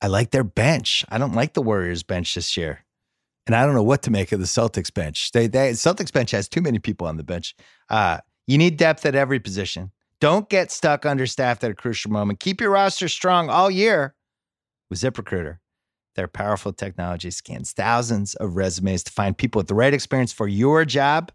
I 0.00 0.08
like 0.08 0.32
their 0.32 0.42
bench. 0.42 1.04
I 1.08 1.18
don't 1.18 1.34
like 1.34 1.54
the 1.54 1.62
Warriors 1.62 2.02
bench 2.02 2.34
this 2.34 2.56
year. 2.56 2.84
And 3.46 3.56
I 3.56 3.64
don't 3.64 3.74
know 3.74 3.82
what 3.82 4.02
to 4.02 4.10
make 4.10 4.30
of 4.32 4.40
the 4.40 4.46
Celtics 4.46 4.92
bench. 4.92 5.32
They, 5.32 5.46
they 5.46 5.70
Celtics 5.72 6.12
bench 6.12 6.30
has 6.30 6.48
too 6.48 6.60
many 6.60 6.78
people 6.78 7.06
on 7.06 7.16
the 7.16 7.24
bench. 7.24 7.54
Uh, 7.88 8.18
you 8.46 8.58
need 8.58 8.76
depth 8.76 9.04
at 9.04 9.14
every 9.14 9.40
position. 9.40 9.90
Don't 10.20 10.48
get 10.48 10.70
stuck 10.70 11.04
understaffed 11.04 11.64
at 11.64 11.70
a 11.72 11.74
crucial 11.74 12.12
moment. 12.12 12.38
Keep 12.38 12.60
your 12.60 12.70
roster 12.70 13.08
strong 13.08 13.50
all 13.50 13.70
year 13.70 14.14
with 14.88 15.00
ZipRecruiter. 15.00 15.58
Their 16.14 16.28
powerful 16.28 16.72
technology 16.72 17.30
scans 17.30 17.72
thousands 17.72 18.34
of 18.34 18.54
resumes 18.54 19.02
to 19.04 19.12
find 19.12 19.36
people 19.36 19.58
with 19.58 19.66
the 19.66 19.74
right 19.74 19.94
experience 19.94 20.32
for 20.32 20.46
your 20.46 20.84
job. 20.84 21.32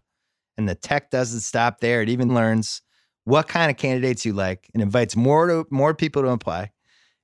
And 0.56 0.68
the 0.68 0.74
tech 0.74 1.10
doesn't 1.10 1.40
stop 1.40 1.80
there. 1.80 2.00
It 2.00 2.08
even 2.08 2.34
learns 2.34 2.80
what 3.24 3.48
kind 3.48 3.70
of 3.70 3.76
candidates 3.76 4.24
you 4.24 4.32
like 4.32 4.70
and 4.72 4.82
invites 4.82 5.14
more 5.16 5.46
to, 5.48 5.66
more 5.70 5.94
people 5.94 6.22
to 6.22 6.28
apply. 6.28 6.70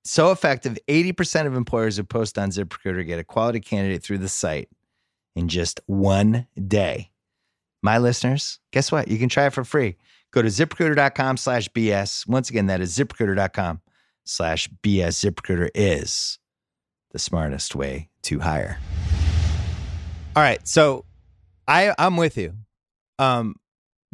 So 0.04 0.30
effective, 0.30 0.78
80% 0.86 1.46
of 1.46 1.54
employers 1.54 1.96
who 1.96 2.04
post 2.04 2.38
on 2.38 2.50
ZipRecruiter 2.50 3.06
get 3.06 3.18
a 3.18 3.24
quality 3.24 3.60
candidate 3.60 4.02
through 4.02 4.18
the 4.18 4.28
site 4.28 4.68
in 5.34 5.48
just 5.48 5.80
one 5.86 6.46
day. 6.68 7.10
My 7.82 7.98
listeners, 7.98 8.60
guess 8.70 8.92
what? 8.92 9.08
You 9.08 9.18
can 9.18 9.28
try 9.28 9.46
it 9.46 9.52
for 9.54 9.64
free. 9.64 9.96
Go 10.30 10.42
to 10.42 10.48
ziprecruiter.com 10.48 11.36
slash 11.38 11.68
BS. 11.70 12.26
Once 12.28 12.50
again, 12.50 12.66
that 12.66 12.80
is 12.80 12.96
ziprecruiter.com 12.96 13.80
slash 14.24 14.68
BS. 14.82 15.24
ZipRecruiter 15.24 15.70
is 15.74 16.38
the 17.12 17.18
smartest 17.18 17.74
way 17.74 18.10
to 18.22 18.40
hire. 18.40 18.78
All 20.36 20.42
right. 20.42 20.66
So 20.66 21.04
I, 21.66 21.94
I'm 21.98 22.16
with 22.16 22.36
you. 22.36 22.54
Um, 23.18 23.56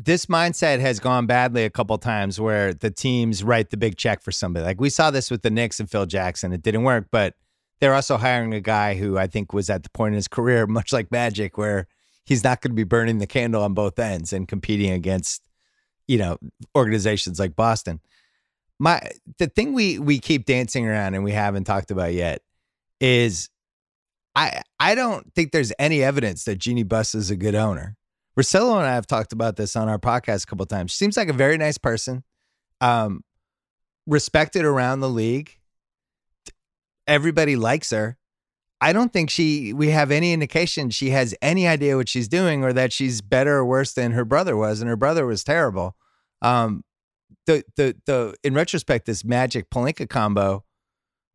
this 0.05 0.27
mindset 0.27 0.81
has 0.81 0.99
gone 0.99 1.27
badly 1.27 1.65
a 1.65 1.71
couple 1.71 1.97
times 1.99 2.41
where 2.41 2.73
the 2.73 2.91
teams 2.91 3.45
write 3.45 3.71
the 3.71 3.77
big 3.77 3.97
check 3.97 4.23
for 4.23 4.33
somebody. 4.33 4.65
Like 4.65 4.81
we 4.81 4.89
saw 4.89 5.11
this 5.11 5.31
with 5.31 5.43
the 5.43 5.51
Knicks 5.51 5.79
and 5.79 5.91
Phil 5.91 6.07
Jackson. 6.07 6.53
It 6.53 6.63
didn't 6.63 6.85
work, 6.85 7.09
but 7.11 7.35
they're 7.81 7.95
also 7.95 8.17
hiring 8.17 8.55
a 8.55 8.61
guy 8.61 8.95
who 8.95 9.19
I 9.19 9.27
think 9.27 9.53
was 9.53 9.69
at 9.69 9.83
the 9.83 9.91
point 9.91 10.13
in 10.13 10.17
his 10.17 10.29
career, 10.29 10.67
much 10.69 10.93
like 10.93 11.11
Magic, 11.11 11.59
where 11.59 11.87
he's 12.25 12.43
not 12.43 12.63
going 12.63 12.71
to 12.71 12.77
be 12.77 12.85
burning 12.85 13.19
the 13.19 13.27
candle 13.27 13.63
on 13.63 13.75
both 13.75 13.99
ends 13.99 14.33
and 14.33 14.49
competing 14.49 14.91
against, 14.91 15.43
you 16.09 16.17
know, 16.17 16.39
organizations 16.75 17.39
like 17.39 17.55
Boston. 17.55 18.01
My 18.79 19.03
the 19.39 19.49
thing 19.49 19.75
we 19.75 19.99
we 19.99 20.19
keep 20.19 20.47
dancing 20.47 20.87
around 20.87 21.15
and 21.15 21.23
we 21.23 21.33
haven't 21.33 21.65
talked 21.65 21.91
about 21.91 22.15
yet 22.15 22.41
is 22.99 23.51
I 24.35 24.63
I 24.79 24.95
don't 24.95 25.35
think 25.35 25.53
there's 25.53 25.73
any 25.79 26.03
evidence 26.03 26.45
that 26.45 26.57
Jeanie 26.57 26.85
Buss 26.85 27.15
is 27.15 27.31
a 27.31 27.37
good 27.37 27.55
owner. 27.55 27.99
Russillo 28.39 28.77
and 28.77 28.87
I 28.87 28.95
have 28.95 29.07
talked 29.07 29.33
about 29.33 29.57
this 29.57 29.77
on 29.77 29.89
our 29.89 29.99
podcast 29.99 30.45
a 30.45 30.47
couple 30.47 30.67
times. 30.67 30.93
She 30.93 30.99
seems 30.99 31.17
like 31.17 31.29
a 31.29 31.35
very 31.35 31.59
nice 31.59 31.79
person, 31.79 32.23
um, 32.81 33.25
respected 34.07 34.65
around 34.65 35.01
the 35.01 35.09
league. 35.09 35.59
Everybody 37.07 37.57
likes 37.57 37.91
her. 37.91 38.17
I 38.81 38.93
don't 38.93 39.13
think 39.13 39.29
she 39.29 39.73
we 39.73 39.91
have 39.91 40.11
any 40.11 40.33
indication 40.33 40.89
she 40.89 41.11
has 41.11 41.35
any 41.43 41.69
idea 41.69 41.97
what 41.97 42.09
she's 42.09 42.29
doing 42.29 42.65
or 42.65 42.73
that 42.73 42.93
she's 42.93 43.21
better 43.21 43.57
or 43.57 43.65
worse 43.65 43.93
than 43.93 44.13
her 44.13 44.25
brother 44.25 44.57
was, 44.57 44.81
and 44.81 44.89
her 44.89 44.97
brother 44.97 45.27
was 45.27 45.45
terrible. 45.45 45.97
Um, 46.41 46.85
the 47.47 47.65
the 47.77 47.97
the 48.07 48.35
in 48.43 48.55
retrospect, 48.55 49.07
this 49.07 49.25
Magic 49.25 49.69
Pelinka 49.71 50.09
combo 50.09 50.65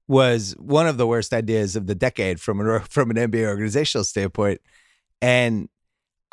was 0.07 0.55
one 0.57 0.87
of 0.87 0.97
the 0.97 1.05
worst 1.05 1.33
ideas 1.33 1.75
of 1.75 1.87
the 1.87 1.95
decade 1.95 2.39
from 2.41 2.57
from 2.89 3.11
an 3.11 3.17
NBA 3.17 3.45
organizational 3.47 4.05
standpoint, 4.05 4.61
and 5.21 5.69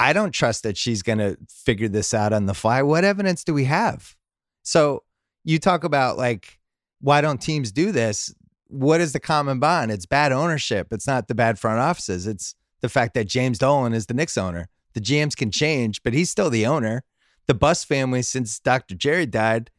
I 0.03 0.13
don't 0.13 0.33
trust 0.33 0.65
that 0.65 0.77
she's 0.77 1.01
going 1.01 1.19
to 1.19 1.37
figure 1.49 1.89
this 1.89 2.13
out 2.13 2.33
on 2.33 2.47
the 2.47 2.55
fly. 2.55 2.83
What 2.83 3.05
evidence 3.05 3.45
do 3.45 3.55
we 3.55 3.67
have? 3.67 4.17
So 4.65 5.05
you 5.45 5.61
talk 5.61 5.85
about 5.85 6.19
like 6.19 6.59
why 7.01 7.21
don't 7.21 7.41
teams 7.41 7.71
do 7.71 7.93
this? 7.93 8.35
What 8.67 9.01
is 9.01 9.13
the 9.13 9.21
common 9.21 9.61
bond? 9.61 9.93
It's 9.93 10.07
bad 10.07 10.33
ownership. 10.33 10.89
It's 10.93 11.07
not 11.07 11.29
the 11.29 11.35
bad 11.35 11.59
front 11.59 11.79
offices. 11.79 12.27
It's 12.27 12.57
the 12.81 12.89
fact 12.89 13.15
that 13.15 13.29
James 13.29 13.59
Dolan 13.59 13.93
is 13.93 14.07
the 14.07 14.15
Knicks 14.15 14.37
owner. 14.37 14.69
The 14.95 15.01
GMs 15.01 15.37
can 15.37 15.51
change, 15.51 16.03
but 16.03 16.15
he's 16.15 16.31
still 16.31 16.51
the 16.51 16.67
owner. 16.67 17.05
The 17.47 17.55
Buss 17.55 17.85
family, 17.85 18.23
since 18.23 18.59
Dr. 18.59 18.95
Jerry 18.95 19.27
died, 19.27 19.71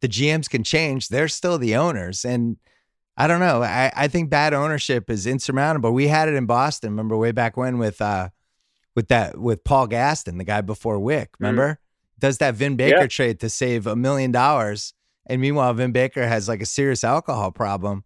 the 0.00 0.08
GMs 0.08 0.48
can 0.48 0.64
change. 0.64 1.08
They're 1.08 1.28
still 1.28 1.58
the 1.58 1.76
owners. 1.76 2.24
And 2.24 2.56
I 3.16 3.26
don't 3.26 3.40
know. 3.40 3.62
I, 3.62 3.92
I 3.94 4.08
think 4.08 4.30
bad 4.30 4.54
ownership 4.54 5.10
is 5.10 5.26
insurmountable. 5.26 5.92
We 5.92 6.08
had 6.08 6.28
it 6.28 6.34
in 6.34 6.46
Boston, 6.46 6.90
remember 6.90 7.16
way 7.16 7.32
back 7.32 7.56
when 7.56 7.78
with 7.78 8.00
uh 8.00 8.28
with 8.94 9.08
that 9.08 9.38
with 9.38 9.64
Paul 9.64 9.86
Gaston, 9.86 10.38
the 10.38 10.44
guy 10.44 10.60
before 10.60 10.98
Wyc. 10.98 11.22
Mm-hmm. 11.22 11.44
Remember? 11.44 11.68
Mm. 11.68 11.78
Does 12.18 12.38
that 12.38 12.54
Vin 12.54 12.76
Baker 12.76 13.00
yeah. 13.00 13.06
trade 13.06 13.40
to 13.40 13.48
save 13.48 13.86
a 13.86 13.96
million 13.96 14.30
dollars. 14.30 14.94
And 15.26 15.40
meanwhile, 15.40 15.72
Vin 15.74 15.92
Baker 15.92 16.26
has 16.26 16.48
like 16.48 16.62
a 16.62 16.66
serious 16.66 17.04
alcohol 17.04 17.52
problem. 17.52 18.04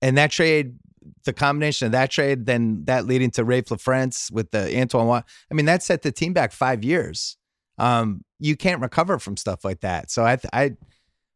And 0.00 0.16
that 0.16 0.30
trade, 0.30 0.78
the 1.24 1.32
combination 1.32 1.86
of 1.86 1.92
that 1.92 2.10
trade, 2.10 2.46
then 2.46 2.84
that 2.84 3.06
leading 3.06 3.30
to 3.32 3.44
Raef 3.44 3.68
LaFrentz 3.68 4.30
with 4.30 4.50
the 4.50 4.78
Antoine. 4.78 5.22
I 5.50 5.54
mean, 5.54 5.66
that 5.66 5.82
set 5.82 6.02
the 6.02 6.12
team 6.12 6.32
back 6.32 6.52
five 6.52 6.84
years. 6.84 7.36
Um, 7.78 8.24
you 8.38 8.56
can't 8.56 8.80
recover 8.80 9.18
from 9.18 9.36
stuff 9.36 9.64
like 9.64 9.80
that. 9.80 10.10
So 10.10 10.24
I, 10.24 10.38
I, 10.52 10.76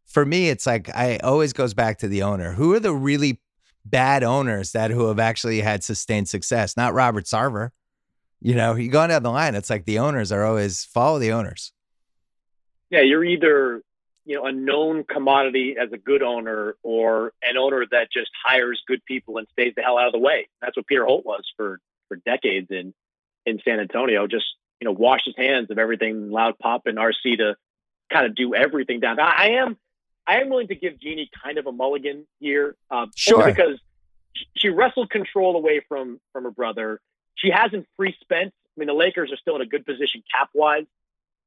for 0.07 0.25
me, 0.25 0.49
it's 0.49 0.67
like 0.67 0.95
I 0.95 1.19
always 1.19 1.53
goes 1.53 1.75
back 1.75 1.99
to 1.99 2.09
the 2.09 2.23
owner. 2.23 2.53
Who 2.53 2.73
are 2.75 2.81
the 2.81 2.95
really 2.95 3.41
bad 3.85 4.23
owners 4.23 4.73
that 4.73 4.91
who 4.91 5.09
have 5.09 5.19
actually 5.19 5.61
had 5.61 5.83
sustained 5.83 6.29
success? 6.29 6.77
Not 6.77 6.95
Robert 6.95 7.25
Sarver. 7.25 7.71
You 8.45 8.57
know, 8.57 8.75
you 8.75 8.91
go 8.91 9.07
down 9.07 9.23
the 9.23 9.31
line, 9.31 9.55
it's 9.55 9.71
like 9.71 9.85
the 9.85 10.01
owners 10.01 10.33
are 10.33 10.45
always 10.45 10.85
follow 10.85 11.21
the 11.21 11.31
owners. 11.31 11.73
Yeah, 12.91 13.03
you're 13.03 13.25
either 13.25 13.83
you 14.25 14.35
know 14.35 14.47
a 14.47 14.53
known 14.53 15.05
commodity 15.05 15.77
as 15.81 15.93
a 15.93 15.97
good 15.97 16.23
owner 16.25 16.75
or 16.83 17.33
an 17.41 17.57
owner 17.57 17.87
that 17.93 18.09
just 18.13 18.31
hires 18.45 18.83
good 18.87 19.05
people 19.05 19.39
and 19.39 19.47
stays 19.53 19.75
the 19.77 19.83
hell 19.83 19.97
out 19.97 20.09
of 20.09 20.13
the 20.13 20.19
way. 20.19 20.49
That's 20.61 20.77
what 20.77 20.89
Peter 20.89 21.05
Holt 21.05 21.25
was 21.25 21.45
for 21.57 21.79
for 22.09 22.17
decades 22.17 22.67
in 22.71 22.93
in 23.47 23.61
San 23.65 23.79
Antonio. 23.79 24.27
Just 24.27 24.47
you 24.81 24.87
know, 24.87 24.93
wash 24.93 25.21
his 25.25 25.37
hands 25.37 25.71
of 25.71 25.79
everything 25.79 26.33
loud 26.33 26.59
pop 26.59 26.87
and 26.87 26.99
RC 26.99 27.39
to 27.39 27.55
kind 28.13 28.27
of 28.27 28.35
do 28.35 28.57
everything 28.57 28.99
down. 28.99 29.21
I, 29.21 29.35
I 29.37 29.47
am 29.51 29.77
I 30.27 30.41
am 30.41 30.51
willing 30.51 30.67
to 30.69 30.75
give 30.75 30.99
Jeanie 30.99 31.31
kind 31.45 31.59
of 31.59 31.69
a 31.69 31.73
mulligan 31.73 32.27
here, 32.41 32.75
um, 32.91 33.13
sure, 33.15 33.47
because 33.47 33.81
she 34.57 34.69
wrestled 34.69 35.11
control 35.11 35.57
away 35.57 35.81
from 35.89 36.19
from 36.33 36.43
her 36.43 36.51
brother. 36.51 37.01
She 37.37 37.51
hasn't 37.51 37.87
free 37.97 38.15
spent. 38.21 38.53
I 38.55 38.81
mean, 38.81 38.87
the 38.87 38.95
Lakers 38.95 39.33
are 39.33 39.37
still 39.37 39.57
in 39.57 39.63
a 39.63 39.67
good 39.67 39.85
position 39.85 40.23
cap 40.35 40.49
wise. 40.55 40.87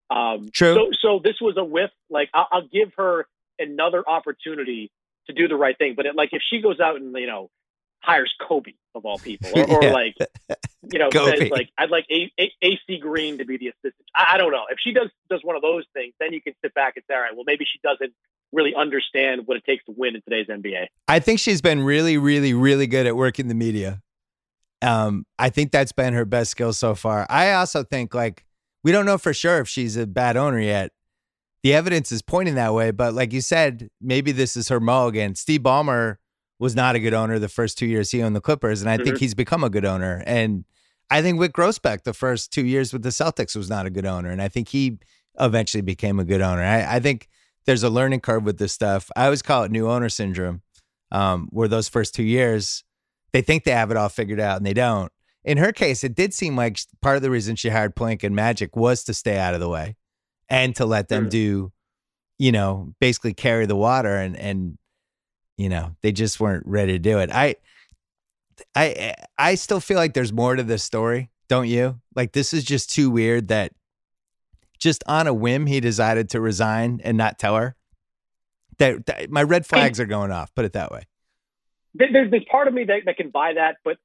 Um, 0.10 0.50
True. 0.54 0.76
So, 0.76 0.92
so 1.00 1.22
this 1.24 1.36
was 1.42 1.58
a 1.58 1.64
whiff. 1.64 1.90
Like, 2.10 2.30
I'll, 2.34 2.48
I'll, 2.52 2.68
give 2.68 2.94
her 2.98 3.28
another 3.58 4.08
opportunity 4.08 4.92
to 5.28 5.34
do 5.34 5.48
the 5.48 5.56
right 5.56 5.76
thing. 5.78 5.96
But 5.96 6.06
it, 6.06 6.16
like, 6.16 6.30
if 6.32 6.42
she 6.48 6.62
goes 6.62 6.80
out 6.80 6.98
and 6.98 7.16
you 7.18 7.26
know 7.26 7.50
hires 8.02 8.34
Kobe 8.40 8.74
of 8.94 9.06
all 9.06 9.18
people, 9.18 9.50
or, 9.56 9.68
or 9.68 9.82
like, 9.92 10.16
you 10.92 11.00
know, 11.00 11.10
says 11.12 11.50
like, 11.50 11.70
I'd 11.78 11.90
like 11.90 12.06
a- 12.12 12.32
a- 12.40 12.54
AC 12.62 13.00
Green 13.00 13.40
to 13.40 13.46
be 13.46 13.58
the 13.58 13.70
assistant. 13.70 14.06
I, 14.16 14.34
I 14.36 14.38
don't 14.38 14.52
know 14.52 14.66
if 14.70 14.78
she 14.80 14.94
does 14.94 15.10
does 15.30 15.42
one 15.44 15.56
of 15.56 15.64
those 15.64 15.86
things. 15.94 16.14
Then 16.20 16.34
you 16.34 16.42
can 16.42 16.54
sit 16.64 16.74
back 16.76 16.94
and 16.96 17.04
say, 17.10 17.16
all 17.16 17.22
right, 17.22 17.36
well, 17.36 17.46
maybe 17.46 17.66
she 17.66 17.80
doesn't 17.84 18.14
really 18.52 18.76
understand 18.76 19.48
what 19.48 19.58
it 19.58 19.66
takes 19.66 19.84
to 19.86 19.94
win 19.98 20.16
in 20.16 20.22
today's 20.22 20.48
NBA. 20.48 20.86
I 21.08 21.20
think 21.20 21.40
she's 21.40 21.62
been 21.62 21.84
really, 21.84 22.18
really, 22.18 22.54
really 22.54 22.88
good 22.88 23.08
at 23.08 23.16
working 23.16 23.48
the 23.48 23.56
media. 23.56 24.02
Um, 24.82 25.26
I 25.40 25.50
think 25.50 25.72
that's 25.72 25.92
been 25.92 26.14
her 26.14 26.26
best 26.26 26.52
skill 26.52 26.74
so 26.74 26.96
far. 26.96 27.26
I 27.30 27.54
also 27.54 27.84
think 27.84 28.14
like 28.14 28.46
we 28.84 28.92
don't 28.92 29.06
know 29.06 29.18
for 29.18 29.34
sure 29.34 29.60
if 29.60 29.68
she's 29.68 29.98
a 29.98 30.06
bad 30.06 30.38
owner 30.38 30.60
yet. 30.60 30.92
The 31.64 31.74
evidence 31.74 32.12
is 32.12 32.22
pointing 32.22 32.56
that 32.56 32.74
way, 32.76 32.92
but 32.92 33.16
like 33.16 33.34
you 33.34 33.42
said, 33.42 33.90
maybe 34.00 34.32
this 34.32 34.56
is 34.56 34.70
her 34.70 34.80
mulligan. 34.80 35.34
Steve 35.34 35.62
Ballmer 35.62 36.18
was 36.60 36.76
not 36.76 36.96
a 36.96 37.00
good 37.00 37.14
owner 37.14 37.40
the 37.40 37.50
first 37.50 37.78
two 37.78 37.88
years 37.88 38.12
he 38.12 38.22
owned 38.22 38.36
the 38.36 38.42
Clippers, 38.42 38.82
and 38.82 38.90
I 38.90 38.98
mm-hmm. 38.98 39.06
think 39.06 39.18
he's 39.18 39.34
become 39.34 39.64
a 39.64 39.70
good 39.70 39.86
owner. 39.86 40.24
And 40.28 40.66
I 41.10 41.22
think 41.22 41.40
Wyc 41.40 41.50
Grousbeck 41.50 42.04
the 42.04 42.14
first 42.14 42.52
two 42.52 42.66
years 42.66 42.94
with 42.94 43.02
the 43.02 43.10
Celtics 43.10 43.56
was 43.56 43.70
not 43.70 43.86
a 43.86 43.90
good 43.90 44.06
owner, 44.06 44.30
and 44.30 44.42
I 44.42 44.48
think 44.48 44.70
he 44.70 45.00
eventually 45.40 45.82
became 45.82 46.20
a 46.20 46.24
good 46.24 46.42
owner. 46.42 46.64
I, 46.64 46.98
I 46.98 47.00
think 47.00 47.28
there's 47.66 47.84
a 47.84 47.90
learning 47.90 48.22
curve 48.22 48.44
with 48.44 48.58
this 48.58 48.74
stuff. 48.74 49.10
I 49.16 49.26
always 49.26 49.42
call 49.42 49.64
it 49.64 49.72
new 49.72 49.90
owner 49.90 50.10
syndrome, 50.10 50.62
um, 51.12 51.48
where 51.52 51.68
those 51.68 51.90
first 51.90 52.16
two 52.16 52.24
years 52.24 52.84
they 53.36 53.42
think 53.42 53.64
they 53.64 53.72
have 53.72 53.92
it 53.92 53.98
all 53.98 54.10
figured 54.10 54.40
out 54.40 54.58
and 54.58 54.66
they 54.66 54.74
don't 54.74 55.12
in 55.46 55.60
her 55.60 55.72
case, 55.72 56.04
it 56.04 56.16
did 56.16 56.34
seem 56.34 56.56
like 56.56 56.80
part 57.02 57.18
of 57.18 57.22
the 57.22 57.30
reason 57.30 57.56
she 57.56 57.70
hired 57.70 57.96
Pelinka 57.96 58.24
and 58.24 58.36
Magic 58.36 58.76
was 58.76 59.04
to 59.04 59.14
stay 59.14 59.38
out 59.38 59.54
of 59.54 59.60
the 59.60 59.70
way 59.70 59.96
and 60.50 60.76
to 60.76 60.86
let 60.86 61.08
them 61.08 61.30
do, 61.30 61.72
you 62.40 62.52
know, 62.52 62.94
basically 63.00 63.34
carry 63.34 63.68
the 63.68 63.76
water 63.76 64.16
and 64.16 64.36
and 64.36 64.78
you 65.58 65.70
know, 65.70 65.96
they 66.02 66.12
just 66.12 66.40
weren't 66.40 66.66
ready 66.66 66.94
to 66.94 67.00
do 67.00 67.20
it. 67.20 67.30
I 67.32 67.56
I 68.76 69.14
I 69.38 69.56
still 69.56 69.80
feel 69.80 69.98
like 69.98 70.16
there's 70.16 70.34
more 70.34 70.56
to 70.56 70.64
this 70.64 70.84
story, 70.84 71.30
don't 71.48 71.68
you? 71.68 72.02
Like 72.16 72.34
this 72.34 72.52
is 72.52 72.64
just 72.64 72.92
too 72.92 73.12
weird 73.12 73.50
that 73.50 73.72
just 74.80 75.04
on 75.08 75.28
a 75.28 75.34
whim 75.34 75.68
he 75.68 75.80
decided 75.80 76.32
to 76.32 76.42
resign 76.42 77.00
and 77.04 77.18
not 77.18 77.40
tell 77.40 77.56
her. 77.56 77.76
That, 78.78 79.06
that 79.06 79.30
my 79.30 79.44
red 79.44 79.66
flags 79.66 80.02
are 80.02 80.06
going 80.06 80.32
off, 80.32 80.54
put 80.54 80.66
it 80.66 80.74
that 80.74 80.92
way. 80.92 81.04
There's, 81.98 82.30
there's 82.30 82.46
part 82.52 82.68
of 82.68 82.74
me 82.74 82.84
that, 82.86 83.06
that 83.06 83.18
can 83.18 83.30
buy 83.30 83.54
that, 83.54 83.78
but 83.84 83.98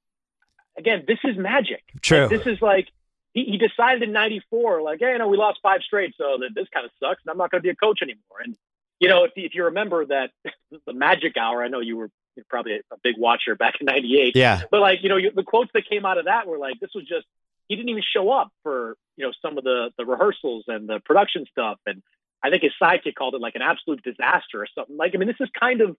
again, 0.78 1.04
this 1.06 1.18
is 1.24 1.36
magic. 1.36 1.82
True. 2.00 2.22
Like, 2.22 2.30
this 2.30 2.46
is 2.46 2.62
like 2.62 2.88
he, 3.32 3.44
he 3.44 3.58
decided 3.58 4.02
in 4.02 4.12
'94, 4.12 4.82
like, 4.82 5.00
hey, 5.00 5.12
you 5.12 5.18
know, 5.18 5.28
we 5.28 5.36
lost 5.36 5.60
five 5.62 5.80
straight, 5.82 6.14
so 6.16 6.38
that 6.40 6.50
this 6.54 6.68
kind 6.72 6.84
of 6.84 6.92
sucks, 7.00 7.22
and 7.24 7.30
I'm 7.30 7.38
not 7.38 7.50
going 7.50 7.60
to 7.60 7.66
be 7.66 7.70
a 7.70 7.76
coach 7.76 8.00
anymore. 8.02 8.40
And 8.44 8.56
you 8.98 9.08
know, 9.08 9.24
if, 9.24 9.32
if 9.36 9.54
you 9.54 9.64
remember 9.64 10.06
that 10.06 10.30
the 10.86 10.92
Magic 10.92 11.36
Hour, 11.36 11.62
I 11.62 11.68
know 11.68 11.80
you 11.80 11.96
were 11.96 12.10
probably 12.48 12.76
a, 12.76 12.96
big 13.02 13.16
watcher 13.18 13.54
back 13.54 13.74
in 13.80 13.86
'98. 13.86 14.36
Yeah. 14.36 14.62
But 14.70 14.80
like, 14.80 15.00
you 15.02 15.08
know, 15.08 15.16
you, 15.16 15.30
the 15.34 15.42
quotes 15.42 15.70
that 15.74 15.88
came 15.88 16.04
out 16.04 16.18
of 16.18 16.26
that 16.26 16.46
were 16.46 16.58
like, 16.58 16.80
this 16.80 16.90
was 16.94 17.04
just 17.04 17.26
he 17.68 17.76
didn't 17.76 17.88
even 17.88 18.02
show 18.14 18.30
up 18.30 18.50
for 18.62 18.96
you 19.16 19.26
know 19.26 19.32
some 19.42 19.58
of 19.58 19.64
the 19.64 19.90
the 19.96 20.04
rehearsals 20.04 20.64
and 20.68 20.88
the 20.88 21.00
production 21.00 21.46
stuff, 21.50 21.78
and 21.86 22.02
I 22.42 22.50
think 22.50 22.62
his 22.62 22.72
sidekick 22.82 23.14
called 23.14 23.34
it 23.34 23.40
like 23.40 23.54
an 23.54 23.62
absolute 23.62 24.02
disaster 24.02 24.62
or 24.62 24.66
something. 24.74 24.96
Like, 24.96 25.12
I 25.14 25.18
mean, 25.18 25.28
this 25.28 25.40
is 25.40 25.48
kind 25.58 25.80
of 25.80 25.96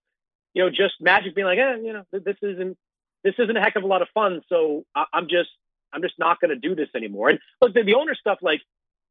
you 0.53 0.63
know 0.63 0.69
just 0.69 0.95
Magic 0.99 1.35
being 1.35 1.47
like, 1.47 1.59
eh, 1.59 1.75
you 1.83 1.93
know, 1.93 2.03
this 2.11 2.37
isn't 2.41 2.77
this 3.23 3.35
isn't 3.37 3.55
a 3.55 3.61
heck 3.61 3.75
of 3.75 3.83
a 3.83 3.87
lot 3.87 4.01
of 4.01 4.09
fun. 4.13 4.41
So 4.49 4.85
I, 4.95 5.05
am 5.13 5.27
just 5.27 5.49
I'm 5.93 6.01
just 6.01 6.17
not 6.17 6.39
going 6.39 6.49
to 6.49 6.55
do 6.55 6.75
this 6.75 6.89
anymore. 6.95 7.29
And 7.29 7.39
look, 7.61 7.73
the, 7.73 7.83
the 7.83 7.95
owner 7.95 8.15
stuff, 8.15 8.39
like 8.41 8.61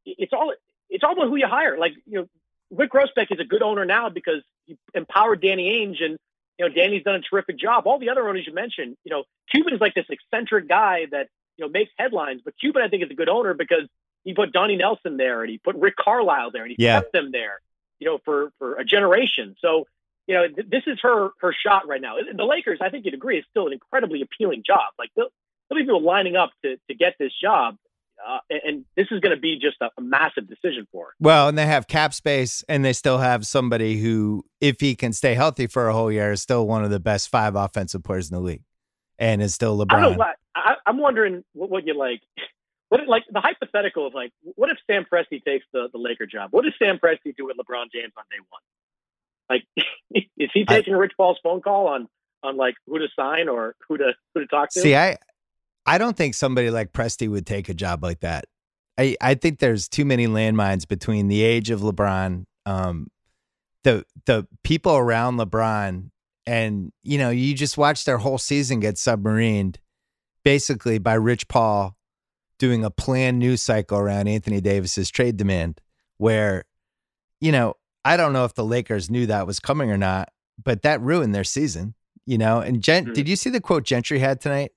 it's 0.04 0.32
all 0.32 0.52
it's 0.88 1.04
all 1.04 1.12
about 1.12 1.28
who 1.28 1.36
you 1.36 1.46
hire. 1.46 1.78
Like 1.78 1.94
you 2.06 2.20
know, 2.20 2.28
Wyc 2.72 2.88
Grousbeck 2.88 3.30
is 3.30 3.40
a 3.40 3.44
good 3.44 3.62
owner 3.62 3.84
now 3.84 4.08
because 4.08 4.42
he 4.66 4.76
empowered 4.94 5.40
Danny 5.40 5.70
Ainge, 5.70 6.02
and 6.02 6.18
you 6.58 6.68
know 6.68 6.68
Danny's 6.68 7.04
done 7.04 7.16
a 7.16 7.20
terrific 7.20 7.58
job. 7.58 7.86
All 7.86 7.98
the 7.98 8.10
other 8.10 8.28
owners 8.28 8.46
you 8.46 8.54
mentioned, 8.54 8.96
you 9.04 9.10
know, 9.10 9.24
Cuban 9.50 9.74
is 9.74 9.80
like 9.80 9.94
this 9.94 10.06
eccentric 10.08 10.68
guy 10.68 11.06
that 11.10 11.28
you 11.56 11.64
know 11.64 11.70
makes 11.70 11.90
headlines, 11.98 12.42
but 12.44 12.54
Cuban 12.58 12.82
I 12.82 12.88
think 12.88 13.04
is 13.04 13.10
a 13.10 13.14
good 13.14 13.28
owner 13.28 13.54
because 13.54 13.88
he 14.24 14.34
put 14.34 14.52
Donnie 14.52 14.76
Nelson 14.76 15.16
there 15.16 15.42
and 15.42 15.50
he 15.50 15.58
put 15.58 15.76
Rick 15.76 15.96
Carlisle 15.96 16.50
there 16.50 16.62
and 16.62 16.74
he 16.76 16.82
yeah. 16.82 17.00
kept 17.00 17.12
them 17.12 17.30
there, 17.32 17.60
you 17.98 18.06
know, 18.06 18.18
for 18.24 18.52
for 18.58 18.74
a 18.76 18.84
generation. 18.84 19.56
So 19.60 19.86
you 20.30 20.36
know, 20.36 20.46
th- 20.46 20.68
this 20.70 20.84
is 20.86 20.96
her 21.02 21.30
her 21.40 21.52
shot 21.52 21.88
right 21.88 22.00
now. 22.00 22.14
The 22.36 22.44
Lakers, 22.44 22.78
I 22.80 22.88
think 22.88 23.04
you'd 23.04 23.14
agree, 23.14 23.38
is 23.38 23.44
still 23.50 23.66
an 23.66 23.72
incredibly 23.72 24.22
appealing 24.22 24.62
job. 24.64 24.92
Like 24.96 25.10
there'll, 25.16 25.30
there'll 25.68 25.82
be 25.82 25.84
people 25.84 26.04
lining 26.04 26.36
up 26.36 26.50
to 26.64 26.76
to 26.88 26.94
get 26.94 27.16
this 27.18 27.32
job. 27.42 27.74
Uh, 28.24 28.38
and 28.66 28.84
this 28.96 29.06
is 29.10 29.18
going 29.20 29.34
to 29.34 29.40
be 29.40 29.58
just 29.58 29.78
a, 29.80 29.88
a, 29.96 30.02
massive 30.02 30.46
decision 30.46 30.86
for 30.92 31.06
her. 31.06 31.10
Well, 31.20 31.48
and 31.48 31.56
they 31.56 31.64
have 31.64 31.88
cap 31.88 32.12
space, 32.12 32.62
and 32.68 32.84
they 32.84 32.92
still 32.92 33.16
have 33.16 33.46
somebody 33.46 33.96
who, 33.96 34.44
if 34.60 34.78
he 34.78 34.94
can 34.94 35.14
stay 35.14 35.32
healthy 35.32 35.66
for 35.66 35.88
a 35.88 35.94
whole 35.94 36.12
year, 36.12 36.32
is 36.32 36.42
still 36.42 36.66
one 36.66 36.84
of 36.84 36.90
the 36.90 37.00
best 37.00 37.30
five 37.30 37.56
offensive 37.56 38.04
players 38.04 38.30
in 38.30 38.36
the 38.36 38.42
league, 38.42 38.62
and 39.18 39.40
is 39.40 39.54
still 39.54 39.78
LeBron. 39.78 39.94
I 39.94 40.00
don't 40.00 40.12
know 40.12 40.18
what, 40.18 40.36
I, 40.54 40.74
am 40.86 40.98
wondering 40.98 41.44
what, 41.54 41.70
what, 41.70 41.86
you 41.86 41.94
like. 41.94 42.20
What 42.90 43.06
like 43.06 43.22
the 43.30 43.40
hypothetical 43.40 44.08
of 44.08 44.14
like, 44.14 44.32
what 44.42 44.68
if 44.68 44.76
Sam 44.88 45.06
Presti 45.10 45.40
takes 45.44 45.64
the 45.72 45.86
the 45.92 45.98
Laker 45.98 46.26
job? 46.26 46.48
What 46.50 46.64
does 46.64 46.74
Sam 46.76 46.98
Presti 46.98 47.36
do 47.36 47.46
with 47.46 47.56
LeBron 47.56 47.86
James 47.94 48.12
on 48.18 48.24
day 48.32 48.42
one? 48.48 48.60
Like, 49.50 49.64
is 50.10 50.50
he 50.54 50.64
taking 50.64 50.94
I, 50.94 50.98
Rich 50.98 51.12
Paul's 51.16 51.38
phone 51.42 51.60
call 51.60 51.88
on 51.88 52.08
on 52.42 52.56
like 52.56 52.74
who 52.86 52.98
to 52.98 53.08
sign 53.14 53.48
or 53.48 53.74
who 53.88 53.98
to 53.98 54.12
who 54.34 54.40
to 54.40 54.46
talk 54.46 54.70
to? 54.70 54.80
See, 54.80 54.96
I 54.96 55.18
I 55.84 55.98
don't 55.98 56.16
think 56.16 56.34
somebody 56.34 56.70
like 56.70 56.92
Presti 56.92 57.28
would 57.28 57.46
take 57.46 57.68
a 57.68 57.74
job 57.74 58.02
like 58.02 58.20
that. 58.20 58.44
I 58.96 59.16
I 59.20 59.34
think 59.34 59.58
there's 59.58 59.88
too 59.88 60.04
many 60.04 60.26
landmines 60.26 60.86
between 60.86 61.28
the 61.28 61.42
age 61.42 61.70
of 61.70 61.80
LeBron, 61.80 62.44
um, 62.64 63.08
the 63.82 64.04
the 64.26 64.46
people 64.62 64.96
around 64.96 65.38
LeBron, 65.38 66.10
and 66.46 66.92
you 67.02 67.18
know, 67.18 67.30
you 67.30 67.54
just 67.54 67.76
watch 67.76 68.04
their 68.04 68.18
whole 68.18 68.38
season 68.38 68.80
get 68.80 68.94
submarined, 68.94 69.76
basically 70.44 70.98
by 70.98 71.14
Rich 71.14 71.48
Paul 71.48 71.96
doing 72.58 72.84
a 72.84 72.90
planned 72.90 73.38
news 73.38 73.62
cycle 73.62 73.98
around 73.98 74.28
Anthony 74.28 74.60
Davis's 74.60 75.10
trade 75.10 75.36
demand, 75.36 75.80
where 76.18 76.64
you 77.40 77.52
know 77.52 77.74
I 78.04 78.16
don't 78.16 78.32
know 78.32 78.44
if 78.44 78.54
the 78.54 78.64
Lakers 78.64 79.10
knew 79.10 79.26
that 79.26 79.46
was 79.46 79.60
coming 79.60 79.90
or 79.90 79.98
not, 79.98 80.30
but 80.62 80.82
that 80.82 81.00
ruined 81.00 81.34
their 81.34 81.44
season, 81.44 81.94
you 82.26 82.38
know. 82.38 82.60
And 82.60 82.82
Gen- 82.82 83.04
mm-hmm. 83.04 83.12
did 83.12 83.28
you 83.28 83.36
see 83.36 83.50
the 83.50 83.60
quote 83.60 83.84
Gentry 83.84 84.18
had 84.18 84.40
tonight? 84.40 84.72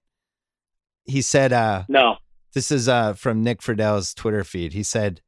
He 1.05 1.21
said, 1.21 1.53
uh, 1.53 1.83
No. 1.87 2.17
This 2.53 2.71
is 2.71 2.87
uh, 2.87 3.13
from 3.13 3.43
Nick 3.43 3.61
Friedell's 3.61 4.13
Twitter 4.13 4.43
feed. 4.43 4.73
He 4.73 4.83
said, 4.83 5.21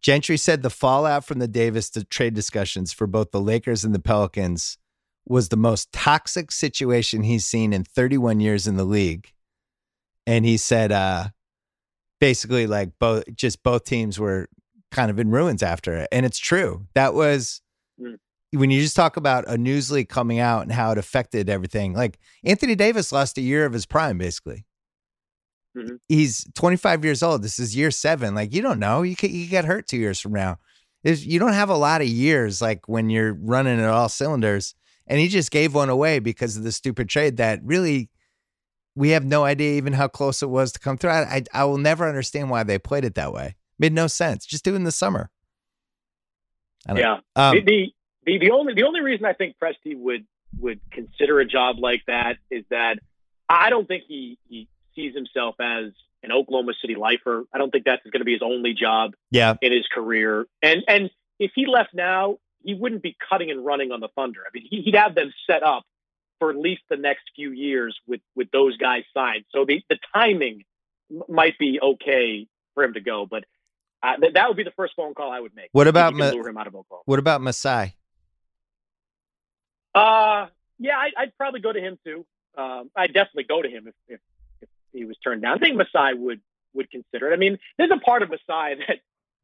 Gentry 0.00 0.36
said 0.36 0.62
the 0.62 0.70
fallout 0.70 1.24
from 1.24 1.38
the 1.38 1.48
Davis 1.48 1.90
trade 2.10 2.34
discussions 2.34 2.92
for 2.92 3.06
both 3.06 3.30
the 3.30 3.40
Lakers 3.40 3.84
and 3.84 3.94
the 3.94 4.00
Pelicans 4.00 4.76
was 5.24 5.50
the 5.50 5.56
most 5.56 5.92
toxic 5.92 6.50
situation 6.50 7.22
he's 7.22 7.44
seen 7.44 7.72
in 7.72 7.84
31 7.84 8.40
years 8.40 8.66
in 8.66 8.76
the 8.76 8.84
league. 8.84 9.32
and 10.26 10.44
he 10.44 10.56
said 10.56 10.92
uh 10.92 11.28
basically 12.20 12.66
like 12.66 12.90
both 12.98 13.24
just 13.34 13.62
both 13.62 13.84
teams 13.84 14.18
were 14.18 14.48
kind 14.90 15.10
of 15.10 15.18
in 15.18 15.30
ruins 15.30 15.62
after 15.62 15.94
it. 15.96 16.08
And 16.12 16.24
it's 16.26 16.38
true. 16.38 16.86
That 16.94 17.14
was 17.14 17.60
Mm. 18.00 18.16
when 18.52 18.70
you 18.70 18.80
just 18.80 18.94
talk 18.96 19.16
about 19.16 19.48
a 19.48 19.58
news 19.58 19.90
leak 19.90 20.08
coming 20.08 20.38
out 20.38 20.62
and 20.62 20.72
how 20.72 20.92
it 20.92 20.98
affected 20.98 21.50
everything. 21.50 21.92
Like 21.94 22.18
Anthony 22.44 22.74
Davis 22.76 23.10
lost 23.12 23.36
a 23.38 23.42
year 23.42 23.66
of 23.66 23.72
his 23.72 23.86
prime, 23.86 24.18
basically. 24.18 24.64
Mhm. 25.76 25.98
He's 26.08 26.46
25 26.54 27.04
years 27.04 27.22
old. 27.22 27.42
This 27.42 27.58
is 27.58 27.76
year 27.76 27.90
seven. 27.90 28.34
Like 28.34 28.54
you 28.54 28.62
don't 28.62 28.78
know. 28.78 29.02
You 29.02 29.16
could 29.16 29.30
you 29.30 29.44
could 29.44 29.50
get 29.50 29.64
hurt 29.64 29.86
two 29.86 29.98
years 29.98 30.20
from 30.20 30.32
now. 30.32 30.58
If 31.04 31.24
you 31.26 31.38
don't 31.38 31.52
have 31.52 31.68
a 31.70 31.76
lot 31.76 32.00
of 32.00 32.08
years, 32.08 32.60
like 32.62 32.88
when 32.88 33.10
you're 33.10 33.34
running 33.34 33.78
at 33.80 33.88
all 33.88 34.08
cylinders. 34.08 34.74
And 35.10 35.18
he 35.18 35.28
just 35.28 35.50
gave 35.50 35.74
one 35.74 35.88
away 35.88 36.18
because 36.18 36.58
of 36.58 36.64
the 36.64 36.72
stupid 36.72 37.08
trade 37.08 37.38
that 37.38 37.60
really 37.64 38.10
we 38.94 39.10
have 39.10 39.24
no 39.24 39.42
idea 39.44 39.72
even 39.78 39.94
how 39.94 40.06
close 40.08 40.42
it 40.42 40.50
was 40.50 40.70
to 40.72 40.78
come 40.78 40.98
through. 40.98 41.10
I, 41.10 41.22
I, 41.36 41.42
I 41.54 41.64
will 41.64 41.78
never 41.78 42.06
understand 42.06 42.50
why 42.50 42.62
they 42.62 42.78
played 42.78 43.04
it 43.06 43.14
that 43.14 43.32
way. 43.32 43.56
Made 43.78 43.92
no 43.92 44.06
sense. 44.06 44.44
Just 44.46 44.64
do 44.64 44.72
it 44.72 44.76
in 44.76 44.84
the 44.84 44.92
summer. 44.92 45.30
I 46.86 46.94
don't- 46.94 47.02
Yeah. 47.02 47.20
Um, 47.36 47.56
the, 47.56 47.62
the 47.62 47.94
the 48.26 48.38
the 48.38 48.50
only 48.50 48.74
the 48.74 48.84
only 48.84 49.00
reason 49.00 49.24
I 49.26 49.32
think 49.32 49.56
Presti 49.62 49.96
would 49.96 50.26
would 50.58 50.80
consider 50.90 51.40
a 51.40 51.44
job 51.44 51.76
like 51.78 52.02
that 52.06 52.36
is 52.50 52.64
that 52.70 52.98
I 53.48 53.70
don't 53.70 53.86
think 53.86 54.04
he 54.06 54.38
he 54.48 54.68
sees 54.94 55.14
himself 55.14 55.56
as 55.60 55.92
an 56.22 56.32
Oklahoma 56.32 56.72
City 56.80 56.94
lifer. 56.96 57.44
I 57.54 57.58
don't 57.58 57.70
think 57.70 57.84
that's 57.84 58.02
going 58.04 58.20
to 58.20 58.24
be 58.24 58.32
his 58.32 58.42
only 58.42 58.74
job 58.74 59.14
yeah, 59.30 59.54
in 59.62 59.72
his 59.72 59.86
career. 59.94 60.46
And 60.62 60.82
and 60.88 61.10
if 61.38 61.52
he 61.54 61.66
left 61.66 61.94
now, 61.94 62.38
he 62.62 62.74
wouldn't 62.74 63.02
be 63.02 63.16
cutting 63.28 63.50
and 63.50 63.64
running 63.64 63.92
on 63.92 64.00
the 64.00 64.08
Thunder. 64.08 64.40
I 64.46 64.50
mean, 64.52 64.66
he, 64.68 64.82
he'd 64.82 64.96
have 64.96 65.14
them 65.14 65.32
set 65.48 65.62
up 65.62 65.84
for 66.40 66.50
at 66.50 66.56
least 66.56 66.82
the 66.90 66.96
next 66.96 67.22
few 67.36 67.52
years 67.52 67.96
with 68.06 68.20
with 68.34 68.50
those 68.50 68.76
guys 68.76 69.04
signed. 69.14 69.44
So 69.50 69.64
the 69.64 69.82
the 69.88 69.98
timing 70.12 70.64
might 71.28 71.58
be 71.58 71.78
okay 71.80 72.46
for 72.74 72.84
him 72.84 72.94
to 72.94 73.00
go, 73.00 73.26
but. 73.26 73.44
Uh, 74.02 74.16
th- 74.16 74.34
that 74.34 74.48
would 74.48 74.56
be 74.56 74.62
the 74.64 74.70
first 74.72 74.94
phone 74.96 75.14
call 75.14 75.30
I 75.32 75.40
would 75.40 75.54
make. 75.56 75.68
What 75.72 75.88
about 75.88 76.14
Ma- 76.14 76.30
lure 76.30 76.48
him 76.48 76.56
out 76.56 76.66
of 76.66 76.74
Oklahoma? 76.76 77.02
What 77.06 77.18
about 77.18 77.40
Masai? 77.40 77.94
Uh, 79.94 80.46
yeah, 80.78 80.96
I, 80.96 81.10
I'd 81.16 81.36
probably 81.36 81.60
go 81.60 81.72
to 81.72 81.80
him 81.80 81.98
too. 82.04 82.24
Um, 82.56 82.90
I'd 82.96 83.12
definitely 83.12 83.44
go 83.44 83.62
to 83.62 83.68
him 83.68 83.88
if, 83.88 83.94
if, 84.08 84.20
if 84.62 84.68
he 84.92 85.04
was 85.04 85.16
turned 85.22 85.42
down. 85.42 85.56
I 85.56 85.58
think 85.58 85.76
Masai 85.76 86.14
would 86.14 86.40
would 86.74 86.90
consider 86.90 87.30
it. 87.30 87.34
I 87.34 87.36
mean, 87.38 87.58
there's 87.78 87.90
a 87.90 87.96
part 87.98 88.22
of 88.22 88.28
Masai 88.30 88.74
that 88.86 88.98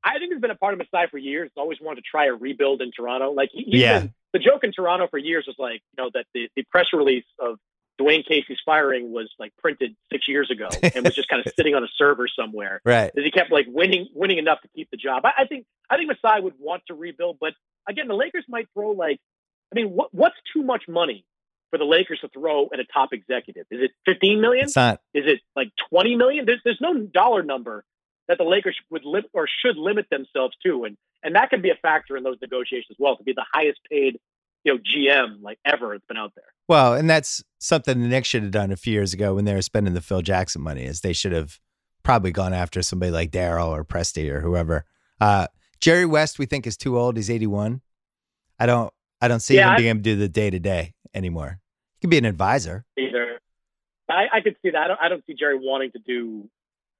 I 0.04 0.18
think 0.18 0.32
has 0.32 0.40
been 0.40 0.50
a 0.50 0.56
part 0.56 0.74
of 0.74 0.78
Masai 0.78 1.08
for 1.10 1.18
years. 1.18 1.50
He's 1.54 1.60
always 1.60 1.78
wanted 1.80 2.02
to 2.02 2.08
try 2.08 2.26
a 2.26 2.32
rebuild 2.34 2.82
in 2.82 2.92
Toronto. 2.92 3.32
Like 3.32 3.50
he, 3.52 3.64
he's 3.64 3.80
Yeah. 3.80 4.00
been, 4.00 4.14
the 4.32 4.38
joke 4.40 4.62
in 4.64 4.72
Toronto 4.72 5.06
for 5.08 5.18
years 5.18 5.44
was 5.46 5.56
like, 5.58 5.80
you 5.96 6.04
know, 6.04 6.10
that 6.14 6.26
the, 6.34 6.48
the 6.56 6.64
press 6.70 6.86
release 6.92 7.24
of 7.38 7.58
Dwane 8.00 8.26
Casey's 8.26 8.58
firing 8.64 9.12
was 9.12 9.30
like 9.38 9.52
printed 9.58 9.94
six 10.12 10.26
years 10.28 10.50
ago 10.50 10.68
and 10.82 11.04
was 11.04 11.14
just 11.14 11.28
kind 11.28 11.44
of 11.46 11.52
sitting 11.56 11.74
on 11.74 11.84
a 11.84 11.88
server 11.96 12.26
somewhere 12.28 12.80
Right. 12.84 13.12
that 13.14 13.24
he 13.24 13.30
kept 13.30 13.52
like 13.52 13.66
winning 13.68 14.08
winning 14.14 14.38
enough 14.38 14.60
to 14.62 14.68
keep 14.74 14.90
the 14.90 14.96
job. 14.96 15.24
I, 15.24 15.42
I 15.42 15.46
think 15.46 15.66
I 15.88 15.96
think 15.96 16.08
Masai 16.10 16.40
would 16.40 16.54
want 16.58 16.82
to 16.88 16.94
rebuild, 16.94 17.38
but 17.40 17.52
again, 17.88 18.08
the 18.08 18.14
Lakers 18.14 18.44
might 18.48 18.66
throw 18.74 18.90
like 18.90 19.18
I 19.72 19.76
mean, 19.76 19.88
what 19.90 20.12
what's 20.12 20.36
too 20.52 20.62
much 20.62 20.84
money 20.88 21.24
for 21.70 21.78
the 21.78 21.84
Lakers 21.84 22.20
to 22.20 22.28
throw 22.28 22.68
at 22.72 22.80
a 22.80 22.84
top 22.84 23.12
executive? 23.12 23.66
Is 23.70 23.80
it 23.82 23.90
fifteen 24.04 24.40
million? 24.40 24.64
It's 24.64 24.76
not. 24.76 25.00
Is 25.14 25.24
it 25.26 25.40
like 25.56 25.70
twenty 25.90 26.16
million? 26.16 26.46
There's 26.46 26.60
there's 26.64 26.80
no 26.80 26.94
dollar 26.98 27.42
number 27.42 27.84
that 28.28 28.38
the 28.38 28.44
Lakers 28.44 28.76
would 28.90 29.04
limit 29.04 29.30
or 29.34 29.46
should 29.64 29.76
limit 29.76 30.06
themselves 30.10 30.56
to, 30.64 30.84
and 30.84 30.96
and 31.22 31.34
that 31.36 31.50
could 31.50 31.62
be 31.62 31.70
a 31.70 31.74
factor 31.76 32.16
in 32.16 32.22
those 32.22 32.36
negotiations 32.40 32.86
as 32.90 32.96
well 32.98 33.16
to 33.16 33.22
be 33.24 33.32
the 33.32 33.44
highest 33.52 33.78
paid 33.90 34.18
you 34.64 34.74
know 34.74 34.78
GM 34.80 35.42
like 35.42 35.58
ever 35.64 35.90
that's 35.92 36.04
been 36.06 36.16
out 36.16 36.32
there. 36.34 36.44
Well, 36.68 36.94
and 36.94 37.08
that's 37.08 37.42
something 37.58 38.00
the 38.00 38.08
Knicks 38.08 38.28
should 38.28 38.42
have 38.42 38.50
done 38.52 38.72
a 38.72 38.76
few 38.76 38.92
years 38.92 39.12
ago 39.12 39.34
when 39.34 39.44
they 39.44 39.54
were 39.54 39.62
spending 39.62 39.94
the 39.94 40.00
Phil 40.00 40.22
Jackson 40.22 40.62
money. 40.62 40.84
Is 40.84 41.00
they 41.00 41.12
should 41.12 41.32
have 41.32 41.58
probably 42.02 42.32
gone 42.32 42.52
after 42.54 42.82
somebody 42.82 43.10
like 43.12 43.30
Daryl 43.30 43.68
or 43.68 43.84
Presti 43.84 44.30
or 44.30 44.40
whoever. 44.40 44.84
Uh, 45.20 45.46
Jerry 45.80 46.06
West, 46.06 46.38
we 46.38 46.46
think 46.46 46.66
is 46.66 46.76
too 46.76 46.98
old. 46.98 47.16
He's 47.16 47.30
eighty 47.30 47.46
one. 47.46 47.80
I 48.58 48.66
don't. 48.66 48.92
I 49.20 49.28
don't 49.28 49.40
see 49.40 49.56
Yeah, 49.56 49.70
him 49.70 49.76
being 49.76 49.88
able 49.88 49.98
to 50.00 50.02
do 50.02 50.16
the 50.16 50.28
day 50.28 50.50
to 50.50 50.58
day 50.58 50.94
anymore. 51.14 51.60
He 51.94 52.00
could 52.02 52.10
be 52.10 52.18
an 52.18 52.24
advisor. 52.26 52.84
either. 52.98 53.38
I, 54.08 54.26
I 54.34 54.40
could 54.42 54.56
see 54.62 54.70
that. 54.70 54.82
I 54.82 54.88
don't, 54.88 55.00
I 55.00 55.08
don't 55.08 55.24
see 55.26 55.32
Jerry 55.34 55.56
wanting 55.58 55.92
to 55.92 55.98
do 55.98 56.48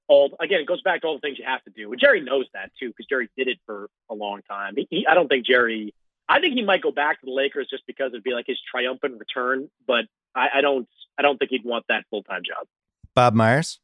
all. 0.07 0.35
Again, 0.39 0.59
it 0.61 0.65
goes 0.67 0.81
back 0.81 1.01
to 1.01 1.07
all 1.07 1.13
the 1.15 1.19
things 1.19 1.37
you 1.37 1.45
have 1.45 1.63
to 1.65 1.69
do. 1.69 1.91
And 1.91 2.01
Jerry 2.01 2.21
knows 2.21 2.45
that 2.55 2.71
too, 2.79 2.87
because 2.89 3.05
Jerry 3.07 3.29
did 3.37 3.47
it 3.47 3.59
for 3.67 3.89
a 4.09 4.15
long 4.15 4.41
time. 4.49 4.73
He, 4.75 4.87
he, 4.89 5.07
I 5.07 5.13
don't 5.13 5.27
think 5.27 5.45
Jerry. 5.45 5.93
I 6.27 6.39
think 6.39 6.55
he 6.55 6.63
might 6.63 6.81
go 6.81 6.91
back 6.91 7.19
to 7.19 7.25
the 7.25 7.31
Lakers 7.31 7.67
just 7.69 7.85
because 7.85 8.09
it'd 8.09 8.23
be 8.23 8.33
like 8.33 8.47
his 8.47 8.59
triumphant 8.69 9.19
return. 9.19 9.69
But 9.87 10.05
I, 10.33 10.47
I 10.55 10.61
don't. 10.61 10.87
I 11.17 11.21
don't 11.21 11.37
think 11.37 11.51
he'd 11.51 11.63
want 11.63 11.85
that 11.87 12.05
full 12.09 12.23
time 12.23 12.41
job. 12.43 12.67
Bob 13.13 13.33
Myers. 13.33 13.79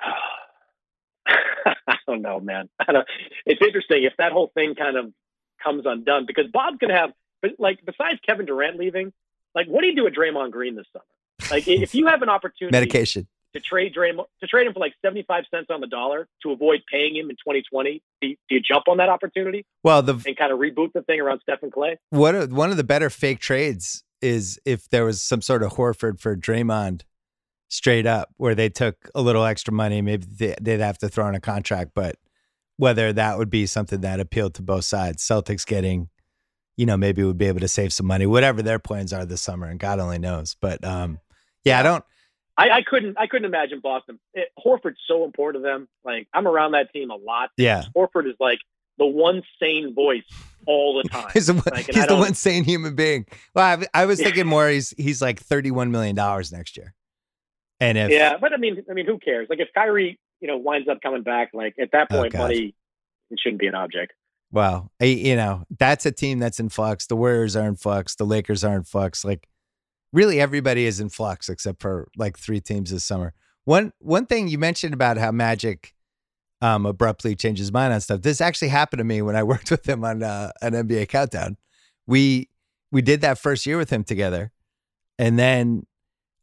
I 1.26 1.96
don't 2.06 2.22
know, 2.22 2.40
man. 2.40 2.68
I 2.78 2.92
don't, 2.92 3.06
it's 3.46 3.60
interesting 3.60 4.04
if 4.04 4.14
that 4.18 4.32
whole 4.32 4.50
thing 4.54 4.74
kind 4.74 4.96
of 4.96 5.12
comes 5.62 5.84
undone 5.86 6.26
because 6.26 6.46
Bob's 6.52 6.78
gonna 6.78 6.96
have, 6.96 7.12
but 7.42 7.52
like 7.58 7.80
besides 7.84 8.20
Kevin 8.24 8.46
Durant 8.46 8.78
leaving, 8.78 9.12
like 9.54 9.66
what 9.66 9.82
do 9.82 9.88
you 9.88 9.96
do 9.96 10.04
with 10.04 10.14
Draymond 10.14 10.52
Green 10.52 10.76
this 10.76 10.86
summer? 10.92 11.04
Like 11.50 11.68
if 11.68 11.94
you 11.94 12.06
have 12.06 12.22
an 12.22 12.28
opportunity 12.28 12.72
Medication. 12.78 13.26
To 13.54 13.60
trade 13.60 13.94
Draymond 13.94 14.26
to 14.40 14.46
trade 14.46 14.66
him 14.66 14.72
for 14.72 14.78
like 14.78 14.94
seventy 15.02 15.24
five 15.26 15.44
cents 15.52 15.66
on 15.70 15.80
the 15.80 15.88
dollar 15.88 16.28
to 16.44 16.52
avoid 16.52 16.82
paying 16.90 17.16
him 17.16 17.30
in 17.30 17.36
twenty 17.42 17.62
twenty, 17.68 18.00
do 18.20 18.28
you, 18.28 18.36
do 18.48 18.54
you 18.54 18.60
jump 18.60 18.84
on 18.88 18.98
that 18.98 19.08
opportunity 19.08 19.66
Well, 19.82 20.02
the 20.02 20.14
and 20.24 20.36
kind 20.36 20.52
of 20.52 20.60
reboot 20.60 20.92
the 20.92 21.02
thing 21.02 21.20
around 21.20 21.40
Steph 21.42 21.62
and 21.62 21.72
Klay? 21.72 21.96
what 22.10 22.50
one 22.50 22.70
of 22.70 22.76
the 22.76 22.84
better 22.84 23.10
fake 23.10 23.40
trades 23.40 24.04
is 24.22 24.60
if 24.64 24.88
there 24.90 25.04
was 25.04 25.20
some 25.22 25.42
sort 25.42 25.62
of 25.64 25.72
Horford 25.72 26.20
for 26.20 26.36
Draymond 26.36 27.02
straight 27.68 28.06
up 28.06 28.28
where 28.36 28.54
they 28.54 28.68
took 28.68 29.08
a 29.14 29.22
little 29.22 29.44
extra 29.44 29.72
money 29.72 30.02
maybe 30.02 30.26
they, 30.28 30.54
they'd 30.60 30.80
have 30.80 30.98
to 30.98 31.08
throw 31.08 31.26
in 31.28 31.34
a 31.34 31.40
contract 31.40 31.92
but 31.94 32.16
whether 32.76 33.12
that 33.12 33.38
would 33.38 33.50
be 33.50 33.64
something 33.66 34.00
that 34.00 34.18
appealed 34.20 34.54
to 34.54 34.62
both 34.62 34.84
sides 34.84 35.26
Celtics 35.26 35.64
getting 35.66 36.08
you 36.76 36.84
know 36.86 36.96
maybe 36.96 37.22
would 37.22 37.38
be 37.38 37.46
able 37.46 37.60
to 37.60 37.68
save 37.68 37.92
some 37.92 38.06
money 38.06 38.26
whatever 38.26 38.60
their 38.62 38.78
plans 38.80 39.12
are 39.12 39.24
this 39.24 39.40
summer 39.40 39.66
and 39.66 39.78
God 39.78 39.98
only 40.00 40.18
knows 40.18 40.56
but 40.60 40.84
um 40.84 41.18
yeah 41.64 41.78
I 41.78 41.82
don't 41.82 42.04
I, 42.60 42.76
I 42.78 42.82
couldn't 42.82 43.16
I 43.18 43.26
couldn't 43.26 43.46
imagine 43.46 43.80
Boston. 43.80 44.18
It, 44.34 44.48
Horford's 44.64 44.98
so 45.06 45.24
important 45.24 45.62
to 45.64 45.68
them. 45.68 45.88
Like 46.04 46.28
I'm 46.32 46.46
around 46.46 46.72
that 46.72 46.92
team 46.92 47.10
a 47.10 47.16
lot. 47.16 47.50
yeah 47.56 47.84
Horford 47.96 48.26
is 48.28 48.34
like 48.40 48.58
the 48.98 49.06
one 49.06 49.42
sane 49.60 49.94
voice 49.94 50.24
all 50.66 51.02
the 51.02 51.08
time. 51.08 51.30
he's 51.32 51.46
the, 51.46 51.54
one- 51.54 51.62
Like, 51.72 51.86
he's 51.86 52.06
the 52.06 52.16
one 52.16 52.34
sane 52.34 52.64
human 52.64 52.94
being 52.94 53.26
well 53.54 53.80
I, 53.94 54.02
I 54.02 54.06
was 54.06 54.18
thinking 54.20 54.46
more 54.46 54.68
he's 54.68 54.90
he's 54.98 55.22
like 55.22 55.40
31 55.40 55.90
million 55.90 56.14
dollars 56.16 56.52
next 56.52 56.76
year 56.76 56.94
and 57.80 57.96
if 57.96 58.10
yeah, 58.10 58.36
but 58.38 58.52
I 58.52 58.58
mean, 58.58 58.84
I 58.90 58.92
mean, 58.92 59.06
who 59.06 59.18
cares? 59.18 59.48
Like 59.48 59.58
if 59.58 59.68
Kyrie, 59.74 60.18
you 60.40 60.48
know, 60.48 60.58
winds 60.58 60.86
up 60.86 61.00
coming 61.00 61.22
back, 61.22 61.52
like 61.54 61.76
at 61.80 61.92
that 61.92 62.08
Oh, 62.10 62.18
point, 62.18 62.32
God. 62.34 62.40
money 62.40 62.74
it 63.30 63.40
shouldn't 63.40 63.58
be 63.60 63.68
an 63.68 63.74
object. 63.74 64.12
Well, 64.52 64.90
I, 65.00 65.04
you 65.06 65.34
know, 65.36 65.64
that's 65.78 66.04
a 66.04 66.10
team 66.12 66.40
that's 66.40 66.60
in 66.60 66.68
flux. 66.68 67.06
The 67.06 67.16
Warriors 67.16 67.56
are 67.56 67.66
in 67.66 67.76
flux. 67.76 68.16
The 68.16 68.24
Lakers 68.24 68.64
are 68.64 68.74
in 68.76 68.82
flux. 68.82 69.24
Like, 69.24 69.48
really, 70.12 70.40
everybody 70.40 70.86
is 70.86 71.00
in 71.00 71.08
flux 71.08 71.48
except 71.48 71.80
for 71.80 72.08
like 72.16 72.38
three 72.38 72.60
teams 72.60 72.90
this 72.90 73.04
summer. 73.04 73.32
One 73.64 73.92
one 73.98 74.26
thing 74.26 74.48
you 74.48 74.58
mentioned 74.58 74.94
about 74.94 75.16
how 75.16 75.30
Magic 75.32 75.94
um, 76.62 76.86
abruptly 76.86 77.36
changes 77.36 77.72
mind 77.72 77.92
on 77.92 78.00
stuff. 78.00 78.22
This 78.22 78.40
actually 78.40 78.68
happened 78.68 78.98
to 78.98 79.04
me 79.04 79.22
when 79.22 79.36
I 79.36 79.42
worked 79.52 79.70
with 79.70 79.88
him 79.88 80.04
on 80.04 80.22
uh, 80.22 80.50
an 80.62 80.72
NBA 80.72 81.08
countdown. 81.08 81.56
We 82.06 82.48
we 82.92 83.02
did 83.02 83.20
that 83.20 83.38
first 83.38 83.66
year 83.66 83.78
with 83.78 83.90
him 83.90 84.04
together, 84.04 84.50
and 85.18 85.38
then 85.38 85.86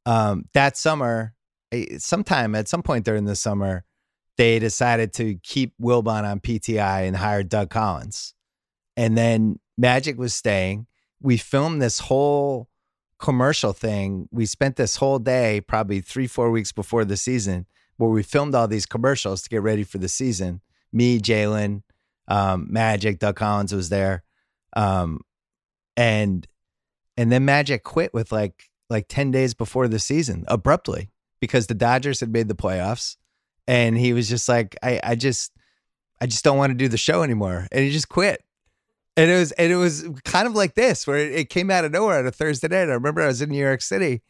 um, 0.05 0.45
that 0.53 0.77
summer, 0.77 1.33
eh, 1.71 1.97
sometime 1.97 2.55
at 2.55 2.69
some 2.69 2.81
point 2.81 3.03
during 3.03 3.25
the 3.25 3.35
summer, 3.35 3.83
they 4.37 4.59
decided 4.59 5.13
to 5.13 5.35
keep 5.43 5.73
Wilbon 5.81 6.23
on 6.23 6.39
PTI 6.39 7.07
and 7.07 7.17
hire 7.17 7.43
Doug 7.43 7.69
Collins. 7.69 8.33
And 8.95 9.17
then 9.17 9.59
Magic 9.77 10.17
was 10.17 10.33
staying. 10.33 10.87
We 11.21 11.37
filmed 11.37 11.81
this 11.81 11.99
whole 11.99 12.69
commercial 13.19 13.73
thing. 13.73 14.27
We 14.31 14.45
spent 14.45 14.75
this 14.75 14.97
whole 14.97 15.19
day, 15.19 15.61
probably 15.61 16.01
three, 16.01 16.27
four 16.27 16.51
weeks 16.51 16.71
before 16.71 17.05
the 17.05 17.17
season, 17.17 17.65
where 17.97 18.09
we 18.09 18.23
filmed 18.23 18.55
all 18.55 18.67
these 18.67 18.85
commercials 18.85 19.41
to 19.43 19.49
get 19.49 19.61
ready 19.61 19.83
for 19.83 19.97
the 19.97 20.09
season. 20.09 20.61
Me, 20.93 21.19
Jalen, 21.19 21.83
um, 22.27 22.67
Magic, 22.69 23.19
Doug 23.19 23.35
Collins 23.35 23.73
was 23.73 23.89
there. 23.89 24.23
Um, 24.75 25.21
and 25.95 26.47
and 27.17 27.31
then 27.31 27.45
Magic 27.45 27.83
quit 27.83 28.13
with 28.13 28.31
like 28.31 28.69
like 28.89 29.07
10 29.09 29.31
days 29.31 29.53
before 29.53 29.87
the 29.87 29.99
season 29.99 30.45
abruptly 30.47 31.09
because 31.41 31.67
the 31.67 31.73
Dodgers 31.73 32.19
had 32.19 32.31
made 32.31 32.47
the 32.47 32.55
playoffs 32.55 33.17
and 33.67 33.97
he 33.97 34.13
was 34.13 34.29
just 34.29 34.47
like 34.47 34.77
I 34.81 34.99
I 35.03 35.15
just 35.15 35.51
I 36.21 36.27
just 36.27 36.43
don't 36.43 36.57
want 36.57 36.71
to 36.71 36.77
do 36.77 36.87
the 36.87 36.97
show 36.97 37.23
anymore 37.23 37.67
and 37.71 37.83
he 37.83 37.91
just 37.91 38.09
quit. 38.09 38.43
And 39.17 39.31
it 39.31 39.37
was 39.37 39.51
and 39.53 39.71
it 39.71 39.75
was 39.75 40.07
kind 40.23 40.47
of 40.47 40.53
like 40.53 40.75
this 40.75 41.07
where 41.07 41.17
it, 41.17 41.33
it 41.33 41.49
came 41.49 41.71
out 41.71 41.83
of 41.83 41.91
nowhere 41.91 42.19
on 42.19 42.27
a 42.27 42.31
Thursday 42.31 42.67
night. 42.67 42.89
I 42.89 42.93
remember 42.93 43.21
I 43.21 43.27
was 43.27 43.41
in 43.41 43.49
New 43.49 43.57
York 43.57 43.81
City 43.81 44.21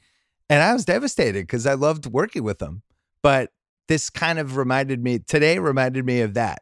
and 0.49 0.63
I 0.63 0.73
was 0.73 0.85
devastated 0.85 1.43
because 1.43 1.67
I 1.67 1.73
loved 1.73 2.05
working 2.07 2.43
with 2.43 2.61
him. 2.61 2.83
But 3.21 3.51
this 3.89 4.09
kind 4.09 4.39
of 4.39 4.55
reminded 4.55 5.03
me 5.03 5.19
today 5.19 5.59
reminded 5.59 6.05
me 6.05 6.21
of 6.21 6.33
that 6.35 6.61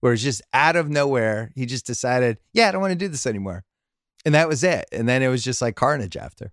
where 0.00 0.12
it's 0.12 0.22
just 0.22 0.42
out 0.52 0.76
of 0.76 0.88
nowhere 0.88 1.50
he 1.54 1.66
just 1.66 1.86
decided, 1.86 2.38
yeah, 2.52 2.68
I 2.68 2.72
don't 2.72 2.80
want 2.80 2.92
to 2.92 2.98
do 2.98 3.08
this 3.08 3.26
anymore. 3.26 3.64
And 4.24 4.34
that 4.34 4.48
was 4.48 4.62
it. 4.62 4.86
And 4.92 5.08
then 5.08 5.22
it 5.22 5.28
was 5.28 5.42
just 5.42 5.60
like 5.60 5.74
carnage 5.74 6.16
after. 6.16 6.52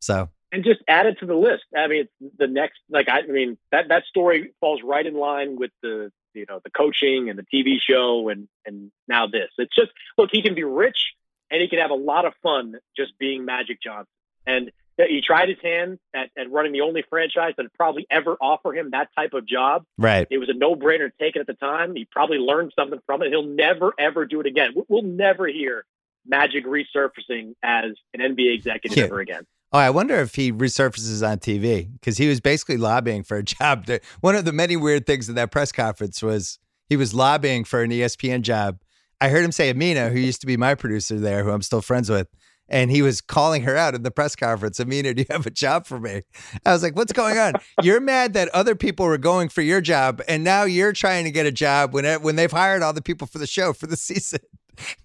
So 0.00 0.30
and 0.52 0.64
just 0.64 0.80
add 0.88 1.04
it 1.04 1.18
to 1.20 1.26
the 1.26 1.34
list. 1.34 1.64
I 1.76 1.86
mean, 1.86 2.08
the 2.38 2.46
next 2.46 2.78
like 2.88 3.10
I, 3.10 3.18
I 3.18 3.26
mean 3.26 3.58
that 3.72 3.88
that 3.88 4.04
story 4.04 4.52
falls 4.60 4.80
right 4.82 5.06
in 5.06 5.14
line 5.14 5.56
with 5.56 5.72
the 5.82 6.10
you 6.36 6.46
know 6.48 6.60
the 6.62 6.70
coaching 6.70 7.30
and 7.30 7.38
the 7.38 7.44
TV 7.44 7.76
show 7.80 8.28
and 8.28 8.48
and 8.64 8.92
now 9.08 9.26
this. 9.26 9.48
It's 9.58 9.74
just 9.74 9.90
look, 10.16 10.30
he 10.32 10.42
can 10.42 10.54
be 10.54 10.64
rich 10.64 11.14
and 11.50 11.60
he 11.60 11.68
can 11.68 11.78
have 11.78 11.90
a 11.90 11.94
lot 11.94 12.24
of 12.24 12.34
fun 12.42 12.76
just 12.96 13.18
being 13.18 13.44
Magic 13.44 13.80
Johnson. 13.82 14.06
And 14.46 14.70
he 14.96 15.20
tried 15.20 15.48
his 15.48 15.58
hand 15.62 15.98
at, 16.14 16.30
at 16.38 16.50
running 16.50 16.72
the 16.72 16.80
only 16.80 17.04
franchise 17.08 17.52
that 17.56 17.64
would 17.64 17.72
probably 17.74 18.06
ever 18.10 18.36
offer 18.40 18.72
him 18.72 18.90
that 18.92 19.08
type 19.16 19.34
of 19.34 19.46
job. 19.46 19.84
Right. 19.98 20.26
It 20.30 20.38
was 20.38 20.48
a 20.48 20.54
no 20.54 20.74
brainer 20.74 21.10
to 21.10 21.12
take 21.20 21.36
it 21.36 21.40
at 21.40 21.46
the 21.46 21.54
time. 21.54 21.94
He 21.94 22.06
probably 22.10 22.38
learned 22.38 22.72
something 22.78 23.00
from 23.06 23.22
it. 23.22 23.28
He'll 23.28 23.46
never 23.46 23.92
ever 23.98 24.24
do 24.24 24.40
it 24.40 24.46
again. 24.46 24.74
We'll 24.88 25.02
never 25.02 25.46
hear 25.46 25.84
Magic 26.26 26.66
resurfacing 26.66 27.54
as 27.62 27.92
an 28.14 28.20
NBA 28.20 28.54
executive 28.54 28.96
yeah. 28.96 29.04
ever 29.04 29.20
again. 29.20 29.46
Oh, 29.72 29.78
I 29.78 29.90
wonder 29.90 30.16
if 30.16 30.34
he 30.34 30.52
resurfaces 30.52 31.28
on 31.28 31.38
TV 31.38 31.90
because 31.92 32.18
he 32.18 32.28
was 32.28 32.40
basically 32.40 32.76
lobbying 32.76 33.24
for 33.24 33.36
a 33.36 33.42
job. 33.44 33.86
That, 33.86 34.04
one 34.20 34.36
of 34.36 34.44
the 34.44 34.52
many 34.52 34.76
weird 34.76 35.06
things 35.06 35.28
in 35.28 35.34
that 35.34 35.50
press 35.50 35.72
conference 35.72 36.22
was 36.22 36.58
he 36.88 36.96
was 36.96 37.14
lobbying 37.14 37.64
for 37.64 37.82
an 37.82 37.90
ESPN 37.90 38.42
job. 38.42 38.78
I 39.20 39.28
heard 39.28 39.44
him 39.44 39.52
say 39.52 39.70
Amina, 39.70 40.10
who 40.10 40.18
used 40.18 40.40
to 40.42 40.46
be 40.46 40.56
my 40.56 40.74
producer 40.74 41.18
there, 41.18 41.42
who 41.42 41.50
I'm 41.50 41.62
still 41.62 41.80
friends 41.80 42.10
with, 42.10 42.28
and 42.68 42.90
he 42.90 43.02
was 43.02 43.20
calling 43.20 43.62
her 43.62 43.76
out 43.76 43.94
in 43.94 44.02
the 44.02 44.10
press 44.10 44.36
conference. 44.36 44.78
Amina, 44.78 45.14
do 45.14 45.22
you 45.22 45.26
have 45.30 45.46
a 45.46 45.50
job 45.50 45.86
for 45.86 45.98
me? 45.98 46.22
I 46.64 46.72
was 46.72 46.82
like, 46.82 46.96
what's 46.96 47.12
going 47.12 47.38
on? 47.38 47.54
You're 47.82 48.00
mad 48.00 48.34
that 48.34 48.48
other 48.50 48.74
people 48.74 49.06
were 49.06 49.18
going 49.18 49.48
for 49.48 49.62
your 49.62 49.80
job, 49.80 50.22
and 50.28 50.44
now 50.44 50.64
you're 50.64 50.92
trying 50.92 51.24
to 51.24 51.30
get 51.30 51.46
a 51.46 51.52
job 51.52 51.94
when 51.94 52.04
it, 52.04 52.22
when 52.22 52.36
they've 52.36 52.52
hired 52.52 52.82
all 52.82 52.92
the 52.92 53.02
people 53.02 53.26
for 53.26 53.38
the 53.38 53.46
show 53.46 53.72
for 53.72 53.86
the 53.86 53.96
season. 53.96 54.40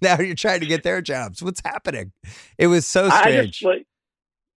Now 0.01 0.19
you're 0.19 0.35
trying 0.35 0.59
to 0.59 0.65
get 0.65 0.83
their 0.83 1.01
jobs. 1.01 1.41
What's 1.41 1.61
happening? 1.63 2.11
It 2.57 2.67
was 2.67 2.85
so 2.85 3.09
strange. 3.09 3.25
I 3.25 3.45
just, 3.45 3.63
like, 3.63 3.87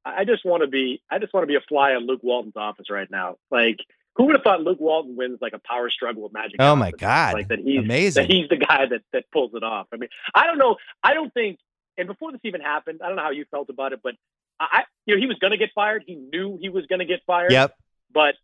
I 0.04 0.24
just 0.24 0.44
want 0.44 0.62
to 0.62 0.66
be 0.66 1.02
I 1.10 1.18
just 1.18 1.32
want 1.32 1.44
to 1.44 1.48
be 1.48 1.56
a 1.56 1.60
fly 1.60 1.94
on 1.94 2.06
Luke 2.06 2.22
Walton's 2.22 2.56
office 2.56 2.90
right 2.90 3.10
now. 3.10 3.36
Like 3.50 3.78
who 4.16 4.24
would 4.24 4.36
have 4.36 4.44
thought 4.44 4.62
Luke 4.62 4.80
Walton 4.80 5.16
wins 5.16 5.38
like 5.40 5.54
a 5.54 5.58
power 5.58 5.90
struggle 5.90 6.22
with 6.22 6.32
Magic? 6.32 6.56
Oh 6.60 6.76
my 6.76 6.92
god! 6.92 7.34
Like 7.34 7.48
that 7.48 7.58
he's 7.58 7.80
amazing. 7.80 8.22
That 8.22 8.32
he's 8.32 8.48
the 8.48 8.56
guy 8.56 8.86
that 8.86 9.02
that 9.12 9.24
pulls 9.32 9.54
it 9.54 9.62
off. 9.62 9.88
I 9.92 9.96
mean, 9.96 10.08
I 10.34 10.46
don't 10.46 10.58
know. 10.58 10.76
I 11.02 11.14
don't 11.14 11.32
think. 11.34 11.58
And 11.96 12.08
before 12.08 12.32
this 12.32 12.40
even 12.44 12.60
happened, 12.60 13.00
I 13.02 13.08
don't 13.08 13.16
know 13.16 13.22
how 13.22 13.30
you 13.30 13.44
felt 13.50 13.70
about 13.70 13.92
it, 13.92 14.00
but 14.02 14.14
I, 14.58 14.84
you 15.06 15.14
know, 15.14 15.20
he 15.20 15.26
was 15.26 15.38
going 15.38 15.52
to 15.52 15.56
get 15.56 15.70
fired. 15.74 16.04
He 16.06 16.16
knew 16.16 16.58
he 16.60 16.68
was 16.68 16.86
going 16.86 16.98
to 16.98 17.04
get 17.04 17.20
fired. 17.24 17.52
Yep. 17.52 17.74
But 18.12 18.34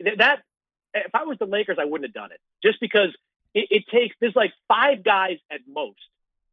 that, 0.00 0.42
if 0.92 1.14
I 1.14 1.22
was 1.22 1.38
the 1.38 1.46
Lakers, 1.46 1.78
I 1.80 1.84
wouldn't 1.84 2.08
have 2.08 2.14
done 2.14 2.32
it 2.32 2.40
just 2.64 2.80
because 2.80 3.16
it, 3.54 3.68
it 3.70 3.88
takes. 3.88 4.16
There's 4.20 4.34
like 4.34 4.52
five 4.66 5.04
guys 5.04 5.38
at 5.52 5.60
most 5.68 6.00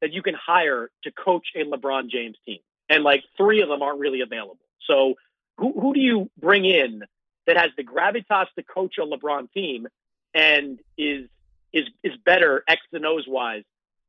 that 0.01 0.13
you 0.13 0.21
can 0.21 0.35
hire 0.35 0.91
to 1.03 1.11
coach 1.11 1.47
a 1.55 1.63
LeBron 1.63 2.09
James 2.09 2.37
team 2.45 2.59
and 2.93 3.03
like 3.03 3.23
three 3.37 3.61
of 3.61 3.69
them 3.69 3.81
aren't 3.81 3.99
really 3.99 4.21
available. 4.21 4.59
So 4.87 5.15
who, 5.57 5.73
who 5.79 5.93
do 5.93 5.99
you 5.99 6.29
bring 6.39 6.63
in 6.65 7.03
that 7.47 7.57
has 7.57 7.71
the 7.75 7.83
gravitas 7.83 8.45
to 8.55 8.63
coach 8.63 8.95
a 8.99 9.05
LeBron 9.05 9.51
team 9.51 9.87
and 10.33 10.79
is 10.97 11.27
is 11.71 11.85
is 12.03 12.13
better 12.23 12.63
X 12.67 12.81
and 12.93 13.05
O's 13.05 13.25
wise 13.27 13.63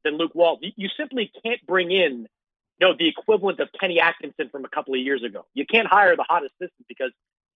than 0.05 0.18
Luke 0.18 0.35
Walt? 0.35 0.61
You, 0.62 0.72
you 0.76 0.89
simply 0.97 1.32
can't 1.43 1.64
bring 1.66 1.91
in 1.91 2.28
you 2.78 2.87
know 2.87 2.95
the 2.99 3.09
equivalent 3.09 3.59
of 3.61 3.68
Kenny 3.80 4.01
Atkinson 4.01 4.51
from 4.51 4.66
a 4.66 4.68
couple 4.68 4.95
of 4.95 5.01
years 5.01 5.22
ago. 5.22 5.47
You 5.55 5.64
can't 5.64 5.89
hire 5.89 6.14
the 6.14 6.24
hot 6.28 6.43
assistant 6.45 6.87
because 6.87 7.12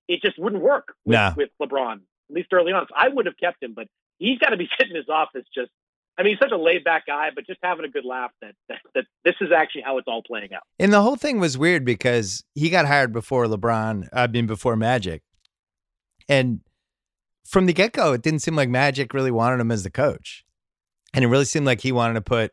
it 0.09 0.23
just 0.23 0.39
wouldn't 0.39 0.63
work 0.63 0.95
with, 1.05 1.15
nah. 1.15 1.35
with 1.37 1.51
LeBron, 1.61 1.97
at 1.97 2.01
least 2.35 2.49
early 2.53 2.73
on. 2.73 2.87
So 2.89 2.95
I 2.97 3.09
would 3.09 3.27
have 3.27 3.37
kept 3.37 3.63
him, 3.63 3.75
but 3.75 3.87
he's 4.19 4.39
got 4.39 4.51
to 4.51 4.57
be 4.57 4.69
sitting 4.79 4.97
in 4.97 4.97
his 4.97 5.11
office 5.11 5.45
just 5.55 5.71
I 6.19 6.25
mean, 6.25 6.33
he's 6.33 6.41
such 6.41 6.53
a 6.53 6.61
laid 6.61 6.83
back 6.83 7.07
guy, 7.07 7.29
but 7.33 7.47
just 7.47 7.61
having 7.63 7.85
a 7.85 7.89
good 7.89 8.05
laugh 8.05 8.33
that, 8.43 8.55
that, 8.69 8.79
that 8.95 9.05
this 9.25 9.37
is 9.41 9.51
actually 9.57 9.83
how 9.83 9.99
it's 9.99 10.09
all 10.09 10.23
playing 10.23 10.53
out. 10.53 10.63
And 10.81 10.93
the 10.93 11.01
whole 11.01 11.15
thing 11.15 11.39
was 11.39 11.57
weird 11.57 11.85
because 11.85 12.43
he 12.57 12.71
got 12.71 12.87
hired 12.87 13.13
before 13.13 13.47
LeBron, 13.47 14.09
I 14.13 14.27
mean, 14.27 14.47
before 14.49 14.75
Magic. 14.75 15.23
And 16.29 16.61
from 17.47 17.67
the 17.67 17.73
get 17.73 17.93
go, 17.93 18.15
it 18.15 18.23
didn't 18.23 18.41
seem 18.41 18.57
like 18.57 18.69
Magic 18.69 19.15
really 19.15 19.31
wanted 19.31 19.61
him 19.61 19.71
as 19.71 19.85
the 19.85 19.91
coach. 19.91 20.45
And 21.15 21.25
it 21.25 21.29
really 21.29 21.45
seemed 21.45 21.67
like 21.67 21.83
he 21.83 21.93
wanted 21.93 22.15
to 22.15 22.21
put, 22.21 22.53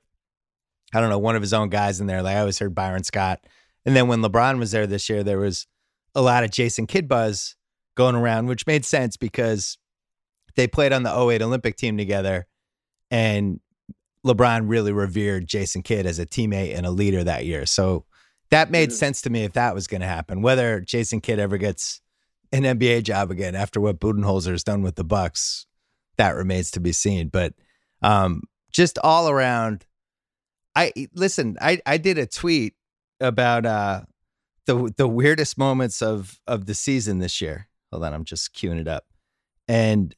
I 0.93 1.01
don't 1.01 1.09
know, 1.09 1.17
one 1.17 1.35
of 1.35 1.41
his 1.41 1.53
own 1.53 1.69
guys 1.69 1.99
in 1.99 2.05
there. 2.05 2.21
Like 2.21 2.37
I 2.37 2.41
always 2.41 2.59
heard 2.59 2.75
Byron 2.75 3.03
Scott. 3.03 3.45
And 3.83 3.95
then 3.95 4.07
when 4.07 4.21
LeBron 4.21 4.59
was 4.59 4.71
there 4.71 4.85
this 4.85 5.09
year, 5.09 5.23
there 5.23 5.39
was 5.39 5.65
a 6.13 6.21
lot 6.21 6.43
of 6.43 6.51
Jason 6.51 6.85
Kidd 6.85 7.07
buzz 7.07 7.55
going 7.95 8.15
around, 8.15 8.45
which 8.45 8.67
made 8.67 8.85
sense 8.85 9.17
because 9.17 9.79
they 10.55 10.67
played 10.67 10.93
on 10.93 11.01
the 11.01 11.09
08 11.09 11.41
Olympic 11.41 11.77
team 11.77 11.97
together 11.97 12.45
and 13.15 13.61
LeBron 14.25 14.63
really 14.65 14.91
revered 14.91 15.47
Jason 15.47 15.83
Kidd 15.83 16.05
as 16.05 16.19
a 16.19 16.25
teammate 16.25 16.75
and 16.75 16.85
a 16.85 16.91
leader 16.91 17.23
that 17.23 17.45
year. 17.45 17.65
So 17.65 18.03
that 18.49 18.69
made 18.69 18.89
mm-hmm. 18.89 18.97
sense 18.97 19.21
to 19.21 19.29
me 19.29 19.45
if 19.45 19.53
that 19.53 19.73
was 19.73 19.87
going 19.87 20.01
to 20.01 20.07
happen. 20.07 20.41
Whether 20.41 20.81
Jason 20.81 21.21
Kidd 21.21 21.39
ever 21.39 21.57
gets 21.57 22.01
an 22.51 22.63
NBA 22.63 23.03
job 23.03 23.31
again 23.31 23.55
after 23.55 23.79
what 23.79 24.01
Budenholzer 24.01 24.51
has 24.51 24.65
done 24.65 24.81
with 24.81 24.95
the 24.95 25.05
Bucks, 25.05 25.65
that 26.17 26.35
remains 26.35 26.71
to 26.71 26.81
be 26.81 26.91
seen. 26.91 27.29
But 27.29 27.53
um, 28.01 28.41
just 28.69 28.99
all 29.01 29.29
around, 29.29 29.85
I 30.75 30.91
listen. 31.13 31.55
I 31.61 31.79
I 31.85 31.97
did 31.97 32.17
a 32.17 32.25
tweet 32.25 32.73
about 33.21 33.65
uh, 33.65 34.01
the 34.65 34.93
the 34.97 35.07
weirdest 35.07 35.57
moments 35.57 36.01
of 36.01 36.37
of 36.47 36.65
the 36.65 36.73
season 36.73 37.19
this 37.19 37.39
year. 37.39 37.69
Hold 37.93 38.03
on, 38.03 38.13
I'm 38.13 38.25
just 38.25 38.53
queuing 38.53 38.81
it 38.81 38.89
up, 38.89 39.05
and 39.69 40.13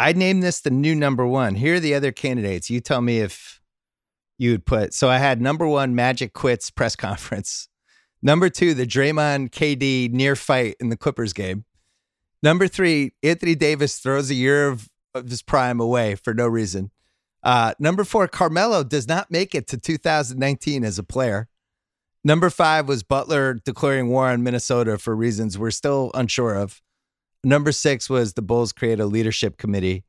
I'd 0.00 0.16
name 0.16 0.40
this 0.40 0.60
the 0.60 0.70
new 0.70 0.94
number 0.94 1.26
one. 1.26 1.56
Here 1.56 1.74
are 1.74 1.80
the 1.80 1.94
other 1.94 2.12
candidates. 2.12 2.70
You 2.70 2.80
tell 2.80 3.00
me 3.00 3.18
if 3.18 3.60
you 4.38 4.52
would 4.52 4.64
put. 4.64 4.94
So 4.94 5.08
I 5.08 5.18
had 5.18 5.40
number 5.40 5.66
one, 5.66 5.94
Magic 5.94 6.32
quits 6.32 6.70
press 6.70 6.94
conference. 6.96 7.68
Number 8.22 8.48
two, 8.48 8.74
the 8.74 8.86
Draymond 8.86 9.50
KD 9.50 10.10
near 10.12 10.36
fight 10.36 10.76
in 10.80 10.88
the 10.88 10.96
Clippers 10.96 11.32
game. 11.32 11.64
Number 12.42 12.68
three, 12.68 13.14
Anthony 13.22 13.54
Davis 13.54 13.98
throws 13.98 14.30
a 14.30 14.34
year 14.34 14.68
of, 14.68 14.88
of 15.14 15.28
his 15.28 15.42
prime 15.42 15.80
away 15.80 16.14
for 16.14 16.34
no 16.34 16.46
reason. 16.46 16.90
Uh, 17.42 17.74
number 17.78 18.04
four, 18.04 18.26
Carmelo 18.28 18.84
does 18.84 19.08
not 19.08 19.30
make 19.30 19.54
it 19.54 19.66
to 19.68 19.78
2019 19.78 20.84
as 20.84 20.98
a 20.98 21.02
player. 21.02 21.48
Number 22.24 22.50
five 22.50 22.88
was 22.88 23.02
Butler 23.02 23.54
declaring 23.54 24.08
war 24.08 24.28
on 24.28 24.42
Minnesota 24.42 24.98
for 24.98 25.14
reasons 25.14 25.56
we're 25.56 25.70
still 25.70 26.10
unsure 26.14 26.54
of. 26.54 26.82
Number 27.44 27.72
six 27.72 28.10
was 28.10 28.34
the 28.34 28.42
Bulls 28.42 28.72
create 28.72 29.00
a 29.00 29.06
leadership 29.06 29.58
committee. 29.58 30.04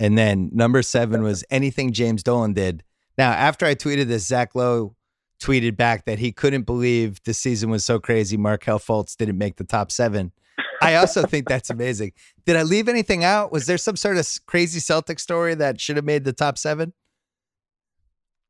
And 0.00 0.16
then 0.16 0.50
number 0.52 0.82
seven 0.82 1.22
was 1.22 1.44
anything 1.50 1.92
James 1.92 2.22
Dolan 2.22 2.52
did. 2.52 2.84
Now, 3.16 3.32
after 3.32 3.66
I 3.66 3.74
tweeted 3.74 4.06
this, 4.06 4.26
Zach 4.26 4.54
Lowe 4.54 4.94
tweeted 5.40 5.76
back 5.76 6.04
that 6.04 6.18
he 6.18 6.32
couldn't 6.32 6.62
believe 6.62 7.22
the 7.24 7.34
season 7.34 7.70
was 7.70 7.84
so 7.84 7.98
crazy. 7.98 8.36
Markelle 8.36 8.78
Fultz 8.78 9.16
didn't 9.16 9.38
make 9.38 9.56
the 9.56 9.64
top 9.64 9.90
seven. 9.90 10.32
I 10.80 10.94
also 10.96 11.24
think 11.26 11.48
that's 11.48 11.70
amazing. 11.70 12.12
Did 12.46 12.56
I 12.56 12.62
leave 12.62 12.88
anything 12.88 13.24
out? 13.24 13.50
Was 13.50 13.66
there 13.66 13.78
some 13.78 13.96
sort 13.96 14.16
of 14.16 14.26
crazy 14.46 14.80
Celtic 14.80 15.18
story 15.18 15.54
that 15.56 15.80
should 15.80 15.96
have 15.96 16.04
made 16.04 16.24
the 16.24 16.32
top 16.32 16.58
seven? 16.58 16.92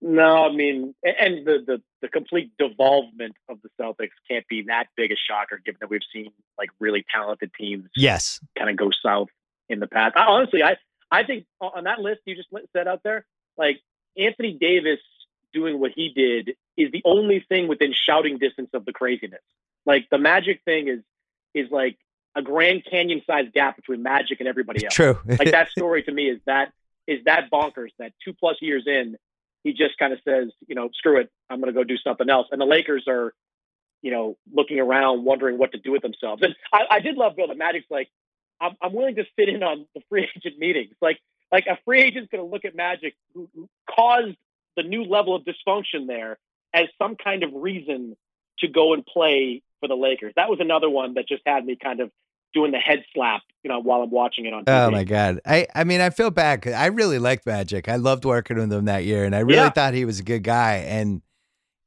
No, 0.00 0.44
I 0.44 0.52
mean, 0.52 0.94
and 1.02 1.44
the, 1.44 1.58
the 1.66 1.82
the 2.02 2.08
complete 2.08 2.52
devolvement 2.58 3.34
of 3.48 3.58
the 3.62 3.68
Celtics 3.80 4.10
can't 4.30 4.46
be 4.46 4.62
that 4.68 4.86
big 4.96 5.10
a 5.10 5.16
shocker, 5.16 5.60
given 5.64 5.78
that 5.80 5.90
we've 5.90 6.00
seen 6.12 6.30
like 6.56 6.70
really 6.78 7.04
talented 7.12 7.50
teams, 7.58 7.88
yes, 7.96 8.38
kind 8.56 8.70
of 8.70 8.76
go 8.76 8.90
south 9.04 9.28
in 9.68 9.80
the 9.80 9.88
past. 9.88 10.16
I, 10.16 10.24
honestly, 10.26 10.62
I 10.62 10.76
I 11.10 11.24
think 11.24 11.46
on 11.60 11.84
that 11.84 11.98
list 11.98 12.20
you 12.26 12.36
just 12.36 12.48
said 12.72 12.86
out 12.86 13.02
there, 13.02 13.26
like 13.56 13.80
Anthony 14.16 14.52
Davis 14.52 15.00
doing 15.52 15.80
what 15.80 15.92
he 15.94 16.10
did 16.10 16.54
is 16.76 16.92
the 16.92 17.02
only 17.04 17.44
thing 17.48 17.66
within 17.66 17.92
shouting 17.92 18.38
distance 18.38 18.70
of 18.74 18.84
the 18.84 18.92
craziness. 18.92 19.42
Like 19.84 20.08
the 20.10 20.18
Magic 20.18 20.60
thing 20.64 20.88
is 20.88 21.00
is 21.54 21.70
like 21.72 21.98
a 22.36 22.42
Grand 22.42 22.84
Canyon 22.88 23.22
sized 23.26 23.52
gap 23.52 23.76
between 23.76 24.02
Magic 24.02 24.38
and 24.38 24.48
everybody 24.48 24.84
else. 24.84 24.94
True. 24.94 25.18
like 25.26 25.50
that 25.50 25.70
story 25.76 26.02
to 26.04 26.12
me 26.12 26.28
is 26.28 26.40
that 26.46 26.72
is 27.06 27.24
that 27.24 27.50
bonkers 27.50 27.90
that 27.98 28.12
two 28.24 28.32
plus 28.32 28.56
years 28.60 28.84
in 28.86 29.16
he 29.64 29.72
just 29.72 29.98
kind 29.98 30.12
of 30.12 30.20
says, 30.26 30.50
you 30.66 30.74
know, 30.74 30.90
screw 30.94 31.20
it, 31.20 31.30
I'm 31.50 31.60
going 31.60 31.72
to 31.72 31.78
go 31.78 31.84
do 31.84 31.96
something 31.98 32.28
else. 32.28 32.48
And 32.50 32.60
the 32.60 32.66
Lakers 32.66 33.04
are, 33.08 33.34
you 34.02 34.10
know, 34.10 34.36
looking 34.52 34.78
around, 34.78 35.24
wondering 35.24 35.58
what 35.58 35.72
to 35.72 35.78
do 35.78 35.92
with 35.92 36.02
themselves. 36.02 36.42
And 36.42 36.54
I, 36.72 36.84
I 36.90 37.00
did 37.00 37.16
love 37.16 37.36
Bill. 37.36 37.48
The 37.48 37.54
Magic's 37.54 37.90
like, 37.90 38.08
I'm, 38.60 38.76
I'm 38.80 38.92
willing 38.92 39.16
to 39.16 39.24
sit 39.38 39.48
in 39.48 39.62
on 39.62 39.86
the 39.94 40.02
free 40.08 40.28
agent 40.36 40.58
meetings. 40.58 40.94
Like, 41.00 41.18
like 41.50 41.66
a 41.66 41.78
free 41.84 42.02
agent's 42.02 42.30
going 42.30 42.44
to 42.44 42.50
look 42.50 42.64
at 42.64 42.74
Magic 42.74 43.14
who, 43.34 43.48
who 43.54 43.68
caused 43.90 44.36
the 44.76 44.82
new 44.82 45.04
level 45.04 45.34
of 45.34 45.44
dysfunction 45.44 46.06
there 46.06 46.38
as 46.72 46.86
some 47.00 47.16
kind 47.16 47.42
of 47.42 47.50
reason 47.54 48.16
to 48.60 48.68
go 48.68 48.92
and 48.92 49.04
play 49.04 49.62
for 49.80 49.88
the 49.88 49.96
Lakers. 49.96 50.32
That 50.36 50.50
was 50.50 50.60
another 50.60 50.90
one 50.90 51.14
that 51.14 51.26
just 51.28 51.42
had 51.46 51.64
me 51.64 51.76
kind 51.76 52.00
of 52.00 52.10
doing 52.54 52.72
the 52.72 52.78
head 52.78 53.04
slap, 53.14 53.42
you 53.62 53.68
know, 53.68 53.80
while 53.80 54.02
I'm 54.02 54.10
watching 54.10 54.46
it 54.46 54.52
on 54.52 54.64
TV. 54.64 54.86
Oh 54.86 54.90
my 54.90 55.04
god. 55.04 55.40
I 55.46 55.66
I 55.74 55.84
mean, 55.84 56.00
I 56.00 56.10
feel 56.10 56.30
bad. 56.30 56.66
I 56.66 56.86
really 56.86 57.18
liked 57.18 57.46
Magic. 57.46 57.88
I 57.88 57.96
loved 57.96 58.24
working 58.24 58.58
with 58.58 58.72
him 58.72 58.84
that 58.86 59.04
year, 59.04 59.24
and 59.24 59.34
I 59.34 59.40
really 59.40 59.56
yeah. 59.56 59.70
thought 59.70 59.94
he 59.94 60.04
was 60.04 60.20
a 60.20 60.24
good 60.24 60.42
guy. 60.42 60.76
And 60.76 61.22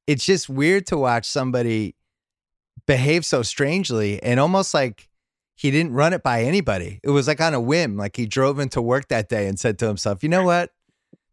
it's 0.07 0.25
just 0.25 0.49
weird 0.49 0.87
to 0.87 0.97
watch 0.97 1.25
somebody 1.25 1.95
behave 2.87 3.25
so 3.25 3.43
strangely 3.43 4.21
and 4.23 4.39
almost 4.39 4.73
like 4.73 5.07
he 5.55 5.69
didn't 5.71 5.93
run 5.93 6.13
it 6.13 6.23
by 6.23 6.43
anybody. 6.43 6.99
It 7.03 7.11
was 7.11 7.27
like 7.27 7.39
on 7.39 7.53
a 7.53 7.61
whim. 7.61 7.97
Like 7.97 8.15
he 8.15 8.25
drove 8.25 8.59
into 8.59 8.81
work 8.81 9.09
that 9.09 9.29
day 9.29 9.47
and 9.47 9.59
said 9.59 9.77
to 9.79 9.87
himself, 9.87 10.23
"You 10.23 10.29
know 10.29 10.43
what? 10.43 10.71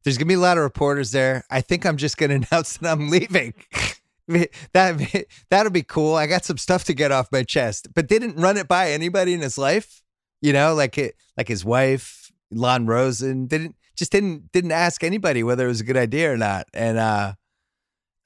There's 0.04 0.18
gonna 0.18 0.28
be 0.28 0.34
a 0.34 0.40
lot 0.40 0.58
of 0.58 0.64
reporters 0.64 1.12
there. 1.12 1.44
I 1.50 1.60
think 1.60 1.86
I'm 1.86 1.96
just 1.96 2.16
gonna 2.16 2.34
announce 2.50 2.76
that 2.78 2.92
I'm 2.92 3.08
leaving." 3.08 3.54
that 4.72 5.26
that'll 5.50 5.72
be 5.72 5.82
cool. 5.82 6.14
I 6.14 6.26
got 6.26 6.44
some 6.44 6.58
stuff 6.58 6.84
to 6.84 6.94
get 6.94 7.12
off 7.12 7.32
my 7.32 7.42
chest, 7.42 7.88
but 7.94 8.08
didn't 8.08 8.36
run 8.36 8.56
it 8.56 8.68
by 8.68 8.90
anybody 8.90 9.32
in 9.32 9.40
his 9.40 9.58
life. 9.58 10.02
You 10.40 10.52
know, 10.52 10.74
like 10.74 10.98
it, 10.98 11.16
like 11.36 11.48
his 11.48 11.64
wife, 11.64 12.30
Lon 12.50 12.86
Rosen, 12.86 13.46
didn't 13.46 13.76
just 13.96 14.12
didn't 14.12 14.52
didn't 14.52 14.72
ask 14.72 15.02
anybody 15.02 15.42
whether 15.42 15.64
it 15.64 15.68
was 15.68 15.80
a 15.80 15.84
good 15.84 15.96
idea 15.96 16.32
or 16.32 16.36
not. 16.36 16.66
And 16.74 16.98
uh, 16.98 17.32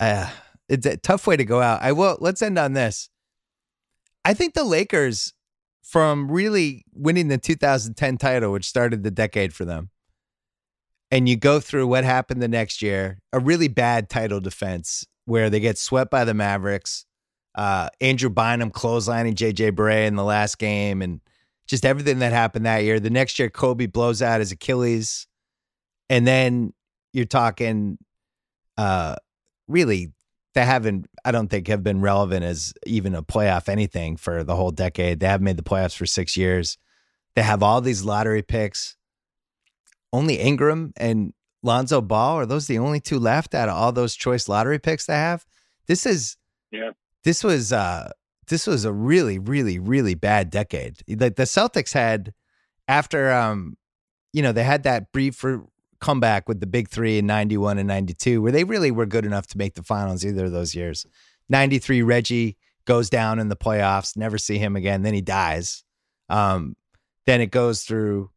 uh 0.00 0.30
it's 0.68 0.86
a 0.86 0.96
tough 0.96 1.26
way 1.26 1.36
to 1.36 1.44
go 1.44 1.60
out. 1.60 1.82
I 1.82 1.92
will. 1.92 2.18
Let's 2.20 2.42
end 2.42 2.58
on 2.58 2.72
this. 2.72 3.08
I 4.24 4.34
think 4.34 4.54
the 4.54 4.64
Lakers, 4.64 5.34
from 5.82 6.30
really 6.30 6.84
winning 6.94 7.28
the 7.28 7.38
2010 7.38 8.18
title, 8.18 8.52
which 8.52 8.66
started 8.66 9.02
the 9.02 9.10
decade 9.10 9.52
for 9.52 9.64
them, 9.64 9.90
and 11.10 11.28
you 11.28 11.36
go 11.36 11.60
through 11.60 11.86
what 11.88 12.04
happened 12.04 12.40
the 12.40 12.48
next 12.48 12.82
year, 12.82 13.18
a 13.32 13.38
really 13.38 13.68
bad 13.68 14.08
title 14.08 14.40
defense 14.40 15.04
where 15.24 15.50
they 15.50 15.60
get 15.60 15.78
swept 15.78 16.10
by 16.10 16.24
the 16.24 16.34
Mavericks. 16.34 17.06
Uh, 17.54 17.88
Andrew 18.00 18.30
Bynum 18.30 18.70
clotheslining 18.70 19.34
JJ 19.34 19.72
Barea 19.72 20.06
in 20.06 20.16
the 20.16 20.24
last 20.24 20.58
game, 20.58 21.02
and 21.02 21.20
just 21.66 21.84
everything 21.84 22.20
that 22.20 22.32
happened 22.32 22.66
that 22.66 22.84
year. 22.84 22.98
The 22.98 23.10
next 23.10 23.38
year, 23.38 23.50
Kobe 23.50 23.86
blows 23.86 24.22
out 24.22 24.40
his 24.40 24.52
Achilles, 24.52 25.26
and 26.08 26.26
then 26.26 26.72
you're 27.12 27.26
talking, 27.26 27.98
uh, 28.78 29.16
really, 29.68 30.12
they 30.54 30.64
haven't. 30.64 31.06
I 31.24 31.30
don't 31.30 31.48
think 31.48 31.68
have 31.68 31.82
been 31.82 32.00
relevant 32.00 32.44
as 32.44 32.72
even 32.86 33.14
a 33.14 33.22
playoff 33.22 33.68
anything 33.68 34.16
for 34.16 34.44
the 34.44 34.56
whole 34.56 34.70
decade. 34.70 35.20
They 35.20 35.26
haven't 35.26 35.44
made 35.44 35.58
the 35.58 35.62
playoffs 35.62 35.96
for 35.96 36.06
six 36.06 36.36
years. 36.36 36.78
They 37.36 37.42
have 37.42 37.62
all 37.62 37.80
these 37.80 38.04
lottery 38.04 38.42
picks 38.42 38.96
only 40.12 40.38
Ingram 40.38 40.92
and 40.96 41.32
Lonzo 41.62 42.00
Ball 42.00 42.36
are 42.36 42.46
those 42.46 42.66
the 42.66 42.78
only 42.78 43.00
two 43.00 43.18
left 43.18 43.54
out 43.54 43.68
of 43.68 43.76
all 43.76 43.92
those 43.92 44.14
choice 44.14 44.48
lottery 44.48 44.78
picks 44.78 45.06
they 45.06 45.14
have? 45.14 45.46
This 45.86 46.06
is 46.06 46.36
yeah. 46.70 46.90
This 47.24 47.44
was 47.44 47.72
uh 47.72 48.10
this 48.48 48.66
was 48.66 48.84
a 48.84 48.92
really 48.92 49.38
really 49.38 49.78
really 49.78 50.14
bad 50.14 50.50
decade. 50.50 50.98
Like 51.08 51.36
the 51.36 51.44
Celtics 51.44 51.92
had 51.92 52.34
after 52.88 53.32
um 53.32 53.76
you 54.32 54.42
know 54.42 54.52
they 54.52 54.64
had 54.64 54.82
that 54.82 55.12
brief 55.12 55.44
comeback 56.00 56.48
with 56.48 56.58
the 56.58 56.66
big 56.66 56.88
3 56.88 57.18
in 57.18 57.26
91 57.26 57.78
and 57.78 57.86
92 57.86 58.42
where 58.42 58.50
they 58.50 58.64
really 58.64 58.90
were 58.90 59.06
good 59.06 59.24
enough 59.24 59.46
to 59.46 59.58
make 59.58 59.74
the 59.74 59.84
finals 59.84 60.24
either 60.24 60.46
of 60.46 60.52
those 60.52 60.74
years. 60.74 61.06
93 61.48 62.02
Reggie 62.02 62.56
goes 62.84 63.08
down 63.08 63.38
in 63.38 63.48
the 63.48 63.56
playoffs, 63.56 64.16
never 64.16 64.36
see 64.36 64.58
him 64.58 64.74
again, 64.74 65.02
then 65.02 65.14
he 65.14 65.20
dies. 65.20 65.84
Um 66.28 66.76
then 67.24 67.40
it 67.40 67.52
goes 67.52 67.84
through 67.84 68.31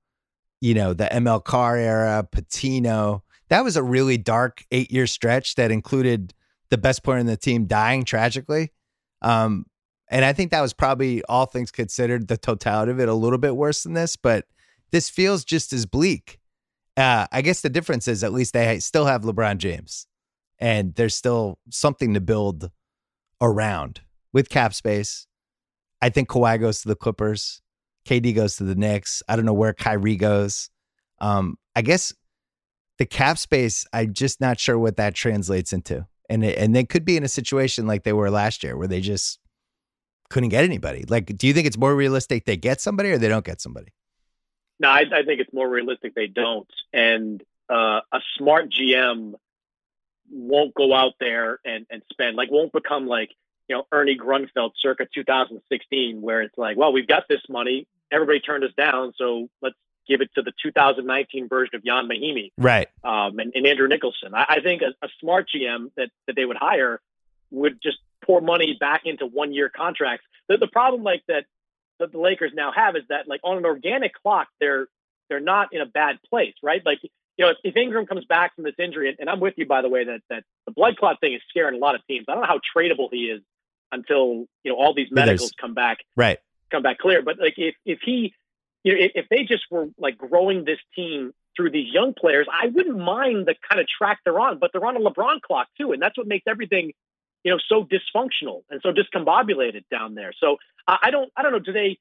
you 0.65 0.73
know, 0.73 0.93
the 0.93 1.05
ML 1.05 1.43
Carr 1.43 1.77
era, 1.77 2.27
Pitino. 2.31 3.21
That 3.49 3.63
was 3.63 3.77
a 3.77 3.83
really 3.83 4.17
dark 4.17 4.65
eight 4.71 4.91
year 4.91 5.05
stretch 5.05 5.53
that 5.55 5.69
included 5.69 6.33
the 6.71 6.77
best 6.79 7.03
player 7.03 7.19
in 7.19 7.27
the 7.27 7.37
team 7.37 7.67
dying 7.67 8.03
tragically. 8.03 8.71
Um, 9.21 9.67
and 10.09 10.25
I 10.25 10.33
think 10.33 10.49
that 10.49 10.61
was 10.61 10.73
probably 10.73 11.23
all 11.25 11.45
things 11.45 11.69
considered, 11.69 12.27
the 12.27 12.37
totality 12.37 12.91
of 12.91 12.99
it, 12.99 13.07
a 13.07 13.13
little 13.13 13.37
bit 13.37 13.55
worse 13.55 13.83
than 13.83 13.93
this, 13.93 14.15
but 14.15 14.45
this 14.89 15.07
feels 15.07 15.45
just 15.45 15.71
as 15.71 15.85
bleak. 15.85 16.39
Uh, 16.97 17.27
I 17.31 17.43
guess 17.43 17.61
the 17.61 17.69
difference 17.69 18.07
is 18.07 18.23
at 18.23 18.33
least 18.33 18.53
they 18.53 18.79
still 18.79 19.05
have 19.05 19.21
LeBron 19.21 19.57
James 19.57 20.07
and 20.57 20.95
there's 20.95 21.15
still 21.15 21.59
something 21.69 22.15
to 22.15 22.21
build 22.21 22.71
around 23.39 24.01
with 24.33 24.49
cap 24.49 24.73
space. 24.73 25.27
I 26.01 26.09
think 26.09 26.27
Kawhi 26.27 26.59
goes 26.59 26.81
to 26.81 26.87
the 26.87 26.95
Clippers. 26.95 27.61
KD 28.05 28.35
goes 28.35 28.57
to 28.57 28.63
the 28.63 28.75
Knicks. 28.75 29.23
I 29.27 29.35
don't 29.35 29.45
know 29.45 29.53
where 29.53 29.73
Kyrie 29.73 30.15
goes. 30.15 30.69
Um, 31.19 31.57
I 31.75 31.81
guess 31.81 32.13
the 32.97 33.05
cap 33.05 33.37
space, 33.37 33.85
I'm 33.93 34.13
just 34.13 34.39
not 34.39 34.59
sure 34.59 34.77
what 34.77 34.97
that 34.97 35.15
translates 35.15 35.73
into. 35.73 36.05
And 36.29 36.43
it, 36.43 36.57
and 36.57 36.75
they 36.75 36.83
could 36.83 37.05
be 37.05 37.17
in 37.17 37.23
a 37.23 37.27
situation 37.27 37.87
like 37.87 38.03
they 38.03 38.13
were 38.13 38.29
last 38.29 38.63
year 38.63 38.77
where 38.77 38.87
they 38.87 39.01
just 39.01 39.39
couldn't 40.29 40.49
get 40.49 40.63
anybody. 40.63 41.05
Like, 41.07 41.37
do 41.37 41.47
you 41.47 41.53
think 41.53 41.67
it's 41.67 41.77
more 41.77 41.95
realistic 41.95 42.45
they 42.45 42.57
get 42.57 42.81
somebody 42.81 43.11
or 43.11 43.17
they 43.17 43.27
don't 43.27 43.45
get 43.45 43.61
somebody? 43.61 43.93
No, 44.79 44.89
I, 44.89 45.01
I 45.11 45.23
think 45.23 45.39
it's 45.39 45.53
more 45.53 45.69
realistic 45.69 46.15
they 46.15 46.27
don't. 46.27 46.69
And 46.91 47.43
uh, 47.69 48.01
a 48.11 48.19
smart 48.37 48.71
GM 48.71 49.33
won't 50.29 50.73
go 50.73 50.93
out 50.93 51.13
there 51.19 51.59
and, 51.63 51.85
and 51.89 52.01
spend, 52.11 52.35
like, 52.35 52.51
won't 52.51 52.73
become 52.73 53.07
like, 53.07 53.29
you 53.67 53.75
know, 53.75 53.87
Ernie 53.91 54.17
Grunfeld 54.17 54.71
circa 54.77 55.07
2016, 55.13 56.21
where 56.21 56.41
it's 56.41 56.57
like, 56.57 56.77
well, 56.77 56.91
we've 56.91 57.07
got 57.07 57.27
this 57.27 57.41
money 57.49 57.87
everybody 58.15 58.39
turned 58.39 58.63
us 58.63 58.71
down, 58.77 59.13
so 59.17 59.49
let's 59.61 59.75
give 60.07 60.21
it 60.21 60.29
to 60.35 60.41
the 60.41 60.53
2019 60.63 61.47
version 61.49 61.75
of 61.75 61.85
Ian 61.85 62.07
Mahinmi, 62.07 62.51
right? 62.57 62.87
Um, 63.03 63.39
and, 63.39 63.51
and, 63.53 63.67
Andrew 63.67 63.87
Nicholson. 63.87 64.33
I, 64.33 64.45
I 64.47 64.59
think 64.61 64.81
a, 64.81 65.05
a, 65.05 65.09
smart 65.19 65.47
GM 65.53 65.91
that 65.97 66.09
that 66.27 66.35
they 66.35 66.45
would 66.45 66.57
hire 66.57 67.01
would 67.51 67.79
just 67.81 67.97
pour 68.23 68.41
money 68.41 68.77
back 68.79 69.01
into 69.05 69.25
one 69.25 69.53
year 69.53 69.69
contracts. 69.75 70.25
The, 70.47 70.57
the 70.57 70.67
problem, 70.67 71.03
like 71.03 71.23
that, 71.27 71.45
that 71.99 72.11
the 72.11 72.19
Lakers 72.19 72.51
now 72.55 72.71
have 72.75 72.95
is 72.95 73.03
that, 73.09 73.27
like 73.27 73.41
on 73.43 73.57
an 73.57 73.65
organic 73.65 74.13
clock, 74.13 74.47
they're 74.59 74.87
they're 75.29 75.39
not 75.39 75.69
in 75.73 75.81
a 75.81 75.85
bad 75.85 76.17
place, 76.29 76.53
right? 76.63 76.81
Like 76.85 76.99
you 77.03 77.09
know, 77.45 77.49
if, 77.49 77.57
if 77.63 77.75
Ingram 77.75 78.05
comes 78.05 78.25
back 78.25 78.55
from 78.55 78.63
this 78.63 78.75
injury, 78.79 79.09
and, 79.09 79.17
and 79.19 79.29
I'm 79.29 79.39
with 79.39 79.55
you 79.57 79.65
by 79.65 79.81
the 79.81 79.89
way 79.89 80.05
that 80.05 80.21
that 80.29 80.43
the 80.65 80.71
blood 80.71 80.97
clot 80.97 81.19
thing 81.19 81.33
is 81.33 81.41
scaring 81.49 81.75
a 81.75 81.79
lot 81.79 81.95
of 81.95 82.05
teams. 82.07 82.25
I 82.29 82.33
don't 82.33 82.41
know 82.41 82.47
how 82.47 82.59
tradable 82.75 83.09
he 83.11 83.25
is 83.25 83.41
until 83.91 84.45
you 84.63 84.71
know 84.71 84.75
all 84.75 84.93
these 84.93 85.09
medicals 85.11 85.51
come 85.59 85.73
back. 85.73 85.99
Right 86.15 86.39
come 86.71 86.83
back 86.83 86.99
clear. 86.99 87.21
But 87.21 87.39
like 87.39 87.55
if 87.57 87.75
if 87.85 87.99
he, 88.03 88.33
you 88.83 88.93
know, 88.93 88.99
if, 89.05 89.11
if 89.15 89.25
they 89.29 89.43
just 89.43 89.63
were 89.69 89.87
like 89.97 90.17
growing 90.17 90.65
this 90.65 90.79
team 90.95 91.33
through 91.55 91.71
these 91.71 91.93
young 91.93 92.13
players, 92.13 92.47
I 92.51 92.67
wouldn't 92.67 92.97
mind 92.97 93.45
the 93.45 93.55
kind 93.69 93.79
of 93.79 93.87
track 93.87 94.19
they're 94.25 94.39
on. 94.39 94.59
But 94.59 94.71
they're 94.73 94.85
on 94.85 94.97
a 94.97 94.99
LeBron 94.99 95.41
clock 95.41 95.67
too, 95.79 95.91
and 95.91 96.01
that's 96.01 96.17
what 96.17 96.27
makes 96.27 96.45
everything, 96.47 96.93
you 97.43 97.51
know, 97.51 97.59
so 97.69 97.83
dysfunctional 97.85 98.63
and 98.69 98.81
so 98.81 98.91
discombobulated 98.91 99.83
down 99.89 100.15
there. 100.15 100.33
So 100.39 100.57
I, 100.87 100.97
I 101.03 101.11
don't 101.11 101.31
I 101.35 101.43
don't 101.43 101.51
know. 101.51 101.59
Do 101.59 101.73
they? 101.73 101.97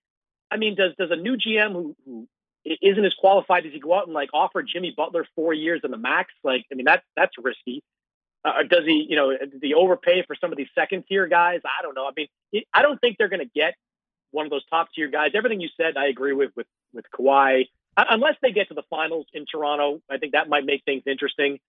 I 0.50 0.56
mean, 0.56 0.74
does 0.76 0.92
does 0.98 1.10
a 1.10 1.16
new 1.16 1.36
GM 1.36 1.72
who, 1.72 1.96
who 2.04 2.26
isn't 2.64 3.04
as 3.04 3.14
qualified 3.18 3.66
as 3.66 3.72
he 3.72 3.80
go 3.80 3.94
out 3.94 4.06
and 4.06 4.14
like 4.14 4.30
offer 4.32 4.62
Jimmy 4.62 4.92
Butler 4.96 5.26
four 5.34 5.52
years 5.52 5.80
in 5.84 5.90
the 5.90 5.98
max? 5.98 6.32
Like, 6.42 6.64
I 6.72 6.74
mean, 6.74 6.86
that 6.86 7.02
that's 7.16 7.32
risky. 7.42 7.82
Uh, 8.44 8.62
does 8.68 8.84
he, 8.84 9.06
you 9.08 9.16
know, 9.16 9.30
does 9.30 9.60
he 9.62 9.72
overpay 9.72 10.22
for 10.26 10.36
some 10.38 10.52
of 10.52 10.58
these 10.58 10.68
second 10.74 11.04
tier 11.08 11.26
guys? 11.26 11.60
I 11.64 11.82
don't 11.82 11.94
know. 11.94 12.06
I 12.06 12.10
mean, 12.14 12.64
I 12.74 12.82
don't 12.82 13.00
think 13.00 13.16
they're 13.18 13.30
going 13.30 13.40
to 13.40 13.50
get 13.54 13.74
one 14.34 14.46
of 14.46 14.50
those 14.50 14.64
top 14.66 14.88
tier 14.94 15.08
guys. 15.08 15.30
Everything 15.34 15.60
you 15.60 15.68
said, 15.76 15.96
I 15.96 16.06
agree 16.06 16.32
with 16.32 16.50
with 16.56 16.66
with 16.92 17.04
Kawhi. 17.16 17.68
Uh, 17.96 18.04
unless 18.10 18.34
they 18.42 18.50
get 18.50 18.68
to 18.68 18.74
the 18.74 18.82
finals 18.90 19.26
in 19.32 19.46
Toronto, 19.50 20.00
I 20.10 20.18
think 20.18 20.32
that 20.32 20.48
might 20.48 20.66
make 20.66 20.82
things 20.84 21.04
interesting. 21.06 21.60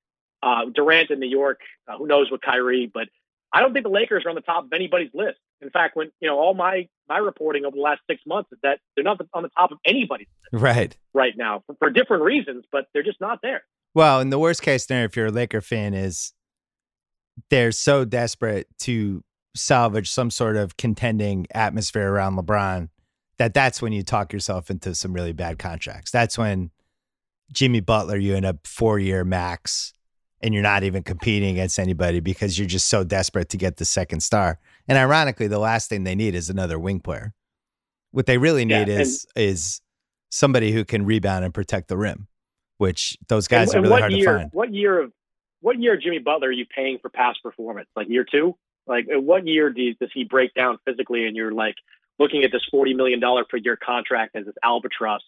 Uh, 0.42 0.66
Durant 0.74 1.12
in 1.12 1.20
New 1.20 1.30
York, 1.30 1.60
uh, 1.88 1.98
who 1.98 2.08
knows 2.08 2.30
with 2.32 2.42
Kyrie, 2.42 2.92
but 2.92 3.08
I 3.54 3.62
don't 3.62 3.74
think 3.74 3.84
the 3.84 3.92
Lakers 3.92 4.26
are 4.26 4.30
on 4.30 4.36
the 4.36 4.42
top 4.42 4.66
of 4.66 4.74
anybody's 4.74 5.12
list. 5.14 5.38
In 5.62 5.70
fact, 5.70 5.96
when 5.96 6.12
you 6.20 6.28
know 6.28 6.38
all 6.38 6.54
my 6.54 6.88
my 7.08 7.18
reporting 7.20 7.66
over 7.66 7.76
the 7.76 7.82
last 7.82 8.02
six 8.10 8.22
months 8.26 8.52
is 8.52 8.60
that 8.64 8.80
they're 8.96 9.04
not 9.04 9.22
on 9.34 9.44
the 9.44 9.50
top 9.50 9.72
of 9.72 9.78
anybody's 9.86 10.28
list 10.52 10.64
right 10.64 10.98
right 11.14 11.34
now 11.38 11.64
for, 11.68 11.76
for 11.80 11.90
different 11.90 12.24
reasons, 12.24 12.66
but 12.72 12.88
they're 12.94 13.04
just 13.04 13.22
not 13.22 13.40
there. 13.42 13.64
Well, 13.94 14.20
in 14.20 14.30
the 14.30 14.40
worst 14.40 14.62
case 14.62 14.86
scenario, 14.86 15.06
if 15.06 15.16
you're 15.16 15.28
a 15.28 15.32
Laker 15.32 15.62
fan, 15.62 15.94
is 15.94 16.34
they're 17.50 17.72
so 17.72 18.04
desperate 18.04 18.68
to 18.80 19.24
salvage 19.56 20.12
some 20.12 20.30
sort 20.30 20.58
of 20.58 20.78
contending 20.78 21.48
atmosphere 21.54 22.12
around 22.12 22.38
LeBron, 22.38 22.90
that 23.38 23.54
that's 23.54 23.82
when 23.82 23.94
you 23.94 24.04
talk 24.04 24.32
yourself 24.32 24.70
into 24.70 24.96
some 24.96 25.14
really 25.14 25.34
bad 25.34 25.60
contracts. 25.60 26.12
That's 26.12 26.38
when 26.38 26.72
Jimmy 27.52 27.80
Butler, 27.80 28.18
you 28.18 28.36
end 28.36 28.46
up 28.46 28.66
four 28.66 29.00
year 29.00 29.24
max 29.24 29.94
and 30.42 30.54
you're 30.54 30.64
not 30.64 30.84
even 30.84 31.04
competing 31.04 31.52
against 31.52 31.80
anybody 31.80 32.20
because 32.20 32.58
you're 32.58 32.68
just 32.68 32.88
so 32.88 33.04
desperate 33.04 33.50
to 33.50 33.58
get 33.58 33.78
the 33.78 33.86
second 33.86 34.22
star. 34.22 34.60
And 34.88 34.98
ironically, 34.98 35.48
the 35.48 35.60
last 35.60 35.90
thing 35.90 36.04
they 36.04 36.16
need 36.16 36.36
is 36.36 36.50
another 36.50 36.78
wing 36.78 37.00
player. 37.00 37.34
What 38.12 38.26
they 38.26 38.38
really 38.38 38.66
need 38.66 38.88
yeah, 38.88 39.00
is 39.00 39.26
is 39.36 39.82
somebody 40.30 40.72
who 40.72 40.86
can 40.86 41.06
rebound 41.06 41.44
and 41.44 41.54
protect 41.54 41.88
the 41.88 41.98
rim, 41.98 42.28
which 42.78 43.18
those 43.28 43.48
guys 43.48 43.74
and, 43.74 43.86
are 43.86 43.90
really 43.90 44.02
hard 44.02 44.14
year, 44.14 44.26
to 44.26 44.40
find. 44.40 44.50
What 44.54 44.74
year 44.74 45.02
of 45.02 45.12
what 45.62 45.80
year 45.80 45.96
of 45.96 46.02
Jimmy 46.02 46.20
Butler 46.20 46.50
are 46.50 46.52
you 46.52 46.66
paying 46.66 47.00
for 47.02 47.10
past 47.10 47.40
performance? 47.42 47.90
Like 47.96 48.08
year 48.08 48.26
two? 48.30 48.56
Like, 48.88 49.06
what 49.10 49.48
year 49.48 49.70
does, 49.70 49.96
does 50.00 50.12
he 50.14 50.24
break 50.24 50.54
down 50.54 50.78
physically, 50.86 51.26
and 51.26 51.36
you're 51.36 51.52
like 51.52 51.76
looking 52.20 52.44
at 52.44 52.52
this 52.52 52.64
forty 52.70 52.94
million 52.94 53.20
dollar 53.20 53.44
per 53.44 53.58
year 53.58 53.78
contract 53.78 54.36
as 54.36 54.46
this 54.46 54.56
albatross 54.64 55.22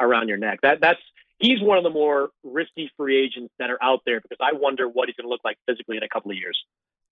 around 0.00 0.28
your 0.28 0.38
neck? 0.38 0.60
That 0.62 0.80
that's 0.80 1.00
he's 1.38 1.60
one 1.60 1.78
of 1.78 1.84
the 1.84 1.90
more 1.90 2.30
risky 2.42 2.90
free 2.96 3.22
agents 3.22 3.52
that 3.58 3.70
are 3.70 3.82
out 3.82 4.00
there 4.06 4.20
because 4.20 4.38
I 4.40 4.56
wonder 4.56 4.88
what 4.88 5.08
he's 5.08 5.16
going 5.16 5.26
to 5.26 5.30
look 5.30 5.44
like 5.44 5.58
physically 5.66 5.96
in 5.96 6.02
a 6.02 6.08
couple 6.08 6.30
of 6.30 6.36
years. 6.36 6.58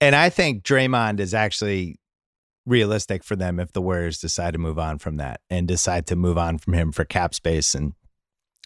And 0.01 0.15
I 0.15 0.31
think 0.31 0.63
Draymond 0.65 1.21
is 1.21 1.35
actually 1.35 1.99
realistic 2.67 3.23
for 3.23 3.37
them 3.37 3.61
if 3.61 3.73
the 3.73 3.83
Warriors 3.83 4.19
decide 4.19 4.53
to 4.55 4.59
move 4.59 4.79
on 4.79 4.99
from 4.99 5.19
that 5.19 5.41
and 5.51 5.69
decide 5.69 6.07
to 6.07 6.17
move 6.17 6.39
on 6.39 6.59
from 6.59 6.75
him 6.75 6.93
for 6.93 7.05
cap 7.05 7.35
space 7.35 7.75
and 7.75 7.93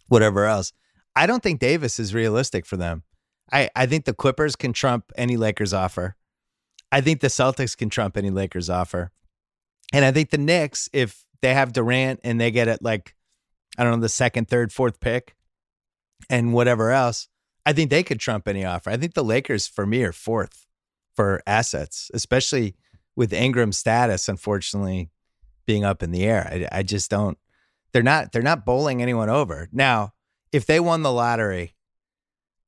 whatever 0.07 0.45
else. 0.45 0.73
I 1.17 1.27
don't 1.27 1.43
think 1.43 1.59
Davis 1.59 1.99
is 1.99 2.15
realistic 2.15 2.65
for 2.65 2.77
them. 2.77 3.03
I, 3.53 3.71
I 3.75 3.87
think 3.87 4.05
the 4.05 4.15
Clippers 4.15 4.57
can 4.57 4.73
trump 4.73 5.13
any 5.17 5.37
Lakers 5.37 5.75
offer. 5.75 6.15
I 6.91 7.01
think 7.01 7.21
the 7.21 7.29
Celtics 7.29 7.77
can 7.77 7.91
trump 7.91 8.17
any 8.17 8.31
Lakers 8.31 8.71
offer. 8.71 9.11
And 9.93 10.05
I 10.05 10.13
think 10.13 10.31
the 10.31 10.39
Knicks, 10.39 10.89
if 10.93 11.25
they 11.41 11.55
have 11.55 11.73
Durant 11.73 12.21
and 12.25 12.41
they 12.41 12.51
get 12.51 12.69
it 12.69 12.83
like, 12.83 13.15
I 13.77 13.85
don't 13.85 13.93
know, 13.93 14.01
the 14.01 14.09
second, 14.09 14.49
third, 14.49 14.73
fourth 14.73 15.01
pick 15.01 15.37
and 16.29 16.53
whatever 16.53 16.91
else, 16.91 17.29
I 17.65 17.73
think 17.73 17.91
they 17.91 18.03
could 18.03 18.21
trump 18.21 18.49
any 18.49 18.65
offer. 18.65 18.91
I 18.91 18.97
think 18.97 19.15
the 19.15 19.25
Lakers, 19.25 19.67
for 19.67 19.87
me, 19.87 20.03
are 20.03 20.13
fourth, 20.13 20.67
for 21.15 21.43
assets, 21.47 22.11
especially 22.15 22.75
with 23.15 23.33
Ingram's 23.33 23.77
status, 23.77 24.29
unfortunately, 24.29 25.11
being 25.67 25.85
up 25.85 26.03
in 26.03 26.13
the 26.13 26.25
air. 26.25 26.49
I, 26.73 26.79
I 26.79 26.83
just 26.83 27.11
don't. 27.11 27.37
They're 27.93 28.03
not. 28.03 28.33
They're 28.33 28.43
not 28.43 28.65
bowling 28.65 29.03
anyone 29.03 29.29
over 29.29 29.69
now. 29.73 30.13
If 30.53 30.65
they 30.65 30.81
won 30.81 31.03
the 31.03 31.13
lottery 31.13 31.75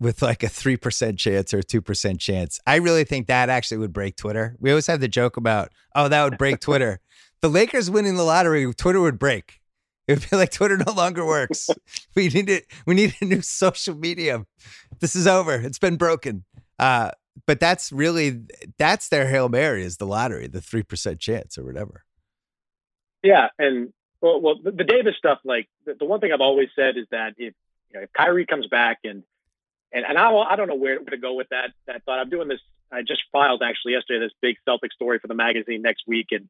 with 0.00 0.22
like 0.22 0.42
a 0.42 0.46
3% 0.46 1.18
chance 1.18 1.52
or 1.52 1.58
a 1.58 1.62
2% 1.62 2.18
chance. 2.18 2.58
I 2.66 2.76
really 2.76 3.04
think 3.04 3.26
that 3.26 3.50
actually 3.50 3.78
would 3.78 3.92
break 3.92 4.16
Twitter. 4.16 4.56
We 4.58 4.70
always 4.70 4.86
have 4.86 5.00
the 5.00 5.08
joke 5.08 5.36
about, 5.36 5.70
oh, 5.94 6.08
that 6.08 6.24
would 6.24 6.38
break 6.38 6.60
Twitter. 6.60 7.00
the 7.42 7.50
Lakers 7.50 7.90
winning 7.90 8.16
the 8.16 8.22
lottery, 8.24 8.72
Twitter 8.74 9.00
would 9.00 9.18
break. 9.18 9.60
It 10.08 10.18
would 10.18 10.30
be 10.30 10.36
like 10.36 10.50
Twitter 10.50 10.76
no 10.76 10.92
longer 10.92 11.24
works. 11.24 11.68
we 12.16 12.28
need 12.28 12.48
it. 12.48 12.66
We 12.86 12.94
need 12.94 13.14
a 13.20 13.24
new 13.24 13.42
social 13.42 13.94
medium. 13.94 14.46
This 14.98 15.14
is 15.14 15.26
over. 15.26 15.54
It's 15.54 15.78
been 15.78 15.96
broken. 15.96 16.44
Uh, 16.78 17.12
but 17.46 17.60
that's 17.60 17.92
really 17.92 18.40
that's 18.78 19.08
their 19.08 19.28
hail 19.28 19.48
mary 19.48 19.84
is 19.84 19.98
the 19.98 20.06
lottery, 20.06 20.46
the 20.48 20.60
three 20.60 20.82
percent 20.82 21.20
chance 21.20 21.56
or 21.56 21.64
whatever. 21.64 22.04
Yeah, 23.22 23.48
and 23.58 23.92
well, 24.20 24.40
well, 24.40 24.54
the, 24.62 24.84
Davis 24.84 25.14
stuff. 25.16 25.38
Like 25.44 25.68
the, 25.86 25.94
the, 25.94 26.04
one 26.04 26.20
thing 26.20 26.32
I've 26.32 26.40
always 26.40 26.68
said 26.74 26.96
is 26.96 27.06
that 27.10 27.34
if 27.38 27.54
you 27.90 27.94
know, 27.94 28.00
if 28.02 28.12
Kyrie 28.12 28.46
comes 28.46 28.66
back 28.66 28.98
and 29.04 29.22
and 29.92 30.04
and 30.04 30.18
I 30.18 30.30
I 30.32 30.56
don't 30.56 30.68
know 30.68 30.76
where 30.76 30.98
to 30.98 31.16
go 31.16 31.34
with 31.34 31.48
that 31.50 31.72
that 31.86 32.04
thought. 32.04 32.18
I'm 32.18 32.30
doing 32.30 32.48
this. 32.48 32.60
I 32.92 33.02
just 33.02 33.22
filed 33.32 33.62
actually 33.62 33.92
yesterday 33.92 34.24
this 34.24 34.32
big 34.40 34.56
Celtic 34.64 34.92
story 34.92 35.18
for 35.18 35.28
the 35.28 35.34
magazine 35.34 35.82
next 35.82 36.04
week, 36.06 36.28
and 36.30 36.48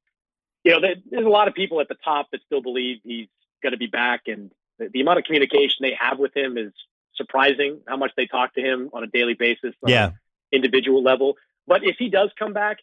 you 0.65 0.73
know 0.73 0.81
there's 0.81 1.27
a 1.27 1.29
lot 1.29 1.49
of 1.49 1.55
people 1.55 1.81
at 1.81 1.89
the 1.89 1.97
top 2.05 2.29
that 2.33 2.41
still 2.47 2.63
believe 2.63 2.99
he's 3.05 3.29
going 3.63 3.73
to 3.73 3.79
be 3.79 3.87
back, 3.87 4.23
and 4.27 4.51
the, 4.79 4.89
the, 4.89 5.01
amount 5.01 5.19
of 5.19 5.25
communication 5.25 5.77
they 5.81 5.97
have 5.99 6.19
with 6.19 6.37
him 6.37 6.59
is 6.59 6.73
surprising. 7.15 7.81
How 7.87 7.97
much 7.97 8.13
they 8.17 8.27
talk 8.27 8.55
to 8.55 8.61
him 8.61 8.91
on 8.93 9.05
a 9.05 9.07
daily 9.07 9.35
basis, 9.35 9.75
yeah, 9.87 10.13
individual 10.53 11.03
level. 11.03 11.37
But 11.67 11.85
if 11.85 11.97
he 11.99 12.09
does 12.09 12.31
come 12.39 12.53
back, 12.53 12.79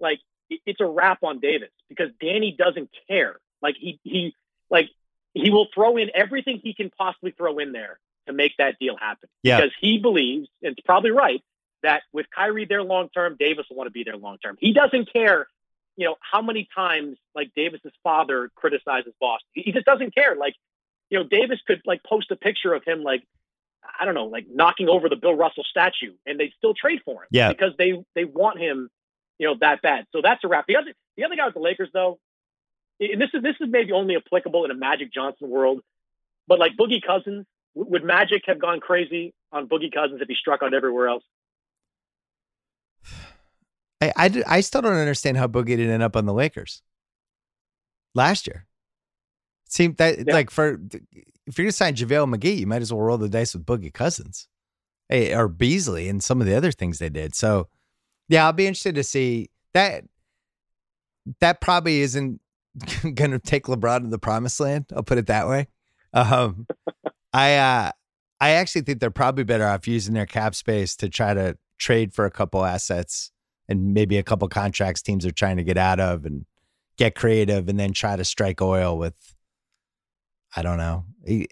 like 0.00 0.20
it's 0.48 0.80
a 0.80 0.86
wrap 0.86 1.22
on 1.22 1.38
Davis 1.38 1.70
because 1.88 2.10
Danny 2.20 2.54
doesn't 2.56 2.90
care. 3.08 3.38
Like 3.62 3.76
he 3.78 4.00
he 4.02 4.34
like 4.70 4.90
he 5.34 5.50
will 5.50 5.68
throw 5.72 5.96
in 5.96 6.10
everything 6.14 6.60
he 6.62 6.74
can 6.74 6.90
possibly 6.90 7.30
throw 7.30 7.58
in 7.58 7.72
there 7.72 8.00
to 8.30 8.36
make 8.36 8.52
that 8.58 8.78
deal 8.78 8.96
happen. 8.96 9.28
Yeah. 9.42 9.56
Because 9.56 9.72
he 9.80 9.98
believes, 9.98 10.48
and 10.62 10.72
it's 10.72 10.84
probably 10.84 11.10
right, 11.10 11.42
that 11.82 12.02
with 12.12 12.26
Kyrie 12.34 12.66
there 12.66 12.82
long 12.82 13.08
term, 13.08 13.36
Davis 13.38 13.66
will 13.70 13.76
want 13.76 13.88
to 13.88 13.92
be 13.92 14.04
there 14.04 14.16
long 14.16 14.38
term. 14.38 14.56
He 14.60 14.72
doesn't 14.72 15.12
care, 15.12 15.46
you 15.96 16.06
know, 16.06 16.16
how 16.20 16.42
many 16.42 16.68
times 16.74 17.16
like 17.34 17.52
Davis's 17.54 17.92
father 18.02 18.50
criticizes 18.54 19.12
Boston. 19.20 19.48
He 19.52 19.72
just 19.72 19.86
doesn't 19.86 20.14
care. 20.14 20.36
Like, 20.36 20.54
you 21.08 21.18
know, 21.18 21.24
Davis 21.24 21.58
could 21.66 21.82
like 21.86 22.02
post 22.02 22.30
a 22.30 22.36
picture 22.36 22.74
of 22.74 22.84
him 22.84 23.02
like 23.02 23.24
I 23.98 24.04
don't 24.04 24.14
know, 24.14 24.26
like 24.26 24.46
knocking 24.52 24.88
over 24.88 25.08
the 25.08 25.16
Bill 25.16 25.34
Russell 25.34 25.64
statue, 25.64 26.12
and 26.26 26.38
they 26.38 26.52
still 26.58 26.74
trade 26.74 27.00
for 27.04 27.22
him. 27.22 27.28
Yeah. 27.30 27.48
Because 27.48 27.72
they 27.78 28.02
they 28.14 28.24
want 28.24 28.58
him, 28.58 28.90
you 29.38 29.46
know, 29.46 29.56
that 29.60 29.82
bad. 29.82 30.06
So 30.12 30.20
that's 30.22 30.44
a 30.44 30.48
wrap. 30.48 30.66
The 30.66 30.76
other 30.76 30.92
the 31.16 31.24
other 31.24 31.36
guy 31.36 31.46
with 31.46 31.54
the 31.54 31.60
Lakers 31.60 31.90
though, 31.92 32.18
and 33.00 33.20
this 33.20 33.30
is 33.32 33.42
this 33.42 33.56
is 33.60 33.68
maybe 33.70 33.92
only 33.92 34.16
applicable 34.16 34.64
in 34.64 34.70
a 34.70 34.74
Magic 34.74 35.12
Johnson 35.12 35.48
world, 35.48 35.80
but 36.46 36.58
like 36.58 36.76
Boogie 36.76 37.02
Cousins, 37.04 37.46
would 37.74 38.04
Magic 38.04 38.42
have 38.46 38.60
gone 38.60 38.80
crazy 38.80 39.34
on 39.52 39.68
Boogie 39.68 39.92
Cousins 39.92 40.20
if 40.20 40.28
he 40.28 40.34
struck 40.34 40.62
out 40.62 40.74
everywhere 40.74 41.08
else? 41.08 41.24
I, 44.00 44.12
I, 44.16 44.42
I 44.46 44.60
still 44.60 44.82
don't 44.82 44.94
understand 44.94 45.36
how 45.36 45.46
Boogie 45.46 45.66
didn't 45.68 45.90
end 45.90 46.02
up 46.02 46.16
on 46.16 46.26
the 46.26 46.32
Lakers 46.32 46.82
last 48.14 48.46
year. 48.46 48.66
It 49.66 49.72
seemed 49.72 49.96
that 49.98 50.26
yeah. 50.26 50.32
like 50.32 50.50
for 50.50 50.80
if 51.46 51.58
you're 51.58 51.64
gonna 51.64 51.72
sign 51.72 51.94
JaVale 51.94 52.34
McGee, 52.34 52.58
you 52.58 52.66
might 52.66 52.82
as 52.82 52.92
well 52.92 53.02
roll 53.02 53.18
the 53.18 53.28
dice 53.28 53.54
with 53.54 53.66
Boogie 53.66 53.92
Cousins, 53.92 54.48
hey, 55.08 55.34
or 55.34 55.48
Beasley, 55.48 56.08
and 56.08 56.22
some 56.22 56.40
of 56.40 56.46
the 56.46 56.54
other 56.54 56.72
things 56.72 56.98
they 56.98 57.08
did. 57.08 57.34
So, 57.34 57.68
yeah, 58.28 58.46
I'll 58.46 58.52
be 58.52 58.66
interested 58.66 58.94
to 58.94 59.04
see 59.04 59.50
that. 59.74 60.04
That 61.40 61.60
probably 61.60 62.00
isn't 62.00 62.40
going 63.02 63.30
to 63.30 63.38
take 63.38 63.64
LeBron 63.64 64.02
to 64.02 64.08
the 64.08 64.18
promised 64.18 64.58
land. 64.58 64.86
I'll 64.94 65.02
put 65.02 65.18
it 65.18 65.26
that 65.26 65.48
way. 65.48 65.68
Um, 66.12 66.66
I 67.32 67.56
uh, 67.56 67.92
I 68.40 68.50
actually 68.50 68.82
think 68.82 69.00
they're 69.00 69.10
probably 69.10 69.44
better 69.44 69.66
off 69.66 69.86
using 69.86 70.14
their 70.14 70.26
cap 70.26 70.54
space 70.54 70.96
to 70.96 71.08
try 71.08 71.34
to 71.34 71.56
trade 71.78 72.12
for 72.12 72.24
a 72.24 72.30
couple 72.30 72.64
assets 72.64 73.30
and 73.68 73.94
maybe 73.94 74.18
a 74.18 74.22
couple 74.22 74.48
contracts 74.48 75.02
teams 75.02 75.24
are 75.24 75.30
trying 75.30 75.56
to 75.56 75.64
get 75.64 75.78
out 75.78 76.00
of 76.00 76.26
and 76.26 76.44
get 76.96 77.14
creative 77.14 77.68
and 77.68 77.78
then 77.78 77.92
try 77.92 78.16
to 78.16 78.24
strike 78.24 78.60
oil 78.60 78.98
with 78.98 79.34
I 80.56 80.62
don't 80.62 80.78
know. 80.78 81.04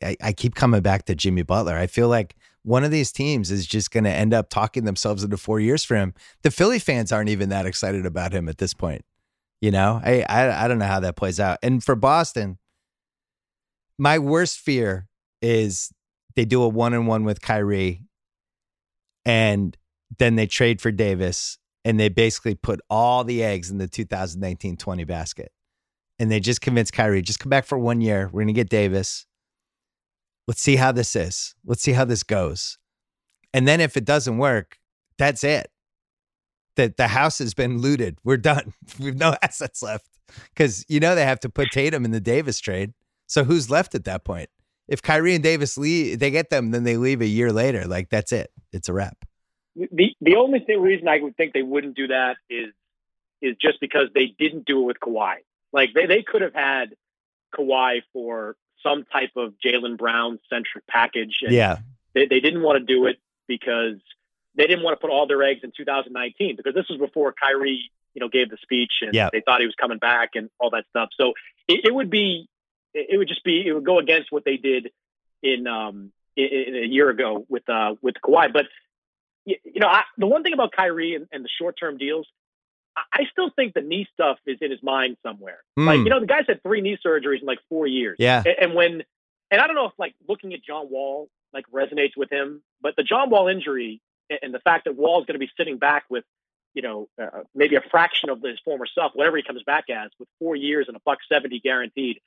I, 0.03 0.17
I 0.21 0.33
keep 0.33 0.57
coming 0.57 0.81
back 0.81 1.05
to 1.05 1.15
Jimmy 1.15 1.43
Butler. 1.43 1.77
I 1.77 1.87
feel 1.87 2.09
like 2.09 2.35
one 2.63 2.83
of 2.83 2.91
these 2.91 3.13
teams 3.13 3.51
is 3.51 3.65
just 3.65 3.93
going 3.93 4.05
to 4.05 4.11
end 4.11 4.35
up 4.35 4.51
talking 4.51 4.85
themselves 4.85 5.23
into 5.23 5.37
four 5.37 5.61
years 5.61 5.85
for 5.85 5.95
him. 5.95 6.15
The 6.43 6.51
Philly 6.51 6.81
fans 6.81 7.13
aren't 7.13 7.31
even 7.31 7.49
that 7.51 7.65
excited 7.65 8.05
about 8.05 8.33
him 8.33 8.49
at 8.49 8.59
this 8.59 8.75
point. 8.75 9.05
You 9.61 9.71
know, 9.71 10.01
I, 10.05 10.23
I, 10.29 10.65
I 10.65 10.69
don't 10.69 10.79
know 10.79 10.87
how 10.87 11.01
that 11.01 11.17
plays 11.17 11.39
out. 11.39 11.59
And 11.63 11.83
for 11.83 11.95
Boston, 11.95 12.59
my 13.97 14.19
worst 14.19 14.59
fear 14.59 15.08
is 15.41 15.93
they 16.37 16.45
do 16.45 16.63
a 16.63 16.69
one 16.69 16.95
on 16.95 17.07
one 17.07 17.25
with 17.25 17.41
Kyrie 17.41 18.05
and 19.25 19.77
then 20.19 20.37
they 20.37 20.47
trade 20.47 20.81
for 20.81 20.91
Davis 20.91 21.59
and 21.85 21.99
they 21.99 22.09
basically 22.09 22.55
put 22.55 22.81
all 22.91 23.25
the 23.25 23.43
eggs 23.43 23.71
in 23.71 23.79
the 23.79 23.89
2019 23.89 24.77
20 24.77 25.05
basket. 25.05 25.53
And 26.19 26.31
they 26.31 26.41
just 26.41 26.61
convince 26.61 26.91
Kyrie, 26.91 27.23
just 27.23 27.39
come 27.39 27.51
back 27.51 27.65
for 27.65 27.79
one 27.79 28.01
year. 28.01 28.27
We're 28.27 28.41
going 28.41 28.49
to 28.49 28.53
get 28.53 28.69
Davis. 28.69 29.27
Let's 30.49 30.61
see 30.61 30.77
how 30.77 30.93
this 30.93 31.15
is. 31.15 31.55
Let's 31.65 31.83
see 31.83 31.93
how 31.93 32.05
this 32.05 32.25
goes. 32.25 32.79
And 33.55 33.69
then 33.69 33.81
if 33.81 33.97
it 33.97 34.05
doesn't 34.05 34.39
work, 34.39 34.79
that's 35.19 35.45
it. 35.45 35.71
The, 36.77 36.93
the 36.97 37.09
house 37.09 37.39
has 37.39 37.55
been 37.55 37.79
looted. 37.79 38.19
We're 38.25 38.37
done. 38.37 38.73
We've 38.99 39.17
no 39.17 39.35
assets 39.43 39.83
left 39.83 40.09
because 40.55 40.85
you 40.89 41.01
know 41.01 41.15
they 41.15 41.25
have 41.25 41.41
to 41.41 41.49
put 41.49 41.71
Tatum 41.71 42.05
in 42.05 42.11
the 42.11 42.21
Davis 42.21 42.61
trade. 42.61 42.95
So 43.27 43.45
who's 43.45 43.71
left 43.71 43.95
at 43.95 44.05
that 44.05 44.25
point? 44.25 44.49
If 44.89 45.03
Kyrie 45.03 45.35
and 45.35 45.45
Davis 45.45 45.77
leave, 45.77 46.19
they 46.19 46.31
get 46.31 46.51
them, 46.51 46.71
then 46.71 46.85
they 46.85 46.97
leave 46.97 47.21
a 47.21 47.27
year 47.27 47.53
later. 47.53 47.85
Like 47.85 48.09
that's 48.09 48.33
it. 48.33 48.51
It's 48.73 48.89
a 48.89 48.93
wrap. 48.93 49.25
The 49.77 50.15
the 50.21 50.37
only 50.37 50.61
thing, 50.61 50.81
reason 50.81 51.09
I 51.09 51.21
would 51.21 51.37
think 51.37 51.53
they 51.53 51.63
wouldn't 51.63 51.97
do 51.97 52.09
that 52.09 52.37
is 52.51 52.73
is 53.41 53.57
just 53.61 53.81
because 53.81 54.09
they 54.15 54.35
didn't 54.39 54.67
do 54.67 54.81
it 54.83 54.85
with 54.85 55.01
Kawhi. 55.01 55.37
Like 55.73 55.91
they, 55.95 56.07
they 56.07 56.23
could 56.23 56.43
have 56.43 56.55
had 56.55 56.95
Kawhi 57.55 58.01
for 58.13 58.57
some 58.83 59.05
type 59.05 59.31
of 59.37 59.55
Jaylen 59.65 59.97
Brown 59.97 60.39
centric 60.51 60.87
package. 60.87 61.39
yeah. 61.43 61.79
They, 62.15 62.27
they 62.27 62.41
didn't 62.41 62.63
want 62.63 62.79
to 62.79 62.85
do 62.85 63.07
it 63.07 63.19
because 63.47 63.97
they 64.57 64.67
didn't 64.67 64.83
want 64.83 64.99
to 64.99 65.01
put 65.01 65.11
all 65.11 65.27
their 65.27 65.43
eggs 65.43 65.61
in 65.63 65.73
2019 65.77 66.57
because 66.57 66.75
this 66.75 66.87
was 66.89 66.99
before 66.99 67.35
Kyrie, 67.41 67.91
you 68.15 68.21
know, 68.21 68.29
gave 68.29 68.51
the 68.51 68.57
speech 68.63 68.93
and 69.03 69.15
yeah. 69.15 69.29
they 69.33 69.41
thought 69.41 69.61
he 69.61 69.67
was 69.67 69.75
coming 69.81 69.99
back 69.99 70.31
and 70.35 70.49
all 70.59 70.71
that 70.71 70.85
stuff. 70.91 71.11
So 71.21 71.35
it, 71.69 71.85
it 71.85 71.95
would 71.95 72.11
be 72.11 72.49
it 72.95 73.19
would 73.19 73.29
just 73.29 73.45
be 73.45 73.67
it 73.67 73.73
would 73.73 73.85
go 73.85 73.99
against 73.99 74.33
what 74.33 74.45
they 74.45 74.57
did 74.57 74.91
in 75.43 75.67
um 75.67 76.13
in, 76.37 76.47
in 76.47 76.77
a 76.77 76.87
year 76.87 77.11
ago 77.11 77.45
with 77.49 77.69
uh 77.69 77.95
with 78.03 78.17
Kawhi. 78.25 78.53
But 78.53 78.67
you 79.45 79.57
know, 79.77 79.89
I, 79.89 80.03
the 80.19 80.27
one 80.27 80.43
thing 80.43 80.53
about 80.53 80.73
Kyrie 80.73 81.15
and, 81.15 81.27
and 81.33 81.43
the 81.43 81.49
short 81.49 81.77
term 81.81 81.97
deals, 81.97 82.27
I, 82.97 83.25
still 83.33 83.51
think 83.57 83.73
the 83.73 83.81
knee 83.81 84.07
stuff 84.13 84.37
is 84.47 84.59
in 84.61 84.71
his 84.71 84.83
mind 84.83 85.17
somewhere. 85.23 85.61
Mm. 85.79 85.87
Like 85.87 85.99
you 86.01 86.11
know, 86.11 86.21
the 86.21 86.27
guy's 86.27 86.45
had 86.47 86.63
three 86.63 86.83
knee 86.83 86.99
surgeries 87.05 87.41
in 87.41 87.47
like 87.47 87.61
four 87.69 87.87
years. 87.87 88.17
Yeah, 88.19 88.43
and, 88.45 88.57
and 88.61 88.75
when 88.75 89.05
and 89.51 89.61
I 89.61 89.67
don't 89.67 89.77
know 89.77 89.87
if 89.87 89.93
like 89.99 90.15
looking 90.29 90.53
at 90.55 90.63
John 90.63 90.91
Wall 90.91 91.29
like 91.53 91.65
resonates 91.73 92.17
with 92.17 92.31
him, 92.31 92.63
but 92.83 92.95
the 92.97 93.03
John 93.03 93.31
Wall 93.31 93.49
injury 93.49 94.03
and 94.43 94.53
the 94.53 94.59
fact 94.59 94.85
that 94.85 94.97
Wall 94.97 95.21
is 95.21 95.27
going 95.27 95.37
to 95.37 95.45
be 95.45 95.51
sitting 95.57 95.79
back 95.79 96.05
with 96.11 96.25
you 96.75 96.83
know, 96.83 97.09
uh, 97.21 97.43
maybe 97.55 97.77
a 97.77 97.81
fraction 97.81 98.31
of 98.31 98.43
his 98.43 98.59
former 98.65 98.87
self, 98.87 99.13
whatever 99.15 99.37
he 99.37 99.43
comes 99.43 99.63
back 99.65 99.87
as, 99.91 100.11
with 100.19 100.29
four 100.39 100.55
years 100.55 100.87
and 100.87 100.97
a 100.97 101.01
buck 101.05 101.19
seventy 101.31 101.61
guaranteed. 101.61 102.21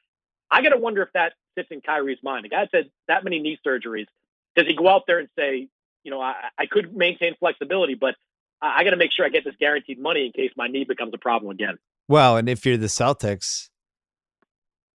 I 0.51 0.61
got 0.61 0.69
to 0.69 0.77
wonder 0.77 1.01
if 1.01 1.09
that 1.13 1.33
sits 1.57 1.69
in 1.71 1.81
Kyrie's 1.81 2.19
mind. 2.21 2.45
The 2.45 2.49
guy 2.49 2.67
said 2.71 2.91
that 3.07 3.23
many 3.23 3.39
knee 3.39 3.57
surgeries. 3.65 4.07
Does 4.55 4.67
he 4.67 4.75
go 4.75 4.89
out 4.89 5.03
there 5.07 5.19
and 5.19 5.29
say, 5.37 5.69
you 6.03 6.11
know, 6.11 6.21
I, 6.21 6.33
I 6.57 6.65
could 6.65 6.95
maintain 6.95 7.35
flexibility, 7.39 7.95
but 7.95 8.15
I, 8.61 8.79
I 8.79 8.83
got 8.83 8.89
to 8.91 8.97
make 8.97 9.11
sure 9.15 9.25
I 9.25 9.29
get 9.29 9.45
this 9.45 9.55
guaranteed 9.59 9.99
money 9.99 10.25
in 10.25 10.33
case 10.33 10.51
my 10.57 10.67
knee 10.67 10.83
becomes 10.83 11.13
a 11.13 11.17
problem 11.17 11.51
again? 11.51 11.77
Well, 12.09 12.35
and 12.35 12.49
if 12.49 12.65
you're 12.65 12.77
the 12.77 12.87
Celtics, 12.87 13.69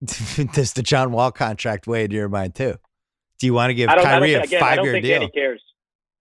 does 0.52 0.74
the 0.74 0.82
John 0.82 1.10
Wall 1.12 1.32
contract 1.32 1.86
weigh 1.86 2.04
into 2.04 2.16
your 2.16 2.28
mind 2.28 2.54
too? 2.54 2.74
Do 3.38 3.46
you 3.46 3.54
want 3.54 3.70
to 3.70 3.74
give 3.74 3.88
Kyrie 3.88 4.34
a 4.34 4.42
again, 4.42 4.60
five 4.60 4.84
year 4.84 5.00
deal? 5.00 5.20
Danny 5.20 5.30
cares. 5.30 5.62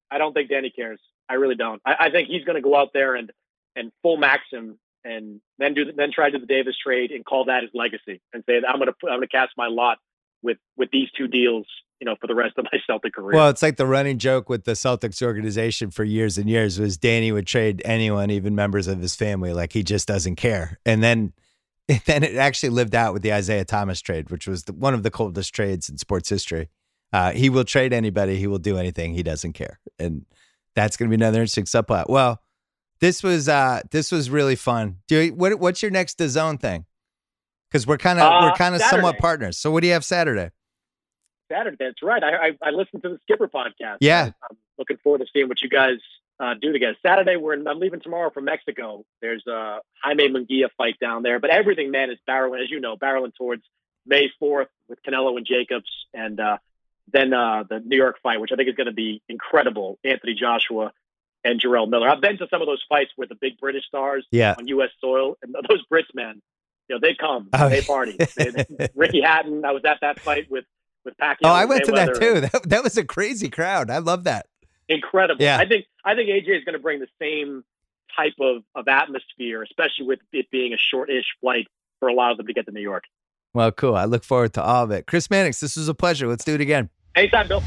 I 0.10 0.18
don't 0.18 0.34
think 0.34 0.50
Danny 0.50 0.70
cares. 0.70 1.00
I 1.28 1.36
really 1.36 1.56
don't. 1.56 1.82
I, 1.86 1.96
I 2.00 2.10
think 2.10 2.30
he's 2.30 2.44
going 2.46 2.56
to 2.56 2.62
go 2.62 2.76
out 2.76 2.92
there 2.94 3.16
and 3.16 3.32
and 3.76 3.92
full 4.02 4.18
max 4.18 4.44
him 4.52 4.78
and 5.06 5.40
then 5.60 5.74
do 5.76 5.86
then 5.96 6.12
try 6.12 6.30
to 6.30 6.38
do 6.38 6.46
the 6.46 6.52
Davis 6.52 6.76
trade 6.84 7.12
and 7.12 7.24
call 7.24 7.46
that 7.46 7.62
his 7.62 7.72
legacy 7.74 8.22
and 8.34 8.44
say 8.50 8.62
I'm 8.68 8.80
going 8.80 8.88
to 8.88 8.96
I'm 9.04 9.20
going 9.20 9.22
to 9.22 9.28
cast 9.28 9.52
my 9.56 9.68
lot 9.68 10.00
with 10.42 10.58
with 10.76 10.90
these 10.92 11.10
two 11.16 11.28
deals, 11.28 11.68
you 12.02 12.06
know, 12.06 12.16
for 12.20 12.28
the 12.28 12.36
rest 12.36 12.58
of 12.58 12.66
my 12.66 12.80
Celtic 12.88 13.14
career. 13.14 13.36
Well, 13.38 13.50
it's 13.50 13.62
like 13.62 13.78
the 13.78 13.86
running 13.86 14.18
joke 14.18 14.50
with 14.50 14.66
the 14.66 14.74
Celtics 14.74 15.22
organization 15.22 15.92
for 15.92 16.04
years 16.04 16.38
and 16.38 16.50
years 16.50 16.80
was 16.80 16.98
Danny 16.98 17.32
would 17.32 17.48
trade 17.48 17.82
anyone, 17.86 18.32
even 18.32 18.56
members 18.56 18.88
of 18.88 19.00
his 19.00 19.16
family, 19.16 19.54
like 19.54 19.74
he 19.74 19.84
just 19.84 20.08
doesn't 20.08 20.36
care. 20.36 20.80
And 20.86 21.04
then 21.04 21.34
then 22.06 22.24
it 22.24 22.36
actually 22.36 22.70
lived 22.70 22.96
out 22.96 23.14
with 23.14 23.22
the 23.22 23.32
Isaiah 23.32 23.66
Thomas 23.66 24.02
trade, 24.02 24.32
which 24.32 24.48
was 24.48 24.64
the, 24.64 24.74
one 24.74 24.96
of 24.96 25.04
the 25.04 25.12
coldest 25.12 25.54
trades 25.54 25.88
in 25.88 25.98
sports 25.98 26.30
history. 26.30 26.70
Uh, 27.14 27.32
he 27.32 27.50
will 27.50 27.64
trade 27.64 27.94
anybody. 27.94 28.38
He 28.38 28.48
will 28.48 28.58
do 28.58 28.78
anything. 28.78 29.14
He 29.14 29.24
doesn't 29.24 29.54
care, 29.54 29.80
and 30.00 30.26
that's 30.74 30.98
going 30.98 31.10
to 31.10 31.16
be 31.16 31.22
another 31.22 31.40
interesting 31.40 31.66
subplot. 31.66 32.10
Well, 32.10 32.42
This 33.06 33.22
was 33.22 33.48
uh 33.48 33.82
this 33.92 34.12
was 34.12 34.32
really 34.32 34.56
fun. 34.56 34.98
Do 35.08 35.20
you, 35.20 35.34
what 35.36 35.60
what's 35.60 35.84
your 35.84 35.92
next 35.92 36.20
zone 36.20 36.58
thing? 36.58 36.86
Because 37.70 37.86
we're 37.86 38.00
kind 38.00 38.18
of 38.18 38.26
Uh, 38.26 38.40
we're 38.42 38.58
kind 38.58 38.74
of 38.74 38.82
somewhat 38.82 39.20
partners. 39.20 39.60
So 39.60 39.70
what 39.70 39.82
do 39.82 39.88
you 39.88 39.94
have 39.94 40.04
Saturday? 40.04 40.50
Saturday. 41.52 41.78
That's 41.80 42.02
right. 42.02 42.24
I, 42.24 42.48
I, 42.48 42.52
I 42.64 42.70
listened 42.72 43.04
to 43.04 43.10
the 43.10 43.20
Skipper 43.22 43.48
podcast. 43.48 43.98
Yeah. 44.00 44.32
I, 44.42 44.48
am 44.50 44.58
looking 44.80 44.98
forward 45.04 45.20
to 45.20 45.28
seeing 45.32 45.48
what 45.48 45.62
you 45.62 45.70
guys 45.70 46.00
uh, 46.40 46.56
do 46.60 46.74
together. 46.74 46.96
Saturday, 47.06 47.36
we're 47.36 47.54
in, 47.54 47.68
I'm 47.68 47.80
leaving 47.80 48.02
tomorrow 48.02 48.32
for 48.32 48.42
Mexico. 48.42 49.06
There's 49.22 49.46
a 49.46 49.82
Jaime 50.02 50.30
Munguia 50.30 50.70
fight 50.76 50.96
down 51.00 51.22
there, 51.22 51.40
but 51.40 51.52
everything, 51.52 51.92
man, 51.92 52.10
is 52.10 52.18
barreling, 52.28 52.64
as 52.64 52.72
you 52.72 52.80
know, 52.80 52.98
barreling 52.98 53.36
towards 53.36 53.62
May 54.08 54.32
4th 54.42 54.66
with 54.90 54.98
Canelo 55.08 55.38
and 55.38 55.46
Jacobs, 55.46 55.92
and 56.12 56.40
uh, 56.40 56.58
then 57.14 57.36
uh, 57.36 57.66
the 57.70 57.82
New 57.82 57.98
York 57.98 58.16
fight, 58.24 58.42
which 58.42 58.52
I 58.52 58.56
think 58.56 58.68
is 58.68 58.76
going 58.76 58.88
to 58.88 58.94
be 58.94 59.22
incredible. 59.30 60.00
Anthony 60.04 60.34
Joshua 60.34 60.92
and 61.46 61.62
Jarrell 61.62 61.88
Miller. 61.88 62.10
I've 62.10 62.20
been 62.20 62.38
to 62.40 62.48
some 62.50 62.62
of 62.62 62.68
those 62.68 62.84
fights 62.90 63.12
with 63.18 63.30
the 63.30 63.36
big 63.36 63.58
British 63.60 63.86
stars 63.86 64.26
Yeah. 64.32 64.56
on 64.58 64.68
U.S. 64.68 64.90
soil, 65.00 65.38
and 65.42 65.56
those 65.70 65.82
Brits, 65.90 66.14
man, 66.14 66.42
you 66.90 66.96
know, 66.96 67.00
they 67.02 67.14
come, 67.16 67.48
Oh, 67.54 67.70
they 67.70 67.82
party. 67.82 68.18
Ricky 68.96 69.22
Hatton, 69.22 69.64
I 69.64 69.72
was 69.72 69.84
at 69.86 70.00
that 70.02 70.20
fight 70.20 70.52
with 70.52 70.66
with 71.06 71.16
Pacquiao. 71.18 71.38
Oh, 71.46 71.50
I 71.50 71.66
went 71.66 71.86
to 71.86 71.92
that 71.94 72.16
too. 72.20 72.42
That, 72.42 72.70
that 72.70 72.84
was 72.84 72.98
a 72.98 73.06
crazy 73.06 73.48
crowd. 73.50 73.90
I 73.92 74.00
love 74.00 74.24
that. 74.26 74.48
Incredible. 74.90 75.42
Yeah. 75.42 75.58
I 75.58 75.66
think 75.68 75.86
I 76.04 76.16
think 76.16 76.30
AJ 76.30 76.58
is 76.58 76.64
going 76.64 76.74
to 76.74 76.80
bring 76.80 77.00
the 77.00 77.08
same 77.22 77.64
type 78.16 78.34
of, 78.42 78.64
of 78.76 78.88
atmosphere, 78.88 79.62
especially 79.64 80.08
with 80.08 80.20
it 80.32 80.50
being 80.52 80.74
a 80.74 80.78
short-ish 80.78 81.26
flight 81.42 81.68
for 82.00 82.08
a 82.08 82.14
lot 82.14 82.32
of 82.32 82.38
them 82.38 82.48
to 82.48 82.54
get 82.54 82.66
to 82.66 82.72
New 82.72 82.82
York. 82.82 83.04
Well, 83.54 83.72
cool. 83.72 83.96
I 83.96 84.06
look 84.06 84.24
forward 84.24 84.54
to 84.56 84.64
all 84.64 84.84
of 84.84 84.92
it. 84.92 85.06
Chris 85.06 85.30
Mannix, 85.30 85.60
this 85.60 85.76
was 85.76 85.88
a 85.90 85.94
pleasure. 85.94 86.28
Let's 86.28 86.44
do 86.44 86.56
it 86.56 86.62
again. 86.62 86.90
Anytime, 87.16 87.48
Bill. 87.48 87.64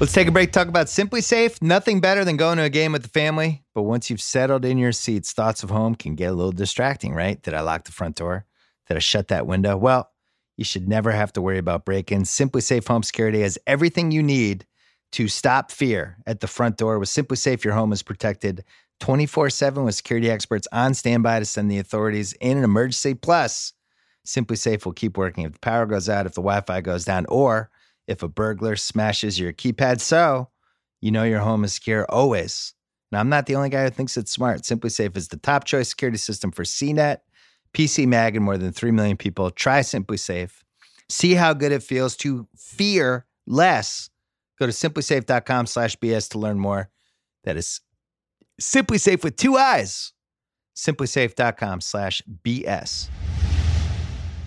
Let's 0.00 0.12
take 0.12 0.26
a 0.26 0.32
break. 0.32 0.50
Talk 0.50 0.66
about 0.66 0.88
SimpliSafe. 0.88 1.62
Nothing 1.62 2.00
better 2.00 2.24
than 2.24 2.36
going 2.36 2.58
to 2.58 2.64
a 2.64 2.70
game 2.70 2.90
with 2.90 3.04
the 3.04 3.08
family. 3.08 3.62
But 3.72 3.82
once 3.82 4.10
you've 4.10 4.20
settled 4.20 4.64
in 4.64 4.76
your 4.76 4.90
seats, 4.90 5.32
thoughts 5.32 5.62
of 5.62 5.70
home 5.70 5.94
can 5.94 6.16
get 6.16 6.32
a 6.32 6.34
little 6.34 6.50
distracting, 6.50 7.14
right? 7.14 7.40
Did 7.40 7.54
I 7.54 7.60
lock 7.60 7.84
the 7.84 7.92
front 7.92 8.16
door? 8.16 8.44
Did 8.88 8.96
I 8.96 9.00
shut 9.00 9.28
that 9.28 9.46
window? 9.46 9.76
Well, 9.76 10.10
you 10.56 10.64
should 10.64 10.88
never 10.88 11.12
have 11.12 11.32
to 11.34 11.40
worry 11.40 11.58
about 11.58 11.84
break-ins. 11.84 12.30
SimpliSafe 12.30 12.88
Home 12.88 13.04
Security 13.04 13.42
has 13.42 13.58
everything 13.64 14.10
you 14.10 14.24
need 14.24 14.66
to 15.12 15.28
stop 15.28 15.70
fear 15.70 16.16
at 16.26 16.40
the 16.40 16.48
front 16.48 16.78
door. 16.78 16.98
With 16.98 17.08
SimpliSafe, 17.08 17.62
your 17.62 17.74
home 17.74 17.92
is 17.92 18.02
protected 18.02 18.64
24/7 18.98 19.84
with 19.84 19.94
security 19.94 20.28
experts 20.28 20.66
on 20.72 20.94
standby 20.94 21.38
to 21.38 21.44
send 21.44 21.70
the 21.70 21.78
authorities 21.78 22.32
in 22.40 22.58
an 22.58 22.64
emergency. 22.64 23.14
Plus, 23.14 23.72
SimpliSafe 24.26 24.84
will 24.84 24.92
keep 24.92 25.16
working 25.16 25.44
if 25.44 25.52
the 25.52 25.58
power 25.60 25.86
goes 25.86 26.08
out, 26.08 26.26
if 26.26 26.32
the 26.32 26.42
Wi-Fi 26.42 26.80
goes 26.80 27.04
down, 27.04 27.24
or 27.28 27.70
if 28.06 28.22
a 28.22 28.28
burglar 28.28 28.76
smashes 28.76 29.38
your 29.38 29.52
keypad. 29.52 30.00
So 30.00 30.48
you 31.00 31.10
know 31.10 31.24
your 31.24 31.40
home 31.40 31.64
is 31.64 31.74
secure 31.74 32.06
always. 32.08 32.74
Now, 33.10 33.20
I'm 33.20 33.28
not 33.28 33.44
the 33.44 33.56
only 33.56 33.68
guy 33.68 33.84
who 33.84 33.90
thinks 33.90 34.16
it's 34.16 34.32
smart. 34.32 34.62
SimpliSafe 34.62 35.16
is 35.16 35.28
the 35.28 35.36
top 35.36 35.64
choice 35.64 35.90
security 35.90 36.16
system 36.16 36.50
for 36.50 36.62
CNET, 36.62 37.18
PC 37.74 38.06
Mag, 38.06 38.36
and 38.36 38.44
more 38.44 38.56
than 38.56 38.72
3 38.72 38.90
million 38.90 39.18
people. 39.18 39.50
Try 39.50 39.80
SimpliSafe. 39.80 40.52
See 41.10 41.34
how 41.34 41.52
good 41.52 41.72
it 41.72 41.82
feels 41.82 42.16
to 42.18 42.48
fear 42.56 43.26
less. 43.46 44.08
Go 44.58 44.66
to 44.66 44.72
simplisafe.com 44.72 45.66
slash 45.66 45.96
BS 45.96 46.30
to 46.30 46.38
learn 46.38 46.58
more. 46.58 46.88
That 47.44 47.58
is 47.58 47.80
SimpliSafe 48.60 49.22
with 49.22 49.36
two 49.36 49.56
eyes. 49.56 50.12
Simplisafe.com 50.74 51.82
slash 51.82 52.22
BS. 52.44 53.10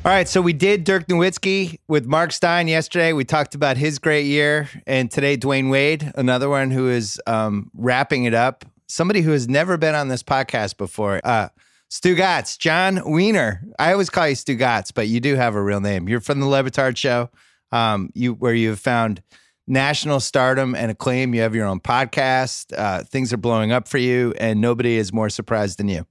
All 0.06 0.12
right, 0.12 0.28
so 0.28 0.40
we 0.40 0.54
did 0.54 0.84
Dirk 0.84 1.08
Nowitzki 1.08 1.80
with 1.88 2.06
Mark 2.06 2.32
Stein 2.32 2.68
yesterday. 2.68 3.12
We 3.12 3.26
talked 3.26 3.56
about 3.56 3.76
his 3.76 3.98
great 3.98 4.28
year, 4.28 4.70
and 4.86 5.10
today 5.10 5.36
Dwyane 5.36 5.72
Wade, 5.72 6.12
another 6.14 6.48
one 6.48 6.70
who 6.70 6.90
is 6.90 7.20
um, 7.26 7.72
wrapping 7.74 8.26
it 8.26 8.36
up. 8.36 8.66
Somebody 8.88 9.22
who 9.22 9.32
has 9.32 9.48
never 9.48 9.78
been 9.78 9.96
on 9.96 10.10
this 10.10 10.22
podcast 10.22 10.78
before. 10.78 11.22
Uh, 11.24 11.50
Stu 11.90 12.16
Gatz, 12.16 12.56
Jon 12.56 13.02
Weiner. 13.04 13.64
I 13.80 13.94
always 13.94 14.12
call 14.12 14.28
you 14.28 14.36
Stugotz, 14.36 14.92
but 14.94 15.08
you 15.08 15.20
do 15.20 15.34
have 15.38 15.56
a 15.56 15.64
real 15.64 15.82
name. 15.82 16.08
You're 16.08 16.22
from 16.22 16.40
the 16.40 16.46
Le 16.46 16.64
Batard 16.64 16.98
Show, 16.98 17.32
um, 17.72 18.12
you 18.14 18.34
where 18.34 18.54
you 18.54 18.70
have 18.70 18.80
found 18.80 19.24
national 19.68 20.20
stardom 20.20 20.76
and 20.76 20.92
acclaim. 20.92 21.34
You 21.34 21.42
have 21.42 21.56
your 21.56 21.66
own 21.66 21.80
podcast. 21.80 22.78
Uh, 22.78 23.04
things 23.06 23.34
are 23.34 23.38
blowing 23.38 23.72
up 23.72 23.88
for 23.88 23.98
you, 23.98 24.36
and 24.38 24.62
nobody 24.62 24.98
is 24.98 25.12
more 25.12 25.32
surprised 25.32 25.80
than 25.80 25.88
you. 25.88 26.06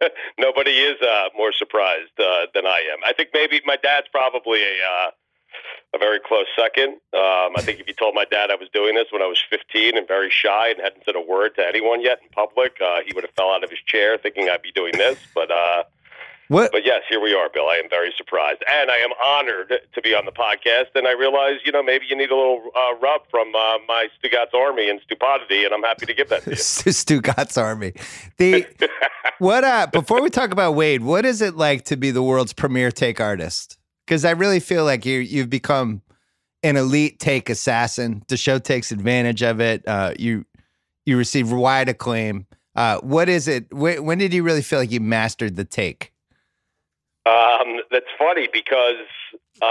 Nobody 0.38 0.72
is 0.72 1.00
uh, 1.00 1.28
more 1.36 1.52
surprised 1.52 2.18
uh, 2.18 2.46
than 2.54 2.66
I 2.66 2.88
am. 2.92 2.98
I 3.04 3.12
think 3.12 3.30
maybe 3.32 3.60
my 3.64 3.76
dad's 3.76 4.08
probably 4.10 4.62
a 4.62 4.76
uh, 4.84 5.10
a 5.94 5.98
very 5.98 6.20
close 6.20 6.46
second. 6.56 7.00
Um, 7.14 7.56
I 7.56 7.62
think 7.62 7.80
if 7.80 7.88
you 7.88 7.94
told 7.94 8.14
my 8.14 8.26
dad 8.26 8.50
I 8.50 8.56
was 8.56 8.68
doing 8.72 8.94
this 8.94 9.06
when 9.10 9.22
I 9.22 9.26
was 9.26 9.42
15 9.48 9.96
and 9.96 10.06
very 10.06 10.30
shy 10.30 10.68
and 10.68 10.80
hadn't 10.80 11.04
said 11.04 11.16
a 11.16 11.20
word 11.20 11.54
to 11.56 11.66
anyone 11.66 12.02
yet 12.02 12.18
in 12.22 12.28
public, 12.28 12.76
uh, 12.84 13.00
he 13.06 13.14
would 13.14 13.24
have 13.24 13.32
fell 13.34 13.50
out 13.50 13.64
of 13.64 13.70
his 13.70 13.78
chair 13.86 14.18
thinking 14.18 14.48
I'd 14.50 14.62
be 14.62 14.72
doing 14.72 14.92
this. 14.92 15.18
But 15.34 15.50
uh, 15.50 15.84
What? 16.48 16.72
but 16.72 16.84
yes, 16.84 17.02
here 17.08 17.20
we 17.20 17.34
are, 17.34 17.50
Bill. 17.52 17.68
I 17.68 17.76
am 17.76 17.90
very 17.90 18.12
surprised, 18.16 18.62
and 18.66 18.90
I 18.90 18.96
am 18.96 19.10
honored 19.22 19.72
to 19.92 20.02
be 20.02 20.14
on 20.14 20.24
the 20.24 20.32
podcast. 20.32 20.86
And 20.94 21.06
I 21.06 21.12
realize, 21.12 21.60
you 21.64 21.72
know, 21.72 21.82
maybe 21.82 22.06
you 22.08 22.16
need 22.16 22.30
a 22.30 22.36
little 22.36 22.70
uh, 22.74 22.94
rub 22.96 23.22
from 23.30 23.54
uh, 23.54 23.78
my 23.86 24.08
Stugotz 24.18 24.54
Army 24.54 24.88
and 24.88 24.98
stupidity, 25.04 25.64
and 25.64 25.74
I'm 25.74 25.82
happy 25.82 26.06
to 26.06 26.14
give 26.14 26.30
that 26.30 26.44
to 26.44 26.50
you. 26.50 26.56
Stugotz 26.56 27.60
Army. 27.60 27.92
The 28.38 28.66
what? 29.38 29.62
Uh, 29.62 29.88
before 29.92 30.22
we 30.22 30.30
talk 30.30 30.50
about 30.50 30.74
Wade, 30.74 31.02
what 31.02 31.26
is 31.26 31.42
it 31.42 31.56
like 31.56 31.84
to 31.86 31.96
be 31.96 32.10
the 32.10 32.22
world's 32.22 32.54
premier 32.54 32.90
take 32.90 33.20
artist? 33.20 33.76
Because 34.06 34.24
I 34.24 34.30
really 34.30 34.60
feel 34.60 34.84
like 34.84 35.04
you 35.04 35.18
you've 35.18 35.50
become 35.50 36.00
an 36.62 36.76
elite 36.76 37.18
take 37.20 37.50
assassin. 37.50 38.22
The 38.28 38.38
show 38.38 38.58
takes 38.58 38.90
advantage 38.90 39.42
of 39.42 39.60
it. 39.60 39.86
Uh, 39.86 40.14
you 40.18 40.46
you 41.04 41.18
receive 41.18 41.52
wide 41.52 41.90
acclaim. 41.90 42.46
Uh, 42.74 43.00
what 43.00 43.28
is 43.28 43.48
it? 43.48 43.66
Wh- 43.70 44.02
when 44.02 44.16
did 44.18 44.32
you 44.32 44.42
really 44.42 44.62
feel 44.62 44.78
like 44.78 44.90
you 44.90 45.00
mastered 45.00 45.56
the 45.56 45.64
take? 45.64 46.12
Um, 47.28 47.80
that's 47.90 48.06
funny 48.18 48.48
because 48.52 49.06
uh, 49.60 49.64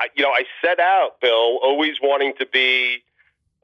I, 0.00 0.08
you 0.14 0.22
know 0.22 0.30
I 0.30 0.44
set 0.62 0.80
out, 0.80 1.20
Bill, 1.20 1.58
always 1.62 1.96
wanting 2.02 2.34
to 2.38 2.46
be 2.46 3.02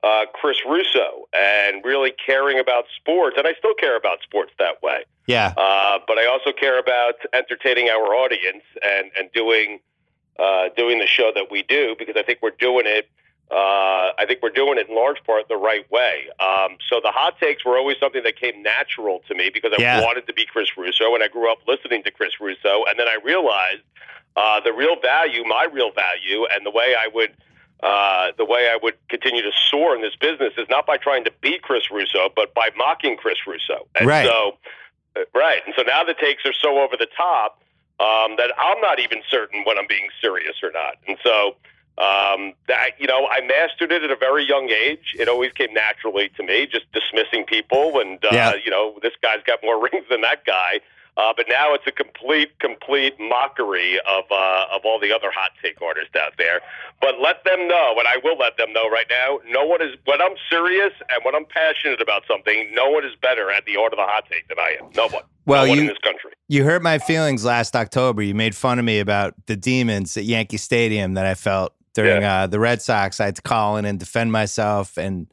uh, 0.02 0.24
Chris 0.32 0.58
Russo 0.66 1.28
and 1.32 1.84
really 1.84 2.12
caring 2.24 2.58
about 2.58 2.84
sports, 2.96 3.36
and 3.36 3.46
I 3.46 3.54
still 3.58 3.74
care 3.74 3.96
about 3.96 4.22
sports 4.22 4.52
that 4.58 4.82
way. 4.82 5.04
Yeah, 5.26 5.52
Uh, 5.56 5.98
but 6.06 6.18
I 6.18 6.26
also 6.26 6.52
care 6.52 6.78
about 6.78 7.14
entertaining 7.32 7.88
our 7.88 8.14
audience 8.14 8.62
and 8.82 9.10
and 9.18 9.30
doing 9.32 9.80
uh, 10.38 10.68
doing 10.76 10.98
the 10.98 11.06
show 11.06 11.32
that 11.34 11.50
we 11.50 11.62
do 11.62 11.96
because 11.98 12.14
I 12.16 12.22
think 12.22 12.40
we're 12.42 12.50
doing 12.58 12.86
it. 12.86 13.08
Uh, 13.50 14.10
I 14.18 14.24
think 14.26 14.40
we're 14.42 14.50
doing 14.50 14.76
it 14.78 14.88
in 14.88 14.94
large 14.96 15.22
part 15.24 15.48
the 15.48 15.56
right 15.56 15.88
way. 15.90 16.24
Um, 16.40 16.78
so 16.88 17.00
the 17.00 17.12
hot 17.12 17.38
takes 17.38 17.64
were 17.64 17.78
always 17.78 17.96
something 18.00 18.24
that 18.24 18.38
came 18.38 18.60
natural 18.62 19.22
to 19.28 19.34
me 19.34 19.50
because 19.54 19.72
I 19.72 19.80
Yeah. 19.80 20.00
wanted 20.00 20.26
to 20.26 20.32
be 20.32 20.44
Chris 20.46 20.68
Russo, 20.76 21.14
and 21.14 21.22
I 21.22 21.28
grew 21.28 21.50
up 21.50 21.58
listening 21.66 22.02
to 22.04 22.10
Chris 22.10 22.40
Russo, 22.40 22.84
and 22.88 22.98
then 22.98 23.06
I 23.08 23.18
realized 23.22 23.82
uh, 24.36 24.60
the 24.60 24.72
real 24.72 24.96
value, 25.00 25.44
my 25.44 25.64
real 25.64 25.92
value, 25.92 26.44
and 26.52 26.66
the 26.66 26.70
way 26.70 26.94
I 26.94 27.08
would. 27.08 27.32
Uh, 27.82 28.32
the 28.38 28.44
way 28.44 28.70
I 28.72 28.78
would 28.82 28.94
continue 29.10 29.42
to 29.42 29.52
soar 29.70 29.94
in 29.94 30.00
this 30.00 30.16
business 30.16 30.54
is 30.56 30.66
not 30.70 30.86
by 30.86 30.96
trying 30.96 31.24
to 31.24 31.32
be 31.42 31.58
Chris 31.58 31.90
Russo, 31.90 32.30
but 32.34 32.54
by 32.54 32.70
mocking 32.74 33.18
Chris 33.18 33.36
Russo. 33.46 33.86
And 33.94 34.06
Right. 34.08 34.24
so, 34.24 34.56
uh, 35.14 35.24
right. 35.34 35.60
And 35.66 35.74
so 35.76 35.82
now 35.82 36.02
the 36.02 36.14
takes 36.14 36.46
are 36.46 36.54
so 36.54 36.80
over 36.80 36.96
the 36.96 37.06
top 37.14 37.62
um, 38.00 38.36
that 38.38 38.50
I'm 38.58 38.80
not 38.80 38.98
even 38.98 39.22
certain 39.30 39.62
when 39.64 39.76
I'm 39.78 39.86
being 39.86 40.08
serious 40.22 40.62
or 40.62 40.70
not. 40.72 40.96
And 41.06 41.18
so, 41.22 41.56
um, 41.98 42.52
that 42.68 42.90
you 42.98 43.06
know, 43.06 43.26
I 43.30 43.40
mastered 43.46 43.90
it 43.92 44.02
at 44.02 44.10
a 44.10 44.16
very 44.16 44.44
young 44.46 44.68
age. 44.70 45.14
It 45.18 45.28
always 45.28 45.52
came 45.52 45.72
naturally 45.72 46.30
to 46.36 46.42
me, 46.42 46.66
just 46.66 46.84
dismissing 46.92 47.44
people 47.46 47.98
and 48.00 48.22
uh, 48.24 48.28
Yeah. 48.32 48.52
you 48.64 48.70
know, 48.70 48.98
this 49.02 49.12
guy's 49.22 49.42
got 49.46 49.60
more 49.62 49.80
rings 49.92 50.04
than 50.10 50.20
that 50.22 50.44
guy. 50.44 50.80
Uh, 51.18 51.32
but 51.34 51.46
now 51.48 51.72
it's 51.72 51.86
a 51.86 51.90
complete, 51.92 52.58
complete 52.58 53.14
mockery 53.18 53.98
of 54.06 54.24
uh, 54.30 54.66
of 54.70 54.82
all 54.84 55.00
the 55.00 55.10
other 55.14 55.30
hot 55.34 55.52
take 55.62 55.80
artists 55.80 56.14
out 56.14 56.32
there. 56.36 56.60
But 57.00 57.18
let 57.22 57.42
them 57.44 57.66
know, 57.68 57.94
and 57.98 58.06
I 58.06 58.18
will 58.22 58.36
let 58.36 58.58
them 58.58 58.70
know 58.74 58.86
right 58.90 59.06
now. 59.08 59.38
No 59.48 59.64
one 59.64 59.80
is 59.80 59.96
when 60.04 60.20
I'm 60.20 60.34
serious 60.50 60.92
and 61.08 61.24
when 61.24 61.34
I'm 61.34 61.46
passionate 61.46 62.02
about 62.02 62.24
something. 62.28 62.68
No 62.74 62.90
one 62.90 63.04
is 63.06 63.12
better 63.22 63.50
at 63.50 63.64
the 63.64 63.78
art 63.78 63.94
of 63.94 63.96
the 63.96 64.02
hot 64.04 64.24
take 64.30 64.46
than 64.48 64.58
I 64.58 64.76
am. 64.78 64.90
No 64.94 65.04
one. 65.08 65.22
Well, 65.46 65.64
no 65.64 65.68
one 65.70 65.78
you- 65.78 65.82
in 65.84 65.88
this 65.88 65.98
country. 66.02 66.32
you 66.48 66.64
hurt 66.64 66.82
my 66.82 66.98
feelings 66.98 67.46
last 67.46 67.74
October. 67.74 68.20
You 68.20 68.34
made 68.34 68.54
fun 68.54 68.78
of 68.78 68.84
me 68.84 68.98
about 69.00 69.32
the 69.46 69.56
demons 69.56 70.18
at 70.18 70.24
Yankee 70.24 70.58
Stadium 70.58 71.14
that 71.14 71.24
I 71.24 71.34
felt 71.34 71.72
during 71.96 72.22
uh, 72.22 72.46
the 72.46 72.60
Red 72.60 72.80
Sox. 72.82 73.18
I 73.20 73.24
had 73.26 73.36
to 73.36 73.42
call 73.42 73.76
in 73.78 73.84
and 73.84 73.98
defend 73.98 74.30
myself, 74.32 74.96
and 74.96 75.26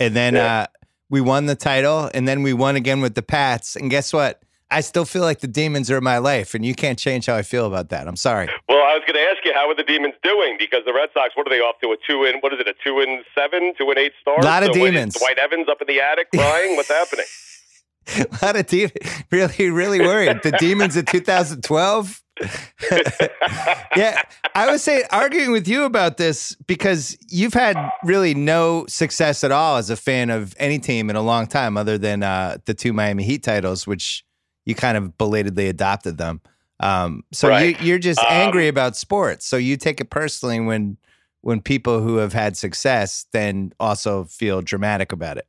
and 0.00 0.14
then 0.16 0.34
Yeah. 0.34 0.60
uh, 0.62 0.66
we 1.10 1.20
won 1.20 1.46
the 1.46 1.54
title, 1.56 2.10
and 2.14 2.26
then 2.26 2.42
we 2.42 2.52
won 2.54 2.76
again 2.76 3.00
with 3.02 3.14
the 3.14 3.22
Pats. 3.22 3.76
And 3.76 3.90
guess 3.90 4.12
what? 4.12 4.40
I 4.70 4.80
still 4.80 5.04
feel 5.04 5.22
like 5.22 5.40
the 5.40 5.46
demons 5.46 5.90
are 5.90 5.98
in 5.98 6.02
my 6.04 6.18
life, 6.18 6.54
and 6.54 6.64
you 6.64 6.74
can't 6.74 6.98
change 6.98 7.26
how 7.26 7.36
I 7.36 7.42
feel 7.42 7.66
about 7.66 7.90
that. 7.90 8.08
I'm 8.08 8.16
sorry. 8.16 8.48
Well, 8.68 8.78
I 8.78 8.94
was 8.94 9.02
going 9.06 9.14
to 9.22 9.30
ask 9.30 9.44
you 9.44 9.52
how 9.54 9.68
are 9.68 9.74
the 9.76 9.84
Demons 9.84 10.14
doing 10.22 10.56
because 10.58 10.80
the 10.86 10.92
Red 10.94 11.10
Sox. 11.14 11.36
What 11.36 11.46
are 11.46 11.50
they 11.50 11.60
off 11.60 11.76
to? 11.82 11.88
A 11.92 11.96
two 12.08 12.24
in 12.24 12.36
what 12.40 12.52
is 12.54 12.58
it? 12.60 12.66
A 12.66 12.74
two 12.82 12.98
in 13.00 13.22
seven, 13.36 13.74
two 13.78 13.90
in 13.92 13.98
eight 13.98 14.12
stars. 14.20 14.42
Lot 14.44 14.62
of 14.62 14.68
So 14.68 14.72
demons. 14.74 15.14
Dwight 15.14 15.38
Evans 15.38 15.68
up 15.68 15.80
in 15.82 15.86
the 15.86 16.00
attic 16.00 16.28
crying. 16.34 16.74
What's 16.76 16.88
happening? 16.88 17.26
A 18.42 18.44
lot 18.44 18.56
of 18.56 18.66
demons. 18.66 18.92
Really, 19.30 19.70
really 19.70 20.00
worried. 20.00 20.40
The 20.42 20.52
demons 20.52 20.96
of 20.96 21.06
2012 21.06 22.22
yeah, 23.96 24.22
I 24.54 24.70
would 24.70 24.80
say 24.80 25.04
arguing 25.10 25.52
with 25.52 25.68
you 25.68 25.84
about 25.84 26.16
this 26.16 26.54
because 26.66 27.16
you've 27.28 27.54
had 27.54 27.76
really 28.02 28.34
no 28.34 28.86
success 28.88 29.44
at 29.44 29.52
all 29.52 29.76
as 29.76 29.90
a 29.90 29.96
fan 29.96 30.30
of 30.30 30.54
any 30.58 30.78
team 30.78 31.10
in 31.10 31.16
a 31.16 31.22
long 31.22 31.46
time, 31.46 31.76
other 31.76 31.96
than 31.98 32.22
uh, 32.22 32.58
the 32.64 32.74
two 32.74 32.92
Miami 32.92 33.22
Heat 33.24 33.42
titles, 33.42 33.86
which 33.86 34.24
you 34.66 34.74
kind 34.74 34.96
of 34.96 35.16
belatedly 35.18 35.68
adopted 35.68 36.18
them. 36.18 36.40
Um, 36.80 37.22
so 37.32 37.48
Right. 37.48 37.78
you, 37.78 37.86
you're 37.86 37.98
just 38.00 38.20
Um, 38.20 38.26
angry 38.30 38.68
about 38.68 38.96
sports. 38.96 39.46
So 39.46 39.56
you 39.56 39.76
take 39.76 40.00
it 40.00 40.10
personally 40.10 40.60
when 40.60 40.96
when 41.42 41.60
people 41.60 42.00
who 42.00 42.16
have 42.16 42.32
had 42.32 42.56
success 42.56 43.26
then 43.32 43.72
also 43.78 44.24
feel 44.24 44.62
dramatic 44.62 45.12
about 45.12 45.36
it. 45.36 45.46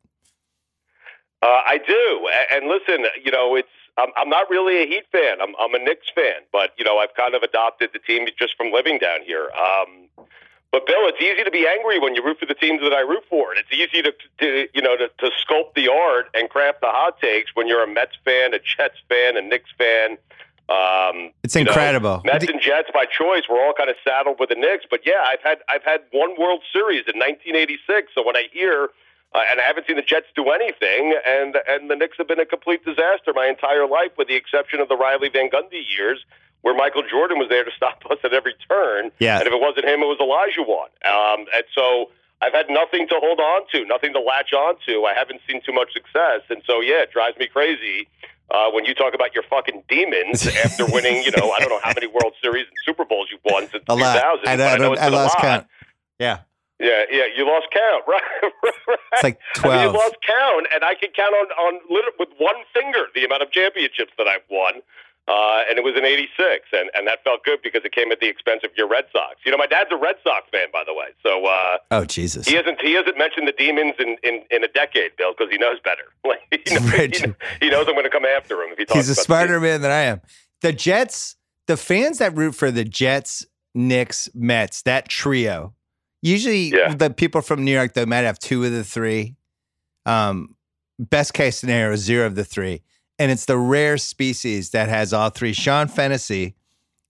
Uh, 1.41 1.61
I 1.65 1.77
do, 1.77 2.29
and 2.51 2.67
listen, 2.67 3.05
you 3.23 3.31
know, 3.31 3.55
it's 3.55 3.67
I'm, 3.97 4.09
I'm 4.17 4.29
not 4.29 4.49
really 4.49 4.83
a 4.83 4.87
Heat 4.87 5.05
fan. 5.11 5.41
I'm 5.41 5.55
I'm 5.59 5.73
a 5.73 5.79
Knicks 5.79 6.07
fan, 6.13 6.41
but 6.51 6.73
you 6.77 6.83
know, 6.83 6.97
I've 6.97 7.13
kind 7.15 7.33
of 7.35 7.43
adopted 7.43 7.91
the 7.93 7.99
team 7.99 8.27
just 8.37 8.55
from 8.57 8.71
living 8.71 8.99
down 8.99 9.21
here. 9.25 9.49
Um, 9.51 10.09
but 10.71 10.85
Bill, 10.87 11.07
it's 11.07 11.21
easy 11.21 11.43
to 11.45 11.51
be 11.51 11.65
angry 11.65 11.99
when 11.99 12.15
you 12.15 12.23
root 12.23 12.37
for 12.37 12.45
the 12.45 12.53
teams 12.53 12.81
that 12.81 12.91
I 12.91 12.99
root 12.99 13.23
for, 13.29 13.51
and 13.51 13.59
it's 13.59 13.71
easy 13.71 14.01
to, 14.01 14.11
to 14.39 14.67
you 14.73 14.81
know 14.81 14.97
to, 14.97 15.07
to 15.19 15.31
sculpt 15.39 15.73
the 15.75 15.89
art 15.89 16.27
and 16.33 16.49
craft 16.49 16.81
the 16.81 16.87
hot 16.87 17.21
takes 17.21 17.55
when 17.55 17.67
you're 17.67 17.83
a 17.83 17.87
Mets 17.87 18.17
fan, 18.25 18.53
a 18.53 18.59
Jets 18.59 18.97
fan, 19.07 19.37
a 19.37 19.41
Knicks 19.41 19.69
fan. 19.77 20.17
Um, 20.67 21.31
It's 21.43 21.55
you 21.55 21.63
know, 21.63 21.71
incredible. 21.71 22.21
Mets 22.25 22.47
and 22.47 22.59
Jets 22.59 22.89
by 22.93 23.05
choice. 23.05 23.43
We're 23.49 23.63
all 23.63 23.73
kind 23.73 23.89
of 23.89 23.95
saddled 24.03 24.39
with 24.39 24.49
the 24.49 24.55
Knicks, 24.55 24.83
but 24.89 25.01
yeah, 25.05 25.23
I've 25.25 25.41
had 25.41 25.59
I've 25.69 25.83
had 25.83 26.01
one 26.11 26.35
World 26.37 26.61
Series 26.73 27.05
in 27.07 27.17
1986. 27.19 28.11
So 28.13 28.25
when 28.25 28.35
I 28.35 28.49
hear 28.51 28.89
uh, 29.33 29.39
and 29.49 29.59
I 29.59 29.63
haven't 29.63 29.87
seen 29.87 29.95
the 29.95 30.01
Jets 30.01 30.27
do 30.35 30.49
anything, 30.49 31.15
and 31.25 31.57
and 31.67 31.89
the 31.89 31.95
Knicks 31.95 32.17
have 32.17 32.27
been 32.27 32.39
a 32.39 32.45
complete 32.45 32.83
disaster 32.85 33.33
my 33.33 33.47
entire 33.47 33.87
life, 33.87 34.11
with 34.17 34.27
the 34.27 34.35
exception 34.35 34.79
of 34.79 34.89
the 34.89 34.95
Riley 34.95 35.29
Van 35.29 35.49
Gundy 35.49 35.83
years, 35.97 36.23
where 36.61 36.75
Michael 36.75 37.03
Jordan 37.09 37.39
was 37.39 37.49
there 37.49 37.63
to 37.63 37.71
stop 37.77 38.03
us 38.09 38.17
at 38.23 38.33
every 38.33 38.55
turn. 38.69 39.11
Yeah. 39.19 39.39
and 39.39 39.47
if 39.47 39.53
it 39.53 39.61
wasn't 39.61 39.85
him, 39.85 40.01
it 40.01 40.07
was 40.07 40.19
Olajuwon. 40.19 40.89
Um, 41.07 41.45
and 41.53 41.63
so. 41.73 42.11
I've 42.41 42.51
had 42.51 42.65
nothing 42.69 43.07
to 43.07 43.15
hold 43.17 43.39
on 43.39 43.61
to, 43.71 43.85
nothing 43.85 44.11
to 44.11 44.19
latch 44.19 44.51
on 44.51 44.75
to. 44.87 45.05
I 45.05 45.13
haven't 45.13 45.39
seen 45.49 45.61
too 45.65 45.71
much 45.71 45.93
success, 45.93 46.41
and 46.49 46.61
so 46.67 46.81
yeah, 46.81 47.01
it 47.03 47.11
drives 47.11 47.37
me 47.37 47.47
crazy 47.47 48.09
uh, 48.51 48.69
when 48.71 48.85
you 48.85 48.93
talk 48.93 49.13
about 49.13 49.33
your 49.33 49.43
fucking 49.49 49.83
demons 49.87 50.45
after 50.65 50.85
winning. 50.85 51.23
You 51.23 51.31
know, 51.31 51.51
I 51.51 51.59
don't 51.59 51.69
know 51.69 51.79
how 51.83 51.93
many 51.95 52.07
World 52.07 52.33
Series 52.41 52.65
and 52.67 52.75
Super 52.85 53.05
Bowls 53.05 53.29
you've 53.31 53.41
won 53.45 53.67
since 53.71 53.83
A 53.87 53.95
lot. 53.95 54.15
2000. 54.15 54.47
I, 54.47 54.57
but 54.57 54.67
I, 54.67 54.77
know 54.77 54.93
it's 54.93 55.01
I 55.01 55.07
a 55.07 55.11
lot. 55.11 55.37
count. 55.37 55.67
Yeah. 56.19 56.39
Yeah, 56.79 57.03
yeah, 57.09 57.23
you 57.35 57.45
lost 57.47 57.67
count, 57.71 58.03
right? 58.07 58.21
It's 59.13 59.23
like 59.23 59.39
I 59.57 59.67
mean, 59.67 59.71
12. 59.79 59.81
you 59.83 59.99
lost 59.99 60.15
count, 60.27 60.67
and 60.73 60.83
I 60.83 60.95
can 60.95 61.09
count 61.15 61.33
on 61.33 61.47
on 61.65 61.79
with 62.19 62.29
one 62.37 62.55
finger 62.73 63.05
the 63.15 63.23
amount 63.25 63.43
of 63.43 63.51
championships 63.51 64.11
that 64.17 64.27
I've 64.27 64.43
won. 64.49 64.81
Uh, 65.27 65.63
and 65.67 65.79
it 65.79 65.83
was 65.83 65.95
in 65.97 66.05
'86, 66.05 66.67
and, 66.71 66.91
and 66.93 67.07
that 67.07 67.23
felt 67.23 67.43
good 67.43 67.57
because 67.63 67.81
it 67.83 67.91
came 67.93 68.11
at 68.11 68.19
the 68.19 68.27
expense 68.27 68.61
of 68.63 68.69
your 68.77 68.87
Red 68.87 69.05
Sox. 69.11 69.37
You 69.43 69.51
know, 69.51 69.57
my 69.57 69.65
dad's 69.65 69.89
a 69.91 69.95
Red 69.97 70.17
Sox 70.23 70.45
fan, 70.51 70.67
by 70.71 70.83
the 70.85 70.93
way, 70.93 71.07
so 71.23 71.47
uh, 71.47 71.77
Oh, 71.89 72.05
Jesus. 72.05 72.45
he 72.47 72.53
hasn't 72.53 72.79
he 72.79 72.93
hasn't 72.93 73.17
mentioned 73.17 73.47
the 73.47 73.51
demons 73.57 73.95
in, 73.97 74.17
in, 74.21 74.43
in 74.51 74.63
a 74.63 74.67
decade, 74.67 75.15
Bill, 75.17 75.33
because 75.35 75.51
he 75.51 75.57
knows 75.57 75.79
better. 75.83 76.03
Like, 76.25 76.41
he, 76.51 76.75
knows, 76.75 76.91
Right. 76.91 77.15
he, 77.15 77.33
he 77.61 77.69
knows 77.71 77.87
I'm 77.87 77.93
going 77.95 78.03
to 78.03 78.09
come 78.11 78.25
after 78.25 78.61
him 78.61 78.69
if 78.73 78.77
he 78.77 78.85
talks. 78.85 78.97
He's 78.99 79.09
a 79.09 79.15
smarter 79.15 79.59
man 79.59 79.81
than 79.81 79.89
I 79.91 80.01
am. 80.01 80.21
The 80.61 80.73
Jets, 80.73 81.37
the 81.65 81.77
fans 81.77 82.19
that 82.19 82.35
root 82.37 82.53
for 82.53 82.69
the 82.69 82.83
Jets, 82.83 83.47
Knicks, 83.73 84.29
Mets, 84.35 84.83
that 84.83 85.09
trio, 85.09 85.73
usually 86.25 86.69
Yeah. 86.71 86.93
the 86.95 87.09
people 87.09 87.41
from 87.41 87.63
New 87.63 87.71
York, 87.73 87.93
they 87.93 88.05
might 88.05 88.25
have 88.25 88.39
two 88.39 88.63
of 88.63 88.71
the 88.71 88.83
three. 88.83 89.35
Um, 90.05 90.55
best 90.99 91.33
case 91.33 91.57
scenario, 91.57 91.93
is 91.93 92.01
zero 92.01 92.25
of 92.25 92.35
the 92.35 92.43
three. 92.45 92.81
And 93.19 93.31
it's 93.31 93.45
the 93.45 93.57
rare 93.57 93.97
species 93.97 94.71
that 94.71 94.89
has 94.89 95.13
all 95.13 95.29
three. 95.29 95.53
Sean 95.53 95.87
Fennessy, 95.87 96.55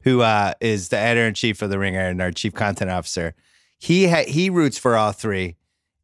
who 0.04 0.22
uh, 0.22 0.54
is 0.62 0.90
the 0.90 0.98
editor 0.98 1.28
in 1.28 1.34
chief 1.34 1.62
of 1.62 1.70
The 1.70 1.80
Ringer 1.80 2.00
and 2.08 2.22
our 2.22 2.32
chief 2.32 2.54
content 2.54 2.92
officer, 2.92 3.34
he 3.80 4.08
ha- 4.08 4.26
he 4.28 4.50
roots 4.50 4.78
for 4.78 4.96
all 4.96 5.12
three. 5.12 5.56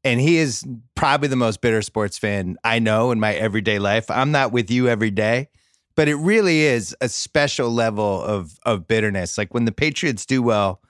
And 0.03 0.19
he 0.19 0.37
is 0.37 0.65
probably 0.95 1.27
the 1.27 1.35
most 1.35 1.61
bitter 1.61 1.81
sports 1.83 2.17
fan 2.17 2.57
I 2.63 2.79
know 2.79 3.11
in 3.11 3.19
my 3.19 3.35
everyday 3.35 3.77
life. 3.77 4.09
I'm 4.09 4.31
not 4.31 4.51
with 4.51 4.71
you 4.71 4.87
every 4.87 5.11
day, 5.11 5.47
but 5.95 6.07
it 6.07 6.15
really 6.15 6.61
is 6.61 6.95
a 7.01 7.07
special 7.09 7.69
level 7.69 8.23
of 8.23 8.57
of 8.65 8.87
bitterness. 8.87 9.37
Like 9.37 9.53
when 9.53 9.65
the 9.65 9.71
Patriots 9.71 10.25
do 10.25 10.41
well, 10.41 10.81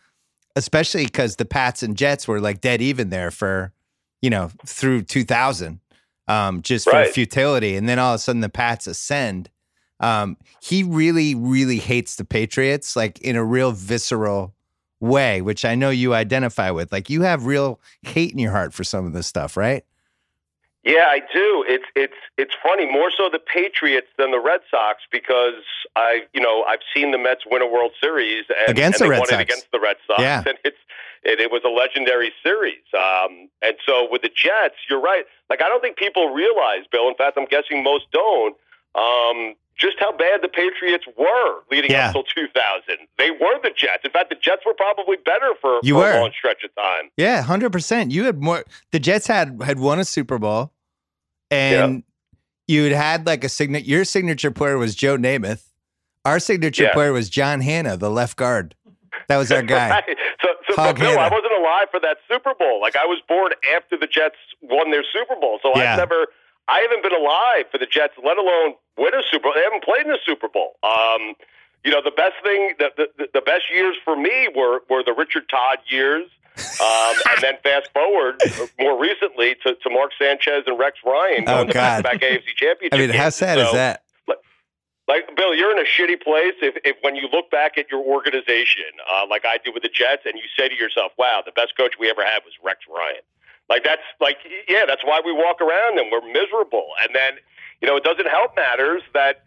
especially 0.56 1.06
because 1.06 1.36
the 1.38 1.46
Pats 1.46 1.84
and 1.84 1.96
Jets 1.98 2.28
were 2.28 2.40
like 2.40 2.62
dead 2.62 2.82
even 2.82 3.10
there 3.10 3.32
for, 3.32 3.74
you 4.22 4.30
know, 4.30 4.52
through 4.66 5.04
2000, 5.04 5.80
um, 6.28 6.62
just 6.62 6.86
for 6.86 6.94
Right. 6.98 7.10
futility, 7.10 7.76
and 7.76 7.88
then 7.90 8.00
all 8.00 8.14
of 8.14 8.16
a 8.16 8.20
sudden 8.20 8.42
the 8.42 8.50
Pats 8.50 8.88
ascend. 8.88 9.50
Um, 10.00 10.38
he 10.62 10.84
really, 10.84 11.36
really 11.36 11.78
hates 11.78 12.16
the 12.16 12.26
Patriots, 12.26 12.96
like 12.96 13.20
in 13.20 13.36
a 13.36 13.44
real 13.44 13.72
visceral 13.72 14.54
way, 15.00 15.42
which 15.42 15.64
I 15.66 15.76
know 15.76 15.90
you 15.90 16.14
identify 16.14 16.72
with. 16.72 16.92
Like 16.92 17.10
you 17.10 17.22
have 17.22 17.46
real 17.46 17.80
hate 18.02 18.32
in 18.32 18.40
your 18.40 18.52
heart 18.52 18.74
for 18.74 18.84
some 18.84 19.06
of 19.06 19.14
this 19.14 19.28
stuff, 19.28 19.56
right? 19.56 19.84
Yeah, 20.84 21.06
I 21.10 21.20
do. 21.20 21.64
It's 21.68 21.86
it's 21.96 22.18
it's 22.38 22.54
funny 22.64 22.92
more 22.92 23.12
so 23.16 23.30
the 23.32 23.40
Patriots 23.40 24.08
than 24.18 24.32
the 24.32 24.40
Red 24.40 24.62
Sox 24.72 25.04
because 25.12 25.62
I 25.96 26.22
you 26.34 26.42
know 26.42 26.64
I've 26.64 26.80
seen 26.94 27.12
the 27.12 27.20
Mets 27.20 27.44
win 27.46 27.62
a 27.62 27.68
World 27.68 27.92
Series 28.02 28.46
and, 28.50 28.70
Against 28.70 29.00
and 29.00 29.06
the 29.06 29.06
they 29.06 29.10
Red 29.12 29.20
won 29.20 29.28
Sox. 29.28 29.40
it 29.40 29.44
against 29.44 29.72
the 29.72 29.80
Red 29.80 29.98
Sox 30.08 30.22
Yeah. 30.22 30.44
and 30.48 30.58
it's 30.66 30.78
it, 31.24 31.40
it 31.40 31.52
was 31.52 31.62
a 31.64 31.70
legendary 31.70 32.32
series. 32.44 32.82
Um, 32.98 33.50
and 33.62 33.76
so 33.86 34.08
with 34.10 34.24
the 34.24 34.30
Jets, 34.34 34.76
you're 34.90 35.00
right. 35.02 35.26
Like 35.52 35.62
I 35.62 35.68
don't 35.68 35.82
think 35.82 35.98
people 35.98 36.30
realize, 36.34 36.86
Bill. 36.92 37.08
In 37.08 37.16
fact, 37.16 37.38
I'm 37.38 37.46
guessing 37.46 37.84
most 37.84 38.06
don't. 38.12 38.56
Um, 38.96 39.56
just 39.78 39.98
how 40.00 40.12
bad 40.16 40.42
the 40.44 40.48
Patriots 40.48 41.06
were 41.18 41.60
leading 41.72 41.90
Yeah. 41.92 42.08
up 42.08 42.14
till 42.14 42.24
2000. 42.24 42.98
They 43.18 43.32
were 43.32 43.58
the 43.64 43.72
Jets. 43.76 44.04
In 44.06 44.12
fact, 44.12 44.30
the 44.30 44.36
Jets 44.36 44.62
were 44.66 44.74
probably 44.76 45.18
better 45.26 45.54
for, 45.60 45.80
You 45.82 45.96
for 45.96 46.00
were. 46.02 46.12
a 46.12 46.20
long 46.22 46.32
stretch 46.38 46.64
of 46.64 46.76
time. 46.76 47.10
Yeah, 47.18 47.42
hundred 47.42 47.72
percent. 47.72 48.12
You 48.12 48.26
had 48.26 48.42
more. 48.42 48.64
The 48.92 49.00
Jets 49.00 49.28
had 49.28 49.60
had 49.64 49.80
won 49.80 50.00
a 50.00 50.06
Super 50.06 50.38
Bowl, 50.38 50.72
and 51.50 52.04
you 52.68 52.84
had 52.84 52.92
had 52.94 53.26
like 53.26 53.44
a 53.44 53.50
signature. 53.50 53.86
Your 53.86 54.06
signature 54.06 54.52
player 54.52 54.78
was 54.78 54.96
Joe 54.96 55.18
Namath. 55.18 55.64
Our 56.26 56.40
signature 56.40 56.84
Yeah. 56.84 56.94
player 56.94 57.14
was 57.14 57.30
John 57.30 57.62
Hannah, 57.62 57.98
the 57.98 58.12
left 58.12 58.38
guard. 58.38 58.76
That 59.28 59.38
was 59.38 59.52
our 59.52 59.62
guy. 59.64 59.90
Right. 59.90 60.04
So, 60.44 60.50
so 60.70 60.76
Hog 60.76 60.96
but 60.96 61.02
Bill, 61.02 61.18
I 61.20 61.28
wasn't 61.30 61.54
alive 61.60 61.88
for 61.90 62.00
that 62.02 62.18
Super 62.30 62.54
Bowl. 62.54 62.80
Like 62.80 62.96
I 62.96 63.06
was 63.06 63.20
born 63.28 63.52
after 63.76 63.98
the 63.98 64.08
Jets 64.08 64.36
won 64.62 64.92
their 64.92 65.04
Super 65.12 65.36
Bowl, 65.40 65.60
so 65.64 65.72
Yeah. 65.76 65.94
I've 65.94 65.98
never, 65.98 66.28
I 66.68 66.80
haven't 66.82 67.04
been 67.04 67.16
alive 67.16 67.66
for 67.72 67.78
the 67.78 67.86
Jets, 67.86 68.14
let 68.24 68.38
alone 68.38 68.76
win 68.98 69.14
a 69.14 69.22
Super 69.30 69.44
Bowl. 69.44 69.54
They 69.56 69.64
haven't 69.64 69.84
played 69.84 70.06
in 70.06 70.12
a 70.12 70.18
Super 70.26 70.48
Bowl. 70.48 70.76
Um, 70.84 71.34
you 71.84 71.92
know, 71.92 72.02
the 72.04 72.12
best 72.12 72.36
thing, 72.44 72.74
the, 72.80 72.92
the 73.18 73.28
the 73.34 73.42
best 73.42 73.64
years 73.74 73.96
for 74.06 74.16
me 74.16 74.48
were 74.56 74.82
were 74.90 75.04
the 75.04 75.14
Richard 75.14 75.50
Todd 75.50 75.80
years. 75.88 76.26
um, 76.82 77.16
and 77.32 77.42
then 77.42 77.54
fast 77.64 77.90
forward 77.94 78.42
more 78.80 79.00
recently 79.00 79.56
to, 79.64 79.74
to 79.76 79.90
Mark 79.90 80.12
Sanchez 80.20 80.64
and 80.68 80.78
Rex 80.78 81.00
Ryan 81.06 81.44
Oh, 81.48 81.56
going 81.56 81.68
to 81.68 81.74
God. 81.74 82.04
back-to-back 82.04 82.22
AFC 82.30 82.56
championship. 82.56 82.94
I 82.94 82.98
mean, 82.98 83.10
how 83.10 83.30
sad 83.30 83.58
is 83.58 83.70
So, 83.70 83.74
that? 83.76 84.04
like 85.08 85.36
Bill, 85.36 85.56
you're 85.56 85.72
in 85.72 85.80
a 85.80 85.88
shitty 85.90 86.22
place 86.22 86.54
if, 86.62 86.76
if 86.86 86.96
when 87.02 87.16
you 87.16 87.28
look 87.32 87.50
back 87.52 87.78
at 87.78 87.90
your 87.90 88.02
organization, 88.04 88.86
uh, 89.12 89.26
like 89.30 89.46
I 89.46 89.58
do 89.64 89.72
with 89.74 89.84
the 89.84 89.90
Jets, 89.90 90.24
and 90.26 90.36
you 90.36 90.44
say 90.58 90.70
to 90.70 90.76
yourself, 90.76 91.12
"Wow, 91.18 91.42
the 91.46 91.52
best 91.52 91.76
coach 91.76 91.96
we 92.00 92.10
ever 92.10 92.24
had 92.24 92.44
was 92.46 92.54
Rex 92.64 92.82
Ryan." 92.88 93.22
Like 93.70 93.84
that's 93.84 94.02
like 94.20 94.38
yeah, 94.68 94.84
that's 94.88 95.04
why 95.04 95.22
we 95.24 95.32
walk 95.32 95.62
around 95.62 96.00
and 96.00 96.12
we're 96.12 96.26
miserable. 96.32 96.90
And 97.02 97.16
then 97.16 97.34
you 97.82 97.88
know 97.88 97.96
it 97.96 98.04
doesn't 98.04 98.28
help 98.28 98.56
matters 98.56 99.02
that 99.14 99.44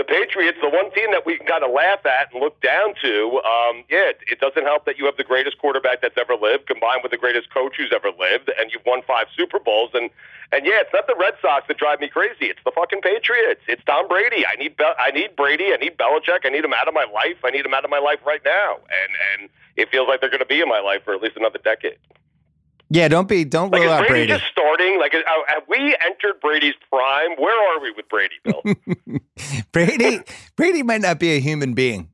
the 0.00 0.04
Patriots, 0.04 0.56
the 0.62 0.70
one 0.70 0.90
team 0.92 1.12
that 1.12 1.26
we 1.26 1.36
can 1.36 1.46
kind 1.46 1.62
of 1.62 1.70
laugh 1.72 2.06
at 2.06 2.32
and 2.32 2.40
look 2.40 2.58
down 2.62 2.94
to, 3.02 3.36
um, 3.44 3.84
yeah, 3.92 4.16
it, 4.32 4.40
doesn't 4.40 4.64
help 4.64 4.86
that 4.86 4.96
you 4.96 5.04
have 5.04 5.18
the 5.18 5.24
greatest 5.24 5.58
quarterback 5.58 6.00
that's 6.00 6.16
ever 6.16 6.36
lived, 6.36 6.66
combined 6.66 7.00
with 7.02 7.12
the 7.12 7.18
greatest 7.18 7.52
coach 7.52 7.74
who's 7.76 7.92
ever 7.94 8.08
lived, 8.18 8.50
and 8.58 8.72
you've 8.72 8.86
won 8.86 9.02
five 9.06 9.26
Super 9.36 9.58
Bowls. 9.58 9.90
And 9.92 10.08
and 10.52 10.64
yeah, 10.64 10.80
it's 10.80 10.90
not 10.94 11.06
the 11.06 11.14
Red 11.20 11.34
Sox 11.42 11.68
that 11.68 11.76
drive 11.76 12.00
me 12.00 12.08
crazy; 12.08 12.48
it's 12.48 12.64
the 12.64 12.72
fucking 12.72 13.02
Patriots. 13.02 13.60
It's 13.68 13.84
Tom 13.84 14.08
Brady. 14.08 14.46
I 14.46 14.56
need 14.56 14.76
Be- 14.78 14.98
I 14.98 15.10
need 15.10 15.36
Brady. 15.36 15.74
I 15.74 15.76
need 15.76 15.98
Belichick. 15.98 16.46
I 16.46 16.48
need 16.48 16.64
him 16.64 16.72
out 16.72 16.88
of 16.88 16.94
my 16.94 17.04
life. 17.12 17.36
I 17.44 17.50
need 17.50 17.66
him 17.66 17.74
out 17.74 17.84
of 17.84 17.90
my 17.90 18.00
life 18.00 18.20
right 18.24 18.42
now. 18.42 18.76
And 18.76 19.12
and 19.34 19.50
it 19.76 19.90
feels 19.90 20.08
like 20.08 20.22
they're 20.22 20.30
going 20.30 20.40
to 20.40 20.46
be 20.46 20.62
in 20.62 20.68
my 20.68 20.80
life 20.80 21.04
for 21.04 21.12
at 21.14 21.20
least 21.20 21.36
another 21.36 21.58
decade. 21.62 21.98
Yeah, 22.92 23.06
don't 23.08 23.28
be, 23.28 23.44
don't 23.44 23.70
Like 23.70 23.82
rule 23.82 23.90
out 23.92 23.98
Brady, 24.08 24.26
Brady. 24.26 24.32
just 24.40 24.50
starting? 24.50 24.98
Like 24.98 25.14
uh, 25.14 25.20
have 25.46 25.62
we 25.68 25.96
entered 26.04 26.40
Brady's 26.40 26.74
prime? 26.90 27.30
Where 27.38 27.76
are 27.76 27.80
we 27.80 27.92
with 27.92 28.08
Brady, 28.08 28.34
Bill? 28.42 28.62
Brady, 29.72 30.20
Brady 30.56 30.82
might 30.82 31.00
not 31.00 31.20
be 31.20 31.36
a 31.36 31.40
human 31.40 31.74
being. 31.74 32.10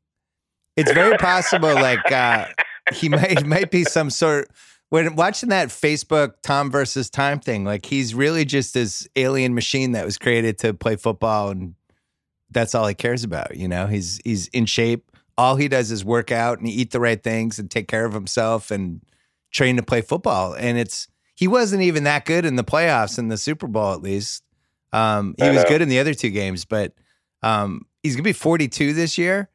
It's 0.76 0.92
very 0.92 1.16
possible, 1.16 1.72
like 1.74 2.12
uh, 2.12 2.46
he 2.92 3.08
might 3.08 3.46
might 3.46 3.70
be 3.70 3.84
some 3.84 4.10
sort. 4.10 4.50
When 4.90 5.16
watching 5.16 5.48
that 5.48 5.68
Facebook 5.68 6.34
Tom 6.42 6.70
versus 6.70 7.08
Time 7.10 7.40
thing, 7.40 7.64
like 7.64 7.86
he's 7.86 8.14
really 8.14 8.44
just 8.44 8.74
this 8.74 9.08
alien 9.16 9.54
machine 9.54 9.92
that 9.92 10.04
was 10.04 10.18
created 10.18 10.58
to 10.58 10.74
play 10.74 10.96
football, 10.96 11.48
and 11.50 11.74
that's 12.50 12.74
all 12.74 12.86
he 12.86 12.94
cares 12.94 13.24
about. 13.24 13.56
You 13.56 13.66
know, 13.68 13.86
he's 13.86 14.20
he's 14.24 14.48
in 14.48 14.66
shape. 14.66 15.10
All 15.38 15.56
he 15.56 15.68
does 15.68 15.90
is 15.90 16.04
work 16.04 16.30
out 16.30 16.58
and 16.58 16.68
eat 16.68 16.90
the 16.90 17.00
right 17.00 17.22
things 17.22 17.58
and 17.58 17.70
take 17.70 17.88
care 17.88 18.04
of 18.04 18.12
himself 18.12 18.70
and 18.70 19.00
train 19.56 19.76
to 19.76 19.82
play 19.82 20.02
football. 20.02 20.52
And 20.54 20.78
it's 20.78 21.08
he 21.34 21.48
wasn't 21.48 21.82
even 21.82 22.04
that 22.04 22.24
good 22.24 22.44
in 22.44 22.56
the 22.56 22.64
playoffs 22.64 23.18
in 23.18 23.28
the 23.28 23.36
Super 23.38 23.66
Bowl, 23.66 23.92
at 23.92 24.02
least. 24.02 24.42
Um, 24.92 25.34
he 25.38 25.48
was 25.50 25.64
good 25.64 25.82
in 25.82 25.88
the 25.88 25.98
other 25.98 26.14
two 26.14 26.30
games, 26.30 26.64
but 26.64 26.92
um, 27.42 27.82
he's 28.02 28.14
gonna 28.14 28.22
be 28.22 28.32
42 28.32 28.92
this 28.92 29.18
year, 29.18 29.50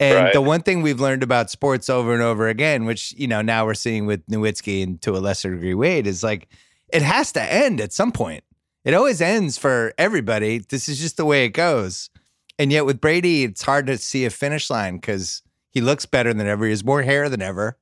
And 0.00 0.16
Right. 0.24 0.32
the 0.32 0.40
one 0.40 0.62
thing 0.62 0.82
we've 0.82 1.00
learned 1.00 1.22
about 1.22 1.50
sports 1.50 1.88
over 1.90 2.12
and 2.14 2.22
over 2.22 2.48
again, 2.48 2.84
which 2.86 3.12
you 3.16 3.26
know 3.28 3.42
now 3.42 3.64
we're 3.66 3.74
seeing 3.74 4.06
with 4.06 4.26
Nowitzki 4.26 4.82
and 4.82 5.00
to 5.02 5.16
a 5.16 5.18
lesser 5.20 5.52
degree 5.54 5.74
Wade, 5.74 6.06
is 6.06 6.22
like 6.22 6.48
it 6.92 7.02
has 7.02 7.32
to 7.32 7.42
end 7.42 7.80
at 7.80 7.92
some 7.92 8.12
point. 8.12 8.42
It 8.84 8.94
always 8.94 9.20
ends 9.20 9.58
for 9.58 9.92
everybody. 9.98 10.58
This 10.58 10.88
is 10.88 10.98
just 10.98 11.16
the 11.16 11.24
way 11.24 11.44
it 11.44 11.50
goes. 11.50 12.10
And 12.58 12.72
yet 12.72 12.84
with 12.84 13.00
Brady, 13.00 13.44
it's 13.44 13.62
hard 13.62 13.86
to 13.86 13.96
see 13.98 14.24
a 14.24 14.30
finish 14.30 14.70
line 14.70 14.96
because 14.96 15.42
he 15.70 15.80
looks 15.80 16.04
better 16.06 16.34
than 16.34 16.46
ever. 16.46 16.64
He 16.64 16.70
has 16.70 16.84
more 16.84 17.02
hair 17.02 17.28
than 17.28 17.40
ever. 17.42 17.78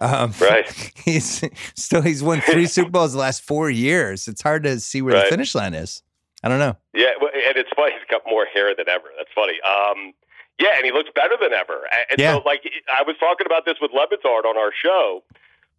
Um, 0.00 0.32
Right. 0.40 0.92
He's 1.04 1.44
still 1.74 2.00
he's 2.02 2.22
won 2.22 2.40
three 2.40 2.66
Super 2.76 2.90
Bowls 2.90 3.12
the 3.12 3.18
last 3.18 3.42
four 3.42 3.68
years. 3.70 4.28
It's 4.28 4.42
hard 4.42 4.62
to 4.64 4.80
see 4.80 5.02
where 5.02 5.14
the 5.14 5.26
finish 5.28 5.54
line 5.54 5.74
is. 5.74 6.02
I 6.42 6.48
don't 6.48 6.58
know. 6.58 6.76
Yeah, 6.94 7.10
and 7.20 7.56
it's 7.56 7.68
funny. 7.76 7.92
He's 7.92 8.08
got 8.10 8.22
more 8.26 8.46
hair 8.46 8.74
than 8.74 8.88
ever. 8.88 9.08
That's 9.18 9.28
funny. 9.34 9.60
Um, 9.60 10.14
yeah, 10.58 10.76
and 10.76 10.84
he 10.86 10.92
looks 10.92 11.10
better 11.14 11.36
than 11.40 11.52
ever. 11.52 11.86
And 12.10 12.18
Yeah. 12.18 12.34
so, 12.36 12.42
like, 12.46 12.62
I 12.88 13.02
was 13.02 13.16
talking 13.18 13.46
about 13.46 13.64
this 13.66 13.76
with 13.80 13.92
Le 13.92 14.06
Batard 14.08 14.44
on 14.46 14.56
our 14.56 14.72
show. 14.72 15.22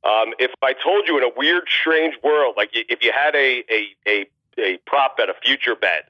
Um, 0.03 0.33
if 0.39 0.51
I 0.63 0.73
told 0.73 1.07
you 1.07 1.17
in 1.17 1.23
a 1.23 1.29
weird, 1.35 1.63
strange 1.69 2.15
world, 2.23 2.55
like 2.57 2.69
if 2.73 3.03
you 3.03 3.11
had 3.11 3.35
a 3.35 3.63
a 3.71 3.87
a, 4.07 4.25
a 4.59 4.77
prop 4.87 5.17
bet, 5.17 5.29
a 5.29 5.35
future 5.43 5.75
bet, 5.75 6.09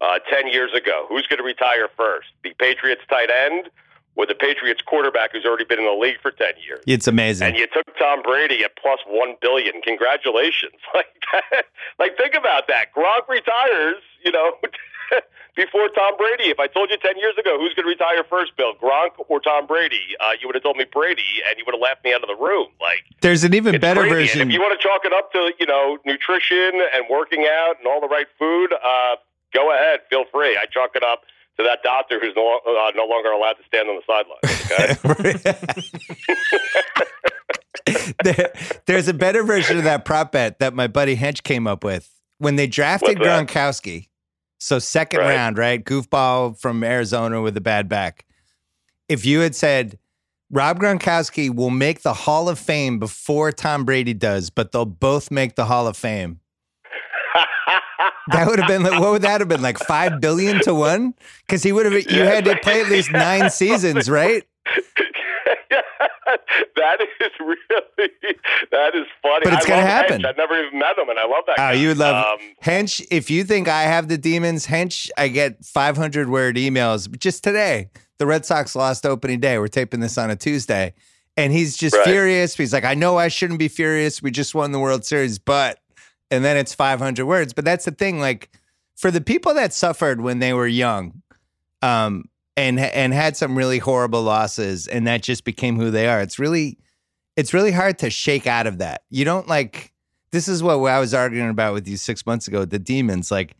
uh, 0.00 0.18
ten 0.30 0.46
years 0.48 0.72
ago, 0.74 1.06
who's 1.08 1.26
going 1.28 1.38
to 1.38 1.44
retire 1.44 1.88
first? 1.96 2.28
The 2.44 2.52
Patriots 2.58 3.02
tight 3.08 3.30
end 3.30 3.70
or 4.18 4.26
the 4.26 4.34
Patriots 4.34 4.82
quarterback 4.84 5.30
who's 5.32 5.46
already 5.46 5.64
been 5.64 5.78
in 5.78 5.84
the 5.86 5.92
league 5.98 6.20
for 6.20 6.32
ten 6.32 6.52
years? 6.66 6.82
It's 6.86 7.06
amazing. 7.06 7.46
and 7.46 7.56
you 7.56 7.66
took 7.72 7.86
Tom 7.98 8.20
Brady 8.22 8.64
at 8.64 8.76
plus 8.76 8.98
one 9.06 9.36
billion. 9.40 9.80
Congratulations! 9.82 10.74
Like, 10.94 11.06
like 11.98 12.16
think 12.18 12.34
about 12.34 12.66
that. 12.68 12.86
Gronk 12.96 13.28
retires, 13.28 14.02
you 14.24 14.32
know, 14.32 14.52
before 15.56 15.88
Tom 15.90 16.16
Brady. 16.16 16.50
If 16.50 16.58
I 16.58 16.66
told 16.66 16.90
you 16.90 16.96
ten 16.98 17.16
years 17.18 17.34
ago 17.38 17.58
who's 17.58 17.74
going 17.74 17.84
to 17.84 17.90
retire 17.90 18.24
first, 18.28 18.56
Bill 18.56 18.72
Gronk 18.74 19.10
or 19.28 19.38
Tom 19.40 19.66
Brady, 19.66 20.16
uh, 20.20 20.32
you 20.40 20.48
would 20.48 20.54
have 20.56 20.62
told 20.64 20.76
me 20.76 20.84
Brady, 20.90 21.42
and 21.46 21.56
you 21.58 21.64
would 21.66 21.74
have 21.74 21.80
laughed 21.82 22.04
me 22.04 22.12
out 22.14 22.22
of 22.22 22.28
the 22.28 22.36
room. 22.36 22.68
Like 22.80 23.04
There's 23.20 23.44
an 23.44 23.54
even 23.54 23.78
better 23.80 24.00
crazy. 24.02 24.14
version. 24.14 24.40
And 24.42 24.50
if 24.50 24.54
you 24.54 24.60
want 24.60 24.78
to 24.80 24.82
chalk 24.82 25.02
it 25.04 25.12
up 25.12 25.30
to 25.32 25.52
you 25.60 25.66
know 25.66 25.98
nutrition 26.04 26.80
and 26.94 27.04
working 27.10 27.46
out 27.46 27.74
and 27.78 27.86
all 27.86 28.00
the 28.00 28.08
right 28.08 28.26
food, 28.38 28.72
uh, 28.72 29.16
go 29.54 29.72
ahead, 29.72 30.00
feel 30.10 30.24
free. 30.32 30.56
I 30.56 30.64
chalk 30.66 30.90
it 30.94 31.02
up. 31.04 31.22
To 31.58 31.64
that 31.64 31.82
doctor 31.82 32.20
who's 32.20 32.34
no, 32.36 32.60
uh, 32.66 32.90
no 32.94 33.04
longer 33.06 33.30
allowed 33.30 33.54
to 33.54 33.64
stand 33.66 33.88
on 33.88 33.96
the 33.96 34.02
sidelines. 34.06 35.34
Okay? 35.84 35.92
There- 38.22 38.52
there's 38.86 39.08
a 39.08 39.14
better 39.14 39.42
version 39.42 39.78
of 39.78 39.84
that 39.84 40.04
prop 40.04 40.32
bet 40.32 40.58
that 40.58 40.74
my 40.74 40.86
buddy 40.86 41.16
Hench 41.16 41.42
came 41.42 41.66
up 41.66 41.82
with 41.84 42.10
when 42.38 42.56
they 42.56 42.66
drafted 42.66 43.18
Gronkowski. 43.18 44.08
So 44.60 44.78
second 44.78 45.20
Right. 45.20 45.30
round, 45.34 45.56
right? 45.58 45.82
Goofball 45.84 46.58
from 46.60 46.82
Arizona 46.84 47.40
with 47.40 47.56
a 47.56 47.60
bad 47.60 47.88
back. 47.88 48.26
If 49.08 49.24
you 49.24 49.40
had 49.40 49.54
said 49.54 49.98
Rob 50.50 50.78
Gronkowski 50.80 51.54
will 51.54 51.70
make 51.70 52.02
the 52.02 52.12
Hall 52.12 52.48
of 52.48 52.58
Fame 52.58 52.98
before 52.98 53.52
Tom 53.52 53.84
Brady 53.84 54.14
does, 54.14 54.50
but 54.50 54.72
they'll 54.72 54.84
both 54.84 55.30
make 55.30 55.54
the 55.54 55.66
Hall 55.66 55.86
of 55.86 55.96
Fame. 55.96 56.40
That 58.32 58.46
would 58.46 58.58
have 58.58 58.68
been 58.68 58.82
like, 58.82 59.00
what 59.00 59.10
would 59.12 59.22
that 59.22 59.40
have 59.40 59.48
been 59.48 59.62
like 59.62 59.78
five 59.78 60.20
billion 60.20 60.60
to 60.62 60.74
one? 60.74 61.14
Because 61.46 61.62
he 61.62 61.72
would 61.72 61.86
have, 61.86 61.94
you 62.10 62.22
had 62.22 62.44
to 62.46 62.56
play 62.58 62.80
at 62.80 62.88
least 62.88 63.10
nine 63.12 63.50
seasons, 63.60 64.08
right? 64.10 64.44
that 66.76 67.00
is 67.20 67.30
really 67.40 68.10
that 68.70 68.94
is 68.94 69.06
funny. 69.22 69.44
But 69.44 69.54
it's 69.54 69.66
I 69.66 69.68
gonna 69.68 69.82
happen. 69.82 70.22
Hench. 70.22 70.26
I've 70.28 70.36
never 70.36 70.66
even 70.66 70.78
met 70.78 70.98
him, 70.98 71.08
and 71.08 71.18
I 71.18 71.24
love 71.26 71.44
that. 71.46 71.54
Oh, 71.54 71.56
guy. 71.56 71.72
you 71.72 71.88
would 71.88 71.98
love 71.98 72.38
Um, 72.40 72.46
Hench. 72.62 73.06
If 73.10 73.30
you 73.30 73.44
think 73.44 73.68
I 73.68 73.82
have 73.82 74.08
the 74.08 74.18
demons, 74.18 74.66
Hench, 74.66 75.10
I 75.16 75.28
get 75.28 75.64
500 75.64 76.28
word 76.28 76.56
emails 76.56 77.10
just 77.18 77.42
today. 77.44 77.90
The 78.18 78.26
Red 78.26 78.44
Sox 78.44 78.74
lost 78.74 79.06
opening 79.06 79.40
day. 79.40 79.58
We're 79.58 79.68
taping 79.68 80.00
this 80.00 80.18
on 80.18 80.30
a 80.30 80.36
Tuesday. 80.36 80.94
And 81.36 81.52
he's 81.52 81.76
just 81.76 81.94
Right. 81.94 82.04
furious. 82.04 82.56
He's 82.56 82.72
like, 82.72 82.84
I 82.84 82.94
know 82.94 83.16
I 83.16 83.28
shouldn't 83.28 83.60
be 83.60 83.68
furious. 83.68 84.20
We 84.20 84.32
just 84.32 84.54
won 84.56 84.72
the 84.72 84.80
World 84.80 85.04
Series, 85.04 85.38
but, 85.38 85.78
and 86.30 86.44
then 86.44 86.56
it's 86.56 86.74
500 86.74 87.24
words. 87.26 87.52
But 87.52 87.64
that's 87.64 87.84
the 87.84 87.90
thing. 87.90 88.20
Like, 88.20 88.50
for 88.96 89.10
the 89.10 89.20
people 89.20 89.54
that 89.54 89.72
suffered 89.72 90.20
when 90.20 90.38
they 90.38 90.52
were 90.52 90.66
young, 90.66 91.22
um, 91.82 92.24
and 92.56 92.80
and 92.80 93.14
had 93.14 93.36
some 93.36 93.56
really 93.56 93.78
horrible 93.78 94.22
losses, 94.22 94.88
and 94.88 95.06
that 95.06 95.22
just 95.22 95.44
became 95.44 95.76
who 95.76 95.90
they 95.90 96.08
are. 96.08 96.20
It's 96.20 96.38
really, 96.38 96.78
it's 97.36 97.54
really 97.54 97.70
hard 97.70 97.98
to 98.00 98.10
shake 98.10 98.46
out 98.46 98.66
of 98.66 98.78
that. 98.78 99.02
You 99.10 99.24
don't 99.24 99.46
like. 99.46 99.92
This 100.30 100.48
is 100.48 100.62
what 100.62 100.78
I 100.90 101.00
was 101.00 101.14
arguing 101.14 101.48
about 101.48 101.72
with 101.72 101.88
you 101.88 101.96
six 101.96 102.26
months 102.26 102.48
ago. 102.48 102.64
The 102.64 102.78
demons, 102.78 103.30
like, 103.30 103.56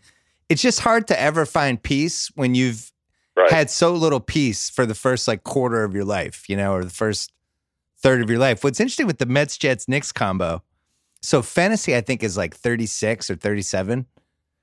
it's 0.48 0.60
just 0.60 0.80
hard 0.80 1.06
to 1.08 1.18
ever 1.18 1.46
find 1.46 1.82
peace 1.82 2.30
when 2.34 2.54
you've 2.54 2.92
right. 3.36 3.50
had 3.50 3.70
so 3.70 3.94
little 3.94 4.20
peace 4.20 4.68
for 4.68 4.84
the 4.84 4.94
first 4.94 5.28
like 5.28 5.44
quarter 5.44 5.84
of 5.84 5.94
your 5.94 6.04
life, 6.04 6.48
you 6.48 6.56
know, 6.56 6.72
or 6.74 6.84
the 6.84 6.90
first 6.90 7.32
third 8.00 8.20
of 8.20 8.28
your 8.28 8.38
life. 8.38 8.64
What's 8.64 8.80
interesting 8.80 9.06
with 9.06 9.18
the 9.18 9.26
Mets, 9.26 9.56
Jets, 9.56 9.88
Knicks 9.88 10.12
combo. 10.12 10.62
So 11.22 11.42
Fennessy, 11.42 11.96
I 11.96 12.00
think, 12.00 12.22
is 12.22 12.36
like 12.36 12.54
36 12.54 13.30
or 13.30 13.36
37. 13.36 14.06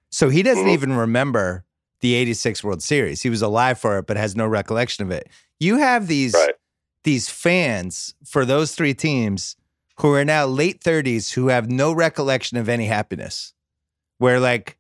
So 0.09 0.29
he 0.29 0.43
doesn't 0.43 0.67
Mhm. 0.67 0.71
even 0.73 0.93
remember 0.93 1.65
the 2.01 2.13
86 2.13 2.63
World 2.63 2.81
Series. 2.83 3.21
He 3.21 3.29
was 3.29 3.41
alive 3.41 3.79
for 3.79 3.97
it, 3.97 4.07
but 4.07 4.17
has 4.17 4.35
no 4.35 4.45
recollection 4.47 5.03
of 5.05 5.11
it. 5.11 5.27
You 5.59 5.77
have 5.77 6.07
these 6.07 6.33
Right. 6.33 6.55
these 7.03 7.29
fans 7.29 8.15
for 8.25 8.45
those 8.45 8.73
three 8.73 8.93
teams 8.95 9.55
who 9.99 10.11
are 10.13 10.25
now 10.25 10.45
late 10.45 10.81
30s 10.81 11.31
who 11.33 11.49
have 11.49 11.69
no 11.69 11.93
recollection 11.93 12.57
of 12.57 12.67
any 12.67 12.85
happiness. 12.85 13.53
Where 14.17 14.39
like 14.39 14.77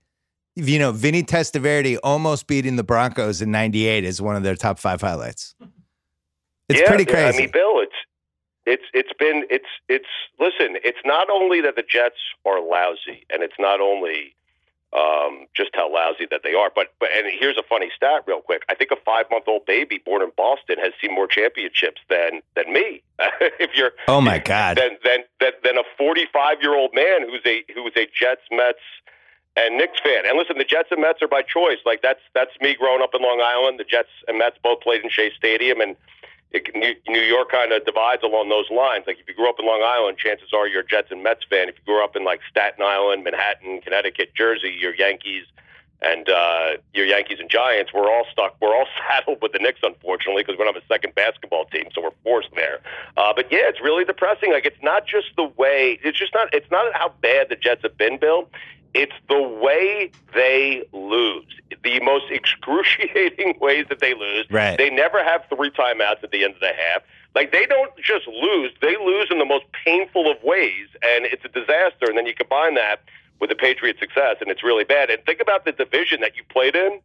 you 0.57 0.79
know, 0.79 0.93
Vinny 0.93 1.21
Testaverde 1.21 1.97
almost 2.01 2.47
beating 2.47 2.77
the 2.77 2.83
Broncos 2.83 3.41
in 3.41 3.51
98 3.51 4.05
is 4.05 4.21
one 4.21 4.37
of 4.37 4.43
their 4.43 4.55
top 4.55 4.79
5 4.79 5.01
highlights. 5.01 5.53
It's 6.69 6.79
Yeah, 6.79 6.87
pretty 6.87 7.03
yeah, 7.03 7.13
crazy. 7.13 7.37
I 7.37 7.41
mean, 7.41 7.51
Bill, 7.51 7.81
it's 7.81 7.91
it's 8.65 8.85
it's 8.93 9.13
been 9.17 9.45
it's 9.49 9.69
it's 9.87 10.09
listen. 10.39 10.77
It's 10.83 10.99
not 11.05 11.29
only 11.29 11.61
that 11.61 11.75
the 11.75 11.83
Jets 11.83 12.17
are 12.45 12.61
lousy, 12.61 13.25
and 13.29 13.43
it's 13.43 13.55
not 13.59 13.79
only 13.79 14.35
um, 14.95 15.47
just 15.53 15.71
how 15.73 15.93
lousy 15.93 16.25
that 16.31 16.41
they 16.43 16.53
are, 16.53 16.71
but 16.73 16.93
but 16.99 17.09
and 17.11 17.27
here's 17.27 17.57
a 17.57 17.63
funny 17.63 17.91
stat, 17.95 18.23
real 18.25 18.41
quick. 18.41 18.63
I 18.69 18.75
think 18.75 18.91
a 18.91 18.95
five 19.05 19.25
month 19.29 19.45
old 19.47 19.65
baby 19.65 20.01
born 20.03 20.21
in 20.21 20.31
Boston 20.35 20.77
has 20.79 20.93
seen 21.01 21.13
more 21.13 21.27
championships 21.27 22.01
than 22.09 22.41
than 22.55 22.71
me. 22.71 23.01
if 23.59 23.75
you're 23.75 23.91
oh 24.07 24.21
my 24.21 24.39
god. 24.39 24.77
than 24.77 24.97
than 25.03 25.19
than, 25.39 25.51
than 25.63 25.77
a 25.77 25.83
45 25.97 26.61
year 26.61 26.75
old 26.75 26.91
man 26.93 27.29
who's 27.29 27.41
a 27.45 27.63
who's 27.73 27.93
a 27.95 28.07
Jets, 28.17 28.43
Mets, 28.51 28.79
and 29.55 29.77
Knicks 29.77 29.99
fan. 30.01 30.25
And 30.25 30.37
listen, 30.37 30.57
the 30.57 30.65
Jets 30.65 30.89
and 30.91 31.01
Mets 31.01 31.21
are 31.21 31.27
by 31.27 31.41
choice. 31.41 31.79
Like 31.85 32.01
that's 32.01 32.21
that's 32.33 32.51
me 32.61 32.75
growing 32.75 33.01
up 33.01 33.13
in 33.13 33.21
Long 33.21 33.41
Island. 33.43 33.79
The 33.79 33.83
Jets 33.83 34.09
and 34.27 34.37
Mets 34.37 34.57
both 34.63 34.81
played 34.81 35.03
in 35.03 35.09
Shea 35.09 35.31
Stadium, 35.35 35.81
and 35.81 35.95
it, 36.55 37.01
New, 37.07 37.21
York 37.21 37.51
kind 37.51 37.71
of 37.71 37.85
divides 37.85 38.23
along 38.23 38.49
those 38.49 38.69
lines. 38.69 39.05
Like 39.07 39.19
if 39.19 39.27
you 39.27 39.33
grew 39.33 39.49
up 39.49 39.59
in 39.59 39.65
Long 39.65 39.83
Island, 39.83 40.17
chances 40.17 40.49
are 40.53 40.67
you're 40.67 40.81
a 40.81 40.87
Jets 40.87 41.11
and 41.11 41.21
Mets 41.21 41.43
fan. 41.49 41.69
If 41.69 41.75
you 41.75 41.85
grew 41.85 42.03
up 42.03 42.15
in 42.15 42.23
like 42.23 42.39
Staten 42.49 42.83
Island, 42.83 43.23
Manhattan, 43.23 43.81
Connecticut, 43.81 44.33
Jersey, 44.35 44.75
you're 44.79 44.95
Yankees. 44.95 45.45
And 46.01 46.29
uh, 46.29 46.77
your 46.93 47.05
Yankees 47.05 47.39
and 47.39 47.49
Giants, 47.49 47.91
we're 47.93 48.09
all 48.09 48.25
stuck. 48.31 48.55
We're 48.61 48.75
all 48.75 48.85
saddled 49.09 49.41
with 49.41 49.53
the 49.53 49.59
Knicks, 49.59 49.79
unfortunately, 49.81 50.43
because 50.43 50.57
we 50.57 50.65
don't 50.65 50.73
have 50.73 50.83
a 50.83 50.87
second 50.87 51.15
basketball 51.15 51.65
team, 51.65 51.85
so 51.95 52.01
we're 52.01 52.11
forced 52.23 52.49
there. 52.53 52.79
Uh, 53.17 53.33
but 53.35 53.51
yeah, 53.51 53.63
it's 53.63 53.81
really 53.81 54.03
depressing. 54.03 54.51
Like 54.51 54.65
it's 54.65 54.81
not 54.83 55.07
just 55.07 55.27
the 55.35 55.45
way. 55.57 55.99
It's 56.03 56.17
just 56.17 56.33
not. 56.33 56.53
It's 56.53 56.69
not 56.69 56.93
how 56.93 57.13
bad 57.21 57.49
the 57.49 57.55
Jets 57.55 57.81
have 57.83 57.97
been, 57.97 58.17
Bill. 58.19 58.49
It's 58.95 59.13
the 59.27 59.41
way 59.41 60.09
they 60.33 60.83
lose. 60.93 61.45
The 61.83 61.99
most 61.99 62.25
excruciating 62.31 63.57
ways 63.61 63.85
that 63.89 63.99
they 63.99 64.13
lose. 64.13 64.47
Right. 64.49 64.77
They 64.77 64.89
never 64.89 65.23
have 65.23 65.43
three 65.53 65.69
timeouts 65.69 66.23
at 66.23 66.31
the 66.31 66.45
end 66.45 66.55
of 66.55 66.61
the 66.61 66.67
half. 66.67 67.03
Like 67.35 67.51
they 67.51 67.65
don't 67.65 67.91
just 67.97 68.25
lose; 68.27 68.71
they 68.81 68.95
lose 68.95 69.27
in 69.29 69.39
the 69.39 69.45
most 69.45 69.65
painful 69.85 70.31
of 70.31 70.41
ways, 70.41 70.87
and 71.03 71.25
it's 71.25 71.43
a 71.43 71.49
disaster. 71.49 72.05
And 72.07 72.17
then 72.17 72.25
you 72.25 72.33
combine 72.33 72.75
that 72.75 73.01
with 73.41 73.49
the 73.49 73.55
Patriots' 73.57 73.99
success, 73.99 74.37
and 74.39 74.49
it's 74.49 74.63
really 74.63 74.85
bad. 74.85 75.09
And 75.09 75.21
think 75.25 75.41
about 75.41 75.65
the 75.65 75.73
division 75.73 76.21
that 76.21 76.37
you 76.37 76.43
played 76.45 76.75
in. 76.75 77.01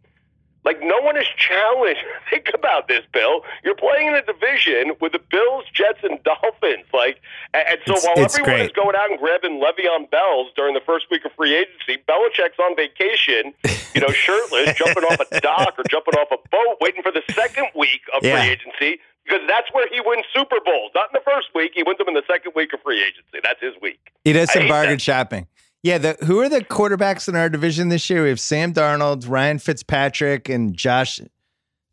Like 0.65 0.81
no 0.83 0.99
one 1.01 1.17
is 1.17 1.27
challenged. 1.39 2.01
Think 2.31 2.51
about 2.55 2.87
this, 2.89 3.01
Bill. 3.13 3.43
You're 3.65 3.75
playing 3.77 4.09
in 4.09 4.15
a 4.15 4.23
division 4.23 4.93
with 5.01 5.13
the 5.13 5.19
Bills, 5.31 5.65
Jets, 5.73 6.01
and 6.03 6.23
Dolphins. 6.23 6.85
Like, 6.93 7.19
and, 7.55 7.65
and 7.69 7.79
so 7.87 7.93
It's- 7.95 8.05
while 8.07 8.25
it's 8.25 8.35
everyone 8.39 8.61
great. 8.61 8.67
is 8.71 8.73
going 8.73 8.95
out 8.97 9.11
and 9.11 9.19
grabbing 9.19 9.61
Le'Veon 9.61 10.11
Bells 10.11 10.49
during 10.57 10.75
the 10.75 10.83
first 10.85 11.07
week 11.11 11.25
of 11.25 11.33
free 11.33 11.55
agency, 11.57 12.03
Belichick's 12.09 12.59
on 12.61 12.77
vacation, 12.77 13.55
you 13.95 14.01
know, 14.03 14.13
shirtless, 14.13 14.77
jumping 14.77 15.05
off 15.05 15.21
a 15.21 15.41
dock 15.41 15.75
or 15.79 15.85
jumping 15.89 16.15
off 16.15 16.29
a 16.31 16.37
boat, 16.51 16.77
waiting 16.81 17.03
for 17.03 17.11
the 17.13 17.23
second 17.33 17.69
week 17.75 18.03
of 18.15 18.23
Yeah. 18.23 18.41
free 18.43 18.51
agency 18.53 19.01
because 19.25 19.41
that's 19.49 19.73
where 19.73 19.89
he 19.89 20.01
wins 20.05 20.25
Super 20.35 20.57
Bowls. 20.65 20.91
Not 20.95 21.09
in 21.11 21.15
the 21.15 21.25
first 21.25 21.49
week. 21.55 21.73
He 21.75 21.83
wins 21.85 21.99
them 21.99 22.09
in 22.09 22.15
the 22.15 22.23
second 22.27 22.53
week 22.55 22.73
of 22.75 22.83
free 22.83 23.01
agency. 23.03 23.39
That's 23.43 23.61
his 23.63 23.75
week. 23.81 24.01
He 24.25 24.33
does 24.33 24.53
some 24.53 24.67
bargain 24.69 24.95
that. 24.95 25.01
shopping. 25.03 25.47
Yeah, 25.83 25.99
the, 25.99 26.17
who 26.27 26.41
are 26.41 26.49
the 26.49 26.63
quarterbacks 26.63 27.29
in 27.29 27.37
our 27.37 27.49
division 27.49 27.89
this 27.89 28.11
year? 28.11 28.23
We 28.25 28.29
have 28.29 28.41
Sam 28.41 28.75
Darnold, 28.75 29.29
Ryan 29.29 29.59
Fitzpatrick, 29.59 30.49
and 30.49 30.77
Josh 30.77 31.21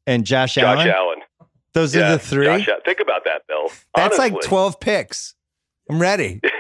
and 0.05 0.26
Josh, 0.26 0.55
Josh 0.55 0.64
Allen. 0.64 0.89
Allen. 0.89 1.19
Those 1.73 1.95
yeah, 1.95 2.09
are 2.09 2.11
the 2.14 2.19
three. 2.19 2.45
Josh 2.45 2.68
Think 2.85 2.99
about 2.99 3.23
that, 3.26 3.47
Bill. 3.47 3.69
That's 3.95 4.18
like 4.18 4.34
12 4.41 4.80
picks. 4.80 5.35
I'm 5.89 5.99
ready. 6.01 6.41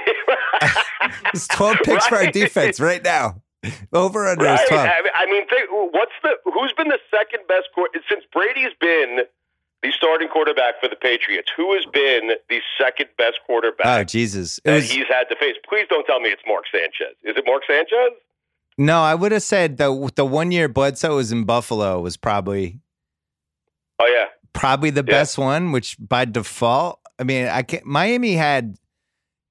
It's 1.33 1.47
12 1.47 1.77
picks 1.83 2.07
for 2.07 2.15
our 2.15 2.31
defense 2.31 2.79
right 2.79 3.03
now. 3.03 3.41
Over 3.93 4.27
under 4.27 4.45
Right. 4.45 4.67
12. 4.67 4.87
I 4.87 5.01
mean, 5.01 5.11
I 5.15 5.25
mean 5.25 5.47
think, 5.47 5.69
what's 5.71 6.11
the 6.23 6.31
who's 6.45 6.73
been 6.77 6.87
the 6.89 6.99
second 7.11 7.47
best 7.47 7.67
quarter 7.73 7.99
since 8.09 8.23
Brady's 8.33 8.73
been 8.79 9.19
the 9.83 9.91
starting 9.95 10.27
quarterback 10.27 10.75
for 10.81 10.89
the 10.89 10.95
Patriots, 10.95 11.49
who 11.55 11.73
has 11.73 11.85
been 11.93 12.31
the 12.49 12.59
second 12.79 13.07
best 13.17 13.39
quarterback 13.45 13.85
Oh 13.85 14.03
Jesus! 14.03 14.59
That 14.65 14.75
was, 14.75 14.89
he's 14.91 15.05
had 15.07 15.25
to 15.29 15.35
face. 15.35 15.55
Please 15.69 15.85
don't 15.89 16.05
tell 16.05 16.19
me 16.19 16.29
it's 16.29 16.41
Mark 16.47 16.65
Sanchez. 16.71 17.15
Is 17.23 17.35
it 17.37 17.43
Mark 17.45 17.63
Sanchez? 17.67 18.17
no, 18.79 19.01
I 19.01 19.15
would 19.15 19.31
have 19.31 19.43
said 19.43 19.77
the 19.77 20.11
the 20.15 20.25
one 20.25 20.51
year 20.51 20.67
Bledsoe 20.67 21.15
was 21.15 21.31
in 21.31 21.43
Buffalo 21.45 21.99
was 21.99 22.17
probably 22.17 22.79
Oh 23.99 24.05
yeah, 24.07 24.25
probably 24.53 24.89
the 24.91 25.03
Yeah. 25.07 25.11
best 25.19 25.37
one, 25.37 25.71
which 25.71 25.95
by 25.99 26.25
default, 26.25 26.99
I 27.19 27.23
mean, 27.23 27.47
I 27.47 27.63
can't. 27.63 27.85
Miami 27.85 28.33
had 28.33 28.77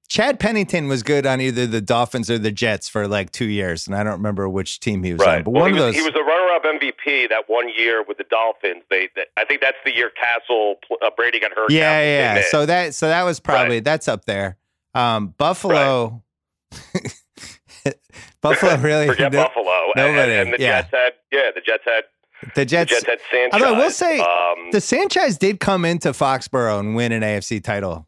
Chad 0.09 0.39
Pennington 0.39 0.87
was 0.87 1.03
good 1.03 1.25
on 1.25 1.41
either 1.41 1.67
the 1.67 1.81
Dolphins 1.81 2.29
or 2.31 2.37
the 2.37 2.51
Jets 2.51 2.87
for 2.87 3.07
like 3.09 3.31
two 3.31 3.45
years, 3.49 3.87
and 3.87 3.95
I 3.95 4.03
don't 4.03 4.13
remember 4.13 4.47
which 4.47 4.79
team 4.79 5.03
he 5.03 5.11
was 5.13 5.21
on, 5.21 5.43
but 5.43 5.51
Well, 5.51 5.63
one 5.63 5.73
he 5.73 5.77
of 5.77 5.83
those. 5.85 5.95
he 5.95 6.01
was 6.01 6.13
the 6.13 6.23
MVP 6.63 7.29
that 7.29 7.43
one 7.47 7.69
year 7.75 8.03
with 8.07 8.17
the 8.17 8.25
Dolphins. 8.29 8.83
They, 8.89 9.09
they 9.15 9.25
I 9.37 9.45
think 9.45 9.61
that's 9.61 9.77
the 9.85 9.95
year 9.95 10.09
Castle 10.09 10.75
uh, 11.01 11.09
Brady 11.15 11.39
got 11.39 11.51
hurt. 11.53 11.71
yeah, 11.71 12.35
Castle 12.35 12.41
yeah. 12.41 12.43
So 12.51 12.65
that 12.65 12.93
so 12.95 13.07
that 13.07 13.23
was 13.23 13.39
probably 13.39 13.79
that's 13.79 14.07
up 14.07 14.25
there. 14.25 14.57
Um, 14.93 15.33
Buffalo. 15.37 16.23
Buffalo 18.41 18.77
really. 18.77 19.07
Forget 19.07 19.31
no- 19.31 19.43
Buffalo. 19.43 19.71
And- 19.95 20.15
nobody, 20.15 20.33
And, 20.33 20.53
the 20.53 20.57
yeah. 20.59 20.81
Jets 20.81 20.91
had 20.93 21.13
yeah, 21.31 21.51
the 21.53 21.61
Jets 21.61 21.83
had 21.85 22.03
the 22.41 22.49
the 22.61 22.65
Jets. 22.65 22.91
Jets 22.91 23.05
had 23.05 23.19
Sanchez. 23.31 23.53
Although 23.61 23.75
I 23.75 23.79
will 23.79 23.91
say, 23.91 24.19
um, 24.19 24.71
the 24.71 24.81
Sanchez 24.81 25.37
did 25.37 25.59
come 25.59 25.85
into 25.85 26.09
Foxborough 26.09 26.79
and 26.79 26.95
win 26.95 27.11
an 27.11 27.21
AFC 27.23 27.63
title 27.63 28.07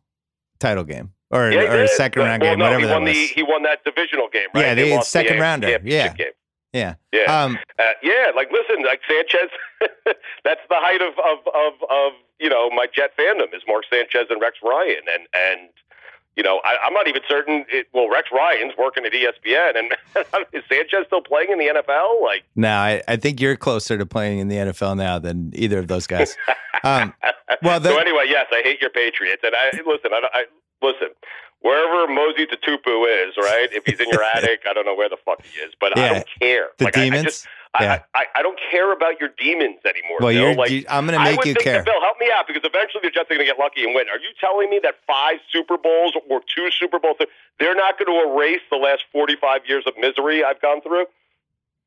title 0.60 0.84
game 0.84 1.12
or, 1.32 1.52
yeah, 1.52 1.62
or 1.62 1.84
a 1.84 1.88
did. 1.88 1.90
second 1.92 2.24
round 2.24 2.42
well, 2.42 2.52
game, 2.52 2.60
no, 2.60 2.66
whatever 2.66 2.82
he 2.82 2.88
that 2.88 2.94
won 2.94 3.04
was. 3.06 3.14
The, 3.14 3.28
he 3.28 3.44
won 3.44 3.64
that 3.64 3.84
divisional 3.84 4.28
game, 4.30 4.48
right? 4.54 4.62
Yeah, 4.62 4.76
They 4.76 4.90
the 4.96 5.02
second 5.02 5.38
AFC 5.38 5.42
rounder, 5.42 5.80
yeah. 5.84 6.14
game. 6.14 6.28
Yeah. 6.74 6.96
Yeah, 7.12 7.44
Um, 7.44 7.58
uh, 7.80 7.94
yeah. 8.04 8.28
Like, 8.36 8.52
listen, 8.52 8.84
like 8.84 9.02
Sanchez. 9.08 9.50
that's 10.44 10.62
the 10.70 10.76
height 10.76 11.02
of, 11.02 11.14
of 11.20 11.40
of 11.54 11.74
of 11.90 12.14
you 12.40 12.50
know 12.50 12.70
my 12.70 12.86
Jet 12.94 13.12
fandom 13.18 13.54
is 13.56 13.64
Mark 13.68 13.86
Sanchez 13.90 14.28
and 14.30 14.42
Rex 14.42 14.58
Ryan, 14.64 15.02
and 15.12 15.28
and 15.34 15.70
you 16.36 16.44
know 16.44 16.62
I, 16.64 16.78
I'm 16.84 16.94
not 16.94 17.08
even 17.08 17.22
certain. 17.28 17.66
It, 17.70 17.88
well, 17.94 18.10
Rex 18.10 18.30
Ryan's 18.32 18.74
working 18.78 19.06
at 19.06 19.14
ESPN, 19.14 19.78
and 19.80 19.96
is 20.54 20.64
Sanchez 20.70 21.06
still 21.08 21.22
playing 21.22 21.50
in 21.52 21.58
the 21.58 21.68
NFL? 21.68 22.22
Like, 22.22 22.44
no, 22.56 22.70
I, 22.70 23.02
I 23.08 23.16
think 23.16 23.42
you're 23.42 23.56
closer 23.56 23.98
to 23.98 24.06
playing 24.06 24.40
in 24.40 24.48
the 24.48 24.58
NFL 24.58 24.96
now 24.98 25.18
than 25.18 25.52
either 25.56 25.80
of 25.80 25.88
those 25.88 26.06
guys. 26.08 26.38
Um, 26.84 27.14
well, 27.64 27.80
the, 27.80 27.90
so 27.90 27.98
anyway, 27.98 28.26
yes, 28.28 28.46
I 28.52 28.62
hate 28.64 28.80
your 28.82 28.92
Patriots, 28.92 29.42
and 29.44 29.56
I 29.56 29.72
listen. 29.86 30.12
I, 30.14 30.28
I 30.34 30.46
listen. 30.82 31.10
Wherever 31.62 32.12
Mosi 32.12 32.46
Tatupu 32.48 33.28
is, 33.28 33.36
right? 33.38 33.68
If 33.72 33.84
he's 33.86 34.00
in 34.00 34.08
your 34.10 34.24
attic, 34.36 34.62
I 34.70 34.74
don't 34.74 34.86
know 34.86 34.96
where 34.96 35.10
the 35.10 35.18
fuck 35.26 35.42
he 35.44 35.60
is, 35.60 35.74
but 35.80 35.98
I 35.98 36.08
don't 36.14 36.28
care. 36.40 36.68
the 36.78 36.86
Like, 36.86 36.98
I- 36.98 37.02
I 37.02 37.04
demons. 37.06 37.24
just- 37.26 37.48
I, 37.76 37.84
Yeah. 37.84 38.00
I, 38.16 38.26
I 38.34 38.42
don't 38.42 38.60
care 38.72 38.92
about 38.92 39.20
your 39.20 39.30
demons 39.38 39.78
anymore. 39.86 40.18
well, 40.22 40.30
Bill. 40.34 40.42
you're. 40.42 40.56
like, 40.56 40.72
you, 40.72 40.86
I'm 40.90 41.06
going 41.06 41.20
to 41.20 41.24
I 41.24 41.36
make 41.36 41.46
you 41.46 41.54
care. 41.54 41.84
Bill, 41.84 42.02
help 42.02 42.18
me 42.20 42.26
out 42.36 42.48
because 42.48 42.64
eventually 42.66 43.02
the 43.04 43.12
Jets 43.12 43.30
are 43.30 43.36
going 43.36 43.42
to 43.42 43.46
get 43.46 43.60
lucky 43.60 43.84
and 43.84 43.94
win. 43.94 44.08
Are 44.10 44.18
you 44.18 44.30
telling 44.42 44.72
me 44.72 44.80
that 44.82 44.96
five 45.06 45.36
Super 45.52 45.78
Bowls 45.78 46.14
or 46.32 46.42
two 46.56 46.72
Super 46.72 46.98
Bowls, 46.98 47.18
they're 47.60 47.76
not 47.76 48.00
going 48.00 48.08
to 48.08 48.34
erase 48.34 48.62
the 48.72 48.78
last 48.78 49.04
45 49.12 49.62
years 49.68 49.84
of 49.86 49.94
misery 50.00 50.44
I've 50.44 50.60
gone 50.62 50.82
through? 50.82 51.06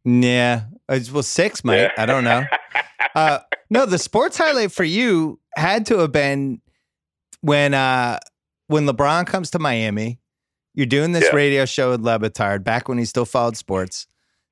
Yeah, 0.04 0.62
well, 0.88 1.22
six, 1.24 1.64
mate. 1.64 1.82
Yeah. 1.82 1.90
I 2.02 2.06
don't 2.06 2.24
know. 2.24 2.44
Uh, 3.16 3.40
no, 3.68 3.84
the 3.84 3.98
sports 3.98 4.38
highlight 4.38 4.70
for 4.72 4.84
you 4.84 5.38
had 5.56 5.84
to 5.86 5.98
have 5.98 6.12
been 6.12 6.62
when 7.42 7.74
uh, 7.74 8.18
when 8.72 8.86
LeBron 8.86 9.26
comes 9.26 9.50
to 9.50 9.58
Miami. 9.58 10.18
You're 10.74 10.86
doing 10.86 11.12
this 11.12 11.24
Yeah. 11.24 11.36
radio 11.36 11.64
show 11.66 11.90
with 11.90 12.00
Le 12.00 12.18
Batard 12.18 12.64
back 12.64 12.88
when 12.88 12.96
he 12.98 13.04
still 13.04 13.26
followed 13.26 13.56
sports. 13.56 14.06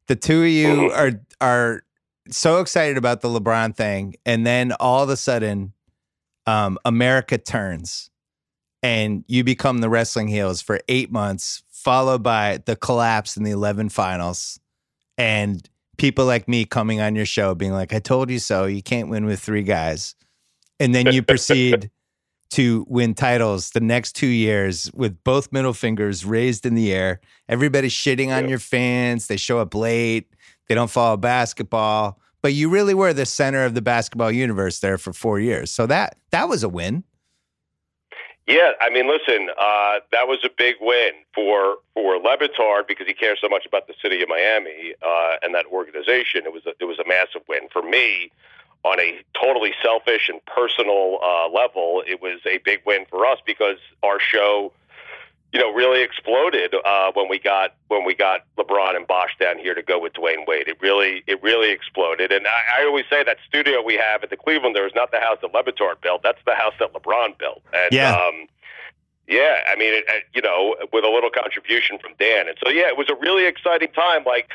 The 0.07 0.17
two 0.17 0.43
of 0.43 0.49
you 0.49 0.69
Mhm. 0.69 0.97
are 0.97 1.21
are 1.41 1.83
so 2.29 2.61
excited 2.61 2.97
about 2.99 3.23
the 3.23 3.29
LeBron 3.29 3.75
thing, 3.75 4.15
and 4.27 4.47
then 4.47 4.73
all 4.73 5.03
of 5.03 5.09
a 5.09 5.17
sudden, 5.17 5.73
um, 6.47 6.79
America 6.85 7.39
turns, 7.39 8.11
and 8.83 9.25
you 9.27 9.43
become 9.43 9.79
the 9.79 9.89
wrestling 9.89 10.29
heels 10.29 10.61
for 10.61 10.81
eight 10.89 11.11
months, 11.11 11.63
followed 11.71 12.23
by 12.23 12.59
the 12.67 12.77
collapse 12.77 13.37
in 13.39 13.43
the 13.45 13.51
eleven 13.51 13.89
finals, 13.89 14.61
and 15.17 15.69
people 15.97 16.27
like 16.27 16.47
me 16.49 16.65
coming 16.67 17.01
on 17.01 17.15
your 17.15 17.27
show 17.27 17.55
being 17.55 17.73
like, 17.73 17.93
"I 17.95 17.99
told 17.99 18.31
you 18.31 18.39
so. 18.39 18.67
You 18.67 18.83
can't 18.83 19.09
win 19.09 19.25
with 19.25 19.41
three 19.41 19.63
guys," 19.63 20.15
and 20.79 20.95
then 20.95 21.07
you 21.13 21.23
proceed 21.23 21.91
to 22.51 22.85
win 22.89 23.15
titles 23.15 23.71
the 23.71 23.81
next 23.81 24.13
two 24.13 24.27
years 24.27 24.91
with 24.93 25.23
both 25.25 25.53
middle 25.53 25.73
fingers 25.73 26.25
raised 26.25 26.67
in 26.67 26.75
the 26.75 26.93
air. 26.93 27.21
Everybody's 27.49 27.93
shitting 27.93 28.35
on 28.35 28.45
Yeah. 28.45 28.51
your 28.51 28.59
fans. 28.59 29.27
They 29.29 29.37
show 29.37 29.59
up 29.59 29.75
late. 29.75 30.29
They 30.69 30.75
don't 30.75 30.91
follow 30.91 31.17
basketball. 31.17 32.19
But 32.43 32.55
you 32.55 32.69
really 32.71 32.95
were 32.95 33.13
the 33.13 33.27
center 33.27 33.65
of 33.65 33.75
the 33.75 33.83
basketball 33.83 34.33
universe 34.33 34.81
there 34.81 34.99
for 34.99 35.13
four 35.13 35.39
years. 35.41 35.71
So 35.71 35.87
that 35.87 36.17
that 36.31 36.49
was 36.49 36.63
a 36.63 36.69
win. 36.69 37.05
Yeah, 38.47 38.73
I 38.81 38.91
mean, 38.91 39.07
listen, 39.07 39.49
uh, 39.61 40.01
that 40.11 40.27
was 40.27 40.39
a 40.43 40.49
big 40.57 40.77
win 40.81 41.13
for 41.35 41.77
for 41.95 42.17
Le 42.17 42.37
Batard 42.37 42.89
because 42.89 43.07
he 43.07 43.13
cares 43.15 43.39
so 43.41 43.49
much 43.49 43.65
about 43.67 43.87
the 43.87 43.95
city 44.03 44.23
of 44.23 44.29
Miami 44.29 44.95
uh, 45.03 45.37
and 45.43 45.55
that 45.55 45.67
organization. 45.67 46.43
It 46.47 46.53
was 46.53 46.67
a, 46.67 46.71
it 46.81 46.87
was 46.87 46.99
a 46.99 47.07
massive 47.07 47.43
win 47.49 47.69
for 47.73 47.83
me 47.83 48.33
on 48.85 48.99
a 49.01 49.21
totally 49.41 49.73
selfish 49.83 50.29
and 50.29 50.45
personal 50.47 51.19
uh, 51.23 51.49
level. 51.49 52.03
It 52.07 52.23
was 52.23 52.41
a 52.47 52.59
big 52.59 52.81
win 52.87 53.05
for 53.11 53.27
us 53.27 53.39
because 53.45 53.77
our 54.03 54.19
show, 54.19 54.73
you 55.53 55.61
know, 55.61 55.73
really 55.73 56.03
exploded 56.03 56.75
uh, 56.85 57.11
when 57.15 57.29
we 57.29 57.39
got 57.39 57.75
when 57.89 58.05
we 58.05 58.15
got 58.15 58.45
LeBron 58.57 58.97
and 58.97 59.07
Bosh 59.07 59.37
down 59.39 59.59
here 59.59 59.75
to 59.75 59.83
go 59.83 59.99
with 59.99 60.13
Dwyane 60.15 60.47
Wade. 60.47 60.69
It 60.69 60.81
really 60.81 61.23
it 61.27 61.43
really 61.43 61.71
exploded. 61.71 62.33
And 62.33 62.47
I, 62.47 62.81
I 62.83 62.85
always 62.87 63.05
say 63.11 63.23
that 63.25 63.37
studio 63.47 63.83
we 63.83 63.95
have 63.97 64.23
at 64.23 64.31
the 64.31 64.37
Clevelander 64.37 64.87
is 64.87 64.93
not 64.95 65.11
the 65.11 65.21
house 65.21 65.39
that 65.43 65.53
Le 65.53 65.63
Batard 65.63 66.01
built. 66.01 66.23
That's 66.23 66.41
the 66.47 66.55
house 66.55 66.75
that 66.79 66.93
LeBron 66.95 67.37
built. 67.39 67.63
And, 67.75 67.93
Yeah. 67.93 68.15
Um, 68.17 68.47
yeah, 69.29 69.61
I 69.69 69.77
mean, 69.77 69.95
it, 69.95 70.05
it- 70.09 70.25
you 70.35 70.43
know, 70.43 70.75
with 70.93 71.05
a 71.05 71.09
little 71.09 71.31
contribution 71.31 71.99
from 71.99 72.13
Dan, 72.19 72.49
and 72.49 72.57
so 72.65 72.69
yeah, 72.71 72.89
it 72.89 72.97
was 72.99 73.09
a 73.11 73.15
really 73.15 73.45
exciting 73.47 73.93
time. 73.93 74.25
Like, 74.25 74.49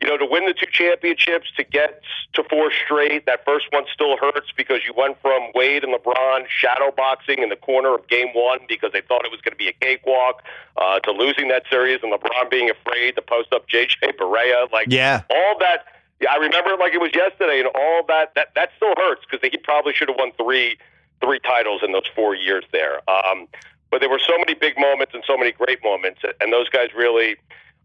you 0.00 0.06
know, 0.08 0.16
to 0.18 0.26
win 0.26 0.44
the 0.44 0.52
two 0.52 0.66
championships, 0.70 1.50
to 1.56 1.64
get 1.64 2.02
to 2.34 2.44
four 2.50 2.70
straight. 2.84 3.24
That 3.26 3.44
first 3.46 3.66
one 3.70 3.84
still 3.92 4.16
hurts 4.18 4.52
because 4.56 4.80
you 4.86 4.92
went 4.96 5.20
from 5.22 5.40
Wade 5.54 5.84
and 5.84 5.94
LeBron 5.94 6.46
shadow 6.48 6.92
boxing 6.94 7.42
in 7.42 7.48
the 7.48 7.56
corner 7.56 7.94
of 7.94 8.06
Game 8.08 8.28
One 8.34 8.58
because 8.68 8.92
they 8.92 9.00
thought 9.00 9.24
it 9.24 9.30
was 9.30 9.40
going 9.40 9.52
to 9.52 9.56
be 9.56 9.68
a 9.68 9.72
cakewalk, 9.72 10.42
uh, 10.76 11.00
to 11.00 11.12
losing 11.12 11.48
that 11.48 11.62
series 11.70 12.00
and 12.02 12.12
LeBron 12.12 12.50
being 12.50 12.70
afraid 12.70 13.16
to 13.16 13.22
post 13.22 13.52
up 13.54 13.66
JJ 13.68 14.16
Barea. 14.18 14.70
Like, 14.70 14.86
Yeah. 14.90 15.22
all 15.30 15.58
that. 15.60 15.86
Yeah, 16.20 16.32
I 16.32 16.36
remember 16.36 16.70
it 16.70 16.78
like 16.80 16.94
it 16.94 17.00
was 17.00 17.10
yesterday, 17.14 17.58
and 17.60 17.68
all 17.74 18.02
that. 18.08 18.34
That 18.34 18.48
that 18.54 18.70
still 18.76 18.94
hurts 18.96 19.22
because 19.30 19.46
he 19.50 19.56
probably 19.58 19.92
should 19.92 20.08
have 20.08 20.16
won 20.18 20.32
three 20.42 20.78
three 21.22 21.38
titles 21.40 21.82
in 21.82 21.92
those 21.92 22.06
four 22.14 22.34
years 22.34 22.64
there. 22.72 23.00
Um, 23.08 23.48
but 23.90 24.00
there 24.00 24.08
were 24.10 24.18
so 24.18 24.36
many 24.38 24.54
big 24.54 24.78
moments 24.78 25.12
and 25.14 25.22
so 25.26 25.36
many 25.36 25.52
great 25.52 25.82
moments, 25.84 26.20
and 26.40 26.52
those 26.52 26.68
guys 26.68 26.88
really, 26.96 27.36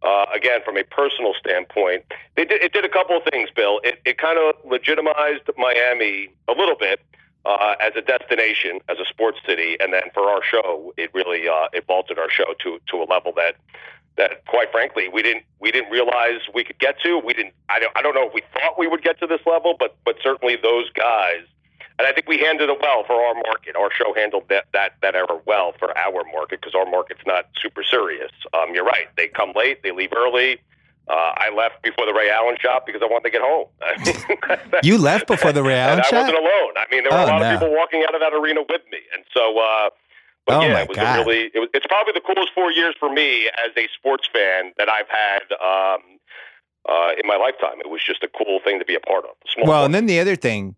uh, 0.03 0.26
again, 0.34 0.61
from 0.65 0.78
a 0.78 0.84
personal 0.84 1.34
standpoint, 1.40 2.03
they 2.36 2.45
did, 2.45 2.61
it 2.61 2.73
did 2.73 2.86
a 2.86 2.90
couple 2.90 3.18
of 3.18 3.23
things. 3.32 3.49
Bill, 3.56 3.80
it, 3.84 3.99
it 4.06 4.18
kind 4.18 4.40
of 4.40 4.56
legitimized 4.69 5.49
Miami 5.57 6.30
a 6.48 6.53
little 6.53 6.76
bit. 6.76 7.02
Uh, 7.44 7.73
as 7.80 7.91
a 7.95 8.02
destination, 8.03 8.80
as 8.88 8.99
a 8.99 9.06
sports 9.06 9.40
city, 9.48 9.76
and 9.80 9.91
then 9.91 10.03
for 10.14 10.30
our 10.30 10.44
show, 10.44 10.94
it 10.95 11.11
really 11.11 11.49
uh, 11.49 11.69
it 11.73 11.84
vaulted 11.88 12.19
our 12.19 12.30
show 12.30 12.53
to 12.61 12.80
to 12.88 12.98
a 12.98 13.06
level 13.06 13.34
that 13.36 13.56
that 14.15 14.45
quite 14.45 14.72
frankly 14.72 15.07
we 15.07 15.23
didn't 15.23 15.44
we 15.60 15.72
didn't 15.72 15.90
realize 15.90 16.41
we 16.53 16.64
could 16.64 16.78
get 16.78 16.99
to. 17.02 17.18
We 17.18 17.34
didn't. 17.34 17.56
I 17.68 17.80
don't. 17.80 17.98
I 17.98 18.03
don't 18.03 18.14
know 18.14 18.28
if 18.28 18.34
we 18.36 18.44
thought 18.53 18.78
we 18.78 18.88
would 18.88 19.03
get 19.03 19.19
to 19.22 19.28
this 19.28 19.41
level, 19.48 19.76
but 19.80 19.95
but 20.06 20.18
certainly 20.22 20.56
those 20.56 20.91
guys. 20.91 21.41
And 22.02 22.07
I 22.07 22.14
think 22.14 22.28
we 22.28 22.40
handled 22.40 22.72
it 22.72 22.80
well 22.82 23.03
for 23.06 23.14
our 23.14 23.36
market. 23.36 23.76
Our 23.76 23.91
show 23.94 24.11
handled 24.15 24.45
that 24.49 24.65
that 24.73 24.94
that 25.03 25.14
era 25.14 25.38
well 25.45 25.73
for 25.78 25.95
our 25.95 26.23
market 26.34 26.60
because 26.61 26.73
our 26.73 26.90
market's 26.90 27.22
not 27.28 27.45
super 27.61 27.84
serious. 27.84 28.32
Um, 28.57 28.73
you're 28.73 28.86
right. 28.86 29.06
They 29.18 29.28
come 29.28 29.52
late. 29.56 29.84
They 29.84 29.91
leave 29.91 30.10
early. 30.15 30.57
Uh, 31.07 31.14
I 31.38 31.52
left 31.56 31.84
before 31.84 32.07
the 32.07 32.14
Ray 32.14 32.32
Allen 32.32 32.56
shot 32.60 32.88
because 32.88 33.02
I 33.03 33.06
wanted 33.06 33.26
to 33.30 33.38
get 33.38 33.41
home. 33.44 33.68
You 34.84 34.98
left 34.98 35.28
before 35.28 35.52
the 35.52 35.61
Ray 35.61 35.78
Allen 35.78 35.99
and 35.99 36.02
I 36.02 36.07
shot? 36.10 36.22
wasn't 36.26 36.38
alone. 36.40 36.73
I 36.78 36.86
mean, 36.91 37.03
there 37.03 37.11
were 37.11 37.19
Oh, 37.19 37.26
a 37.26 37.34
lot 37.38 37.41
no. 37.41 37.53
of 37.53 37.60
people 37.60 37.76
walking 37.76 38.03
out 38.07 38.15
of 38.15 38.22
that 38.22 38.34
arena 38.34 38.61
with 38.68 38.82
me, 38.91 38.99
and 39.14 39.23
so. 39.34 39.60
Uh, 39.60 39.90
but 40.48 40.56
Oh, 40.57 40.61
yeah, 40.61 40.80
it 40.82 40.90
was 40.90 40.98
really. 40.98 41.52
It 41.53 41.60
was, 41.60 41.69
it's 41.76 41.86
probably 41.86 42.14
the 42.14 42.22
coolest 42.22 42.52
four 42.56 42.72
years 42.72 42.95
for 42.99 43.11
me 43.14 43.48
as 43.48 43.72
a 43.78 43.88
sports 43.95 44.28
fan 44.34 44.72
that 44.80 44.90
I've 44.90 45.07
had 45.10 45.41
um, 45.61 46.02
uh, 46.90 47.11
in 47.22 47.28
my 47.28 47.36
lifetime. 47.38 47.80
It 47.80 47.90
was 47.91 48.02
just 48.03 48.23
a 48.23 48.28
cool 48.30 48.60
thing 48.64 48.80
to 48.80 48.86
be 48.86 48.95
a 48.95 48.99
part 48.99 49.26
of. 49.26 49.32
Small 49.53 49.68
Well, 49.68 49.78
part. 49.82 49.86
and 49.86 49.94
then 49.94 50.06
the 50.07 50.19
other 50.19 50.36
thing, 50.36 50.76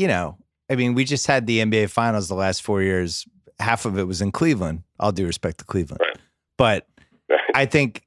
you 0.00 0.08
know, 0.08 0.38
I 0.70 0.76
mean, 0.76 0.94
we 0.94 1.04
just 1.04 1.26
had 1.26 1.46
the 1.46 1.58
NBA 1.58 1.90
finals 1.90 2.28
the 2.28 2.34
last 2.34 2.62
four 2.62 2.80
years. 2.80 3.26
Half 3.58 3.84
of 3.84 3.98
it 3.98 4.04
was 4.04 4.22
in 4.22 4.32
Cleveland. 4.32 4.82
All 4.98 5.12
due 5.12 5.26
respect 5.26 5.58
to 5.58 5.64
Cleveland. 5.66 6.00
Right. 6.00 6.16
But 6.56 6.86
I 7.54 7.66
think 7.66 8.06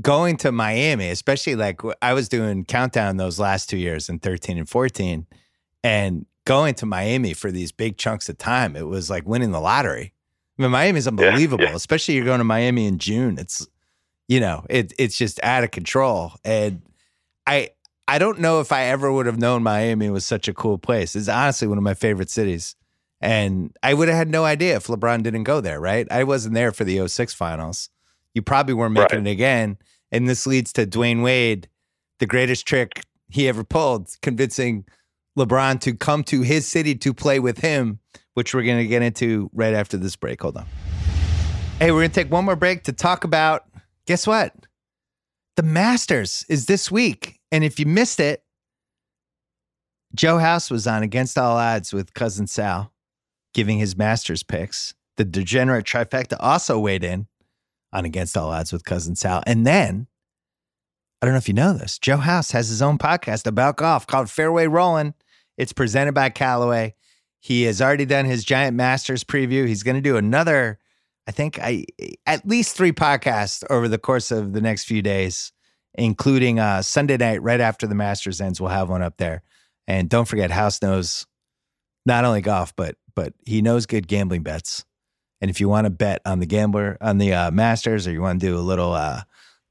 going 0.00 0.36
to 0.38 0.50
Miami, 0.50 1.10
especially 1.10 1.54
like 1.54 1.80
I 2.02 2.14
was 2.14 2.28
doing 2.28 2.64
countdown 2.64 3.18
those 3.18 3.38
last 3.38 3.70
two 3.70 3.76
years 3.76 4.08
in 4.08 4.18
13 4.18 4.58
and 4.58 4.68
14, 4.68 5.26
and 5.84 6.26
going 6.44 6.74
to 6.74 6.86
Miami 6.86 7.34
for 7.34 7.52
these 7.52 7.70
big 7.70 7.98
chunks 7.98 8.28
of 8.28 8.36
time, 8.36 8.74
it 8.74 8.88
was 8.88 9.08
like 9.08 9.24
winning 9.24 9.52
the 9.52 9.60
lottery. 9.60 10.12
I 10.58 10.62
mean, 10.62 10.72
Miami's 10.72 11.06
unbelievable, 11.06 11.66
yeah. 11.66 11.74
especially 11.74 12.14
you're 12.14 12.24
going 12.24 12.38
to 12.38 12.44
Miami 12.44 12.86
in 12.86 12.98
June. 12.98 13.38
It's, 13.38 13.64
you 14.26 14.40
know, 14.40 14.66
it, 14.68 14.92
it's 14.98 15.16
just 15.16 15.38
out 15.44 15.62
of 15.62 15.70
control. 15.70 16.32
And 16.44 16.82
I, 17.46 17.70
I 18.10 18.18
don't 18.18 18.38
know 18.40 18.60
if 18.60 18.72
I 18.72 18.84
ever 18.84 19.12
would 19.12 19.26
have 19.26 19.38
known 19.38 19.62
Miami 19.62 20.08
was 20.08 20.24
such 20.24 20.48
a 20.48 20.54
cool 20.54 20.78
place. 20.78 21.14
It's 21.14 21.28
honestly 21.28 21.68
one 21.68 21.76
of 21.76 21.84
my 21.84 21.92
favorite 21.92 22.30
cities. 22.30 22.74
And 23.20 23.76
I 23.82 23.92
would 23.92 24.08
have 24.08 24.16
had 24.16 24.30
no 24.30 24.44
idea 24.46 24.76
if 24.76 24.86
LeBron 24.86 25.22
didn't 25.22 25.42
go 25.44 25.60
there, 25.60 25.78
right? 25.78 26.06
I 26.10 26.24
wasn't 26.24 26.54
there 26.54 26.72
for 26.72 26.84
the 26.84 27.06
06 27.06 27.34
finals. 27.34 27.90
You 28.32 28.40
probably 28.40 28.72
weren't 28.74 28.94
making 28.94 29.18
Right. 29.18 29.26
it 29.26 29.30
again. 29.30 29.76
And 30.10 30.26
this 30.26 30.46
leads 30.46 30.72
to 30.74 30.86
Dwyane 30.86 31.22
Wade, 31.22 31.68
the 32.18 32.26
greatest 32.26 32.66
trick 32.66 33.02
he 33.28 33.46
ever 33.46 33.62
pulled, 33.62 34.08
convincing 34.22 34.86
LeBron 35.38 35.78
to 35.80 35.92
come 35.94 36.24
to 36.24 36.40
his 36.40 36.66
city 36.66 36.94
to 36.94 37.12
play 37.12 37.38
with 37.40 37.58
him, 37.58 37.98
which 38.34 38.54
we're 38.54 38.62
going 38.62 38.78
to 38.78 38.86
get 38.86 39.02
into 39.02 39.50
right 39.52 39.74
after 39.74 39.98
this 39.98 40.16
break. 40.16 40.40
Hold 40.40 40.56
on. 40.56 40.66
Hey, 41.78 41.90
we're 41.92 42.00
going 42.00 42.10
to 42.10 42.14
take 42.22 42.32
one 42.32 42.44
more 42.46 42.56
break 42.56 42.84
to 42.84 42.92
talk 42.92 43.24
about 43.24 43.64
guess 44.06 44.26
what? 44.26 44.54
The 45.56 45.62
Masters 45.62 46.46
is 46.48 46.64
this 46.66 46.90
week. 46.90 47.37
And 47.50 47.64
if 47.64 47.78
you 47.80 47.86
missed 47.86 48.20
it, 48.20 48.42
Joe 50.14 50.38
House 50.38 50.70
was 50.70 50.86
on 50.86 51.02
Against 51.02 51.38
All 51.38 51.56
Odds 51.56 51.92
with 51.92 52.14
cousin 52.14 52.46
Sal, 52.46 52.92
giving 53.54 53.78
his 53.78 53.96
Masters 53.96 54.42
picks. 54.42 54.94
The 55.16 55.24
degenerate 55.24 55.84
trifecta 55.84 56.36
also 56.38 56.78
weighed 56.78 57.04
in 57.04 57.26
on 57.92 58.04
Against 58.04 58.36
All 58.36 58.50
Odds 58.50 58.72
with 58.72 58.84
cousin 58.84 59.16
Sal. 59.16 59.42
And 59.46 59.66
then, 59.66 60.06
I 61.20 61.26
don't 61.26 61.34
know 61.34 61.38
if 61.38 61.48
you 61.48 61.54
know 61.54 61.72
this, 61.72 61.98
Joe 61.98 62.18
House 62.18 62.52
has 62.52 62.68
his 62.68 62.80
own 62.80 62.98
podcast 62.98 63.46
about 63.46 63.76
golf 63.76 64.06
called 64.06 64.30
Fairway 64.30 64.66
Rolling. 64.66 65.14
It's 65.56 65.72
presented 65.72 66.14
by 66.14 66.30
Callaway. 66.30 66.94
He 67.40 67.64
has 67.64 67.82
already 67.82 68.06
done 68.06 68.24
his 68.24 68.44
Giant 68.44 68.76
Masters 68.76 69.24
preview. 69.24 69.66
He's 69.66 69.82
going 69.82 69.96
to 69.96 70.00
do 70.00 70.16
another, 70.16 70.78
I 71.26 71.32
think, 71.32 71.58
I 71.60 71.84
at 72.26 72.46
least 72.46 72.76
three 72.76 72.92
podcasts 72.92 73.64
over 73.70 73.88
the 73.88 73.98
course 73.98 74.30
of 74.30 74.52
the 74.52 74.60
next 74.60 74.84
few 74.84 75.02
days, 75.02 75.52
including 75.98 76.58
uh, 76.58 76.82
Sunday 76.82 77.16
night 77.16 77.42
right 77.42 77.60
after 77.60 77.86
the 77.86 77.94
Masters 77.94 78.40
ends. 78.40 78.60
We'll 78.60 78.70
have 78.70 78.88
one 78.88 79.02
up 79.02 79.16
there. 79.16 79.42
And 79.86 80.08
don't 80.08 80.26
forget, 80.26 80.50
House 80.50 80.80
knows 80.80 81.26
not 82.06 82.24
only 82.24 82.40
golf, 82.40 82.74
but 82.76 82.96
but 83.14 83.34
he 83.44 83.62
knows 83.62 83.86
good 83.86 84.06
gambling 84.06 84.42
bets. 84.42 84.84
And 85.40 85.50
if 85.50 85.60
you 85.60 85.68
want 85.68 85.86
to 85.86 85.90
bet 85.90 86.20
on 86.24 86.38
the 86.38 86.46
gambler 86.46 86.96
on 87.00 87.18
the 87.18 87.32
uh, 87.32 87.50
Masters, 87.50 88.06
or 88.06 88.12
you 88.12 88.22
want 88.22 88.40
to 88.40 88.46
do 88.46 88.56
a 88.56 88.60
little 88.60 88.92
uh, 88.92 89.22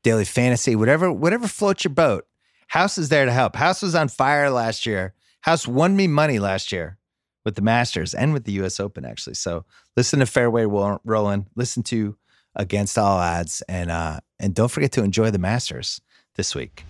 daily 0.04 0.26
fantasy, 0.26 0.76
whatever 0.76 1.12
whatever 1.12 1.48
floats 1.48 1.84
your 1.84 1.94
boat, 1.94 2.26
House 2.68 2.98
is 2.98 3.10
there 3.10 3.26
to 3.26 3.32
help. 3.32 3.56
House 3.56 3.82
was 3.82 3.96
on 3.96 4.10
fire 4.10 4.50
last 4.50 4.86
year. 4.86 5.14
House 5.42 5.68
won 5.68 5.96
me 5.96 6.08
money 6.08 6.40
last 6.40 6.72
year 6.72 6.98
with 7.46 7.56
the 7.56 7.62
Masters 7.62 8.14
and 8.14 8.34
with 8.34 8.44
the 8.44 8.52
U.S. 8.54 8.80
Open, 8.80 9.06
actually. 9.06 9.36
So 9.36 9.64
listen 9.96 10.20
to 10.20 10.26
Fairway 10.26 10.66
Roll- 10.66 11.00
Rolling, 11.06 11.48
listen 11.56 11.84
to 11.84 12.18
Against 12.56 12.98
All 12.98 13.18
Odds, 13.18 13.62
and 13.70 13.90
uh, 13.90 14.20
and 14.40 14.54
don't 14.54 14.70
forget 14.70 14.92
to 14.94 15.04
enjoy 15.04 15.32
the 15.32 15.40
Masters 15.40 16.02
this 16.38 16.56
week. 16.56 16.86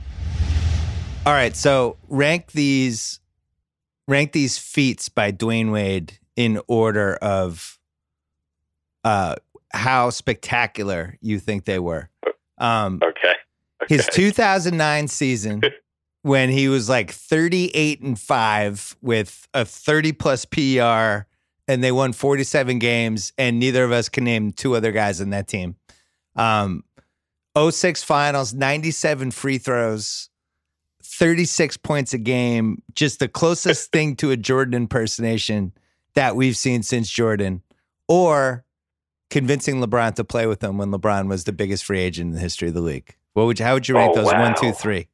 All 1.26 1.34
right, 1.34 1.56
so 1.56 1.98
rank 2.08 2.52
these 2.52 3.20
rank 4.08 4.32
these 4.32 4.58
feats 4.58 5.10
by 5.10 5.32
Dwyane 5.32 5.72
Wade 5.72 6.18
in 6.36 6.62
order 6.68 7.16
of 7.16 7.80
uh 9.04 9.36
how 9.74 10.10
spectacular 10.10 11.18
you 11.22 11.40
think 11.40 11.66
they 11.66 11.80
were. 11.80 12.10
Um 12.58 13.02
Okay. 13.04 13.34
his 13.90 14.08
2009 14.14 15.08
season 15.08 15.62
when 16.22 16.50
he 16.50 16.68
was 16.70 16.88
like 16.90 17.12
38 17.12 18.02
and 18.02 18.20
5 18.20 18.98
with 19.02 19.48
a 19.54 19.66
30 19.66 20.12
plus 20.14 20.46
PER 20.46 21.26
and 21.68 21.84
they 21.84 21.92
won 21.92 22.14
47 22.14 22.80
games 22.80 23.34
and 23.38 23.60
neither 23.60 23.84
of 23.84 23.92
us 23.92 24.08
can 24.10 24.24
name 24.24 24.52
two 24.52 24.76
other 24.76 24.92
guys 24.94 25.20
in 25.20 25.32
that 25.32 25.48
team. 25.48 25.76
Um 26.36 26.84
06 27.58 28.04
finals, 28.04 28.54
97 28.54 29.32
free 29.32 29.58
throws, 29.58 30.30
36 31.04 31.78
points 31.78 32.14
a 32.14 32.18
game, 32.18 32.82
just 32.94 33.20
the 33.20 33.28
closest 33.28 33.92
thing 33.92 34.16
to 34.18 34.32
a 34.32 34.38
Jordan 34.38 34.74
impersonation 34.76 35.74
that 36.16 36.36
we've 36.36 36.58
seen 36.58 36.84
since 36.84 37.10
Jordan 37.10 37.62
or 38.08 38.64
convincing 39.30 39.82
LeBron 39.82 40.16
to 40.16 40.24
play 40.24 40.48
with 40.48 40.64
him 40.64 40.78
when 40.78 40.92
LeBron 40.92 41.28
was 41.28 41.44
the 41.44 41.52
biggest 41.52 41.84
free 41.86 42.00
agent 42.00 42.30
in 42.30 42.34
the 42.36 42.40
history 42.40 42.68
of 42.70 42.74
the 42.74 42.82
league. 42.82 43.16
What 43.34 43.46
would 43.46 43.60
you, 43.60 43.66
how 43.66 43.74
would 43.74 43.88
you 43.88 43.96
rank 43.96 44.12
Oh, 44.12 44.16
those 44.16 44.26
one, 44.26 44.38
wow. 44.40 44.54
two, 44.54 44.72
three? 44.72 45.08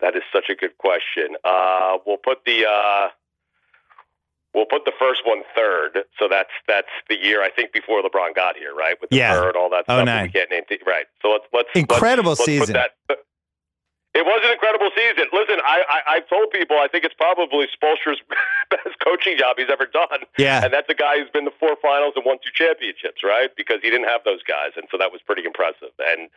That 0.00 0.14
is 0.16 0.22
such 0.32 0.48
a 0.48 0.54
good 0.54 0.78
question. 0.78 1.36
Uh, 1.44 1.98
we'll 2.06 2.16
put 2.18 2.38
the 2.46 2.64
uh, 2.64 3.08
we'll 4.54 4.66
put 4.66 4.84
the 4.84 4.92
first 4.98 5.22
one 5.24 5.42
third. 5.56 6.00
So 6.18 6.28
that's 6.28 6.50
that's 6.66 6.88
the 7.08 7.16
year 7.18 7.42
I 7.42 7.50
think 7.50 7.72
before 7.72 8.02
LeBron 8.02 8.34
got 8.34 8.56
here, 8.56 8.74
right? 8.74 8.96
With 9.00 9.10
the 9.10 9.16
Yeah. 9.16 9.46
and 9.46 9.56
all 9.56 9.70
that 9.70 9.84
Oh, 9.88 9.96
stuff. 9.96 10.06
that 10.06 10.22
we 10.24 10.28
can't 10.30 10.50
name. 10.50 10.62
T- 10.68 10.78
right. 10.86 11.06
So 11.22 11.28
let's 11.30 11.44
let's 11.52 11.68
Incredible 11.74 12.30
let's, 12.30 12.40
let's 12.40 12.46
season. 12.46 12.74
Put 12.74 12.90
that, 13.08 13.18
it 14.14 14.24
was 14.24 14.40
an 14.42 14.50
incredible 14.50 14.90
season. 14.96 15.28
Listen, 15.32 15.60
I, 15.64 15.82
I 15.88 16.16
I've 16.16 16.28
told 16.28 16.50
people 16.50 16.76
I 16.80 16.88
think 16.88 17.04
it's 17.04 17.14
probably 17.14 17.66
Spoelstra's 17.70 18.18
best 18.70 18.98
coaching 19.04 19.36
job 19.38 19.56
he's 19.58 19.70
ever 19.70 19.86
done. 19.86 20.24
Yeah. 20.38 20.64
And 20.64 20.72
that's 20.72 20.88
a 20.88 20.94
guy 20.94 21.18
who's 21.20 21.30
been 21.30 21.44
to 21.44 21.52
four 21.60 21.76
finals 21.80 22.14
and 22.16 22.24
won 22.24 22.38
two 22.42 22.50
championships, 22.52 23.22
right? 23.22 23.54
Because 23.54 23.78
he 23.82 23.90
didn't 23.90 24.08
have 24.08 24.22
those 24.24 24.42
guys, 24.42 24.72
and 24.76 24.88
so 24.90 24.96
that 24.98 25.12
was 25.12 25.20
pretty 25.22 25.44
impressive. 25.44 25.92
And 26.00 26.30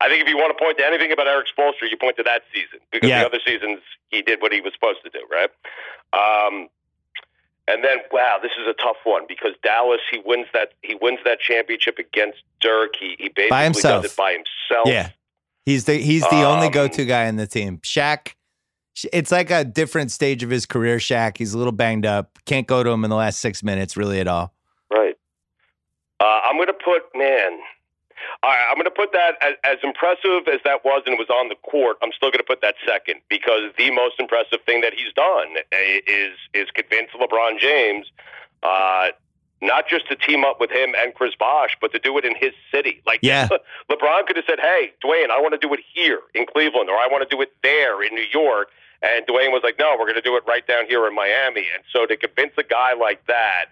I 0.00 0.08
think 0.08 0.22
if 0.22 0.28
you 0.28 0.36
want 0.36 0.56
to 0.56 0.58
point 0.58 0.78
to 0.78 0.86
anything 0.86 1.12
about 1.12 1.28
Erik 1.28 1.46
Spoelstra, 1.46 1.90
you 1.90 1.96
point 1.96 2.16
to 2.16 2.22
that 2.24 2.42
season 2.52 2.80
because 2.90 3.08
Yeah. 3.10 3.20
the 3.20 3.26
other 3.26 3.40
seasons 3.44 3.80
he 4.08 4.22
did 4.22 4.40
what 4.42 4.52
he 4.52 4.60
was 4.60 4.72
supposed 4.72 5.02
to 5.04 5.10
do, 5.10 5.22
right? 5.30 5.50
Um, 6.16 6.68
and 7.68 7.84
then, 7.84 7.98
wow, 8.10 8.38
this 8.42 8.52
is 8.60 8.66
a 8.66 8.74
tough 8.74 8.96
one 9.04 9.22
because 9.28 9.52
Dallas 9.62 10.00
he 10.10 10.20
wins 10.24 10.46
that 10.52 10.72
he 10.82 10.96
wins 11.00 11.18
that 11.24 11.40
championship 11.40 11.98
against 11.98 12.38
Dirk. 12.60 12.94
He 12.98 13.16
he 13.18 13.28
basically 13.28 13.64
himself. 13.64 14.02
does 14.02 14.12
it 14.12 14.16
by 14.16 14.32
himself. 14.32 14.86
Yeah. 14.88 15.10
He's 15.64 15.84
the 15.84 15.94
he's 15.94 16.22
the 16.22 16.42
only 16.42 16.66
Um, 16.68 16.72
go-to 16.72 17.04
guy 17.04 17.26
in 17.26 17.36
the 17.36 17.46
team. 17.46 17.78
Shaq 17.78 18.32
it's 19.12 19.30
like 19.30 19.50
a 19.50 19.64
different 19.64 20.10
stage 20.10 20.42
of 20.42 20.50
his 20.50 20.66
career, 20.66 20.96
Shaq. 20.98 21.38
He's 21.38 21.54
a 21.54 21.58
little 21.58 21.72
banged 21.72 22.06
up. 22.06 22.38
Can't 22.46 22.66
go 22.66 22.82
to 22.82 22.90
him 22.90 23.04
in 23.04 23.10
the 23.10 23.16
last 23.16 23.40
6 23.40 23.62
minutes 23.62 23.96
really 23.96 24.20
at 24.20 24.26
all. 24.26 24.54
Right. 24.90 25.16
Uh, 26.20 26.40
I'm 26.44 26.56
going 26.56 26.66
to 26.66 26.72
put 26.72 27.02
man. 27.14 27.58
Right, 28.44 28.68
I'm 28.70 28.76
going 28.76 28.84
to 28.84 28.90
put 28.90 29.12
that 29.12 29.34
as, 29.42 29.54
as 29.64 29.78
impressive 29.82 30.46
as 30.46 30.60
that 30.64 30.84
was, 30.84 31.02
and 31.06 31.14
it 31.14 31.18
was 31.18 31.28
on 31.28 31.48
the 31.48 31.56
court. 31.56 31.98
I'm 32.02 32.12
still 32.12 32.30
going 32.30 32.38
to 32.38 32.46
put 32.46 32.60
that 32.62 32.76
second 32.86 33.20
because 33.28 33.72
the 33.76 33.90
most 33.90 34.14
impressive 34.20 34.60
thing 34.64 34.80
that 34.82 34.94
he's 34.94 35.12
done 35.12 35.56
eh, 35.72 36.00
is 36.06 36.38
is 36.54 36.68
convince 36.70 37.10
LeBron 37.18 37.58
James, 37.58 38.06
uh, 38.62 39.08
not 39.60 39.88
just 39.88 40.08
to 40.08 40.14
team 40.14 40.44
up 40.44 40.60
with 40.60 40.70
him 40.70 40.94
and 40.96 41.14
Chris 41.14 41.34
Bosh, 41.36 41.76
but 41.80 41.90
to 41.92 41.98
do 41.98 42.16
it 42.16 42.24
in 42.24 42.36
his 42.36 42.52
city. 42.72 43.02
Like 43.04 43.18
Yeah. 43.22 43.48
LeBron 43.90 44.26
could 44.26 44.36
have 44.36 44.46
said, 44.46 44.60
"Hey, 44.60 44.92
Dwyane, 45.04 45.30
I 45.30 45.40
want 45.40 45.52
to 45.52 45.58
do 45.58 45.74
it 45.74 45.80
here 45.92 46.20
in 46.32 46.46
Cleveland, 46.46 46.88
or 46.88 46.96
I 46.96 47.08
want 47.10 47.28
to 47.28 47.36
do 47.36 47.42
it 47.42 47.52
there 47.64 48.02
in 48.04 48.14
New 48.14 48.26
York." 48.32 48.68
And 49.02 49.26
Dwyane 49.26 49.50
was 49.50 49.62
like, 49.64 49.80
"No, 49.80 49.96
we're 49.98 50.06
going 50.06 50.14
to 50.14 50.22
do 50.22 50.36
it 50.36 50.44
right 50.46 50.64
down 50.64 50.86
here 50.86 51.08
in 51.08 51.14
Miami." 51.14 51.66
And 51.74 51.82
so 51.92 52.06
to 52.06 52.16
convince 52.16 52.52
a 52.56 52.62
guy 52.62 52.94
like 52.94 53.26
that 53.26 53.66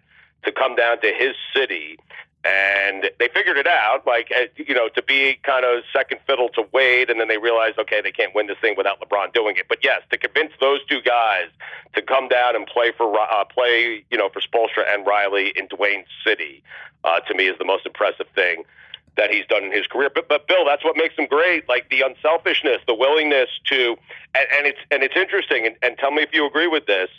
to 0.47 0.52
come 0.52 0.74
down 0.74 1.01
to 1.02 1.12
his 1.12 1.35
city, 1.55 1.98
and 2.44 3.10
they 3.18 3.28
figured 3.28 3.59
it 3.59 3.66
out, 3.66 4.06
like 4.06 4.31
eh, 4.35 4.47
you 4.56 4.74
know, 4.74 4.89
to 4.89 5.02
be 5.02 5.39
kind 5.43 5.64
of 5.64 5.82
second 5.93 6.20
fiddle 6.27 6.48
to 6.51 6.64
Wade, 6.73 7.10
and 7.10 7.20
then 7.20 7.28
they 7.28 7.39
realized, 7.39 7.78
okay, 7.78 8.01
they 8.01 8.12
can't 8.12 8.35
win 8.35 8.47
this 8.47 8.56
thing 8.60 8.74
without 8.77 9.01
LeBron 9.01 9.35
doing 9.35 9.56
it. 9.56 9.66
But 9.68 9.78
yes, 9.82 10.02
to 10.10 10.16
convince 10.16 10.52
those 10.60 10.85
two 10.86 11.02
guys 11.02 11.48
to 11.94 12.02
come 12.02 12.28
down 12.28 12.55
and 12.55 12.66
play 12.66 12.93
for 12.97 13.18
uh, 13.18 13.44
play, 13.44 14.05
you 14.10 14.16
know, 14.16 14.28
for 14.28 14.40
Spoelstra 14.40 14.85
and 14.89 15.06
Riley 15.06 15.52
in 15.56 15.66
Dwyane's 15.68 16.09
city, 16.24 16.62
uh, 17.05 17.20
to 17.20 17.35
me 17.35 17.48
is 17.48 17.59
the 17.59 17.64
most 17.64 17.85
impressive 17.85 18.28
thing 18.35 18.64
that 19.16 19.32
he's 19.32 19.47
done 19.47 19.64
in 19.64 19.73
his 19.73 19.86
career. 19.86 20.10
But 20.14 20.28
but 20.28 20.47
Bill, 20.47 20.64
that's 20.64 20.85
what 20.85 20.97
makes 20.97 21.16
him 21.16 21.27
great. 21.27 21.68
Like 21.68 21.90
the 21.90 22.02
unselfishness, 22.02 22.78
the 22.86 22.94
willingness 22.94 23.48
to, 23.66 23.97
and, 24.35 24.47
and 24.56 24.66
it's 24.66 24.78
and 24.90 25.02
it's 25.02 25.16
interesting. 25.16 25.66
And, 25.66 25.77
and 25.82 25.98
tell 25.98 26.12
me 26.12 26.23
if 26.23 26.32
you 26.32 26.47
agree 26.47 26.68
with 26.68 26.86
this. 26.86 27.10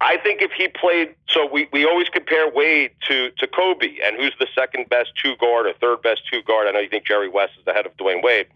I 0.00 0.18
think 0.18 0.42
if 0.42 0.50
he 0.52 0.68
played, 0.68 1.14
so 1.28 1.46
we, 1.46 1.68
we 1.72 1.86
always 1.86 2.08
compare 2.08 2.50
Wade 2.50 2.90
to 3.08 3.30
to 3.38 3.46
Kobe, 3.46 3.96
and 4.04 4.16
who's 4.16 4.34
the 4.38 4.46
second 4.54 4.88
best 4.88 5.12
two 5.20 5.36
guard 5.36 5.66
or 5.66 5.72
third 5.74 6.02
best 6.02 6.22
two 6.30 6.42
guard. 6.42 6.66
I 6.68 6.72
know 6.72 6.80
you 6.80 6.88
think 6.88 7.06
Jerry 7.06 7.28
West 7.28 7.54
is 7.58 7.66
ahead 7.66 7.86
of 7.86 7.96
Dwyane 7.96 8.22
Wade, 8.22 8.46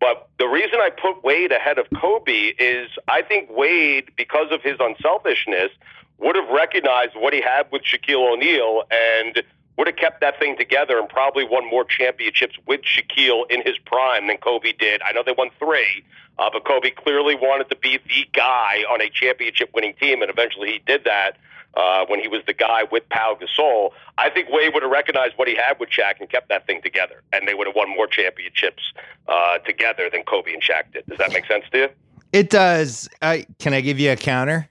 but 0.00 0.28
the 0.38 0.48
reason 0.48 0.80
I 0.80 0.90
put 0.90 1.22
Wade 1.22 1.52
ahead 1.52 1.78
of 1.78 1.86
Kobe 1.94 2.54
is 2.58 2.90
I 3.06 3.22
think 3.22 3.50
Wade, 3.50 4.10
because 4.16 4.50
of 4.50 4.62
his 4.62 4.78
unselfishness, 4.80 5.70
would 6.18 6.34
have 6.34 6.48
recognized 6.48 7.12
what 7.14 7.32
he 7.32 7.40
had 7.40 7.70
with 7.70 7.82
Shaquille 7.82 8.32
O'Neal 8.32 8.82
and 8.90 9.42
would 9.80 9.86
have 9.86 9.96
kept 9.96 10.20
that 10.20 10.38
thing 10.38 10.58
together 10.58 10.98
and 10.98 11.08
probably 11.08 11.42
won 11.42 11.66
more 11.66 11.86
championships 11.86 12.54
with 12.66 12.82
Shaquille 12.82 13.50
in 13.50 13.62
his 13.62 13.78
prime 13.86 14.26
than 14.26 14.36
Kobe 14.36 14.72
did. 14.72 15.00
I 15.00 15.12
know 15.12 15.22
they 15.24 15.32
won 15.32 15.48
three, 15.58 16.04
uh, 16.38 16.50
but 16.52 16.66
Kobe 16.66 16.90
clearly 16.90 17.34
wanted 17.34 17.70
to 17.70 17.76
be 17.76 17.96
the 17.96 18.28
guy 18.34 18.84
on 18.90 19.00
a 19.00 19.08
championship 19.08 19.70
winning 19.74 19.94
team, 19.94 20.20
and 20.20 20.30
eventually 20.30 20.72
he 20.72 20.82
did 20.86 21.04
that 21.04 21.38
uh, 21.74 22.04
when 22.08 22.20
he 22.20 22.28
was 22.28 22.42
the 22.46 22.52
guy 22.52 22.82
with 22.92 23.08
Pau 23.08 23.38
Gasol. 23.40 23.92
I 24.18 24.28
think 24.28 24.50
Wade 24.50 24.74
would 24.74 24.82
have 24.82 24.92
recognized 24.92 25.32
what 25.36 25.48
he 25.48 25.56
had 25.56 25.80
with 25.80 25.88
Shaq 25.88 26.20
and 26.20 26.28
kept 26.28 26.50
that 26.50 26.66
thing 26.66 26.82
together, 26.82 27.22
and 27.32 27.48
they 27.48 27.54
would 27.54 27.66
have 27.66 27.74
won 27.74 27.88
more 27.88 28.06
championships 28.06 28.82
uh, 29.28 29.60
together 29.60 30.10
than 30.12 30.24
Kobe 30.24 30.52
and 30.52 30.62
Shaq 30.62 30.92
did. 30.92 31.06
Does 31.06 31.16
that 31.16 31.32
make 31.32 31.46
sense 31.46 31.64
to 31.72 31.78
you? 31.78 31.88
It 32.32 32.50
does. 32.50 33.08
I 33.22 33.46
can 33.58 33.72
I 33.72 33.80
give 33.80 33.98
you 33.98 34.12
a 34.12 34.16
counter? 34.16 34.68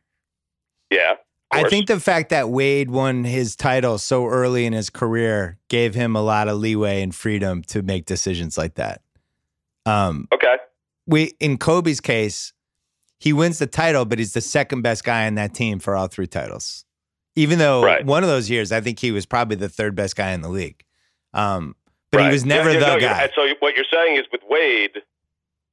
Yeah. 0.91 1.15
I 1.51 1.63
think 1.67 1.87
the 1.87 1.99
fact 1.99 2.29
that 2.29 2.49
Wade 2.49 2.91
won 2.91 3.23
his 3.23 3.55
title 3.55 3.97
so 3.97 4.27
early 4.27 4.65
in 4.65 4.73
his 4.73 4.89
career 4.89 5.57
gave 5.67 5.95
him 5.95 6.15
a 6.15 6.21
lot 6.21 6.47
of 6.47 6.57
leeway 6.57 7.01
and 7.01 7.13
freedom 7.13 7.63
to 7.63 7.81
make 7.81 8.05
decisions 8.05 8.57
like 8.57 8.75
that. 8.75 9.01
Um, 9.85 10.27
Okay. 10.33 10.57
we 11.07 11.33
in 11.39 11.57
Kobe's 11.57 11.99
case, 12.01 12.53
he 13.19 13.33
wins 13.33 13.57
the 13.59 13.67
title, 13.67 14.05
but 14.05 14.19
he's 14.19 14.33
the 14.33 14.41
second 14.41 14.81
best 14.83 15.03
guy 15.03 15.25
on 15.25 15.35
that 15.35 15.53
team 15.53 15.79
for 15.79 15.95
all 15.95 16.07
three 16.07 16.27
titles. 16.27 16.85
Even 17.35 17.57
though 17.57 17.83
Right. 17.83 18.05
one 18.05 18.23
of 18.23 18.29
those 18.29 18.49
years, 18.49 18.71
I 18.71 18.81
think 18.81 18.99
he 18.99 19.11
was 19.11 19.25
probably 19.25 19.55
the 19.55 19.69
third 19.69 19.95
best 19.95 20.15
guy 20.15 20.31
in 20.31 20.41
the 20.41 20.49
league. 20.49 20.83
Um, 21.33 21.75
but 22.11 22.21
he 22.23 22.29
was 22.29 22.45
never 22.45 22.71
Yeah, 22.71 22.79
the 22.79 22.85
no, 22.95 22.99
guy. 22.99 23.29
So 23.35 23.47
what 23.59 23.75
you're 23.75 23.85
saying 23.91 24.17
is 24.17 24.25
with 24.31 24.41
Wade, 24.49 25.01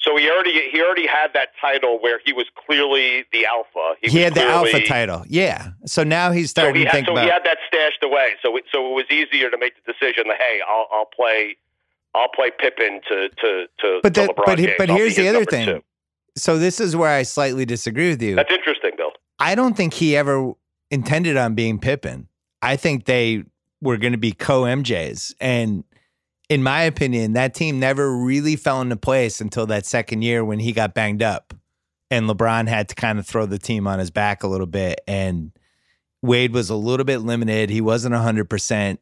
so 0.06 0.16
he 0.16 0.30
already 0.30 0.70
he 0.70 0.80
already 0.80 1.06
had 1.06 1.32
that 1.34 1.48
title 1.60 1.98
where 2.00 2.20
he 2.24 2.32
was 2.32 2.46
clearly 2.66 3.24
the 3.32 3.44
alpha. 3.46 3.94
He, 4.00 4.06
was 4.06 4.14
had 4.24 4.34
the 4.34 4.44
alpha 4.44 4.80
title. 4.86 5.24
Yeah. 5.28 5.68
So 5.86 6.04
now 6.04 6.30
he's 6.30 6.50
So 6.50 6.62
starting 6.62 6.76
he 6.76 6.84
to 6.84 6.90
think 6.92 7.06
so 7.06 7.12
about 7.12 7.24
he 7.24 7.30
had 7.30 7.42
that 7.44 7.58
stashed 7.66 8.02
away. 8.02 8.34
So 8.42 8.56
it, 8.56 8.64
so 8.72 8.90
it 8.90 8.94
was 8.94 9.04
easier 9.10 9.50
to 9.50 9.58
make 9.58 9.72
the 9.84 9.92
decision 9.92 10.24
that 10.28 10.36
hey, 10.38 10.60
I'll 10.68 10.86
I'll 10.92 11.06
play 11.14 11.56
I'll 12.14 12.28
play 12.28 12.50
Pippen 12.56 13.00
to 13.08 13.28
to 13.28 13.66
to 13.80 14.00
But 14.02 14.14
that- 14.14 14.30
but 14.46 14.58
he- 14.58 14.72
but 14.78 14.88
I'll 14.90 14.96
here's 14.96 15.16
the 15.16 15.28
other 15.28 15.44
thing. 15.44 15.66
two. 15.66 15.82
So 16.36 16.58
this 16.58 16.80
is 16.80 16.94
where 16.94 17.10
I 17.10 17.22
slightly 17.22 17.64
disagree 17.64 18.10
with 18.10 18.22
you. 18.22 18.34
That's 18.36 18.52
interesting, 18.52 18.90
Bill. 18.96 19.12
I 19.38 19.54
don't 19.54 19.76
think 19.76 19.94
he 19.94 20.16
ever 20.16 20.52
intended 20.90 21.36
on 21.36 21.54
being 21.54 21.78
Pippen. 21.78 22.28
I 22.62 22.76
think 22.76 23.06
they 23.06 23.44
were 23.80 23.96
going 23.96 24.12
to 24.12 24.18
be 24.18 24.32
co 24.32 24.62
MJs. 24.62 25.34
And 25.40 25.84
in 26.48 26.62
my 26.62 26.82
opinion, 26.82 27.32
that 27.32 27.54
team 27.54 27.80
never 27.80 28.16
really 28.16 28.56
fell 28.56 28.80
into 28.80 28.96
place 28.96 29.40
until 29.40 29.66
that 29.66 29.84
second 29.84 30.22
year 30.22 30.44
when 30.44 30.58
he 30.58 30.72
got 30.72 30.94
banged 30.94 31.22
up 31.22 31.54
and 32.10 32.28
LeBron 32.28 32.68
had 32.68 32.88
to 32.88 32.94
kind 32.94 33.18
of 33.18 33.26
throw 33.26 33.46
the 33.46 33.58
team 33.58 33.86
on 33.86 33.98
his 33.98 34.10
back 34.10 34.42
a 34.42 34.46
little 34.46 34.66
bit. 34.66 35.00
And 35.08 35.52
Wade 36.22 36.52
was 36.52 36.70
a 36.70 36.76
little 36.76 37.04
bit 37.04 37.18
limited. 37.18 37.70
He 37.70 37.80
wasn't 37.80 38.14
100%. 38.14 38.98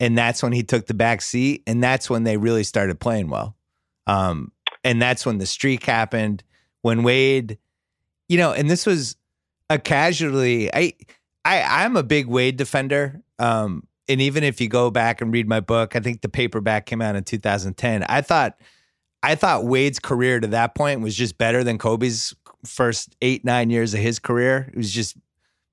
And 0.00 0.16
that's 0.16 0.42
when 0.42 0.52
he 0.52 0.62
took 0.62 0.86
the 0.86 0.94
back 0.94 1.20
seat. 1.20 1.62
And 1.66 1.82
that's 1.82 2.08
when 2.08 2.24
they 2.24 2.36
really 2.36 2.64
started 2.64 3.00
playing 3.00 3.28
well. 3.28 3.56
Um, 4.06 4.52
and 4.84 5.02
that's 5.02 5.26
when 5.26 5.38
the 5.38 5.46
streak 5.46 5.84
happened. 5.84 6.42
When 6.82 7.02
Wade, 7.02 7.58
you 8.28 8.38
know, 8.38 8.52
and 8.52 8.70
this 8.70 8.86
was 8.86 9.16
a 9.68 9.78
casualty. 9.78 10.72
I, 10.72 10.94
I, 11.44 11.84
I'm 11.84 11.96
a 11.96 12.02
big 12.02 12.26
Wade 12.26 12.56
defender. 12.56 13.20
Um, 13.38 13.87
and 14.08 14.20
even 14.20 14.42
if 14.42 14.60
you 14.60 14.68
go 14.68 14.90
back 14.90 15.20
and 15.20 15.32
read 15.32 15.48
my 15.48 15.60
book, 15.60 15.94
I 15.94 16.00
think 16.00 16.22
the 16.22 16.28
paperback 16.28 16.86
came 16.86 17.02
out 17.02 17.16
in 17.16 17.24
2010. 17.24 18.04
I 18.04 18.20
thought, 18.22 18.58
I 19.22 19.34
thought 19.34 19.64
Wade's 19.64 19.98
career 19.98 20.40
to 20.40 20.46
that 20.48 20.74
point 20.74 21.00
was 21.00 21.14
just 21.14 21.36
better 21.36 21.62
than 21.62 21.78
Kobe's 21.78 22.34
first 22.64 23.14
eight, 23.20 23.44
nine 23.44 23.70
years 23.70 23.94
of 23.94 24.00
his 24.00 24.18
career. 24.18 24.70
It 24.72 24.76
was 24.76 24.90
just 24.90 25.16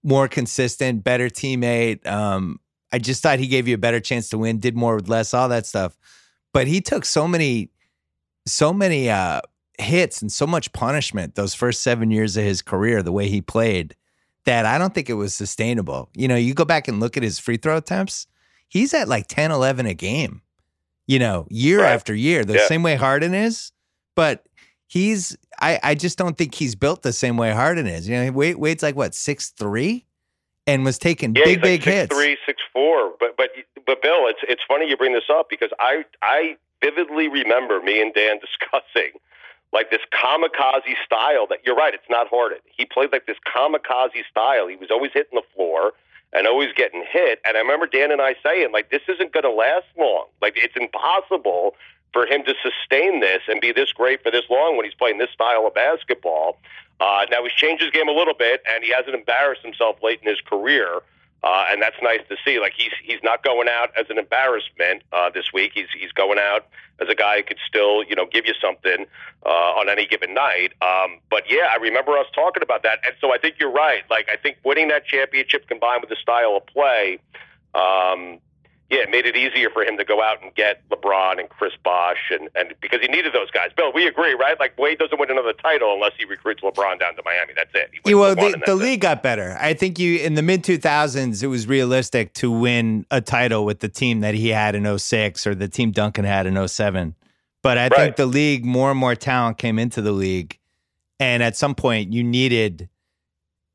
more 0.04 0.28
consistent, 0.28 1.04
better 1.04 1.30
teammate. 1.30 2.06
Um, 2.06 2.60
I 2.92 3.00
just 3.00 3.24
thought 3.24 3.40
he 3.40 3.48
gave 3.48 3.68
you 3.68 3.76
a 3.76 3.80
better 3.80 4.00
chance 4.00 4.30
to 4.30 4.38
win, 4.38 4.60
did 4.60 4.76
more 4.76 4.96
with 4.96 5.08
less, 5.08 5.34
all 5.34 5.50
that 5.50 5.66
stuff. 5.66 5.98
But 6.54 6.68
he 6.68 6.82
took 6.82 7.06
so 7.06 7.28
many, 7.28 7.70
so 8.46 8.72
many 8.72 9.10
uh, 9.10 9.42
hits 9.80 10.22
and 10.22 10.32
so 10.32 10.46
much 10.46 10.72
punishment 10.74 11.36
those 11.36 11.54
first 11.54 11.82
seven 11.82 12.12
years 12.12 12.38
of 12.38 12.44
his 12.44 12.62
career, 12.62 13.02
the 13.02 13.12
way 13.12 13.28
he 13.30 13.42
played, 13.42 13.96
that 14.46 14.66
I 14.66 14.78
don't 14.78 14.94
think 14.94 15.10
it 15.10 15.14
was 15.14 15.34
sustainable. 15.34 16.10
You 16.16 16.28
know, 16.28 16.36
you 16.36 16.54
go 16.54 16.66
back 16.66 16.88
and 16.88 17.00
look 17.00 17.18
at 17.18 17.24
his 17.24 17.40
free 17.40 17.58
throw 17.58 17.78
attempts, 17.78 18.28
he's 18.70 18.94
at 18.94 19.08
like 19.08 19.28
10, 19.28 19.52
11 19.52 19.86
a 19.86 19.94
game, 19.94 20.42
you 21.08 21.20
know, 21.20 21.48
year 21.50 21.82
Right. 21.82 21.94
after 21.94 22.14
year, 22.14 22.46
the 22.46 22.56
Yeah. 22.56 22.68
same 22.68 22.84
way 22.84 22.96
Harden 22.96 23.34
is. 23.34 23.72
But 24.16 24.46
he's, 24.88 25.36
I, 25.60 25.80
I 25.84 25.96
just 25.96 26.18
don't 26.18 26.38
think 26.38 26.56
he's 26.56 26.76
built 26.76 27.02
the 27.02 27.12
same 27.14 27.38
way 27.38 27.52
Harden 27.52 27.88
is. 27.88 28.08
You 28.08 28.24
know, 28.24 28.32
Wade, 28.32 28.56
Wade's 28.58 28.84
like 28.84 28.96
what, 28.96 29.14
six 29.16 29.50
three? 29.50 30.06
And 30.68 30.84
was 30.84 30.98
taking 30.98 31.34
Yeah, 31.36 31.44
big, 31.46 31.58
like 31.58 31.64
big 31.64 31.84
six 31.84 31.96
hits. 31.96 32.16
three, 32.16 32.38
six 32.46 32.60
four. 32.74 33.14
But 33.20 33.38
but 33.38 33.50
but 33.86 34.02
Bill, 34.02 34.26
it's 34.28 34.40
it's 34.50 34.64
funny 34.68 34.90
you 34.90 34.98
bring 34.98 35.14
this 35.14 35.30
up 35.30 35.48
because 35.48 35.70
I 35.80 36.06
I 36.24 36.58
vividly 36.84 37.28
remember 37.28 37.82
me 37.82 38.02
and 38.02 38.12
Dan 38.16 38.40
discussing 38.42 39.12
like 39.76 39.92
this 39.92 40.02
kamikaze 40.12 40.96
style 41.06 41.46
that 41.50 41.60
you're 41.66 41.76
right, 41.76 41.94
it's 41.94 42.10
not 42.10 42.28
Harden. 42.30 42.60
He 42.66 42.86
played 42.86 43.12
like 43.12 43.28
this 43.28 43.38
kamikaze 43.46 44.24
style. 44.32 44.68
He 44.68 44.78
was 44.78 44.90
always 44.90 45.12
hitting 45.14 45.36
the 45.36 45.44
floor 45.54 45.92
and 46.34 46.48
always 46.48 46.70
getting 46.76 47.04
hit. 47.08 47.40
And 47.46 47.58
I 47.58 47.60
remember 47.60 47.86
Dan 47.86 48.12
and 48.12 48.22
I 48.22 48.36
saying, 48.42 48.72
like, 48.72 48.90
this 48.90 49.02
isn't 49.08 49.34
gonna 49.34 49.50
last 49.50 49.86
long. 49.98 50.28
Like 50.42 50.54
it's 50.56 50.76
impossible 50.76 51.76
for 52.14 52.26
him 52.26 52.44
to 52.46 52.56
sustain 52.64 53.20
this 53.20 53.42
and 53.50 53.60
be 53.60 53.74
this 53.74 53.92
great 53.92 54.24
for 54.24 54.32
this 54.32 54.46
long 54.50 54.78
when 54.78 54.86
he's 54.86 54.96
playing 54.96 55.18
this 55.18 55.30
style 55.32 55.68
of 55.68 55.74
basketball. 55.74 56.58
Uh, 57.02 57.26
now 57.30 57.44
he's 57.44 57.52
changed 57.52 57.84
his 57.84 57.92
game 57.92 58.08
a 58.08 58.14
little 58.14 58.34
bit, 58.34 58.64
and 58.72 58.82
he 58.82 58.90
hasn't 58.90 59.14
embarrassed 59.14 59.62
himself 59.62 59.98
late 60.02 60.22
in 60.24 60.30
his 60.30 60.40
career, 60.40 61.02
uh, 61.46 61.66
and 61.70 61.80
that's 61.82 61.96
nice 62.02 62.22
to 62.28 62.36
see. 62.44 62.60
Like 62.60 62.74
he's 62.76 62.92
he's 63.04 63.20
not 63.24 63.44
going 63.44 63.70
out 63.70 63.92
as 63.98 64.08
an 64.10 64.18
embarrassment 64.18 65.04
uh, 65.14 65.30
this 65.30 65.54
week. 65.54 65.72
He's 65.76 65.88
he's 65.98 66.12
going 66.12 66.40
out 66.40 66.66
as 67.00 67.08
a 67.08 67.14
guy 67.14 67.38
who 67.38 67.44
could 67.44 67.60
still 67.68 68.04
you 68.04 68.16
know 68.16 68.26
give 68.26 68.48
you 68.48 68.54
something 68.60 69.06
uh, 69.46 69.80
on 69.80 69.88
any 69.88 70.08
given 70.08 70.34
night. 70.34 70.74
Um, 70.82 71.20
but 71.30 71.44
yeah, 71.48 71.70
I 71.72 71.76
remember 71.76 72.18
us 72.18 72.26
talking 72.34 72.64
about 72.64 72.82
that, 72.82 73.00
and 73.06 73.16
so 73.22 73.32
I 73.32 73.38
think 73.38 73.56
you're 73.60 73.72
right. 73.72 74.02
Like 74.10 74.28
I 74.28 74.38
think 74.38 74.58
winning 74.66 74.88
that 74.88 75.06
championship 75.06 75.68
combined 75.68 76.02
with 76.02 76.10
the 76.10 76.18
style 76.20 76.58
of 76.58 76.66
play. 76.66 77.20
Um, 77.76 78.40
yeah, 78.90 79.00
it 79.00 79.10
made 79.10 79.26
it 79.26 79.36
easier 79.36 79.70
for 79.72 79.84
him 79.84 79.98
to 79.98 80.06
go 80.06 80.22
out 80.22 80.44
and 80.44 80.54
get 80.54 80.88
LeBron 80.90 81.40
and 81.40 81.50
Chris 81.50 81.74
Bosh, 81.84 82.30
and, 82.30 82.50
and 82.56 82.76
because 82.82 83.02
he 83.02 83.08
needed 83.08 83.34
those 83.34 83.50
guys. 83.50 83.72
Bill, 83.76 83.92
we 83.92 84.06
agree, 84.06 84.34
right? 84.34 84.60
Like 84.60 84.78
Wade 84.78 85.00
doesn't 85.00 85.20
win 85.20 85.32
another 85.32 85.54
title 85.54 85.94
unless 85.94 86.12
he 86.18 86.26
recruits 86.26 86.62
LeBron 86.62 87.00
down 87.00 87.16
to 87.16 87.24
Miami. 87.26 87.54
That's 87.56 87.72
it. 87.74 87.90
Yeah, 88.06 88.14
well, 88.14 88.36
the, 88.36 88.42
the, 88.42 88.52
that's 88.52 88.70
it. 88.70 88.76
league 88.76 89.02
got 89.02 89.24
better. 89.24 89.58
I 89.60 89.74
think 89.74 89.98
you 89.98 90.20
in 90.20 90.36
the 90.36 90.44
mid 90.44 90.64
2000s, 90.64 91.42
it 91.42 91.48
was 91.48 91.66
realistic 91.66 92.34
to 92.36 92.52
win 92.52 93.08
a 93.10 93.22
title 93.22 93.66
with 93.66 93.80
the 93.80 93.90
team 93.90 94.20
that 94.20 94.36
he 94.36 94.50
had 94.50 94.76
in 94.76 94.98
06 94.98 95.48
or 95.48 95.56
the 95.56 95.68
team 95.68 95.92
Duncan 95.92 96.26
had 96.26 96.46
in 96.46 96.68
07. 96.68 97.16
But 97.64 97.80
I 97.80 97.90
think 97.90 98.16
the 98.16 98.28
league, 98.28 98.64
more 98.64 98.92
and 98.92 99.00
more 99.00 99.16
talent 99.16 99.58
came 99.58 99.80
into 99.80 100.00
the 100.00 100.12
league. 100.12 100.60
And 101.20 101.42
at 101.42 101.58
some 101.58 101.74
point, 101.74 102.14
you 102.14 102.24
needed 102.24 102.90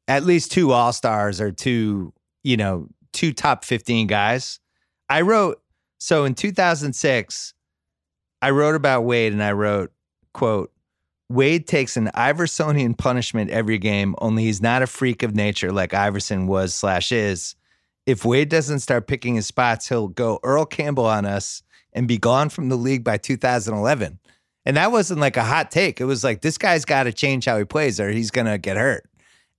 at 0.06 0.22
least 0.22 0.52
two 0.52 0.70
all 0.70 0.92
stars 0.92 1.40
or 1.40 1.50
two, 1.50 2.12
you 2.44 2.56
know, 2.56 2.86
two 3.12 3.32
top 3.32 3.64
15 3.64 4.06
guys. 4.06 4.59
I 5.10 5.22
wrote, 5.22 5.60
so 5.98 6.24
in 6.24 6.34
2006, 6.34 7.54
I 8.40 8.50
wrote 8.50 8.76
about 8.76 9.02
Wade 9.02 9.32
and 9.32 9.42
I 9.42 9.52
wrote, 9.52 9.92
quote, 10.32 10.72
Wade 11.28 11.66
takes 11.66 11.96
an 11.96 12.10
Iversonian 12.14 12.96
punishment 12.96 13.50
every 13.50 13.78
game, 13.78 14.14
only 14.18 14.44
he's 14.44 14.62
not 14.62 14.82
a 14.82 14.86
freak 14.86 15.22
of 15.22 15.34
nature 15.34 15.72
like 15.72 15.92
Iverson 15.92 16.46
was 16.46 16.74
slash 16.74 17.12
is. 17.12 17.54
If 18.06 18.24
Wade 18.24 18.48
doesn't 18.48 18.80
start 18.80 19.06
picking 19.06 19.34
his 19.34 19.46
spots, 19.46 19.88
he'll 19.88 20.08
go 20.08 20.40
Earl 20.42 20.64
Campbell 20.64 21.06
on 21.06 21.26
us 21.26 21.62
and 21.92 22.08
be 22.08 22.18
gone 22.18 22.48
from 22.48 22.68
the 22.68 22.76
league 22.76 23.04
by 23.04 23.16
2011. 23.16 24.18
And 24.64 24.76
that 24.76 24.92
wasn't 24.92 25.20
like 25.20 25.36
a 25.36 25.44
hot 25.44 25.70
take. 25.70 26.00
It 26.00 26.04
was 26.04 26.22
like, 26.22 26.40
this 26.40 26.58
guy's 26.58 26.84
got 26.84 27.04
to 27.04 27.12
change 27.12 27.44
how 27.44 27.58
he 27.58 27.64
plays 27.64 27.98
or 28.00 28.10
he's 28.10 28.30
going 28.30 28.46
to 28.46 28.58
get 28.58 28.76
hurt. 28.76 29.08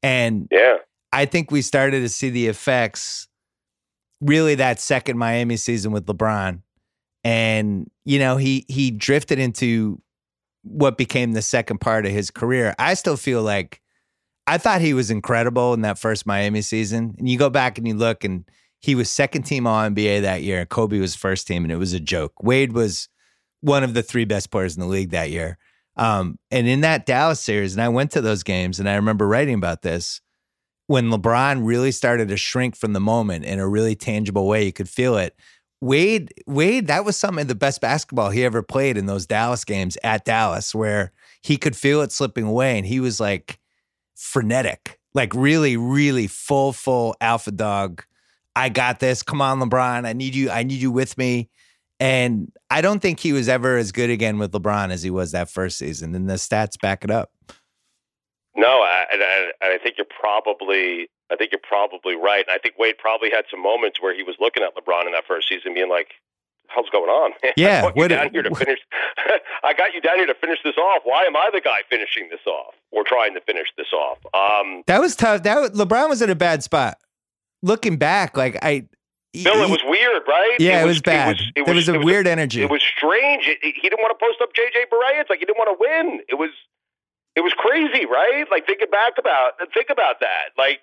And 0.01 0.47
Yeah. 0.51 0.77
I 1.13 1.25
think 1.25 1.51
we 1.51 1.61
started 1.61 2.01
to 2.01 2.09
see 2.09 2.29
the 2.29 2.47
effects 2.47 3.27
really 4.21 4.55
that 4.55 4.79
second 4.79 5.17
Miami 5.17 5.57
season 5.57 5.91
with 5.91 6.05
LeBron. 6.05 6.61
And, 7.23 7.89
you 8.05 8.19
know, 8.19 8.37
he 8.37 8.65
he 8.67 8.91
drifted 8.91 9.39
into 9.39 10.01
what 10.63 10.97
became 10.97 11.33
the 11.33 11.41
second 11.41 11.79
part 11.79 12.05
of 12.05 12.11
his 12.11 12.31
career. 12.31 12.75
I 12.79 12.93
still 12.93 13.17
feel 13.17 13.41
like 13.41 13.81
I 14.47 14.57
thought 14.57 14.81
he 14.81 14.93
was 14.93 15.11
incredible 15.11 15.73
in 15.73 15.81
that 15.81 15.99
first 15.99 16.25
Miami 16.25 16.61
season. 16.61 17.15
And 17.17 17.27
you 17.27 17.37
go 17.37 17.49
back 17.49 17.77
and 17.77 17.87
you 17.87 17.93
look 17.93 18.23
and 18.23 18.45
he 18.79 18.95
was 18.95 19.09
second 19.09 19.43
team 19.43 19.67
all 19.67 19.87
NBA 19.89 20.21
that 20.21 20.41
year. 20.41 20.65
Kobe 20.65 20.99
was 20.99 21.15
first 21.15 21.47
team 21.47 21.63
and 21.63 21.71
it 21.71 21.77
was 21.77 21.93
a 21.93 21.99
joke. 21.99 22.33
Wade 22.41 22.73
was 22.73 23.07
one 23.61 23.83
of 23.83 23.93
the 23.93 24.03
three 24.03 24.25
best 24.25 24.49
players 24.49 24.75
in 24.75 24.81
the 24.81 24.87
league 24.87 25.11
that 25.11 25.29
year. 25.29 25.57
Um, 25.95 26.39
and 26.49 26.67
in 26.67 26.81
that 26.81 27.05
Dallas 27.05 27.39
series, 27.39 27.73
and 27.73 27.81
I 27.81 27.89
went 27.89 28.11
to 28.11 28.21
those 28.21 28.43
games 28.43 28.79
and 28.79 28.89
I 28.89 28.95
remember 28.95 29.27
writing 29.27 29.55
about 29.55 29.83
this 29.83 30.21
when 30.91 31.09
LeBron 31.09 31.65
really 31.65 31.91
started 31.93 32.27
to 32.27 32.35
shrink 32.35 32.75
from 32.75 32.91
the 32.91 32.99
moment 32.99 33.45
in 33.45 33.59
a 33.59 33.67
really 33.67 33.95
tangible 33.95 34.45
way. 34.45 34.65
You 34.65 34.73
could 34.73 34.89
feel 34.89 35.15
it. 35.15 35.33
Wade, 35.79 36.33
Wade, 36.45 36.87
that 36.87 37.05
was 37.05 37.15
some 37.15 37.39
of 37.39 37.47
the 37.47 37.55
best 37.55 37.79
basketball 37.79 38.29
he 38.29 38.43
ever 38.43 38.61
played 38.61 38.97
in 38.97 39.05
those 39.05 39.25
Dallas 39.25 39.63
games 39.63 39.97
at 40.03 40.25
Dallas, 40.25 40.75
where 40.75 41.13
he 41.41 41.55
could 41.55 41.77
feel 41.77 42.01
it 42.01 42.11
slipping 42.11 42.43
away, 42.43 42.77
and 42.77 42.85
he 42.85 42.99
was 42.99 43.21
like 43.21 43.57
frenetic, 44.15 44.99
like 45.13 45.33
really, 45.33 45.77
really 45.77 46.27
full, 46.27 46.73
full 46.73 47.15
alpha 47.21 47.51
dog. 47.51 48.03
I 48.53 48.67
got 48.67 48.99
this. 48.99 49.23
Come 49.23 49.41
on, 49.41 49.61
LeBron. 49.61 50.05
I 50.05 50.11
need 50.11 50.35
you. 50.35 50.49
I 50.49 50.63
need 50.63 50.81
you 50.81 50.91
with 50.91 51.17
me. 51.17 51.49
And 52.01 52.51
I 52.69 52.81
don't 52.81 52.99
think 52.99 53.21
he 53.21 53.31
was 53.31 53.47
ever 53.47 53.77
as 53.77 53.93
good 53.93 54.09
again 54.09 54.39
with 54.39 54.51
LeBron 54.51 54.91
as 54.91 55.03
he 55.03 55.09
was 55.09 55.31
that 55.31 55.49
first 55.49 55.77
season. 55.77 56.13
And 56.15 56.29
the 56.29 56.33
stats 56.33 56.77
back 56.81 57.05
it 57.05 57.11
up. 57.11 57.31
No, 58.55 58.81
I, 58.81 59.05
and 59.13 59.23
I, 59.23 59.35
and 59.61 59.73
I 59.73 59.77
think 59.81 59.95
you're 59.97 60.05
probably, 60.19 61.07
I 61.31 61.35
think 61.35 61.51
you're 61.51 61.61
probably 61.67 62.15
right. 62.15 62.45
And 62.47 62.53
I 62.53 62.57
think 62.57 62.75
Wade 62.77 62.97
probably 62.97 63.29
had 63.31 63.45
some 63.49 63.61
moments 63.61 64.01
where 64.01 64.13
he 64.15 64.23
was 64.23 64.35
looking 64.39 64.63
at 64.63 64.75
LeBron 64.75 65.05
in 65.05 65.13
that 65.13 65.23
first 65.27 65.47
season, 65.47 65.73
being 65.73 65.89
like, 65.89 66.09
"How's 66.67 66.89
going 66.89 67.09
on? 67.09 67.31
man? 67.43 67.53
Yeah, 67.55 67.79
I 67.87 67.91
brought 67.91 67.97
you 67.97 68.07
down 68.09 68.29
here 68.31 68.43
to 68.43 68.53
finish. 68.55 68.79
I 69.63 69.73
got 69.73 69.93
you 69.93 70.01
down 70.01 70.17
here 70.17 70.25
to 70.27 70.35
finish 70.35 70.59
this 70.63 70.75
off. 70.77 71.01
Why 71.05 71.23
am 71.23 71.35
I 71.37 71.49
the 71.53 71.61
guy 71.61 71.79
finishing 71.89 72.27
this 72.29 72.45
off 72.45 72.73
or 72.91 73.03
trying 73.05 73.33
to 73.35 73.41
finish 73.41 73.67
this 73.77 73.93
off?" 73.93 74.17
Um, 74.33 74.83
That 74.87 74.99
was 74.99 75.15
tough. 75.15 75.43
That 75.43 75.59
was, 75.61 75.69
LeBron 75.71 76.09
was 76.09 76.21
in 76.21 76.29
a 76.29 76.35
bad 76.35 76.61
spot. 76.63 76.97
Looking 77.63 77.95
back, 77.97 78.35
like 78.35 78.57
I, 78.61 78.85
Bill, 79.33 79.53
he- 79.55 79.63
it 79.63 79.69
was 79.69 79.83
weird, 79.85 80.23
right? 80.27 80.57
yeah, 80.59 80.81
it 80.83 80.85
was, 80.85 81.01
bad. 81.01 81.37
It 81.55 81.65
there 81.65 81.73
was, 81.75 81.87
a 81.87 81.93
it 81.93 82.03
weird 82.03 82.27
energy. 82.27 82.63
It 82.63 82.69
was 82.69 82.81
strange. 82.81 83.47
It, 83.47 83.59
it- 83.63 83.75
he 83.81 83.87
didn't 83.87 84.01
want 84.01 84.17
to 84.17 84.25
post 84.25 84.41
up 84.41 84.49
JJ 84.53 84.89
Barea. 84.91 85.21
It's 85.21 85.29
like 85.29 85.39
he 85.39 85.45
didn't 85.45 85.57
want 85.59 85.69
to 85.71 85.77
win. 85.79 86.19
It 86.27 86.35
was 86.35 86.49
It 87.35 87.41
was 87.41 87.53
crazy, 87.53 88.05
right? 88.05 88.45
Like 88.51 88.65
thinking 88.65 88.89
back 88.91 89.13
about 89.17 89.53
think 89.73 89.89
about 89.89 90.19
that. 90.19 90.51
Like 90.57 90.81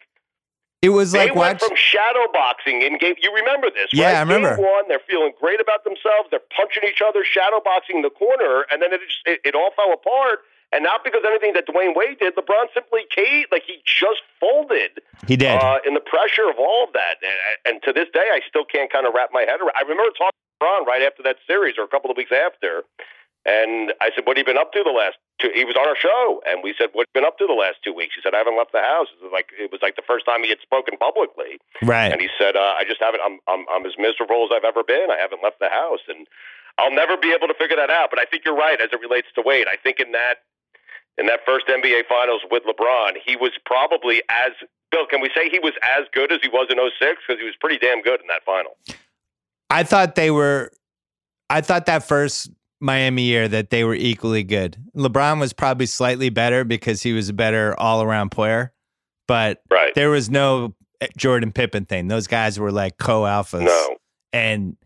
it 0.80 0.90
was 0.90 1.12
they 1.12 1.28
like 1.28 1.34
went 1.34 1.60
watch. 1.60 1.68
from 1.68 1.76
shadow 1.76 2.26
boxing 2.32 2.82
in 2.82 2.98
game. 2.98 3.14
You 3.20 3.34
remember 3.34 3.68
this? 3.70 3.90
Yeah, 3.92 4.06
right? 4.06 4.16
I 4.16 4.20
remember. 4.20 4.56
Game 4.56 4.64
one, 4.64 4.84
they're 4.86 5.02
feeling 5.08 5.32
great 5.40 5.60
about 5.60 5.82
themselves. 5.82 6.30
They're 6.30 6.46
punching 6.54 6.84
each 6.88 7.02
other, 7.02 7.24
shadow 7.24 7.60
boxing 7.64 7.96
in 7.96 8.02
the 8.02 8.14
corner, 8.14 8.64
and 8.70 8.80
then 8.80 8.92
it 8.92 9.00
just 9.02 9.20
it, 9.26 9.40
it 9.44 9.54
all 9.54 9.70
fell 9.74 9.92
apart. 9.92 10.40
And 10.70 10.84
not 10.84 11.02
because 11.02 11.24
of 11.24 11.30
anything 11.32 11.54
that 11.54 11.66
Dwyane 11.66 11.96
Wade 11.96 12.18
did. 12.20 12.36
LeBron 12.36 12.68
simply 12.74 13.00
caved, 13.08 13.48
like 13.50 13.64
he 13.66 13.80
just 13.86 14.20
folded 14.38 15.00
he 15.26 15.34
did. 15.34 15.56
uh, 15.56 15.78
in 15.86 15.94
the 15.94 16.04
pressure 16.04 16.44
of 16.48 16.56
all 16.60 16.84
of 16.84 16.92
that. 16.92 17.16
And, 17.24 17.74
and 17.74 17.82
to 17.84 17.92
this 17.92 18.08
day, 18.12 18.28
I 18.30 18.40
still 18.46 18.66
can't 18.68 18.92
kind 18.92 19.06
of 19.06 19.14
wrap 19.14 19.30
my 19.32 19.48
head 19.48 19.60
around. 19.60 19.72
I 19.76 19.82
remember 19.82 20.12
talking 20.12 20.36
to 20.36 20.64
LeBron 20.64 20.86
right 20.86 21.02
after 21.02 21.22
that 21.24 21.36
series, 21.46 21.76
or 21.78 21.84
a 21.84 21.88
couple 21.88 22.10
of 22.10 22.16
weeks 22.16 22.32
after, 22.32 22.84
and 23.46 23.92
I 24.00 24.10
said, 24.14 24.26
"What 24.26 24.36
have 24.36 24.46
you 24.46 24.52
been 24.52 24.60
up 24.60 24.72
to 24.72 24.84
the 24.84 24.92
last 24.92 25.16
two? 25.38 25.50
He 25.54 25.64
was 25.64 25.76
on 25.76 25.86
our 25.86 25.96
show, 25.96 26.42
and 26.46 26.62
we 26.62 26.74
said, 26.76 26.90
"What 26.92 27.06
have 27.06 27.12
you 27.14 27.20
been 27.22 27.28
up 27.28 27.38
to 27.38 27.46
the 27.46 27.54
last 27.56 27.82
two 27.82 27.92
weeks?" 27.92 28.14
He 28.14 28.22
said, 28.22 28.34
"I 28.34 28.38
haven't 28.38 28.56
left 28.56 28.72
the 28.72 28.82
house." 28.82 29.08
It 29.14 29.22
was 29.22 29.32
like 29.32 29.50
it 29.58 29.72
was 29.72 29.80
like 29.82 29.96
the 29.96 30.06
first 30.06 30.26
time 30.26 30.42
he 30.42 30.50
had 30.50 30.60
spoken 30.60 30.96
publicly, 30.98 31.58
right. 31.82 32.12
and 32.12 32.20
he 32.20 32.28
said, 32.38 32.56
uh, 32.56 32.74
"I 32.78 32.84
just 32.84 33.00
haven't. 33.00 33.22
I'm, 33.24 33.40
I'm 33.48 33.64
I'm 33.70 33.86
as 33.86 33.94
miserable 33.98 34.44
as 34.44 34.50
I've 34.54 34.66
ever 34.66 34.82
been. 34.82 35.10
I 35.10 35.18
haven't 35.18 35.42
left 35.42 35.58
the 35.58 35.70
house, 35.70 36.02
and 36.08 36.26
I'll 36.78 36.94
never 36.94 37.16
be 37.16 37.32
able 37.32 37.48
to 37.48 37.54
figure 37.54 37.76
that 37.76 37.90
out." 37.90 38.10
But 38.10 38.18
I 38.18 38.24
think 38.24 38.44
you're 38.44 38.56
right 38.56 38.80
as 38.80 38.90
it 38.92 39.00
relates 39.00 39.28
to 39.34 39.42
Wade. 39.42 39.66
I 39.66 39.76
think 39.76 40.00
in 40.00 40.12
that 40.12 40.46
in 41.18 41.26
that 41.26 41.40
first 41.44 41.66
NBA 41.66 42.06
Finals 42.08 42.42
with 42.50 42.62
LeBron, 42.64 43.18
he 43.24 43.36
was 43.36 43.52
probably 43.66 44.22
as 44.28 44.52
Bill. 44.90 45.06
Can 45.06 45.20
we 45.20 45.30
say 45.34 45.50
he 45.50 45.58
was 45.58 45.74
as 45.82 46.06
good 46.12 46.32
as 46.32 46.40
he 46.42 46.48
was 46.48 46.68
in 46.70 46.78
06? 46.78 47.22
Because 47.26 47.40
he 47.40 47.46
was 47.46 47.56
pretty 47.60 47.78
damn 47.78 48.02
good 48.02 48.20
in 48.20 48.26
that 48.28 48.44
final. 48.44 48.76
I 49.70 49.82
thought 49.82 50.14
they 50.14 50.30
were. 50.30 50.72
I 51.50 51.60
thought 51.60 51.86
that 51.86 52.06
first 52.06 52.50
Miami 52.80 53.22
year 53.22 53.48
that 53.48 53.70
they 53.70 53.84
were 53.84 53.94
equally 53.94 54.44
good. 54.44 54.76
LeBron 54.96 55.40
was 55.40 55.52
probably 55.52 55.86
slightly 55.86 56.30
better 56.30 56.64
because 56.64 57.02
he 57.02 57.12
was 57.12 57.28
a 57.28 57.32
better 57.32 57.78
all 57.78 58.02
around 58.02 58.30
player, 58.30 58.72
but 59.26 59.62
Right. 59.70 59.94
there 59.94 60.10
was 60.10 60.30
no 60.30 60.74
Jordan 61.16 61.52
Pippen 61.52 61.84
thing. 61.86 62.08
Those 62.08 62.26
guys 62.26 62.58
were 62.58 62.72
like 62.72 62.98
co 62.98 63.22
alphas. 63.22 63.64
No. 63.64 63.96
And 64.32 64.76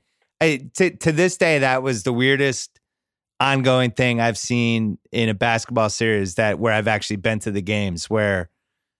I, 0.40 0.68
to 0.74 0.90
to 0.98 1.12
this 1.12 1.36
day, 1.36 1.58
that 1.60 1.82
was 1.82 2.02
the 2.02 2.12
weirdest 2.12 2.78
ongoing 3.40 3.90
thing 3.90 4.20
I've 4.20 4.38
seen 4.38 4.98
in 5.10 5.28
a 5.28 5.34
basketball 5.34 5.90
series 5.90 6.36
that 6.36 6.58
where 6.58 6.72
I've 6.72 6.88
actually 6.88 7.16
been 7.16 7.40
to 7.40 7.50
the 7.50 7.62
games 7.62 8.08
where 8.08 8.50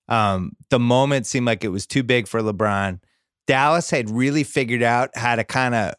um, 0.08 0.52
the 0.70 0.80
moment 0.80 1.26
seemed 1.26 1.46
like 1.46 1.64
it 1.64 1.68
was 1.68 1.86
too 1.86 2.02
big 2.02 2.26
for 2.26 2.40
LeBron. 2.42 3.00
Dallas 3.46 3.90
had 3.90 4.10
really 4.10 4.42
figured 4.44 4.82
out 4.82 5.10
how 5.16 5.36
to 5.36 5.44
kind 5.44 5.74
of 5.74 5.94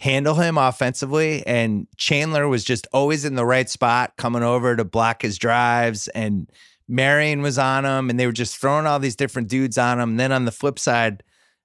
handle 0.00 0.34
him 0.34 0.56
offensively, 0.58 1.46
and 1.46 1.86
Chandler 1.96 2.48
was 2.48 2.64
just 2.64 2.86
always 2.92 3.24
in 3.24 3.34
the 3.34 3.44
right 3.44 3.68
spot, 3.68 4.14
coming 4.16 4.42
over 4.42 4.74
to 4.74 4.84
block 4.84 5.22
his 5.22 5.38
drives, 5.38 6.08
and 6.08 6.50
Marion 6.88 7.42
was 7.42 7.58
on 7.58 7.84
him, 7.84 8.10
and 8.10 8.18
they 8.18 8.26
were 8.26 8.32
just 8.32 8.56
throwing 8.56 8.86
all 8.86 8.98
these 8.98 9.14
different 9.14 9.48
dudes 9.48 9.78
on 9.78 10.00
him. 10.00 10.10
And 10.10 10.20
then 10.20 10.32
on 10.32 10.46
the 10.46 10.52
flip 10.52 10.78
side, 10.78 11.22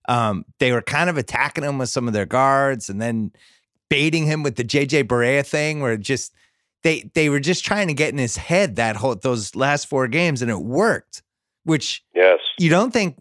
um, 0.07 0.45
they 0.59 0.71
were 0.71 0.81
kind 0.81 1.09
of 1.09 1.17
attacking 1.17 1.63
him 1.63 1.77
with 1.77 1.89
some 1.89 2.07
of 2.07 2.13
their 2.13 2.25
guards, 2.27 2.89
and 2.89 3.01
then 3.01 3.31
baiting 3.89 4.25
him 4.25 4.43
with 4.43 4.55
the 4.55 4.63
JJ 4.63 5.05
Barea 5.05 5.45
thing, 5.45 5.79
where 5.79 5.97
just 5.97 6.33
they 6.83 7.09
they 7.15 7.29
were 7.29 7.39
just 7.39 7.65
trying 7.65 7.87
to 7.87 7.93
get 7.93 8.11
in 8.11 8.17
his 8.19 8.37
head 8.37 8.75
that 8.75 8.97
whole 8.97 9.15
those 9.15 9.55
last 9.55 9.87
four 9.87 10.07
games, 10.07 10.41
and 10.41 10.51
it 10.51 10.59
worked, 10.59 11.23
which 11.63 12.03
Yes. 12.13 12.39
you 12.59 12.69
don't 12.69 12.91
think 12.91 13.15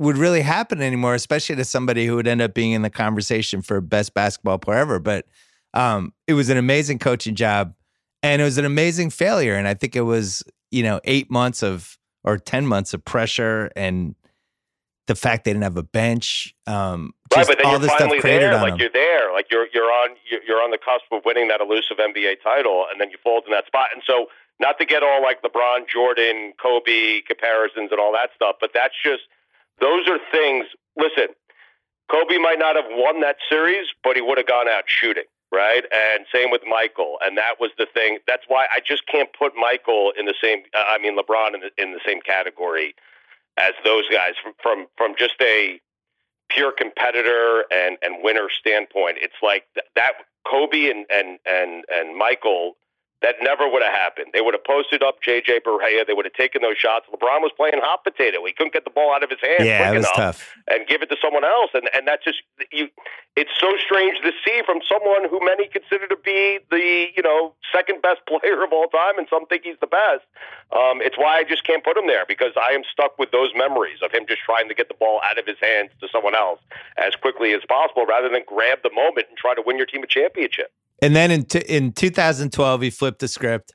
would 0.00 0.16
really 0.16 0.40
happen 0.40 0.80
anymore, 0.80 1.14
especially 1.14 1.56
to 1.56 1.64
somebody 1.64 2.06
who 2.06 2.16
would 2.16 2.26
end 2.26 2.40
up 2.40 2.54
being 2.54 2.72
in 2.72 2.80
the 2.80 2.88
conversation 2.88 3.60
for 3.60 3.82
best 3.82 4.14
basketball 4.14 4.58
player 4.58 4.78
ever. 4.78 4.98
But 4.98 5.26
um, 5.74 6.14
it 6.26 6.32
was 6.32 6.48
an 6.48 6.56
amazing 6.56 6.98
coaching 6.98 7.34
job, 7.34 7.74
and 8.22 8.40
it 8.40 8.44
was 8.46 8.56
an 8.56 8.64
amazing 8.64 9.10
failure. 9.10 9.54
And 9.54 9.68
I 9.68 9.74
think 9.74 9.94
it 9.94 10.00
was 10.00 10.42
you 10.70 10.82
know 10.82 11.00
eight 11.04 11.30
months 11.30 11.62
of 11.62 11.98
or 12.24 12.38
ten 12.38 12.66
months 12.66 12.94
of 12.94 13.04
pressure 13.04 13.70
and 13.76 14.14
the 15.06 15.14
fact 15.14 15.44
they 15.44 15.52
didn't 15.52 15.64
have 15.64 15.76
a 15.76 15.82
bench. 15.82 16.54
Um, 16.66 17.12
Right, 17.36 17.46
but 17.46 17.58
then 17.58 17.66
all 17.66 17.78
you're 17.78 17.88
stuff 17.88 17.98
finally 17.98 18.20
there. 18.20 18.54
Like 18.54 18.80
you're 18.80 18.90
there. 18.90 19.32
Like 19.32 19.46
you're 19.52 19.66
you're 19.74 19.84
on 19.84 20.16
you're 20.28 20.42
you're 20.48 20.62
on 20.62 20.70
the 20.70 20.78
cusp 20.78 21.12
of 21.12 21.22
winning 21.26 21.48
that 21.48 21.60
elusive 21.60 21.98
NBA 21.98 22.42
title, 22.42 22.86
and 22.90 23.00
then 23.00 23.10
you 23.10 23.18
fold 23.22 23.44
in 23.46 23.52
that 23.52 23.66
spot. 23.66 23.88
And 23.92 24.02
so, 24.06 24.26
not 24.58 24.78
to 24.78 24.86
get 24.86 25.02
all 25.02 25.22
like 25.22 25.42
LeBron, 25.42 25.88
Jordan, 25.92 26.54
Kobe 26.60 27.20
comparisons 27.20 27.92
and 27.92 28.00
all 28.00 28.12
that 28.12 28.30
stuff, 28.34 28.56
but 28.60 28.70
that's 28.72 28.94
just 29.04 29.28
those 29.80 30.08
are 30.08 30.18
things. 30.32 30.66
Listen, 30.96 31.34
Kobe 32.10 32.38
might 32.38 32.58
not 32.58 32.76
have 32.76 32.86
won 32.90 33.20
that 33.20 33.36
series, 33.48 33.86
but 34.02 34.16
he 34.16 34.22
would 34.22 34.38
have 34.38 34.46
gone 34.46 34.68
out 34.68 34.84
shooting. 34.86 35.24
Right, 35.52 35.82
and 35.92 36.26
same 36.32 36.52
with 36.52 36.62
Michael, 36.64 37.18
and 37.22 37.36
that 37.36 37.58
was 37.58 37.72
the 37.76 37.86
thing. 37.92 38.18
That's 38.24 38.44
why 38.46 38.68
I 38.70 38.78
just 38.78 39.08
can't 39.08 39.30
put 39.36 39.56
Michael 39.56 40.12
in 40.16 40.26
the 40.26 40.34
same. 40.40 40.62
Uh, 40.72 40.84
I 40.86 40.98
mean, 40.98 41.18
LeBron 41.18 41.54
in 41.54 41.60
the, 41.60 41.70
in 41.76 41.92
the 41.92 41.98
same 42.06 42.20
category 42.20 42.94
as 43.56 43.72
those 43.84 44.04
guys 44.12 44.34
from 44.40 44.52
from, 44.62 44.86
from 44.96 45.14
just 45.18 45.34
a 45.40 45.80
pure 46.50 46.72
competitor 46.72 47.64
and, 47.72 47.96
and 48.02 48.22
winner 48.22 48.48
standpoint, 48.50 49.18
it's 49.20 49.34
like 49.42 49.64
th- 49.74 49.86
that 49.96 50.12
Kobe 50.46 50.90
and, 50.90 51.06
and, 51.10 51.38
and, 51.46 51.84
and 51.92 52.16
Michael, 52.16 52.76
that 53.22 53.36
never 53.42 53.68
would 53.68 53.82
have 53.82 53.92
happened. 53.92 54.32
They 54.32 54.40
would 54.40 54.54
have 54.54 54.64
posted 54.64 55.02
up 55.02 55.20
JJ 55.20 55.60
Barea. 55.60 56.06
They 56.06 56.14
would 56.14 56.24
have 56.24 56.32
taken 56.32 56.62
those 56.62 56.78
shots. 56.78 57.04
LeBron 57.12 57.44
was 57.44 57.52
playing 57.54 57.76
hot 57.76 58.02
potato. 58.02 58.44
He 58.46 58.52
couldn't 58.52 58.72
get 58.72 58.84
the 58.84 58.90
ball 58.90 59.12
out 59.12 59.22
of 59.22 59.28
his 59.28 59.40
hands 59.42 59.64
yeah, 59.64 59.84
quick 59.84 59.94
it 59.94 59.98
was 59.98 60.06
enough 60.06 60.40
tough. 60.40 60.56
and 60.68 60.86
give 60.86 61.02
it 61.02 61.10
to 61.10 61.16
someone 61.20 61.44
else. 61.44 61.70
And 61.74 61.88
and 61.92 62.08
that's 62.08 62.24
just 62.24 62.40
you. 62.72 62.88
It's 63.36 63.52
so 63.60 63.76
strange 63.76 64.18
to 64.24 64.32
see 64.44 64.62
from 64.64 64.80
someone 64.88 65.28
who 65.28 65.38
many 65.44 65.68
consider 65.68 66.08
to 66.08 66.16
be 66.16 66.60
the 66.70 67.12
you 67.14 67.22
know 67.22 67.52
second 67.72 68.00
best 68.00 68.24
player 68.28 68.64
of 68.64 68.72
all 68.72 68.88
time, 68.88 69.18
and 69.18 69.28
some 69.28 69.44
think 69.46 69.64
he's 69.64 69.80
the 69.80 69.90
best. 69.90 70.24
Um, 70.72 71.04
it's 71.04 71.18
why 71.18 71.38
I 71.38 71.44
just 71.44 71.64
can't 71.64 71.84
put 71.84 71.96
him 71.96 72.06
there 72.06 72.24
because 72.26 72.56
I 72.56 72.72
am 72.72 72.82
stuck 72.88 73.18
with 73.18 73.32
those 73.32 73.52
memories 73.54 74.00
of 74.02 74.12
him 74.12 74.24
just 74.26 74.40
trying 74.42 74.68
to 74.68 74.74
get 74.74 74.88
the 74.88 74.96
ball 74.96 75.20
out 75.28 75.38
of 75.38 75.44
his 75.44 75.60
hands 75.60 75.90
to 76.00 76.08
someone 76.08 76.34
else 76.34 76.60
as 76.96 77.14
quickly 77.20 77.52
as 77.52 77.60
possible, 77.68 78.06
rather 78.06 78.28
than 78.28 78.42
grab 78.46 78.80
the 78.82 78.92
moment 78.96 79.28
and 79.28 79.36
try 79.36 79.54
to 79.54 79.62
win 79.64 79.76
your 79.76 79.86
team 79.86 80.02
a 80.02 80.06
championship. 80.06 80.72
And 81.02 81.16
then 81.16 81.30
in 81.30 81.44
t- 81.44 81.64
in 81.68 81.92
2012, 81.92 82.82
he 82.82 82.90
flipped 82.90 83.20
the 83.20 83.28
script, 83.28 83.72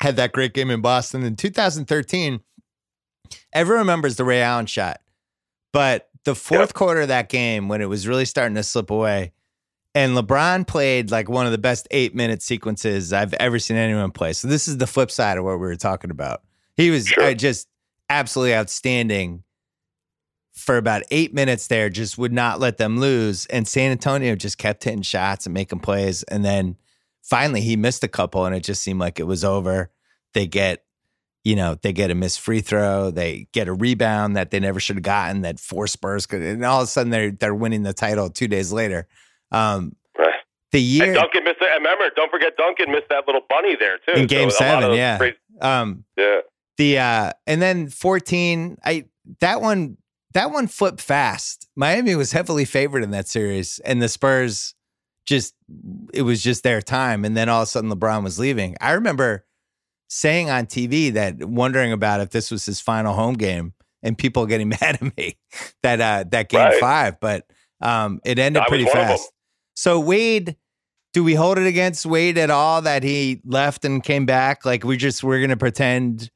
had 0.00 0.16
that 0.16 0.32
great 0.32 0.52
game 0.54 0.70
in 0.70 0.80
Boston. 0.82 1.22
In 1.22 1.36
2013, 1.36 2.40
everyone 3.52 3.80
remembers 3.80 4.16
the 4.16 4.24
Ray 4.24 4.42
Allen 4.42 4.66
shot, 4.66 5.00
but 5.72 6.08
the 6.24 6.34
fourth 6.34 6.74
quarter 6.74 7.02
of 7.02 7.08
that 7.08 7.28
game, 7.28 7.68
when 7.68 7.80
it 7.80 7.88
was 7.88 8.06
really 8.08 8.24
starting 8.24 8.54
to 8.56 8.62
slip 8.62 8.90
away, 8.90 9.32
and 9.94 10.16
LeBron 10.16 10.66
played 10.66 11.10
like 11.10 11.28
one 11.28 11.46
of 11.46 11.52
the 11.52 11.58
best 11.58 11.86
eight 11.90 12.14
minute 12.14 12.42
sequences 12.42 13.12
I've 13.12 13.32
ever 13.34 13.58
seen 13.58 13.76
anyone 13.76 14.10
play. 14.10 14.32
So 14.32 14.48
this 14.48 14.66
is 14.66 14.78
the 14.78 14.86
flip 14.86 15.10
side 15.10 15.38
of 15.38 15.44
what 15.44 15.52
we 15.52 15.66
were 15.66 15.76
talking 15.76 16.10
about. 16.10 16.42
He 16.76 16.90
was 16.90 17.06
Sure. 17.06 17.22
uh, 17.24 17.34
just 17.34 17.68
absolutely 18.10 18.54
outstanding 18.56 19.43
for 20.54 20.76
about 20.76 21.02
eight 21.10 21.34
minutes 21.34 21.66
there, 21.66 21.90
just 21.90 22.16
would 22.16 22.32
not 22.32 22.60
let 22.60 22.76
them 22.78 22.98
lose. 22.98 23.46
And 23.46 23.66
San 23.66 23.90
Antonio 23.90 24.36
just 24.36 24.56
kept 24.56 24.84
hitting 24.84 25.02
shots 25.02 25.46
and 25.46 25.52
making 25.54 25.80
plays. 25.80 26.22
And 26.24 26.44
then 26.44 26.76
finally 27.22 27.60
he 27.60 27.76
missed 27.76 28.04
a 28.04 28.08
couple 28.08 28.44
and 28.46 28.54
it 28.54 28.62
just 28.62 28.80
seemed 28.82 29.00
like 29.00 29.18
it 29.18 29.24
was 29.24 29.44
over. 29.44 29.90
They 30.32 30.46
get, 30.46 30.84
you 31.42 31.56
know, 31.56 31.76
they 31.82 31.92
get 31.92 32.10
a 32.10 32.14
missed 32.14 32.40
free 32.40 32.60
throw, 32.60 33.10
they 33.10 33.48
get 33.52 33.66
a 33.68 33.72
rebound 33.74 34.36
that 34.36 34.50
they 34.52 34.60
never 34.60 34.78
should 34.80 34.96
have 34.96 35.02
gotten 35.02 35.42
that 35.42 35.58
four 35.60 35.86
Spurs 35.88 36.24
could, 36.26 36.40
and 36.40 36.64
all 36.64 36.80
of 36.80 36.84
a 36.84 36.86
sudden 36.86 37.10
they're 37.10 37.30
they're 37.32 37.54
winning 37.54 37.82
the 37.82 37.92
title 37.92 38.30
two 38.30 38.48
days 38.48 38.72
later. 38.72 39.06
Um 39.50 39.96
Right. 40.16 40.34
the 40.72 40.78
And 40.78 40.86
year 40.86 41.14
Duncan 41.14 41.44
missed 41.44 41.60
it. 41.60 41.68
And 41.70 41.84
remember, 41.84 42.04
don't 42.14 42.30
forget 42.30 42.56
Duncan 42.56 42.92
missed 42.92 43.08
that 43.10 43.26
little 43.26 43.42
bunny 43.48 43.76
there 43.78 43.98
too 44.06 44.12
in 44.20 44.26
game 44.28 44.50
So 44.50 44.64
a 44.64 44.66
lot 44.66 44.76
of 44.76 44.82
seven, 44.84 44.96
yeah. 44.96 45.18
crazy- 45.18 45.36
Um 45.60 46.04
yeah. 46.16 46.40
the 46.78 46.98
uh 46.98 47.32
and 47.46 47.60
then 47.60 47.88
14 47.88 48.78
i 48.84 49.04
that 49.40 49.60
one 49.60 49.96
that 50.34 50.50
one 50.50 50.66
flipped 50.66 51.00
fast 51.00 51.68
miami 51.76 52.14
was 52.14 52.32
heavily 52.32 52.64
favored 52.64 53.02
in 53.02 53.10
that 53.10 53.26
series 53.28 53.78
and 53.84 54.02
the 54.02 54.08
spurs 54.08 54.74
just 55.26 55.54
it 56.12 56.22
was 56.22 56.42
just 56.42 56.62
their 56.62 56.82
time 56.82 57.24
and 57.24 57.36
then 57.36 57.48
all 57.48 57.62
of 57.62 57.66
a 57.68 57.70
sudden 57.70 57.90
lebron 57.90 58.22
was 58.22 58.38
leaving 58.38 58.76
i 58.80 58.92
remember 58.92 59.44
saying 60.08 60.50
on 60.50 60.66
tv 60.66 61.12
that 61.12 61.42
wondering 61.44 61.92
about 61.92 62.20
if 62.20 62.30
this 62.30 62.50
was 62.50 62.66
his 62.66 62.80
final 62.80 63.14
home 63.14 63.34
game 63.34 63.72
and 64.02 64.18
people 64.18 64.44
getting 64.46 64.68
mad 64.80 64.98
at 65.00 65.16
me 65.16 65.36
that 65.82 66.00
uh 66.00 66.24
that 66.30 66.48
game 66.48 66.60
Right. 66.60 66.80
five 66.80 67.18
but 67.20 67.46
um 67.80 68.20
it 68.24 68.38
ended 68.38 68.62
I 68.62 68.68
pretty 68.68 68.84
one 68.84 68.92
of 68.92 68.98
them. 68.98 69.16
fast 69.16 69.32
so 69.74 69.98
wade 69.98 70.56
do 71.14 71.22
we 71.22 71.34
hold 71.34 71.58
it 71.58 71.66
against 71.68 72.04
Wade 72.04 72.36
at 72.38 72.50
all 72.50 72.82
that 72.82 73.04
he 73.04 73.40
left 73.44 73.84
and 73.84 74.02
came 74.02 74.26
back? 74.26 74.64
Like 74.64 74.82
we 74.82 74.96
just 74.96 75.22
we're 75.22 75.40
gonna 75.40 75.56
pretend 75.56 76.28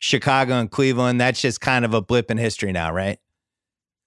Chicago 0.00 0.54
and 0.58 0.68
Cleveland, 0.68 1.20
that's 1.20 1.40
just 1.40 1.60
kind 1.60 1.84
of 1.84 1.94
a 1.94 2.02
blip 2.02 2.28
in 2.28 2.36
history 2.36 2.72
now, 2.72 2.92
right? 2.92 3.20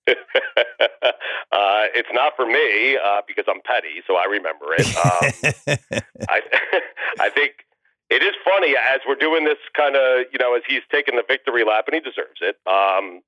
uh, 0.09 1.85
it's 1.93 2.09
not 2.13 2.33
for 2.35 2.45
me 2.45 2.97
uh, 2.97 3.21
because 3.27 3.45
I'm 3.47 3.61
petty, 3.63 4.01
so 4.07 4.15
I 4.15 4.25
remember 4.25 4.65
it. 4.77 4.87
Um, 4.97 6.01
I 6.29 6.41
I 7.19 7.29
think 7.29 7.65
it 8.09 8.23
is 8.23 8.33
funny 8.43 8.75
as 8.75 9.01
we're 9.07 9.15
doing 9.15 9.45
this 9.45 9.59
kind 9.75 9.95
of 9.95 10.25
you 10.31 10.39
know 10.39 10.55
as 10.55 10.63
he's 10.67 10.81
taking 10.91 11.15
the 11.15 11.23
victory 11.27 11.63
lap 11.63 11.85
and 11.87 11.95
he 11.95 12.01
deserves 12.01 12.41
it. 12.41 12.57
Um, 12.65 13.21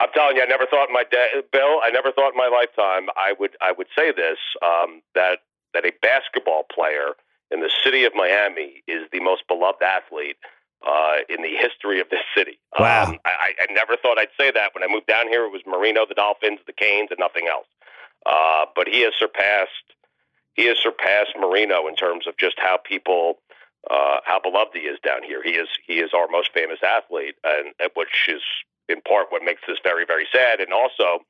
I'm 0.00 0.10
telling 0.14 0.36
you, 0.36 0.42
I 0.42 0.46
never 0.46 0.66
thought 0.66 0.88
in 0.88 0.94
my 0.94 1.04
day, 1.04 1.30
Bill. 1.52 1.80
I 1.82 1.90
never 1.92 2.12
thought 2.12 2.32
in 2.32 2.38
my 2.38 2.48
lifetime 2.48 3.08
I 3.16 3.34
would 3.38 3.56
I 3.60 3.72
would 3.72 3.88
say 3.96 4.12
this 4.12 4.38
um, 4.62 5.00
that 5.14 5.40
that 5.74 5.84
a 5.84 5.92
basketball 6.02 6.64
player 6.72 7.14
in 7.50 7.60
the 7.60 7.70
city 7.84 8.04
of 8.04 8.12
Miami 8.14 8.82
is 8.88 9.08
the 9.12 9.20
most 9.20 9.44
beloved 9.48 9.82
athlete 9.82 10.36
uh, 10.86 11.16
in 11.28 11.42
the 11.42 11.56
history 11.56 12.00
of 12.00 12.08
this 12.10 12.22
city. 12.36 12.58
Wow. 12.78 13.06
Um, 13.06 13.18
I, 13.24 13.52
I 13.60 13.72
never 13.72 13.96
thought 13.96 14.18
I'd 14.18 14.34
say 14.38 14.50
that. 14.50 14.74
When 14.74 14.82
I 14.82 14.92
moved 14.92 15.06
down 15.06 15.28
here, 15.28 15.44
it 15.44 15.52
was 15.52 15.62
Marino, 15.66 16.06
the 16.06 16.14
Dolphins, 16.14 16.60
the 16.66 16.72
Canes, 16.72 17.08
and 17.10 17.18
nothing 17.18 17.46
else. 17.48 17.66
Uh, 18.26 18.66
but 18.74 18.88
he 18.88 19.02
has 19.02 19.12
surpassed 19.18 19.70
he 20.54 20.66
has 20.66 20.76
surpassed 20.78 21.32
Marino 21.38 21.88
in 21.88 21.96
terms 21.96 22.26
of 22.26 22.36
just 22.36 22.56
how 22.58 22.78
people 22.82 23.38
uh, 23.90 24.18
how 24.24 24.38
beloved 24.38 24.72
he 24.74 24.80
is 24.80 24.98
down 25.04 25.22
here. 25.22 25.42
He 25.42 25.52
is 25.52 25.68
he 25.86 25.94
is 25.94 26.10
our 26.14 26.28
most 26.28 26.50
famous 26.52 26.78
athlete, 26.82 27.34
and 27.44 27.74
which 27.94 28.28
is 28.28 28.42
in 28.88 29.00
part 29.02 29.26
what 29.30 29.42
makes 29.42 29.62
this 29.66 29.78
very 29.82 30.04
very 30.04 30.26
sad. 30.32 30.60
And 30.60 30.72
also, 30.72 31.24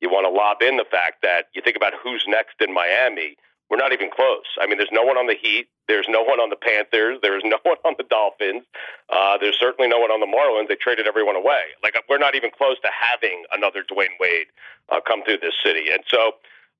you 0.00 0.08
want 0.10 0.26
to 0.26 0.30
lob 0.30 0.62
in 0.62 0.76
the 0.76 0.86
fact 0.88 1.22
that 1.22 1.46
you 1.54 1.62
think 1.62 1.76
about 1.76 1.94
who's 2.02 2.24
next 2.28 2.60
in 2.60 2.72
Miami. 2.72 3.36
We're 3.70 3.76
not 3.76 3.92
even 3.92 4.10
close. 4.10 4.46
I 4.60 4.66
mean, 4.66 4.78
there's 4.78 4.92
no 4.92 5.02
one 5.02 5.18
on 5.18 5.26
the 5.26 5.34
Heat. 5.34 5.68
There's 5.88 6.06
no 6.08 6.22
one 6.22 6.40
on 6.40 6.48
the 6.48 6.56
Panthers. 6.56 7.18
There's 7.22 7.42
no 7.44 7.58
one 7.62 7.76
on 7.84 7.94
the 7.98 8.04
Dolphins. 8.04 8.64
Uh, 9.10 9.36
there's 9.38 9.58
certainly 9.58 9.88
no 9.88 9.98
one 9.98 10.10
on 10.10 10.20
the 10.20 10.26
Marlins. 10.26 10.68
They 10.68 10.76
traded 10.76 11.06
everyone 11.06 11.36
away. 11.36 11.76
Like 11.82 11.94
we're 12.08 12.18
not 12.18 12.34
even 12.34 12.50
close 12.50 12.80
to 12.80 12.88
having 12.88 13.44
another 13.52 13.82
Dwyane 13.82 14.16
Wade 14.18 14.46
uh, 14.88 15.00
come 15.06 15.22
through 15.24 15.38
this 15.38 15.54
city. 15.62 15.90
And 15.90 16.02
so, 16.08 16.32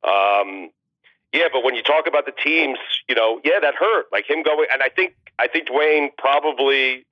um, 0.09 0.71
yeah, 1.33 1.49
but 1.53 1.63
when 1.63 1.75
you 1.75 1.83
talk 1.83 2.07
about 2.07 2.25
the 2.25 2.33
teams, 2.33 2.79
you 3.09 3.15
know, 3.15 3.41
yeah, 3.45 3.61
that 3.61 3.75
hurt. 3.75 4.07
Like 4.11 4.29
him 4.29 4.43
going, 4.43 4.67
and 4.73 4.83
I 4.83 4.89
think 4.89 5.15
I 5.39 5.47
think 5.47 5.69
Dwyane 5.69 6.09
probably 6.17 7.05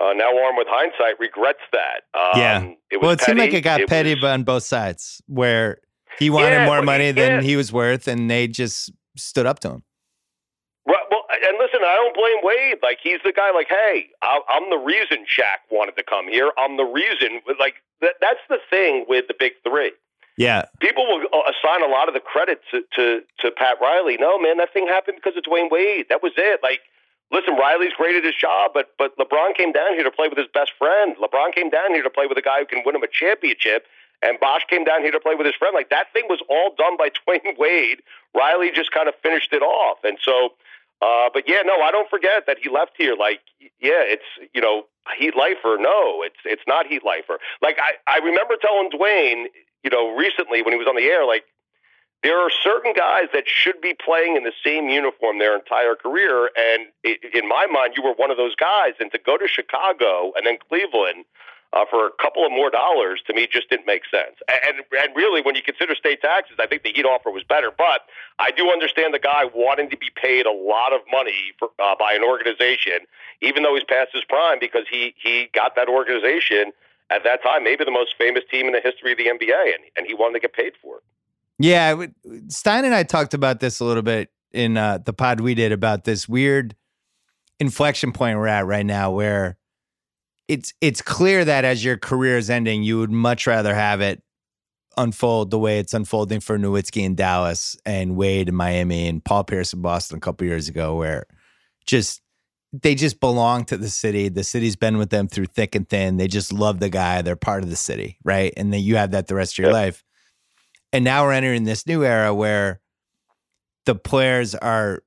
uh, 0.00 0.12
now 0.14 0.30
armed 0.42 0.56
with 0.56 0.68
hindsight 0.70 1.20
regrets 1.20 1.60
that. 1.72 2.04
Um, 2.14 2.40
yeah. 2.40 2.72
It 2.90 3.02
well, 3.02 3.10
it 3.10 3.18
petty. 3.18 3.30
seemed 3.32 3.38
like 3.40 3.52
it 3.52 3.60
got 3.60 3.80
it 3.82 3.88
petty 3.88 4.14
was, 4.14 4.24
on 4.24 4.44
both 4.44 4.62
sides, 4.62 5.20
where 5.26 5.78
he 6.18 6.30
wanted 6.30 6.52
yeah, 6.52 6.66
more 6.66 6.82
money 6.82 7.12
than 7.12 7.42
he 7.42 7.56
was 7.56 7.72
worth, 7.72 8.08
and 8.08 8.30
they 8.30 8.48
just 8.48 8.90
stood 9.16 9.46
up 9.46 9.60
to 9.60 9.70
him. 9.70 9.82
Right. 10.86 11.04
Well, 11.10 11.22
and 11.30 11.58
listen, 11.58 11.80
I 11.84 11.94
don't 11.94 12.14
blame 12.14 12.38
Wade. 12.42 12.78
Like 12.82 12.98
he's 13.02 13.20
the 13.24 13.32
guy. 13.32 13.52
Like, 13.52 13.68
hey, 13.68 14.08
I'm 14.22 14.68
the 14.70 14.78
reason 14.78 15.24
Shaq 15.30 15.62
wanted 15.70 15.96
to 15.96 16.02
come 16.02 16.28
here. 16.28 16.50
I'm 16.58 16.76
the 16.76 16.84
reason. 16.84 17.40
Like 17.58 17.74
that, 18.00 18.14
that's 18.20 18.40
the 18.48 18.58
thing 18.68 19.06
with 19.08 19.28
the 19.28 19.34
big 19.38 19.52
three. 19.62 19.92
Yeah. 20.36 20.64
People 20.80 21.06
will 21.06 21.22
assign 21.44 21.84
a 21.84 21.90
lot 21.92 22.08
of 22.08 22.14
the 22.14 22.20
credit 22.20 22.60
to, 22.70 22.82
to, 22.96 23.20
to 23.40 23.50
Pat 23.50 23.76
Riley. 23.80 24.16
No, 24.18 24.38
man, 24.38 24.56
that 24.58 24.72
thing 24.72 24.86
happened 24.88 25.18
because 25.22 25.36
of 25.36 25.44
Dwyane 25.44 25.70
Wade. 25.70 26.06
That 26.08 26.22
was 26.22 26.32
it. 26.36 26.60
Like, 26.62 26.80
listen, 27.30 27.54
Riley's 27.54 27.92
great 27.96 28.16
at 28.16 28.24
his 28.24 28.34
job, 28.34 28.72
but 28.74 28.90
but 28.98 29.16
LeBron 29.18 29.54
came 29.56 29.72
down 29.72 29.94
here 29.94 30.04
to 30.04 30.10
play 30.10 30.28
with 30.28 30.38
his 30.38 30.48
best 30.52 30.72
friend. 30.78 31.14
LeBron 31.20 31.54
came 31.54 31.70
down 31.70 31.94
here 31.94 32.02
to 32.02 32.10
play 32.10 32.26
with 32.26 32.38
a 32.38 32.42
guy 32.42 32.60
who 32.60 32.66
can 32.66 32.82
win 32.84 32.96
him 32.96 33.02
a 33.02 33.08
championship. 33.08 33.86
And 34.22 34.38
Bosh 34.40 34.62
came 34.68 34.84
down 34.84 35.02
here 35.02 35.10
to 35.10 35.20
play 35.20 35.34
with 35.34 35.46
his 35.46 35.54
friend. 35.54 35.74
Like 35.74 35.90
that 35.90 36.12
thing 36.12 36.24
was 36.28 36.40
all 36.48 36.74
done 36.76 36.96
by 36.96 37.10
Dwyane 37.28 37.58
Wade. 37.58 38.02
Riley 38.34 38.70
just 38.74 38.92
kind 38.92 39.08
of 39.08 39.14
finished 39.22 39.52
it 39.52 39.62
off. 39.62 39.98
And 40.04 40.18
so, 40.22 40.50
uh, 41.02 41.28
but 41.34 41.48
yeah, 41.48 41.62
no, 41.64 41.80
I 41.82 41.90
don't 41.90 42.08
forget 42.08 42.46
that 42.46 42.58
he 42.62 42.70
left 42.70 42.92
here. 42.96 43.16
Like, 43.18 43.40
yeah, 43.80 44.02
it's 44.06 44.24
you 44.54 44.60
know, 44.60 44.86
Heat 45.18 45.34
lifer. 45.36 45.76
No, 45.80 46.22
it's 46.22 46.38
it's 46.44 46.62
not 46.66 46.86
Heat 46.86 47.04
lifer. 47.04 47.38
Like 47.60 47.78
I 47.78 47.94
I 48.06 48.18
remember 48.18 48.54
telling 48.60 48.90
Dwyane, 48.90 49.46
you 49.82 49.90
know, 49.90 50.14
recently 50.16 50.62
when 50.62 50.72
he 50.72 50.78
was 50.78 50.86
on 50.86 50.96
the 50.96 51.04
air, 51.04 51.26
like 51.26 51.44
there 52.22 52.38
are 52.38 52.50
certain 52.50 52.92
guys 52.92 53.26
that 53.32 53.48
should 53.48 53.80
be 53.80 53.94
playing 53.94 54.36
in 54.36 54.44
the 54.44 54.52
same 54.64 54.88
uniform 54.88 55.38
their 55.38 55.56
entire 55.56 55.96
career. 55.96 56.50
And 56.56 56.86
in 57.04 57.48
my 57.48 57.66
mind, 57.66 57.94
you 57.96 58.02
were 58.02 58.14
one 58.14 58.30
of 58.30 58.36
those 58.36 58.54
guys. 58.54 58.92
And 59.00 59.10
to 59.10 59.18
go 59.18 59.36
to 59.36 59.48
Chicago 59.48 60.32
and 60.36 60.46
then 60.46 60.58
Cleveland 60.68 61.24
uh, 61.72 61.84
for 61.88 62.06
a 62.06 62.10
couple 62.20 62.44
of 62.44 62.52
more 62.52 62.70
dollars 62.70 63.22
to 63.26 63.32
me 63.32 63.48
just 63.50 63.70
didn't 63.70 63.86
make 63.86 64.02
sense. 64.10 64.36
And, 64.48 64.84
and 64.92 65.16
really, 65.16 65.40
when 65.40 65.54
you 65.54 65.62
consider 65.62 65.94
state 65.94 66.20
taxes, 66.20 66.56
I 66.60 66.66
think 66.66 66.82
the 66.82 66.92
Heat 66.92 67.04
offer 67.04 67.30
was 67.30 67.44
better. 67.44 67.70
But 67.76 68.02
I 68.38 68.50
do 68.50 68.70
understand 68.70 69.14
the 69.14 69.18
guy 69.18 69.44
wanting 69.54 69.88
to 69.90 69.96
be 69.96 70.10
paid 70.14 70.46
a 70.46 70.52
lot 70.52 70.92
of 70.92 71.00
money 71.10 71.52
for, 71.58 71.70
uh, 71.78 71.94
by 71.98 72.12
an 72.12 72.22
organization, 72.22 73.06
even 73.40 73.62
though 73.62 73.74
he's 73.74 73.84
past 73.84 74.10
his 74.12 74.24
prime, 74.28 74.58
because 74.60 74.84
he 74.90 75.14
he 75.16 75.48
got 75.54 75.74
that 75.76 75.88
organization 75.88 76.72
at 77.10 77.24
that 77.24 77.42
time, 77.42 77.64
maybe 77.64 77.84
the 77.84 77.90
most 77.90 78.14
famous 78.16 78.42
team 78.50 78.66
in 78.66 78.72
the 78.72 78.80
history 78.80 79.12
of 79.12 79.18
the 79.18 79.26
NBA, 79.26 79.74
and, 79.74 79.84
and 79.96 80.06
he 80.06 80.14
wanted 80.14 80.34
to 80.34 80.40
get 80.40 80.54
paid 80.54 80.72
for 80.80 80.96
it. 80.96 81.02
Yeah, 81.58 82.06
Stein 82.48 82.84
and 82.84 82.94
I 82.94 83.02
talked 83.02 83.34
about 83.34 83.60
this 83.60 83.80
a 83.80 83.84
little 83.84 84.02
bit 84.02 84.30
in 84.52 84.76
uh, 84.76 84.98
the 85.04 85.12
pod 85.12 85.40
we 85.40 85.54
did 85.54 85.72
about 85.72 86.04
this 86.04 86.28
weird 86.28 86.74
inflection 87.60 88.12
point 88.12 88.38
we're 88.38 88.46
at 88.46 88.66
right 88.66 88.84
now, 88.84 89.10
where 89.10 89.56
it's 90.52 90.74
it's 90.82 91.00
clear 91.00 91.46
that 91.46 91.64
as 91.64 91.82
your 91.82 91.96
career 91.96 92.36
is 92.36 92.50
ending, 92.50 92.82
you 92.82 92.98
would 92.98 93.10
much 93.10 93.46
rather 93.46 93.74
have 93.74 94.02
it 94.02 94.22
unfold 94.98 95.50
the 95.50 95.58
way 95.58 95.78
it's 95.78 95.94
unfolding 95.94 96.40
for 96.40 96.58
Nowitzki 96.58 97.02
in 97.02 97.14
Dallas 97.14 97.74
and 97.86 98.16
Wade 98.16 98.50
in 98.50 98.54
Miami 98.54 99.08
and 99.08 99.24
Paul 99.24 99.44
Pierce 99.44 99.72
in 99.72 99.80
Boston 99.80 100.18
a 100.18 100.20
couple 100.20 100.46
years 100.46 100.68
ago, 100.68 100.94
where 100.94 101.24
just 101.86 102.20
they 102.70 102.94
just 102.94 103.18
belong 103.18 103.64
to 103.64 103.78
the 103.78 103.88
city. 103.88 104.28
The 104.28 104.44
city's 104.44 104.76
been 104.76 104.98
with 104.98 105.08
them 105.08 105.26
through 105.26 105.46
thick 105.46 105.74
and 105.74 105.88
thin. 105.88 106.18
They 106.18 106.28
just 106.28 106.52
love 106.52 106.80
the 106.80 106.90
guy. 106.90 107.22
They're 107.22 107.34
part 107.34 107.62
of 107.62 107.70
the 107.70 107.76
city, 107.76 108.18
right? 108.22 108.52
And 108.54 108.74
then 108.74 108.80
you 108.80 108.96
have 108.96 109.12
that 109.12 109.28
the 109.28 109.34
rest 109.34 109.54
of 109.54 109.58
your 109.58 109.68
yep. 109.68 109.74
life. 109.74 110.04
And 110.92 111.02
now 111.02 111.24
we're 111.24 111.32
entering 111.32 111.64
this 111.64 111.86
new 111.86 112.04
era 112.04 112.34
where 112.34 112.82
the 113.86 113.94
players 113.94 114.54
are 114.54 115.02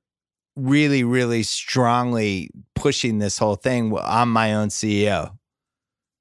really, 0.56 1.04
really 1.04 1.42
strongly 1.42 2.50
pushing 2.74 3.18
this 3.18 3.38
whole 3.38 3.56
thing. 3.56 3.90
Well, 3.90 4.04
I'm 4.06 4.32
my 4.32 4.54
own 4.54 4.68
CEO. 4.68 5.36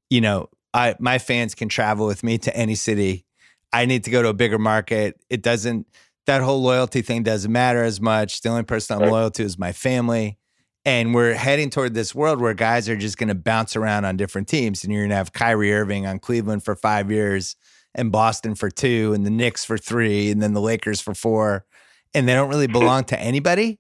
You 0.10 0.22
know, 0.22 0.50
I 0.74 0.96
my 1.00 1.18
fans 1.18 1.56
can 1.56 1.70
travel 1.70 2.06
with 2.06 2.24
me 2.24 2.38
to 2.40 2.56
any 2.56 2.76
city. 2.76 3.26
I 3.74 3.86
need 3.86 4.04
to 4.04 4.12
go 4.12 4.22
to 4.22 4.30
a 4.30 4.34
bigger 4.34 4.60
market. 4.60 5.20
It 5.30 5.42
doesn't 5.42 5.88
that 6.28 6.42
whole 6.42 6.62
loyalty 6.62 7.02
thing 7.02 7.24
doesn't 7.24 7.52
matter 7.52 7.84
as 7.84 8.02
much. 8.02 8.42
The 8.42 8.50
only 8.50 8.64
person 8.64 8.96
I'm 8.96 9.04
right. 9.04 9.12
loyal 9.12 9.32
to 9.32 9.44
is 9.44 9.58
my 9.58 9.72
family. 9.72 10.38
And 10.84 11.16
we're 11.16 11.34
heading 11.34 11.72
toward 11.72 11.96
this 11.96 12.14
world 12.14 12.40
where 12.40 12.54
guys 12.54 12.88
are 12.90 12.96
just 12.96 13.18
going 13.18 13.30
to 13.30 13.36
bounce 13.36 13.76
around 13.76 14.06
on 14.06 14.18
different 14.18 14.48
teams. 14.48 14.84
And 14.84 14.94
you're 14.94 15.02
going 15.02 15.10
to 15.10 15.16
have 15.16 15.34
Kyrie 15.34 15.74
Irving 15.74 16.06
on 16.06 16.20
Cleveland 16.20 16.64
for 16.64 16.76
five 16.76 17.10
years 17.10 17.56
and 17.96 18.12
Boston 18.12 18.54
for 18.54 18.70
two 18.70 19.14
and 19.14 19.26
the 19.26 19.32
Knicks 19.32 19.66
for 19.66 19.78
three 19.78 20.30
and 20.30 20.42
then 20.44 20.54
the 20.54 20.62
Lakers 20.62 21.02
for 21.02 21.16
four. 21.16 21.66
And 22.14 22.28
they 22.28 22.34
don't 22.34 22.50
really 22.50 22.68
belong 22.68 23.06
to 23.06 23.20
anybody. 23.20 23.80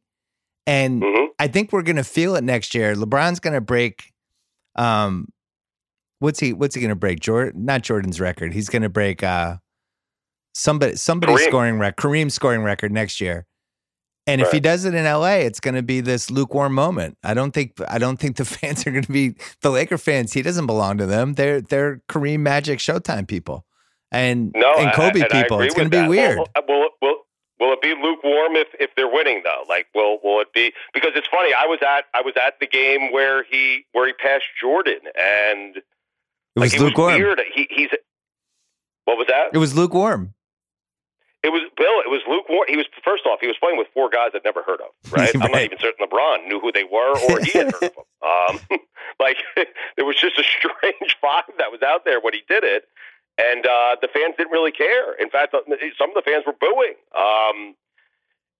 And 0.67 1.01
mm-hmm. 1.01 1.25
I 1.39 1.47
think 1.47 1.71
we're 1.71 1.83
going 1.83 1.95
to 1.97 2.03
feel 2.03 2.35
it 2.35 2.43
next 2.43 2.73
year. 2.73 2.95
LeBron's 2.95 3.39
going 3.39 3.53
to 3.53 3.61
break. 3.61 4.13
Um, 4.75 5.27
what's 6.19 6.39
he? 6.39 6.53
What's 6.53 6.75
he 6.75 6.81
going 6.81 6.89
to 6.89 6.95
break? 6.95 7.19
Jordan, 7.19 7.65
not 7.65 7.81
Jordan's 7.83 8.19
record. 8.19 8.53
He's 8.53 8.69
going 8.69 8.81
to 8.81 8.89
break. 8.89 9.23
Uh, 9.23 9.57
somebody, 10.53 10.95
somebody's 10.95 11.41
Kareem. 11.41 11.47
scoring 11.47 11.79
record. 11.79 12.01
Kareem's 12.01 12.33
scoring 12.33 12.63
record 12.63 12.91
next 12.91 13.21
year. 13.21 13.45
And 14.27 14.41
right. 14.41 14.47
if 14.47 14.53
he 14.53 14.59
does 14.59 14.85
it 14.85 14.95
in 14.95 15.05
LA, 15.05 15.35
it's 15.35 15.59
going 15.59 15.75
to 15.75 15.83
be 15.83 16.01
this 16.01 16.31
lukewarm 16.31 16.73
moment. 16.73 17.17
I 17.23 17.35
don't 17.35 17.51
think 17.51 17.73
I 17.87 17.99
don't 17.99 18.17
think 18.17 18.37
the 18.37 18.45
fans 18.45 18.85
are 18.87 18.91
going 18.91 19.03
to 19.03 19.11
be 19.11 19.35
the 19.61 19.69
Laker 19.69 19.97
fans. 19.97 20.33
He 20.33 20.41
doesn't 20.41 20.65
belong 20.65 20.97
to 20.97 21.05
them. 21.05 21.33
They're 21.33 21.61
they're 21.61 22.01
Kareem 22.09 22.39
Magic 22.39 22.79
Showtime 22.79 23.27
people, 23.27 23.65
and 24.11 24.51
no, 24.55 24.73
and 24.77 24.91
Kobe 24.93 25.19
I, 25.19 25.23
and 25.23 25.31
people. 25.31 25.61
It's 25.61 25.75
going 25.75 25.85
to 25.85 25.95
be 25.95 25.97
that. 25.97 26.09
weird. 26.09 26.37
Well, 26.37 26.47
well, 26.67 26.89
well, 27.01 27.15
Will 27.59 27.71
it 27.71 27.81
be 27.81 27.95
lukewarm 27.95 28.55
if, 28.55 28.67
if 28.79 28.91
they're 28.95 29.11
winning 29.11 29.41
though? 29.43 29.63
Like, 29.69 29.87
will 29.95 30.19
will 30.23 30.41
it 30.41 30.51
be? 30.53 30.73
Because 30.93 31.11
it's 31.15 31.27
funny. 31.27 31.53
I 31.53 31.65
was 31.65 31.79
at 31.81 32.05
I 32.13 32.21
was 32.21 32.33
at 32.35 32.59
the 32.59 32.67
game 32.67 33.11
where 33.11 33.43
he 33.43 33.85
where 33.93 34.05
he 34.07 34.13
passed 34.13 34.45
Jordan, 34.59 34.99
and 35.17 35.77
it 35.77 35.83
was 36.55 36.73
like, 36.73 36.81
lukewarm. 36.81 37.13
Was 37.13 37.19
weird. 37.19 37.41
He, 37.53 37.67
he's 37.69 37.89
what 39.05 39.17
was 39.17 39.27
that? 39.27 39.49
It 39.53 39.57
was 39.57 39.75
lukewarm. 39.75 40.33
It 41.43 41.51
was 41.51 41.61
Bill. 41.77 42.01
It 42.01 42.09
was 42.09 42.21
lukewarm. 42.27 42.65
He 42.67 42.75
was 42.75 42.87
first 43.03 43.25
off. 43.27 43.39
He 43.39 43.45
was 43.47 43.55
playing 43.59 43.77
with 43.77 43.87
four 43.93 44.09
guys 44.09 44.31
I'd 44.33 44.43
never 44.43 44.63
heard 44.63 44.81
of. 44.81 44.89
Right. 45.11 45.33
right. 45.35 45.43
I'm 45.45 45.51
not 45.51 45.61
even 45.61 45.77
certain 45.79 46.05
LeBron 46.05 46.47
knew 46.47 46.59
who 46.59 46.71
they 46.71 46.83
were 46.83 47.15
or 47.29 47.39
he 47.39 47.51
had 47.51 47.71
heard 47.71 47.83
of 47.83 47.93
them. 47.95 48.03
Um, 48.25 48.79
like 49.19 49.37
there 49.95 50.05
was 50.05 50.15
just 50.15 50.39
a 50.39 50.43
strange 50.43 51.17
vibe 51.23 51.55
that 51.59 51.71
was 51.71 51.83
out 51.85 52.03
there 52.03 52.19
when 52.19 52.33
he 52.33 52.41
did 52.49 52.63
it 52.63 52.85
and 53.37 53.65
uh, 53.65 53.95
the 54.01 54.07
fans 54.07 54.35
didn't 54.37 54.51
really 54.51 54.71
care. 54.71 55.13
In 55.15 55.29
fact, 55.29 55.53
uh, 55.53 55.59
some 55.97 56.09
of 56.09 56.15
the 56.15 56.23
fans 56.23 56.45
were 56.45 56.55
booing. 56.59 56.95
Um, 57.17 57.75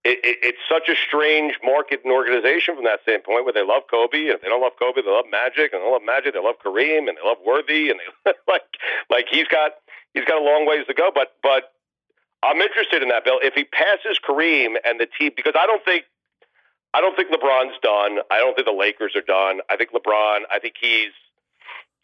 it, 0.04 0.20
it, 0.24 0.38
it's 0.44 0.64
such 0.70 0.88
a 0.88 0.96
strange 1.08 1.58
market 1.64 2.02
and 2.04 2.14
organization 2.14 2.76
from 2.76 2.86
that 2.86 3.02
standpoint, 3.02 3.44
where 3.44 3.54
they 3.54 3.66
love 3.66 3.84
Kobe, 3.90 4.30
and 4.30 4.38
if 4.38 4.42
they 4.42 4.50
don't 4.50 4.62
love 4.62 4.78
Kobe, 4.78 5.02
they 5.02 5.10
love 5.10 5.26
Magic, 5.32 5.74
and 5.74 5.82
they 5.82 5.90
love 5.90 6.06
Magic, 6.06 6.34
they 6.34 6.44
love 6.44 6.62
Kareem, 6.64 7.10
and 7.10 7.18
they 7.18 7.26
love 7.26 7.38
Worthy, 7.46 7.90
and 7.90 8.00
they 8.00 8.34
like 8.48 8.64
like 9.10 9.26
he's 9.32 9.48
got 9.48 9.82
he's 10.14 10.26
got 10.26 10.40
a 10.40 10.46
long 10.46 10.68
ways 10.68 10.86
to 10.88 10.94
go. 10.94 11.10
But 11.14 11.34
but 11.42 11.74
I'm 12.44 12.62
interested 12.62 13.02
in 13.02 13.10
that, 13.10 13.26
Bill. 13.26 13.40
If 13.42 13.56
he 13.56 13.64
passes 13.64 14.22
Kareem 14.22 14.76
and 14.86 15.00
the 15.00 15.08
team, 15.08 15.32
because 15.36 15.58
I 15.58 15.66
don't 15.66 15.84
think 15.84 16.06
I 16.94 17.02
don't 17.02 17.16
think 17.18 17.32
LeBron's 17.32 17.76
done. 17.82 18.20
I 18.30 18.38
don't 18.38 18.56
think 18.56 18.68
the 18.68 18.78
Lakers 18.78 19.16
are 19.16 19.26
done. 19.26 19.60
I 19.70 19.76
think 19.76 19.90
LeBron. 19.92 20.46
I 20.52 20.60
think 20.62 20.76
he's 20.80 21.12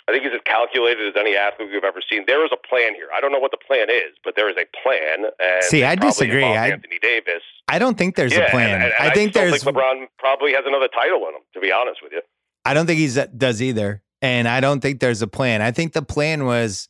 I 0.07 0.11
think 0.11 0.23
he's 0.23 0.33
as 0.33 0.41
calculated 0.45 1.07
as 1.07 1.13
any 1.19 1.35
athlete 1.35 1.69
we've 1.71 1.83
ever 1.83 2.01
seen. 2.07 2.23
There 2.27 2.43
is 2.43 2.51
a 2.51 2.67
plan 2.67 2.95
here. 2.95 3.07
I 3.15 3.21
don't 3.21 3.31
know 3.31 3.39
what 3.39 3.51
the 3.51 3.57
plan 3.57 3.89
is, 3.89 4.17
but 4.23 4.35
there 4.35 4.49
is 4.49 4.55
a 4.57 4.65
plan. 4.81 5.29
And 5.39 5.63
See, 5.63 5.83
I 5.83 5.95
disagree. 5.95 6.43
I, 6.43 6.69
Anthony 6.69 6.99
Davis. 7.01 7.43
I 7.67 7.79
don't 7.79 7.97
think 7.97 8.15
there's 8.15 8.33
yeah, 8.33 8.47
a 8.47 8.49
plan. 8.49 8.75
And, 8.75 8.83
and, 8.83 8.93
and 8.93 9.11
I, 9.11 9.13
think 9.13 9.33
there's. 9.33 9.63
Think 9.63 9.75
LeBron 9.75 10.07
probably 10.17 10.53
has 10.53 10.63
another 10.65 10.87
title 10.87 11.27
in 11.27 11.35
him. 11.35 11.41
To 11.53 11.59
be 11.59 11.71
honest 11.71 12.01
with 12.01 12.13
you, 12.13 12.21
I 12.65 12.73
don't 12.73 12.87
think 12.87 12.99
he 12.99 13.19
uh, 13.19 13.27
does 13.35 13.61
either, 13.61 14.01
and 14.21 14.47
I 14.47 14.59
don't 14.59 14.81
think 14.81 14.99
there's 14.99 15.21
a 15.21 15.27
plan. 15.27 15.61
I 15.61 15.71
think 15.71 15.93
the 15.93 16.01
plan 16.01 16.45
was 16.45 16.89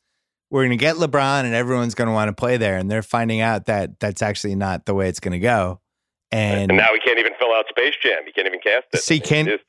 we're 0.50 0.62
going 0.62 0.78
to 0.78 0.78
get 0.78 0.96
LeBron, 0.96 1.44
and 1.44 1.54
everyone's 1.54 1.96
going 1.96 2.08
to 2.08 2.14
want 2.14 2.30
to 2.30 2.34
play 2.34 2.58
there, 2.58 2.78
and 2.78 2.90
they're 2.90 3.04
finding 3.04 3.42
out 3.42 3.66
that 3.66 4.00
that's 4.00 4.22
actually 4.22 4.56
not 4.56 4.86
the 4.86 4.94
way 4.94 5.10
it's 5.10 5.20
going 5.20 5.34
to 5.34 5.40
go. 5.40 5.80
And, 6.32 6.72
and 6.72 6.78
now 6.78 6.94
he 6.94 7.00
can't 7.00 7.20
even 7.20 7.34
fill 7.38 7.54
out 7.54 7.66
Space 7.70 7.96
Jam. 8.02 8.22
He 8.26 8.32
can't 8.32 8.48
even 8.48 8.62
cast 8.62 8.86
it. 8.94 9.02
See, 9.02 9.20
can 9.20 9.60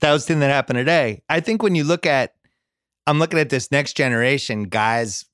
that 0.00 0.12
was 0.12 0.24
the 0.24 0.34
thing 0.34 0.40
that 0.40 0.50
happened 0.50 0.78
today. 0.78 1.22
I 1.28 1.40
think 1.40 1.62
when 1.62 1.74
you 1.74 1.84
look 1.84 2.06
at, 2.06 2.34
I'm 3.06 3.18
looking 3.18 3.38
at 3.38 3.50
this 3.50 3.70
next 3.70 3.94
generation 3.94 4.64
guys 4.64 5.24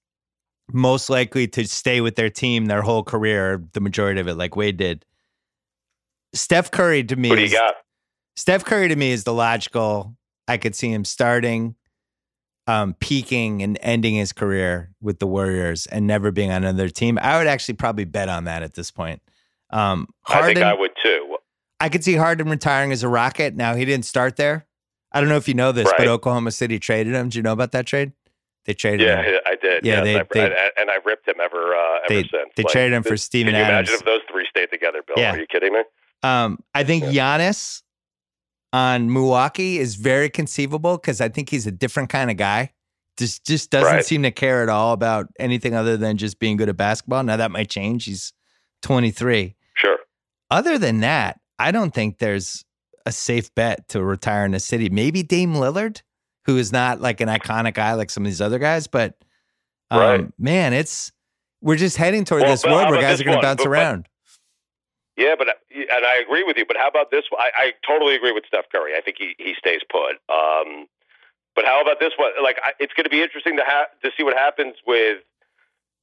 most 0.73 1.11
likely 1.11 1.49
to 1.49 1.67
stay 1.67 2.01
with 2.01 2.17
their 2.17 2.31
team 2.31 2.67
their 2.67 2.83
whole 2.83 3.03
career, 3.03 3.63
the 3.73 3.81
majority 3.81 4.21
of 4.21 4.29
it, 4.29 4.35
like 4.35 4.57
Wade 4.57 4.77
did. 4.77 5.05
Steph 6.35 6.71
Curry 6.71 7.03
to 7.05 7.17
me, 7.17 7.31
What 7.31 7.37
do 7.37 7.41
you 7.41 7.47
is, 7.47 7.53
got? 7.53 7.75
Steph 8.37 8.65
Curry 8.65 8.89
to 8.89 8.97
me 8.97 9.11
is 9.11 9.25
the 9.25 9.33
logical. 9.33 10.15
I 10.47 10.59
could 10.59 10.75
see 10.75 10.93
him 10.93 11.05
starting, 11.05 11.75
um, 12.67 12.95
peaking 13.01 13.63
and 13.63 13.79
ending 13.81 14.15
his 14.15 14.33
career 14.33 14.91
with 15.01 15.19
the 15.19 15.27
Warriors 15.27 15.87
and 15.87 16.07
never 16.07 16.31
being 16.31 16.51
on 16.51 16.65
another 16.65 16.89
team. 16.89 17.19
I 17.21 17.39
would 17.39 17.47
actually 17.47 17.75
probably 17.75 18.05
bet 18.05 18.29
on 18.29 18.45
that 18.45 18.63
at 18.63 18.75
this 18.75 18.91
point. 18.91 19.23
Um, 19.71 20.09
I 20.27 20.43
think 20.43 20.59
I 20.59 20.75
would 20.75 20.93
too. 21.03 21.37
I 21.81 21.89
could 21.89 22.05
see 22.05 22.15
Harden 22.15 22.49
retiring 22.49 22.93
as 22.93 23.03
a 23.03 23.09
Rocket. 23.09 23.55
Now 23.57 23.75
he 23.75 23.85
didn't 23.85 24.05
start 24.05 24.37
there. 24.37 24.67
I 25.13 25.21
don't 25.21 25.29
know 25.29 25.37
if 25.37 25.49
you 25.49 25.55
know 25.55 25.73
this, 25.73 25.91
but 25.97 26.07
Oklahoma 26.07 26.51
City 26.51 26.79
traded 26.79 27.15
him. 27.15 27.29
Do 27.31 27.39
you 27.39 27.43
know 27.43 27.53
about 27.53 27.73
that 27.73 27.87
trade? 27.87 28.13
They 28.67 28.75
traded 28.75 29.07
Yeah, 29.07 29.23
him. 29.23 29.41
I 29.47 29.57
did. 29.57 29.85
Yeah, 29.85 30.05
yes, 30.05 30.05
they- 30.05 30.17
I, 30.43 30.49
they- 30.49 30.55
I- 30.55 30.71
and 30.77 30.91
I 30.91 30.97
ripped 31.05 31.27
him 31.27 31.37
ever 31.43 31.75
uh, 31.75 31.99
ever 32.05 32.09
They- 32.09 32.23
since. 32.29 32.51
they 32.57 32.63
traded 32.65 32.93
him 32.93 33.03
for 33.03 33.17
Steven 33.17 33.53
Can 33.55 33.61
you 33.61 33.65
Adams. 33.65 33.89
imagine 33.89 33.95
if 34.01 34.05
those 34.05 34.21
three 34.31 34.47
stayed 34.51 34.71
together, 34.71 35.01
Bill? 35.07 35.17
Yeah. 35.17 35.33
Are 35.35 35.39
you 35.39 35.47
kidding 35.47 35.73
me? 35.73 35.81
Um, 36.23 36.59
I 36.75 36.85
think 36.85 37.05
Giannis 37.05 37.83
on 38.73 39.11
Milwaukee 39.13 39.79
is 39.79 39.95
very 39.95 40.29
conceivable 40.29 40.99
because 40.99 41.21
I 41.23 41.29
think 41.31 41.49
he's 41.49 41.67
a 41.67 41.71
different 41.73 42.11
kind 42.11 42.31
of 42.31 42.37
guy. 42.37 42.73
Just 43.17 43.47
just 43.47 43.71
doesn't 43.71 43.87
Right. 43.93 44.05
seem 44.05 44.23
to 44.25 44.31
care 44.31 44.63
at 44.63 44.69
all 44.69 44.93
about 44.93 45.29
anything 45.41 45.75
other 45.75 45.97
than 45.97 46.19
just 46.19 46.39
being 46.39 46.57
good 46.59 46.69
at 46.69 46.77
basketball. 46.77 47.23
Now 47.23 47.37
that 47.37 47.51
might 47.51 47.71
change. 47.71 48.05
He's 48.05 48.33
23. 48.83 49.57
Sure. 49.75 49.99
Other 50.51 50.79
than 50.79 51.01
that, 51.01 51.41
I 51.59 51.71
don't 51.73 51.93
think 51.95 52.19
there's 52.19 52.65
a 53.07 53.13
safe 53.13 53.55
bet 53.55 53.89
to 53.89 54.03
retire 54.03 54.45
in 54.45 54.53
the 54.53 54.61
city. 54.61 54.89
Maybe 54.89 55.23
Dame 55.23 55.55
Lillard, 55.55 56.03
who 56.47 56.57
is 56.57 56.73
not 56.73 57.01
like 57.01 57.21
an 57.21 57.29
iconic 57.29 57.75
guy 57.75 57.95
like 57.95 58.11
some 58.11 58.25
of 58.25 58.27
these 58.31 58.41
other 58.41 58.59
guys, 58.59 58.87
but 58.87 59.15
um, 59.91 60.01
Right. 60.01 60.29
man, 60.39 60.73
it's 60.73 61.13
we're 61.61 61.77
just 61.77 61.97
heading 61.97 62.25
toward 62.25 62.43
Well, 62.43 62.51
this 62.53 62.65
world 62.65 62.91
where 62.91 63.01
guys 63.01 63.21
are 63.21 63.25
going 63.25 63.39
to 63.39 63.43
bounce 63.43 63.59
But- 63.59 63.65
but- 63.65 63.71
around. 63.71 64.09
Yeah, 65.17 65.35
but 65.37 65.49
uh, 65.49 65.53
and 65.73 66.07
I 66.07 66.19
agree 66.19 66.45
with 66.45 66.57
you. 66.57 66.65
But 66.65 66.77
how 66.77 66.87
about 66.87 67.11
this? 67.11 67.25
one? 67.31 67.41
I, 67.43 67.51
I 67.57 67.73
totally 67.85 68.15
agree 68.15 68.31
with 68.31 68.45
Steph 68.47 68.67
Curry. 68.71 68.93
I 68.97 69.01
think 69.01 69.17
he, 69.19 69.35
he 69.39 69.55
stays 69.59 69.81
put. 69.91 70.13
Um, 70.33 70.87
but 71.57 71.65
how 71.65 71.83
about 71.83 71.99
this 71.99 72.13
one? 72.17 72.31
Like, 72.41 72.59
I, 72.63 72.71
it's 72.79 72.93
going 72.93 73.03
to 73.03 73.11
be 73.11 73.21
interesting 73.21 73.57
to 73.57 73.65
ha- 73.67 73.89
to 74.05 74.11
see 74.17 74.23
what 74.23 74.37
happens 74.37 74.77
with 74.87 75.19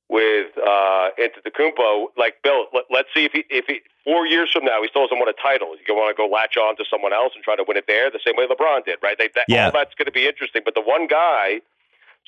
with 0.09 0.47
uh, 0.57 1.09
Antetokounmpo. 1.17 2.07
Like, 2.17 2.43
Bill, 2.43 2.65
let, 2.73 2.83
let's 2.91 3.07
see 3.15 3.23
if 3.23 3.31
he 3.31 3.45
if 3.49 3.63
he 3.67 3.79
four 4.05 4.25
years 4.25 4.51
from 4.53 4.63
now 4.63 4.81
he 4.81 4.87
still 4.87 5.01
hasn't 5.01 5.19
won 5.19 5.27
a 5.27 5.33
title. 5.33 5.75
You 5.75 5.95
want 5.95 6.15
to 6.15 6.17
go 6.17 6.27
latch 6.29 6.55
on 6.55 6.77
to 6.77 6.85
someone 6.89 7.11
else 7.11 7.33
and 7.35 7.43
try 7.43 7.55
to 7.57 7.65
win 7.67 7.75
it 7.75 7.85
there, 7.87 8.09
the 8.09 8.21
same 8.25 8.35
way 8.37 8.47
LeBron 8.47 8.85
did, 8.85 8.99
right? 9.03 9.17
They, 9.17 9.29
that, 9.35 9.45
Yeah. 9.49 9.65
All 9.65 9.71
that's 9.71 9.93
going 9.95 10.05
to 10.05 10.13
be 10.13 10.27
interesting. 10.27 10.61
But 10.63 10.75
the 10.75 10.81
one 10.85 11.07
guy. 11.07 11.61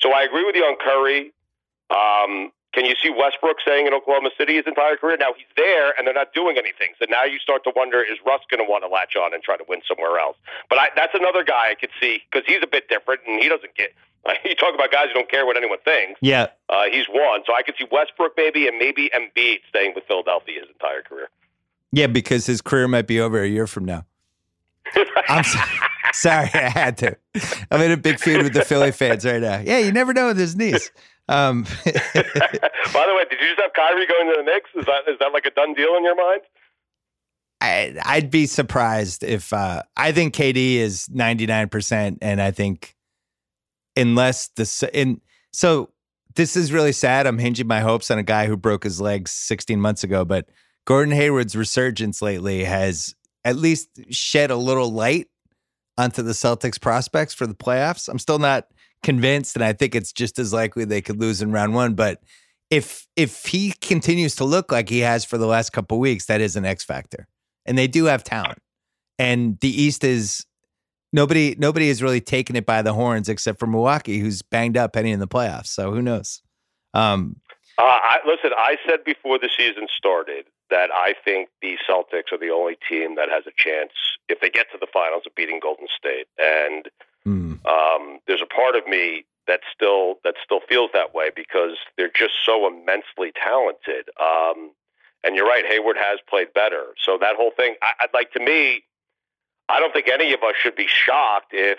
So 0.00 0.12
I 0.12 0.22
agree 0.22 0.44
with 0.44 0.54
you 0.54 0.62
on 0.62 0.76
Curry. 0.76 1.32
Um, 1.90 2.52
can 2.72 2.84
you 2.84 2.94
see 3.02 3.10
Westbrook 3.10 3.56
saying 3.66 3.86
in 3.86 3.94
Oklahoma 3.94 4.30
City 4.36 4.56
his 4.56 4.66
entire 4.66 4.96
career? 4.96 5.16
Now 5.18 5.32
he's 5.34 5.48
there 5.56 5.94
and 5.96 6.06
they're 6.06 6.14
not 6.14 6.34
doing 6.34 6.58
anything. 6.58 6.92
So 7.00 7.06
now 7.08 7.24
you 7.24 7.38
start 7.38 7.64
to 7.64 7.72
wonder: 7.74 8.02
Is 8.02 8.18
Russ 8.26 8.42
going 8.50 8.64
to 8.64 8.68
want 8.70 8.84
to 8.84 8.88
latch 8.88 9.16
on 9.16 9.32
and 9.32 9.42
try 9.42 9.56
to 9.56 9.64
win 9.66 9.80
somewhere 9.88 10.18
else? 10.20 10.36
But 10.68 10.78
I, 10.78 10.88
that's 10.94 11.14
another 11.14 11.42
guy 11.42 11.70
I 11.70 11.74
could 11.74 11.90
see 12.00 12.20
because 12.30 12.46
he's 12.46 12.62
a 12.62 12.66
bit 12.66 12.88
different 12.88 13.22
and 13.26 13.42
he 13.42 13.48
doesn't 13.48 13.74
get. 13.74 13.94
you 14.44 14.54
talk 14.54 14.74
about 14.74 14.92
guys 14.92 15.06
who 15.08 15.14
don't 15.14 15.30
care 15.30 15.46
what 15.46 15.56
anyone 15.56 15.78
thinks. 15.84 16.18
Yeah, 16.20 16.48
Uh, 16.68 16.84
he's 16.90 17.06
one, 17.08 17.42
so 17.46 17.54
I 17.56 17.62
could 17.62 17.76
see 17.78 17.86
Westbrook 17.90 18.32
maybe 18.36 18.68
and 18.68 18.78
maybe 18.78 19.10
Embiid 19.14 19.60
staying 19.68 19.94
with 19.94 20.04
Philadelphia 20.04 20.60
his 20.60 20.68
entire 20.68 21.02
career. 21.02 21.28
Yeah, 21.92 22.06
because 22.06 22.46
his 22.46 22.60
career 22.60 22.88
might 22.88 23.06
be 23.06 23.20
over 23.20 23.42
a 23.42 23.48
year 23.48 23.66
from 23.66 23.84
now. 23.84 24.04
I'm 25.28 25.44
so- 25.44 25.58
sorry, 26.12 26.50
I 26.54 26.68
had 26.70 26.96
to. 26.98 27.16
I'm 27.70 27.80
in 27.80 27.92
a 27.92 27.96
big 27.96 28.18
feud 28.18 28.42
with 28.42 28.54
the 28.54 28.64
Philly 28.64 28.92
fans 28.92 29.24
right 29.24 29.40
now. 29.40 29.60
Yeah, 29.64 29.78
you 29.78 29.92
never 29.92 30.12
know 30.12 30.28
with 30.28 30.38
his 30.38 30.56
knees. 30.56 30.90
Um, 31.28 31.62
By 31.84 31.90
the 31.94 33.14
way, 33.14 33.24
did 33.28 33.38
you 33.40 33.48
just 33.48 33.60
have 33.60 33.72
Kyrie 33.74 34.06
going 34.06 34.28
to 34.28 34.34
the 34.38 34.42
Knicks? 34.44 34.70
Is 34.74 34.86
that 34.86 35.10
is 35.10 35.18
that 35.20 35.32
like 35.32 35.44
a 35.46 35.50
done 35.50 35.74
deal 35.74 35.94
in 35.96 36.04
your 36.04 36.16
mind? 36.16 36.40
I, 37.60 37.96
I'd 38.04 38.30
be 38.30 38.46
surprised 38.46 39.24
if 39.24 39.52
uh, 39.52 39.82
I 39.96 40.12
think 40.12 40.34
KD 40.34 40.76
is 40.76 41.08
99%, 41.08 42.18
and 42.22 42.40
I 42.40 42.50
think 42.52 42.94
unless 43.96 44.48
the 44.48 44.90
in 44.94 45.20
so 45.52 45.90
this 46.34 46.56
is 46.56 46.72
really 46.72 46.92
sad. 46.92 47.26
I'm 47.26 47.38
hinging 47.38 47.66
my 47.66 47.80
hopes 47.80 48.10
on 48.10 48.18
a 48.18 48.22
guy 48.22 48.46
who 48.46 48.56
broke 48.56 48.84
his 48.84 49.00
legs 49.00 49.32
16 49.32 49.80
months 49.80 50.04
ago, 50.04 50.24
but 50.24 50.48
Gordon 50.88 51.14
Hayward's 51.14 51.54
resurgence 51.54 52.22
lately 52.22 52.64
has 52.64 53.14
at 53.44 53.56
least 53.56 53.90
shed 54.08 54.50
a 54.50 54.56
little 54.56 54.90
light 54.90 55.28
onto 55.98 56.22
the 56.22 56.32
Celtics 56.32 56.80
prospects 56.80 57.34
for 57.34 57.46
the 57.46 57.54
playoffs. 57.54 58.08
I'm 58.08 58.18
still 58.18 58.38
not 58.38 58.68
convinced, 59.02 59.54
and 59.54 59.62
I 59.62 59.74
think 59.74 59.94
it's 59.94 60.14
just 60.14 60.38
as 60.38 60.54
likely 60.54 60.86
they 60.86 61.02
could 61.02 61.20
lose 61.20 61.42
in 61.42 61.52
round 61.52 61.74
one. 61.74 61.92
But 61.92 62.22
if 62.70 63.06
if 63.16 63.44
he 63.44 63.72
continues 63.82 64.34
to 64.36 64.46
look 64.46 64.72
like 64.72 64.88
he 64.88 65.00
has 65.00 65.26
for 65.26 65.36
the 65.36 65.46
last 65.46 65.74
couple 65.74 65.98
weeks, 65.98 66.24
that 66.24 66.40
is 66.40 66.56
an 66.56 66.64
X 66.64 66.84
factor, 66.84 67.28
and 67.66 67.76
they 67.76 67.86
do 67.86 68.06
have 68.06 68.24
talent. 68.24 68.60
And 69.18 69.60
the 69.60 69.68
East 69.68 70.04
is 70.04 70.46
nobody 71.12 71.54
nobody 71.58 71.88
has 71.88 72.02
really 72.02 72.22
taken 72.22 72.56
it 72.56 72.64
by 72.64 72.80
the 72.80 72.94
horns 72.94 73.28
except 73.28 73.58
for 73.58 73.66
Milwaukee, 73.66 74.20
who's 74.20 74.40
banged 74.40 74.78
up 74.78 74.94
heading 74.94 75.12
in 75.12 75.20
the 75.20 75.28
playoffs. 75.28 75.66
So 75.66 75.92
who 75.92 76.00
knows? 76.00 76.40
Um, 76.94 77.42
Uh, 77.76 77.82
I, 77.82 78.16
listen, 78.26 78.52
I 78.56 78.76
said 78.88 79.04
before 79.04 79.38
the 79.38 79.50
season 79.54 79.86
started 79.98 80.46
that 80.70 80.90
I 80.92 81.14
think 81.24 81.48
the 81.62 81.76
Celtics 81.88 82.32
are 82.32 82.38
the 82.38 82.50
only 82.50 82.76
team 82.88 83.16
that 83.16 83.28
has 83.30 83.44
a 83.46 83.52
chance 83.56 83.92
if 84.28 84.40
they 84.40 84.50
get 84.50 84.66
to 84.72 84.78
the 84.78 84.86
finals 84.92 85.22
of 85.26 85.34
beating 85.34 85.60
Golden 85.62 85.86
State. 85.96 86.26
And 86.38 86.88
hmm, 87.24 87.54
um, 87.66 88.18
there's 88.26 88.42
a 88.42 88.46
part 88.46 88.76
of 88.76 88.86
me 88.86 89.24
that 89.46 89.60
still 89.74 90.16
that 90.24 90.34
still 90.44 90.60
feels 90.68 90.90
that 90.92 91.14
way 91.14 91.30
because 91.34 91.76
they're 91.96 92.10
just 92.14 92.34
so 92.44 92.66
immensely 92.66 93.32
talented. 93.32 94.10
Um, 94.20 94.72
and 95.24 95.34
you're 95.34 95.46
right, 95.46 95.64
Hayward 95.66 95.96
has 95.96 96.20
played 96.28 96.52
better. 96.54 96.94
So 97.04 97.18
that 97.20 97.34
whole 97.36 97.50
thing, 97.56 97.74
I, 97.82 97.92
I'd 98.00 98.14
like 98.14 98.32
to 98.32 98.40
me, 98.40 98.84
I 99.68 99.80
don't 99.80 99.92
think 99.92 100.08
any 100.08 100.32
of 100.32 100.42
us 100.42 100.54
should 100.60 100.76
be 100.76 100.86
shocked 100.86 101.52
if 101.52 101.78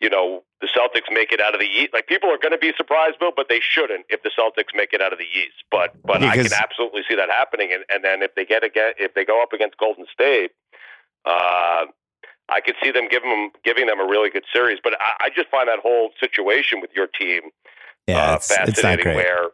you 0.00 0.10
know 0.10 0.42
the 0.60 0.68
Celtics 0.68 1.12
make 1.12 1.32
it 1.32 1.40
out 1.40 1.54
of 1.54 1.60
the 1.60 1.66
East. 1.66 1.90
Like 1.92 2.06
people 2.06 2.30
are 2.30 2.38
going 2.38 2.52
to 2.52 2.58
be 2.58 2.72
surprised, 2.76 3.18
Bill, 3.18 3.32
but 3.34 3.48
they 3.48 3.60
shouldn't 3.60 4.06
if 4.08 4.22
the 4.22 4.30
Celtics 4.30 4.74
make 4.74 4.92
it 4.92 5.00
out 5.00 5.12
of 5.12 5.18
the 5.18 5.24
East. 5.24 5.64
But 5.70 5.94
but 6.04 6.22
I 6.22 6.36
can 6.36 6.52
absolutely 6.52 7.02
see 7.08 7.16
that 7.16 7.30
happening. 7.30 7.70
And, 7.72 7.84
and 7.90 8.04
then 8.04 8.22
if 8.22 8.34
they 8.34 8.44
get 8.44 8.64
again, 8.64 8.92
if 8.98 9.14
they 9.14 9.24
go 9.24 9.42
up 9.42 9.52
against 9.52 9.76
Golden 9.78 10.06
State, 10.12 10.52
uh, 11.24 11.86
I 12.48 12.60
could 12.64 12.76
see 12.82 12.90
them 12.90 13.08
giving 13.10 13.30
them 13.30 13.50
giving 13.64 13.86
them 13.86 14.00
a 14.00 14.04
really 14.04 14.30
good 14.30 14.44
series. 14.52 14.78
But 14.82 14.94
I, 15.00 15.26
I 15.26 15.28
just 15.34 15.48
find 15.48 15.68
that 15.68 15.80
whole 15.80 16.10
situation 16.20 16.80
with 16.80 16.90
your 16.94 17.06
team 17.06 17.50
yeah, 18.06 18.32
uh, 18.32 18.36
it's, 18.36 18.50
it's 18.50 18.58
not 18.58 18.68
fascinating. 18.68 19.04
great. 19.04 19.16
Where 19.16 19.50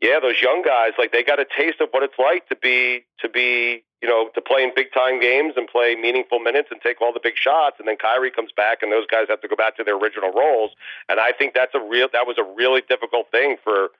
yeah, 0.00 0.18
those 0.20 0.40
young 0.42 0.62
guys 0.62 0.92
like 0.98 1.12
they 1.12 1.22
got 1.22 1.40
a 1.40 1.46
taste 1.56 1.80
of 1.80 1.88
what 1.92 2.02
it's 2.02 2.18
like 2.18 2.48
to 2.48 2.56
be 2.56 3.06
to 3.20 3.28
be 3.28 3.84
you 4.02 4.08
know 4.08 4.28
to 4.34 4.40
play 4.40 4.62
in 4.62 4.72
big 4.74 4.92
time 4.92 5.20
games 5.20 5.54
and 5.56 5.68
play 5.68 5.94
meaningful 5.94 6.40
minutes 6.40 6.68
and 6.70 6.80
take 6.80 7.00
all 7.00 7.12
the 7.12 7.20
big 7.22 7.36
shots. 7.36 7.76
And 7.78 7.88
then 7.88 7.96
Kyrie 7.96 8.30
comes 8.30 8.50
back 8.54 8.82
and 8.82 8.92
those 8.92 9.06
guys 9.06 9.26
have 9.28 9.40
to 9.40 9.48
go 9.48 9.56
back 9.56 9.76
to 9.76 9.84
their 9.84 9.96
original 9.96 10.32
roles. 10.32 10.72
And 11.08 11.20
I 11.20 11.32
think 11.32 11.54
that's 11.54 11.74
a 11.74 11.80
real 11.80 12.08
that 12.12 12.26
was 12.26 12.36
a 12.38 12.44
really 12.44 12.82
difficult 12.88 13.30
thing 13.30 13.56
for 13.62 13.90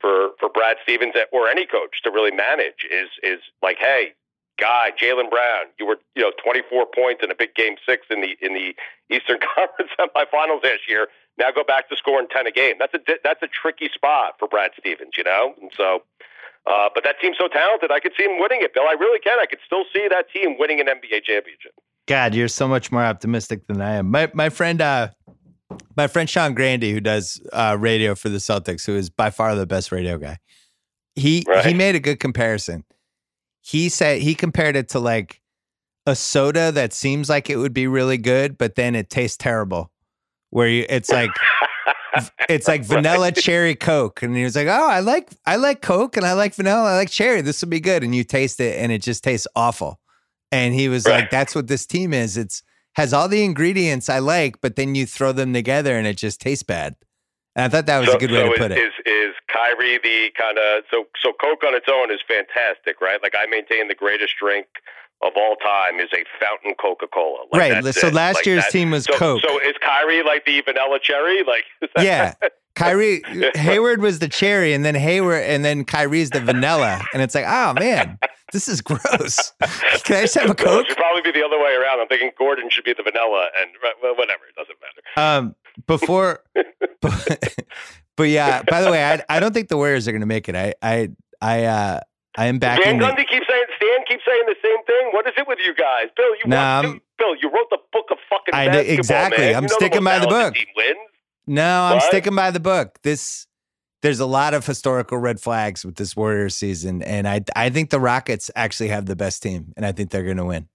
for 0.00 0.30
for 0.40 0.48
Brad 0.48 0.78
Stevens 0.82 1.14
or 1.30 1.48
any 1.48 1.66
coach 1.66 2.02
to 2.02 2.10
really 2.10 2.32
manage 2.32 2.86
is 2.90 3.08
is 3.22 3.40
like 3.62 3.76
hey. 3.78 4.14
Guy, 4.58 4.90
Jaylen 5.00 5.30
Brown, 5.30 5.72
you 5.78 5.86
were 5.86 5.96
you 6.14 6.20
know 6.20 6.32
24 6.44 6.84
points 6.94 7.24
in 7.24 7.30
a 7.30 7.34
big 7.34 7.54
game 7.54 7.76
six 7.88 8.06
in 8.10 8.20
the 8.20 8.36
in 8.42 8.52
the 8.52 8.74
Eastern 9.08 9.38
Conference 9.40 9.90
semifinals 9.98 10.62
last 10.62 10.86
year. 10.86 11.08
Now 11.38 11.50
go 11.50 11.64
back 11.64 11.88
to 11.88 11.96
scoring 11.96 12.26
10 12.30 12.46
a 12.46 12.50
game. 12.50 12.74
That's 12.78 12.92
a 12.92 13.00
that's 13.24 13.42
a 13.42 13.48
tricky 13.48 13.88
spot 13.88 14.34
for 14.38 14.46
Brad 14.46 14.72
Stevens, 14.78 15.12
you 15.16 15.24
know. 15.24 15.54
And 15.62 15.70
so, 15.74 16.02
uh, 16.66 16.88
but 16.94 17.04
that 17.04 17.16
team's 17.20 17.36
so 17.38 17.48
talented, 17.48 17.90
I 17.90 18.00
could 18.00 18.12
see 18.16 18.24
him 18.24 18.38
winning 18.38 18.60
it, 18.62 18.74
Bill. 18.74 18.84
I 18.88 18.92
really 18.92 19.18
can. 19.20 19.38
I 19.40 19.46
could 19.46 19.60
still 19.64 19.84
see 19.92 20.06
that 20.08 20.26
team 20.32 20.56
winning 20.58 20.80
an 20.80 20.86
NBA 20.86 21.24
championship. 21.24 21.72
God, 22.06 22.34
you're 22.34 22.48
so 22.48 22.66
much 22.66 22.90
more 22.90 23.02
optimistic 23.04 23.66
than 23.66 23.80
I 23.80 23.94
am. 23.94 24.10
My 24.10 24.30
my 24.34 24.48
friend, 24.48 24.80
uh, 24.80 25.08
my 25.96 26.06
friend 26.06 26.28
Sean 26.28 26.54
Grandy, 26.54 26.92
who 26.92 27.00
does 27.00 27.40
uh, 27.52 27.76
radio 27.78 28.14
for 28.14 28.28
the 28.28 28.38
Celtics, 28.38 28.84
who 28.86 28.96
is 28.96 29.10
by 29.10 29.30
far 29.30 29.54
the 29.54 29.66
best 29.66 29.92
radio 29.92 30.18
guy. 30.18 30.38
He 31.14 31.44
Right. 31.46 31.64
he 31.66 31.74
made 31.74 31.94
a 31.94 32.00
good 32.00 32.18
comparison. 32.20 32.84
He 33.62 33.88
said 33.88 34.22
he 34.22 34.34
compared 34.34 34.74
it 34.76 34.88
to 34.90 34.98
like 34.98 35.40
a 36.06 36.16
soda 36.16 36.72
that 36.72 36.92
seems 36.92 37.28
like 37.28 37.50
it 37.50 37.56
would 37.56 37.74
be 37.74 37.86
really 37.86 38.16
good, 38.16 38.56
but 38.58 38.74
then 38.74 38.94
it 38.94 39.10
tastes 39.10 39.36
terrible. 39.36 39.90
Where 40.50 40.66
you, 40.66 40.86
it's 40.88 41.10
like 41.10 41.30
it's 42.48 42.68
like 42.68 42.84
vanilla 42.84 43.32
cherry 43.32 43.74
Coke, 43.74 44.22
and 44.22 44.36
he 44.36 44.44
was 44.44 44.56
like, 44.56 44.68
"Oh, 44.68 44.88
I 44.88 45.00
like 45.00 45.30
I 45.46 45.56
like 45.56 45.82
Coke, 45.82 46.16
and 46.16 46.26
I 46.26 46.32
like 46.32 46.54
vanilla, 46.54 46.92
I 46.92 46.96
like 46.96 47.10
cherry. 47.10 47.40
This 47.40 47.60
would 47.62 47.70
be 47.70 47.80
good." 47.80 48.02
And 48.02 48.14
you 48.14 48.24
taste 48.24 48.60
it, 48.60 48.78
and 48.78 48.90
it 48.92 49.02
just 49.02 49.24
tastes 49.24 49.46
awful. 49.56 50.00
And 50.52 50.74
he 50.74 50.88
was 50.88 51.04
Right. 51.06 51.20
like, 51.20 51.30
"That's 51.30 51.54
what 51.54 51.68
this 51.68 51.86
team 51.86 52.12
is. 52.12 52.36
It's 52.36 52.62
has 52.94 53.12
all 53.12 53.28
the 53.28 53.44
ingredients 53.44 54.08
I 54.08 54.18
like, 54.18 54.60
but 54.60 54.76
then 54.76 54.94
you 54.94 55.06
throw 55.06 55.32
them 55.32 55.52
together, 55.52 55.96
and 55.96 56.06
it 56.06 56.16
just 56.16 56.40
tastes 56.40 56.64
bad." 56.64 56.96
And 57.56 57.64
I 57.64 57.68
thought 57.68 57.86
that 57.86 57.98
was 57.98 58.08
so, 58.10 58.16
a 58.16 58.18
good 58.18 58.30
way 58.30 58.38
so 58.38 58.46
to 58.46 58.52
is, 58.52 58.58
put 58.58 58.70
it. 58.72 58.78
Is 58.78 58.92
is 59.06 59.34
Kyrie 59.48 59.98
the 60.02 60.30
kind 60.38 60.58
of 60.58 60.84
so 60.90 61.06
so 61.20 61.32
Coke 61.32 61.64
on 61.66 61.74
its 61.74 61.86
own 61.90 62.10
is 62.10 62.20
fantastic, 62.26 63.00
right? 63.00 63.20
Like 63.22 63.34
I 63.36 63.46
maintain 63.46 63.88
the 63.88 63.94
greatest 63.94 64.34
drink 64.38 64.66
of 65.22 65.32
all 65.36 65.56
time 65.56 66.00
is 66.00 66.08
a 66.14 66.24
fountain 66.42 66.74
Coca 66.80 67.06
Cola. 67.12 67.44
Like, 67.52 67.72
right. 67.84 67.94
So 67.94 68.08
it. 68.08 68.14
last 68.14 68.36
Like, 68.36 68.46
year's 68.46 68.66
team 68.68 68.90
was 68.90 69.04
so, 69.04 69.12
Coke. 69.16 69.42
So 69.46 69.58
is 69.60 69.74
Kyrie 69.80 70.22
like 70.22 70.44
the 70.46 70.60
vanilla 70.62 70.98
cherry? 71.02 71.42
Like 71.44 71.64
that- 71.96 72.04
yeah. 72.04 72.34
Kyrie 72.76 73.22
Hayward 73.56 74.00
was 74.00 74.20
the 74.20 74.28
cherry, 74.28 74.72
and 74.72 74.84
then 74.84 74.94
Hayward, 74.94 75.42
and 75.42 75.64
then 75.64 75.84
Kyrie's 75.84 76.30
the 76.30 76.40
vanilla, 76.40 77.02
and 77.12 77.20
it's 77.20 77.34
like, 77.34 77.44
oh 77.46 77.74
man, 77.74 78.16
this 78.52 78.68
is 78.68 78.80
gross. 78.80 79.52
Can 80.04 80.16
I 80.16 80.20
just 80.22 80.34
have 80.36 80.44
a 80.44 80.46
No, 80.46 80.52
it 80.52 80.58
Coke? 80.58 80.86
should 80.86 80.96
probably 80.96 81.20
be 81.20 81.32
the 81.32 81.44
other 81.44 81.58
way 81.58 81.74
around. 81.74 82.00
I'm 82.00 82.06
thinking 82.06 82.30
Gordon 82.38 82.70
should 82.70 82.84
be 82.84 82.94
the 82.96 83.02
vanilla, 83.02 83.48
and 83.60 83.70
well, 84.02 84.14
whatever. 84.14 84.44
It 84.48 84.54
doesn't 84.56 84.76
matter. 84.80 85.36
Um, 85.38 85.56
before, 85.88 86.44
but, 87.00 87.54
but 88.16 88.28
yeah. 88.28 88.62
By 88.62 88.82
the 88.82 88.90
way, 88.90 89.04
I 89.04 89.22
I 89.28 89.40
don't 89.40 89.52
think 89.52 89.68
the 89.68 89.76
Warriors 89.76 90.06
are 90.06 90.12
going 90.12 90.20
to 90.20 90.26
make 90.26 90.48
it. 90.48 90.54
I 90.54 90.72
I 90.80 91.08
I 91.42 91.64
uh 91.64 92.00
I 92.36 92.46
am 92.46 92.60
back 92.60 92.80
Stan 92.80 92.94
in. 92.94 93.00
The, 93.00 93.06
Gundy 93.06 93.28
keeps 93.28 93.46
saying 93.48 93.64
Stan 93.76 94.04
keeps 94.06 94.22
saying 94.24 94.42
the 94.46 94.56
same 94.62 94.84
thing. 94.86 94.99
What 95.12 95.26
is 95.26 95.32
it 95.36 95.46
with 95.48 95.58
you 95.64 95.74
guys, 95.74 96.06
Bill? 96.16 96.26
You 96.36 96.42
Nah, 96.46 96.76
want- 96.82 96.86
I'm- 96.86 97.00
Bill, 97.18 97.34
you 97.36 97.50
wrote 97.50 97.68
the 97.70 97.78
book 97.92 98.06
of 98.10 98.18
fucking 98.28 98.54
I 98.54 98.66
know- 98.66 98.72
basketball, 98.72 98.98
exactly. 98.98 99.38
man. 99.46 99.56
I'm 99.56 99.62
You 99.64 99.68
know 99.68 99.74
sticking 99.76 100.02
most 100.02 100.12
by 100.14 100.18
the 100.20 100.26
book. 100.28 100.54
No, 101.46 101.82
I'm 101.82 101.94
What? 101.96 102.02
sticking 102.04 102.34
by 102.34 102.50
the 102.50 102.60
book. 102.60 102.98
This 103.02 103.46
there's 104.02 104.20
a 104.20 104.26
lot 104.26 104.54
of 104.54 104.64
historical 104.64 105.18
red 105.18 105.38
flags 105.40 105.84
with 105.84 105.96
this 105.96 106.16
Warriors 106.16 106.54
season, 106.56 107.02
and 107.02 107.28
I 107.28 107.42
I 107.54 107.68
think 107.70 107.90
the 107.90 108.00
Rockets 108.00 108.50
actually 108.56 108.88
have 108.88 109.06
the 109.06 109.16
best 109.16 109.42
team, 109.42 109.72
and 109.76 109.84
I 109.84 109.92
think 109.92 110.10
they're 110.10 110.24
going 110.24 110.38
to 110.38 110.44
win. 110.46 110.68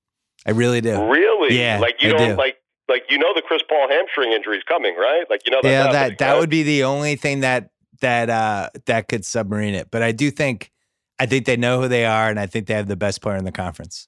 I 0.46 0.52
really 0.52 0.80
do. 0.82 1.04
Really? 1.10 1.58
Yeah, 1.60 1.80
Like 1.80 2.02
you 2.04 2.10
I 2.10 2.18
don't 2.18 2.30
do. 2.32 2.36
like 2.36 2.58
like 2.88 3.04
you 3.10 3.18
know 3.18 3.34
the 3.34 3.42
Chris 3.42 3.64
Paul 3.68 3.88
hamstring 3.90 4.32
injury 4.32 4.58
is 4.58 4.64
coming, 4.68 4.96
right? 4.96 5.24
Like 5.30 5.42
you 5.48 5.52
know 5.52 5.62
yeah, 5.64 5.92
that 5.92 6.18
that 6.20 6.38
would 6.38 6.50
be 6.52 6.62
the 6.64 6.84
only 6.84 7.16
thing 7.16 7.40
that 7.40 7.70
that 8.02 8.30
uh 8.30 8.70
that 8.86 9.08
could 9.08 9.26
submarine 9.26 9.74
it. 9.74 9.90
But 9.90 10.04
I 10.04 10.12
do 10.12 10.30
think 10.30 10.72
I 11.18 11.26
think 11.26 11.46
they 11.46 11.58
know 11.58 11.82
who 11.82 11.88
they 11.88 12.06
are, 12.06 12.30
and 12.30 12.40
I 12.40 12.46
think 12.46 12.68
they 12.68 12.74
have 12.76 12.88
the 12.88 12.98
best 12.98 13.22
player 13.22 13.38
in 13.38 13.46
the 13.46 13.52
conference. 13.52 14.08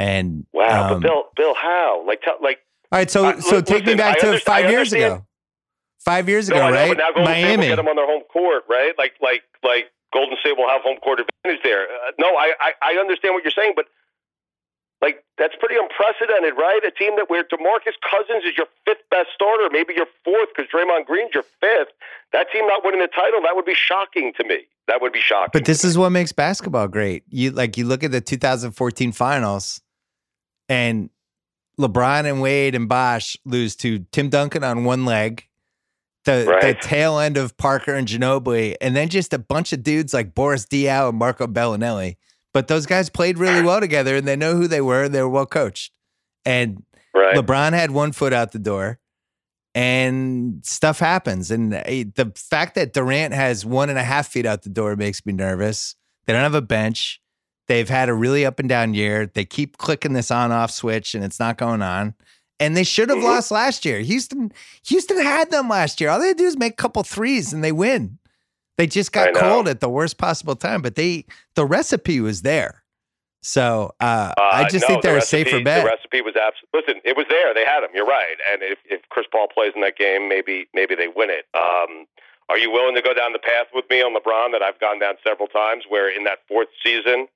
And 0.00 0.46
Wow, 0.54 0.94
um, 0.94 0.94
but 0.94 1.06
Bill, 1.06 1.24
Bill, 1.36 1.54
how? 1.54 2.02
Like, 2.06 2.22
tell, 2.22 2.36
like, 2.40 2.60
all 2.90 2.98
right, 3.00 3.10
so 3.10 3.38
so 3.40 3.56
li- 3.56 3.62
take 3.62 3.84
me 3.84 3.94
back 3.94 4.18
to 4.20 4.38
five 4.40 4.64
I 4.64 4.70
years 4.70 4.92
understand- 4.92 5.14
ago. 5.14 5.26
Five 6.00 6.28
years 6.30 6.48
ago, 6.48 6.58
I 6.58 6.70
know, 6.70 6.74
right? 6.74 6.96
now 6.96 7.12
Golden 7.12 7.24
State 7.26 7.42
Miami. 7.44 7.56
will 7.58 7.68
get 7.72 7.76
them 7.76 7.88
on 7.88 7.96
their 7.96 8.06
home 8.06 8.22
court, 8.32 8.64
right? 8.70 8.94
Like, 8.96 9.12
like, 9.20 9.42
like 9.62 9.92
Golden 10.14 10.38
State 10.40 10.56
will 10.56 10.66
have 10.68 10.80
home 10.80 10.96
court 11.04 11.20
advantage 11.20 11.62
there. 11.62 11.82
Uh, 11.84 12.12
no, 12.18 12.28
I, 12.34 12.54
I, 12.58 12.72
I 12.80 12.92
understand 12.98 13.34
what 13.34 13.44
you're 13.44 13.50
saying, 13.52 13.74
but 13.76 13.84
like 15.02 15.22
that's 15.36 15.54
pretty 15.60 15.76
unprecedented, 15.76 16.54
right? 16.56 16.80
A 16.86 16.90
team 16.90 17.16
that 17.16 17.28
where 17.28 17.44
DeMarcus 17.44 17.96
Cousins 18.00 18.44
is 18.44 18.56
your 18.56 18.66
fifth 18.86 19.04
best 19.10 19.28
starter, 19.34 19.68
maybe 19.70 19.92
your 19.94 20.06
fourth 20.24 20.48
because 20.56 20.70
Draymond 20.72 21.04
Green's 21.04 21.32
your 21.34 21.44
fifth. 21.60 21.92
That 22.32 22.50
team 22.50 22.66
not 22.66 22.82
winning 22.84 23.00
the 23.00 23.08
title, 23.08 23.42
that 23.42 23.54
would 23.54 23.64
be 23.66 23.74
shocking 23.74 24.32
to 24.40 24.44
me. 24.46 24.64
That 24.88 25.00
would 25.02 25.12
be 25.12 25.20
shocking. 25.20 25.50
But 25.52 25.64
this 25.66 25.84
is 25.84 25.96
what 25.98 26.10
makes 26.10 26.32
basketball 26.32 26.88
great. 26.88 27.24
You 27.28 27.50
like 27.50 27.76
you 27.76 27.84
look 27.84 28.02
at 28.04 28.10
the 28.10 28.20
2014 28.22 29.12
finals, 29.12 29.80
and 30.70 31.10
LeBron 31.78 32.24
and 32.24 32.40
Wade 32.40 32.74
and 32.74 32.88
Bosh 32.88 33.36
lose 33.44 33.76
to 33.76 34.06
Tim 34.12 34.30
Duncan 34.30 34.64
on 34.64 34.84
one 34.84 35.04
leg, 35.04 35.46
the 36.24 36.58
the 36.62 36.76
tail 36.80 37.18
end 37.18 37.36
of 37.36 37.56
Parker 37.58 37.94
and 37.94 38.06
Ginobili, 38.06 38.76
and 38.80 38.94
then 38.94 39.08
just 39.08 39.34
a 39.34 39.38
bunch 39.38 39.72
of 39.72 39.82
dudes 39.82 40.14
like 40.14 40.34
Boris 40.34 40.64
Diaw 40.64 41.10
and 41.10 41.18
Marco 41.18 41.46
Belinelli. 41.46 42.16
But 42.54 42.68
those 42.68 42.86
guys 42.86 43.10
played 43.10 43.38
really 43.38 43.62
well 43.62 43.80
together, 43.80 44.16
and 44.16 44.26
they 44.26 44.36
know 44.36 44.54
who 44.54 44.66
they 44.66 44.80
were. 44.80 45.04
And 45.04 45.14
they 45.14 45.22
were 45.22 45.28
well 45.28 45.46
coached, 45.46 45.92
and 46.44 46.84
right. 47.14 47.36
LeBron 47.36 47.72
had 47.72 47.90
one 47.90 48.12
foot 48.12 48.32
out 48.32 48.52
the 48.52 48.58
door, 48.58 49.00
and 49.74 50.64
stuff 50.64 51.00
happens. 51.00 51.50
And 51.50 51.74
uh, 51.74 51.82
the 51.84 52.32
fact 52.36 52.76
that 52.76 52.92
Durant 52.92 53.34
has 53.34 53.66
one 53.66 53.90
and 53.90 53.98
a 53.98 54.04
half 54.04 54.28
feet 54.28 54.46
out 54.46 54.62
the 54.62 54.68
door 54.68 54.94
makes 54.96 55.26
me 55.26 55.32
nervous. 55.32 55.96
They 56.26 56.32
don't 56.32 56.42
have 56.42 56.54
a 56.54 56.62
bench. 56.62 57.20
They've 57.70 57.88
had 57.88 58.08
a 58.08 58.14
really 58.14 58.44
up 58.44 58.58
and 58.58 58.68
down 58.68 58.94
year. 58.94 59.30
They 59.32 59.44
keep 59.44 59.78
clicking 59.78 60.12
this 60.12 60.32
on 60.32 60.50
off 60.50 60.72
switch, 60.72 61.14
and 61.14 61.22
it's 61.22 61.38
not 61.38 61.56
going 61.56 61.82
on. 61.82 62.14
And 62.58 62.76
they 62.76 62.82
should 62.82 63.08
have 63.10 63.18
Mhm. 63.18 63.22
lost 63.22 63.52
last 63.52 63.84
year. 63.84 64.00
Houston, 64.00 64.50
Houston 64.86 65.22
had 65.22 65.52
them 65.52 65.68
last 65.68 66.00
year. 66.00 66.10
All 66.10 66.18
they 66.18 66.26
had 66.26 66.38
to 66.38 66.42
do 66.42 66.48
is 66.48 66.56
make 66.58 66.72
a 66.72 66.82
couple 66.82 67.04
threes, 67.04 67.52
and 67.52 67.62
they 67.62 67.70
win. 67.70 68.18
They 68.76 68.88
just 68.88 69.12
got 69.12 69.34
cold 69.34 69.68
at 69.68 69.78
the 69.78 69.88
worst 69.88 70.18
possible 70.18 70.56
time, 70.56 70.82
but 70.82 70.96
they 70.96 71.26
the 71.54 71.64
recipe 71.64 72.20
was 72.20 72.42
there. 72.42 72.82
So 73.42 73.94
uh, 74.00 74.32
I 74.36 74.62
Uh, 74.64 74.68
just 74.68 74.82
no, 74.82 74.88
think 74.88 75.02
they're 75.04 75.14
recipe, 75.14 75.42
a 75.42 75.44
safer 75.52 75.62
bet. 75.64 75.84
The 75.84 75.90
recipe 75.90 76.20
was 76.22 76.34
absolute. 76.34 76.70
Listen, 76.74 77.00
it 77.04 77.16
was 77.16 77.26
there. 77.30 77.54
They 77.54 77.64
had 77.64 77.84
him. 77.84 77.90
You're 77.94 78.04
right. 78.04 78.36
And 78.50 78.64
if, 78.64 78.78
if 78.84 79.00
Chris 79.10 79.26
Paul 79.30 79.46
plays 79.46 79.72
in 79.76 79.80
that 79.82 79.96
game, 79.96 80.28
maybe 80.28 80.66
maybe 80.74 80.96
they 80.96 81.06
win 81.06 81.30
it. 81.30 81.46
Um, 81.54 82.06
are 82.48 82.58
you 82.58 82.70
willing 82.72 82.96
to 82.96 83.02
go 83.02 83.14
down 83.14 83.32
the 83.32 83.38
path 83.38 83.68
with 83.72 83.88
me 83.88 84.02
on 84.02 84.12
LeBron 84.12 84.50
that 84.52 84.60
I've 84.62 84.80
gone 84.80 84.98
down 84.98 85.14
several 85.24 85.46
times? 85.46 85.84
Where 85.88 86.08
in 86.08 86.24
that 86.24 86.40
fourth 86.48 86.68
season, 86.84 87.28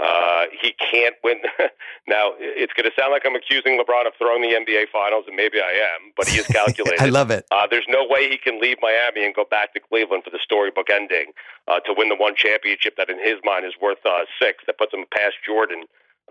uh, 0.00 0.46
he 0.50 0.72
can't 0.72 1.14
win. 1.22 1.36
now 2.08 2.32
it's 2.38 2.72
going 2.72 2.88
to 2.88 2.94
sound 2.98 3.12
like 3.12 3.22
I'm 3.26 3.36
accusing 3.36 3.78
LeBron 3.78 4.06
of 4.06 4.14
throwing 4.18 4.40
the 4.40 4.56
NBA 4.56 4.88
Finals, 4.92 5.24
and 5.26 5.36
maybe 5.36 5.60
I 5.60 5.72
am, 5.72 6.12
but 6.16 6.26
he 6.28 6.38
is 6.38 6.46
calculated. 6.48 7.00
I 7.00 7.06
love 7.06 7.30
it. 7.30 7.44
Uh, 7.50 7.66
there's 7.70 7.86
no 7.88 8.06
way 8.08 8.28
he 8.28 8.38
can 8.38 8.60
leave 8.60 8.78
Miami 8.80 9.24
and 9.24 9.34
go 9.34 9.44
back 9.44 9.74
to 9.74 9.80
Cleveland 9.80 10.24
for 10.24 10.30
the 10.30 10.40
storybook 10.42 10.88
ending 10.90 11.32
uh, 11.68 11.80
to 11.80 11.94
win 11.96 12.08
the 12.08 12.16
one 12.16 12.34
championship 12.34 12.96
that, 12.96 13.10
in 13.10 13.18
his 13.18 13.36
mind, 13.44 13.66
is 13.66 13.74
worth 13.80 13.98
uh, 14.06 14.24
six. 14.40 14.64
That 14.66 14.78
puts 14.78 14.94
him 14.94 15.04
past 15.12 15.36
Jordan 15.44 15.84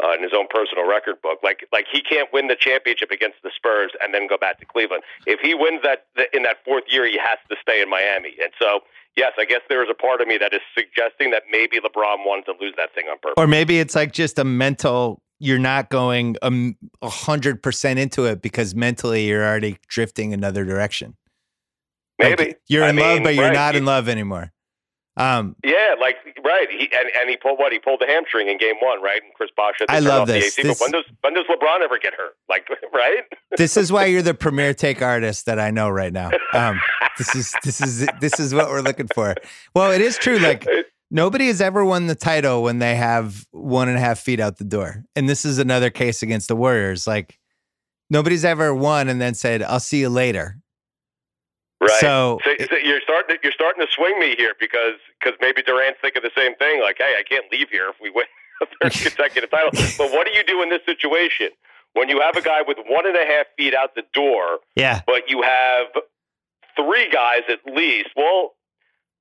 uh, 0.04 0.14
in 0.14 0.24
his 0.24 0.32
own 0.36 0.48
personal 0.50 0.88
record 0.88 1.22
book. 1.22 1.40
Like, 1.44 1.68
like 1.72 1.86
he 1.92 2.02
can't 2.02 2.32
win 2.34 2.48
the 2.48 2.56
championship 2.60 3.12
against 3.12 3.38
the 3.44 3.52
Spurs 3.56 3.92
and 4.02 4.14
then 4.14 4.28
go 4.28 4.38
back 4.38 4.60
to 4.60 4.66
Cleveland. 4.66 5.04
If 5.28 5.40
he 5.42 5.54
wins 5.54 5.82
that 5.84 6.06
th- 6.16 6.30
in 6.34 6.44
that 6.44 6.58
fourth 6.66 6.86
year, 6.88 7.06
he 7.06 7.18
has 7.18 7.38
to 7.50 7.56
stay 7.62 7.82
in 7.82 7.90
Miami. 7.90 8.36
And 8.42 8.52
so, 8.60 8.82
yes, 9.20 9.34
I 9.38 9.44
guess 9.44 9.60
there 9.70 9.84
is 9.84 9.90
a 9.92 9.94
part 9.94 10.22
of 10.22 10.28
me 10.28 10.38
that 10.38 10.54
is 10.54 10.62
suggesting 10.74 11.32
that 11.32 11.44
maybe 11.52 11.78
LeBron 11.78 12.26
wanted 12.26 12.46
to 12.46 12.54
lose 12.60 12.74
that 12.78 12.96
thing 12.96 13.06
on 13.12 13.18
purpose. 13.20 13.36
Or 13.38 13.46
maybe 13.46 13.80
it's 13.80 13.96
like 13.96 14.14
just 14.14 14.40
a 14.40 14.44
mental. 14.44 15.22
You're 15.40 15.60
not 15.60 15.90
going 15.90 16.38
um, 16.42 16.76
a 17.02 17.10
hundred 17.10 17.62
percent 17.62 18.00
into 18.00 18.26
it 18.26 18.42
because 18.42 18.74
mentally 18.74 19.28
you're 19.28 19.46
already 19.46 19.78
drifting 19.88 20.34
another 20.34 20.66
direction. 20.66 21.16
Like, 22.18 22.40
Maybe 22.40 22.56
you're 22.68 22.84
I 22.84 22.90
in 22.90 22.96
love, 22.96 23.24
but 23.24 23.36
you're 23.36 23.46
right, 23.46 23.54
not 23.54 23.76
in 23.76 23.86
love 23.86 24.10
anymore. 24.10 24.52
Um, 25.20 25.56
Yeah, 25.64 25.96
like 26.00 26.16
right. 26.44 26.68
He 26.72 26.90
and, 26.92 27.10
and 27.20 27.30
he 27.30 27.36
pulled 27.38 27.60
what? 27.60 27.72
He 27.74 27.80
pulled 27.80 28.00
the 28.02 28.08
hamstring 28.08 28.48
in 28.48 28.58
game 28.58 28.76
one, 28.82 29.02
right? 29.04 29.22
And 29.22 29.34
Chris 29.36 29.50
Bosh 29.56 29.76
had 29.80 29.90
I 29.90 30.00
love 30.00 30.28
this. 30.28 30.46
AC. 30.58 30.64
This- 30.64 30.80
But 30.80 30.86
when 30.86 30.92
does 30.92 31.06
when 31.22 31.34
does 31.34 31.46
LeBron 31.46 31.82
ever 31.82 31.98
get 32.00 32.14
hurt? 32.14 32.36
Like 32.48 32.68
right? 32.94 33.24
this 33.58 33.76
is 33.78 33.92
why 33.92 34.06
you're 34.06 34.22
the 34.22 34.34
premier 34.46 34.74
take 34.74 35.02
artist 35.02 35.46
that 35.48 35.60
I 35.60 35.72
know 35.72 35.90
right 35.90 36.14
now. 36.14 36.32
Um, 36.54 36.80
this 37.18 37.36
is 37.36 37.54
this 37.64 37.82
is 37.82 38.08
this 38.22 38.40
is 38.40 38.54
what 38.54 38.70
we're 38.70 38.82
looking 38.82 39.10
for. 39.14 39.36
Well, 39.76 39.92
it 39.92 40.02
is 40.02 40.18
true. 40.18 40.40
Like 40.40 40.66
nobody 41.12 41.48
has 41.48 41.60
ever 41.60 41.84
won 41.84 42.08
the 42.08 42.16
title 42.16 42.64
when 42.64 42.80
they 42.80 42.96
have 42.96 43.46
one 43.52 43.90
and 43.90 43.98
a 43.98 44.02
half 44.02 44.20
feet 44.20 44.40
out 44.40 44.58
the 44.58 44.64
door, 44.64 45.04
and 45.18 45.28
this 45.28 45.44
is 45.44 45.58
another 45.60 45.90
case 45.90 46.24
against 46.24 46.48
the 46.48 46.56
Warriors. 46.56 47.06
Like 47.08 47.38
nobody's 48.10 48.46
ever 48.46 48.74
won 48.74 49.10
and 49.10 49.20
then 49.20 49.34
said, 49.34 49.62
"I'll 49.64 49.82
see 49.82 50.00
you 50.00 50.10
later." 50.10 50.58
Right. 51.82 51.92
So- 52.00 52.40
so, 52.44 52.52
so 52.70 52.76
you're 52.76 53.02
starting 53.02 53.36
to, 53.38 53.40
you're 53.44 53.54
starting 53.54 53.82
to 53.86 53.92
swing 53.94 54.20
me 54.20 54.36
here 54.38 54.54
because 54.60 54.96
because 55.20 55.38
maybe 55.42 55.62
Durant's 55.64 56.00
thinking 56.02 56.22
the 56.24 56.32
same 56.36 56.56
thing. 56.56 56.82
Like, 56.82 56.98
hey, 56.98 57.16
I 57.18 57.24
can't 57.24 57.46
leave 57.52 57.70
here 57.72 57.90
if 57.90 57.96
we 58.02 58.10
win 58.10 58.26
a 58.62 58.66
third 58.66 58.92
consecutive 59.04 59.50
title. 59.50 59.72
But 59.98 60.12
what 60.12 60.28
do 60.28 60.34
you 60.34 60.44
do 60.44 60.62
in 60.62 60.70
this 60.70 60.82
situation 60.86 61.50
when 61.94 62.10
you 62.10 62.20
have 62.22 62.36
a 62.36 62.42
guy 62.42 62.62
with 62.68 62.78
one 62.88 63.08
and 63.08 63.16
a 63.16 63.26
half 63.26 63.46
feet 63.58 63.74
out 63.74 63.96
the 63.96 64.04
door, 64.14 64.60
Yeah, 64.76 65.02
but 65.08 65.30
you 65.30 65.42
have 65.42 65.88
three 66.76 67.10
guys 67.12 67.42
at 67.50 67.60
least? 67.74 68.10
Well. 68.16 68.54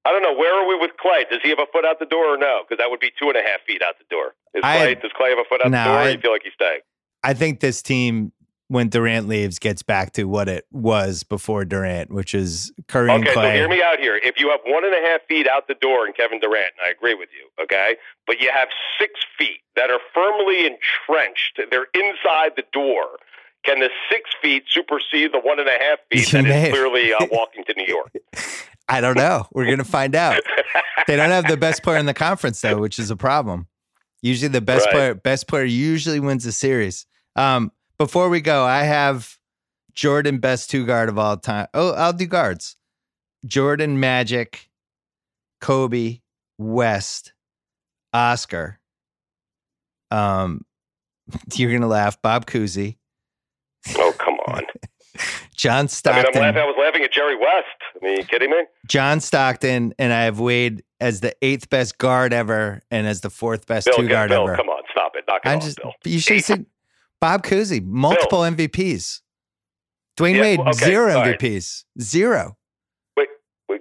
I 0.04 0.12
don't 0.12 0.22
know. 0.22 0.32
Where 0.34 0.54
are 0.54 0.66
we 0.66 0.78
with 0.78 0.92
Klay? 1.04 1.28
Does 1.28 1.40
he 1.42 1.50
have 1.50 1.58
a 1.58 1.66
foot 1.70 1.84
out 1.84 1.98
the 1.98 2.06
door 2.06 2.32
or 2.34 2.38
no? 2.38 2.62
Because 2.66 2.80
that 2.80 2.88
would 2.88 3.00
be 3.00 3.10
two 3.20 3.28
and 3.28 3.36
a 3.36 3.42
half 3.42 3.60
feet 3.66 3.82
out 3.82 3.96
the 3.98 4.06
door. 4.08 4.32
Is 4.54 4.62
I- 4.64 4.94
does 4.94 5.10
Klay 5.20 5.30
have 5.30 5.38
a 5.38 5.44
foot 5.46 5.60
out 5.62 5.70
No, 5.70 5.76
the 5.76 5.84
door? 5.84 5.94
or 5.96 5.98
I- 5.98 6.04
do 6.06 6.12
you 6.12 6.18
feel 6.20 6.30
like 6.32 6.42
he's 6.44 6.52
staying? 6.54 6.80
I 7.24 7.34
think 7.34 7.60
this 7.60 7.82
team. 7.82 8.32
When 8.68 8.88
Durant 8.90 9.28
leaves, 9.28 9.58
gets 9.58 9.82
back 9.82 10.12
to 10.12 10.24
what 10.24 10.46
it 10.48 10.66
was 10.70 11.22
before 11.22 11.64
Durant, 11.64 12.10
which 12.12 12.34
is 12.34 12.70
Curry 12.86 13.10
and 13.10 13.24
Okay, 13.26 13.32
so 13.34 13.40
hear 13.50 13.68
me 13.68 13.82
out 13.82 13.98
here. 13.98 14.16
If 14.22 14.38
you 14.38 14.50
have 14.50 14.60
one 14.66 14.84
and 14.84 14.92
a 14.94 15.08
half 15.08 15.22
feet 15.26 15.48
out 15.48 15.68
the 15.68 15.74
door 15.74 16.06
in 16.06 16.12
Kevin 16.12 16.38
Durant, 16.38 16.72
and 16.78 16.86
I 16.86 16.90
agree 16.90 17.14
with 17.14 17.30
you, 17.32 17.48
okay, 17.64 17.96
but 18.26 18.40
you 18.40 18.50
have 18.52 18.68
six 19.00 19.12
feet 19.38 19.60
that 19.74 19.90
are 19.90 20.00
firmly 20.12 20.66
entrenched, 20.66 21.60
they're 21.70 21.86
inside 21.94 22.52
the 22.56 22.64
door. 22.72 23.04
Can 23.64 23.80
the 23.80 23.88
six 24.10 24.28
feet 24.42 24.64
supersede 24.68 25.32
the 25.32 25.40
one 25.40 25.58
and 25.58 25.68
a 25.68 25.72
half 25.80 25.98
feet 26.10 26.30
that 26.32 26.44
is 26.46 26.70
clearly 26.72 27.12
uh, 27.14 27.26
walking 27.32 27.64
to 27.64 27.74
New 27.74 27.86
York? 27.86 28.12
I 28.88 29.00
don't 29.00 29.16
know. 29.16 29.46
We're 29.52 29.66
gonna 29.66 29.84
find 29.84 30.14
out. 30.14 30.40
They 31.06 31.16
don't 31.16 31.30
have 31.30 31.46
the 31.48 31.56
best 31.56 31.82
player 31.82 31.96
in 31.96 32.04
the 32.04 32.12
conference 32.12 32.60
though, 32.60 32.76
which 32.76 32.98
is 32.98 33.10
a 33.10 33.16
problem. 33.16 33.66
Usually 34.20 34.48
the 34.48 34.60
best 34.60 34.84
Right. 34.86 34.92
player 34.92 35.14
best 35.14 35.48
player 35.48 35.64
usually 35.64 36.20
wins 36.20 36.44
the 36.44 36.52
series. 36.52 37.06
Um, 37.34 37.72
before 37.98 38.28
we 38.28 38.40
go, 38.40 38.64
I 38.64 38.82
have 38.84 39.36
Jordan 39.92 40.38
best 40.38 40.70
two 40.70 40.86
guard 40.86 41.08
of 41.08 41.18
all 41.18 41.36
time. 41.36 41.66
Oh, 41.74 41.92
I'll 41.92 42.12
do 42.12 42.26
guards. 42.26 42.76
Jordan 43.46 44.00
Magic, 44.00 44.68
Kobe, 45.60 46.20
West, 46.58 47.32
Oscar. 48.12 48.78
Um, 50.10 50.64
you're 51.54 51.72
gonna 51.72 51.86
laugh. 51.86 52.20
Bob 52.22 52.46
Cousy, 52.46 52.96
oh, 53.96 54.14
come 54.18 54.34
on. 54.48 54.62
John 55.54 55.72
I 55.78 55.82
mean, 55.82 55.88
Stockton. 55.88 56.36
I'm 56.36 56.42
laughing. 56.42 56.62
I 56.62 56.64
was 56.64 56.76
laughing 56.78 57.02
at 57.02 57.12
Jerry 57.12 57.36
West. 57.36 57.66
I 58.00 58.04
mean, 58.04 58.16
you 58.18 58.24
kidding 58.24 58.50
me? 58.50 58.62
John 58.86 59.20
Stockton, 59.20 59.92
and 59.98 60.12
I 60.12 60.22
have 60.22 60.38
Wade 60.38 60.82
as 61.00 61.20
the 61.20 61.34
eighth 61.42 61.68
best 61.68 61.98
guard 61.98 62.32
ever 62.32 62.80
and 62.90 63.06
as 63.06 63.20
the 63.20 63.30
fourth 63.30 63.66
best 63.66 63.86
Bill, 63.86 63.96
two 63.96 64.08
guard 64.08 64.30
Bill 64.30 64.44
ever. 64.48 64.56
come 64.56 64.68
on, 64.68 64.82
stop 64.90 65.12
it. 65.16 65.24
knock 65.28 65.42
it 65.44 65.48
I'm 65.48 65.58
off, 65.58 65.64
just 65.64 65.78
Bill. 65.78 65.92
you 66.04 66.20
should 66.20 66.66
Bob 67.20 67.42
Cousy, 67.42 67.84
multiple 67.84 68.40
MVPs. 68.40 69.20
Dwyane 70.18 70.34
Yeah, 70.34 70.40
Wade, 70.42 70.60
okay, 70.60 70.72
zero 70.72 71.14
right. 71.14 71.38
MVPs. 71.38 71.84
Zero. 72.00 72.56
Wait, 73.16 73.28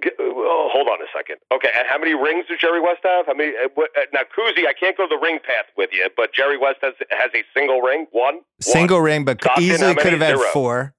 get- 0.02 0.14
oh, 0.20 0.68
hold 0.72 0.88
on 0.88 1.00
a 1.00 1.06
second. 1.16 1.36
Okay, 1.52 1.70
and 1.76 1.86
how 1.88 1.98
many 1.98 2.14
rings 2.14 2.46
does 2.48 2.58
Jerry 2.60 2.80
West 2.80 3.00
have? 3.04 3.26
How 3.26 3.34
many? 3.34 3.50
Uh, 3.56 3.68
what, 3.74 3.90
uh, 3.96 4.02
now, 4.12 4.20
Cousy, 4.36 4.66
I 4.66 4.72
can't 4.72 4.96
go 4.96 5.06
the 5.08 5.18
ring 5.20 5.38
path 5.44 5.66
with 5.76 5.90
you, 5.92 6.08
but 6.16 6.32
Jerry 6.32 6.56
West 6.58 6.78
has 6.82 6.94
has 7.10 7.30
a 7.34 7.42
single 7.56 7.80
ring. 7.80 8.06
One. 8.12 8.34
One. 8.34 8.42
Single 8.60 9.00
ring, 9.00 9.24
but 9.24 9.40
Stockton, 9.42 9.64
easily 9.64 9.94
could 9.94 10.12
have 10.12 10.20
had 10.22 10.36
Zero. 10.36 10.50
four. 10.52 10.94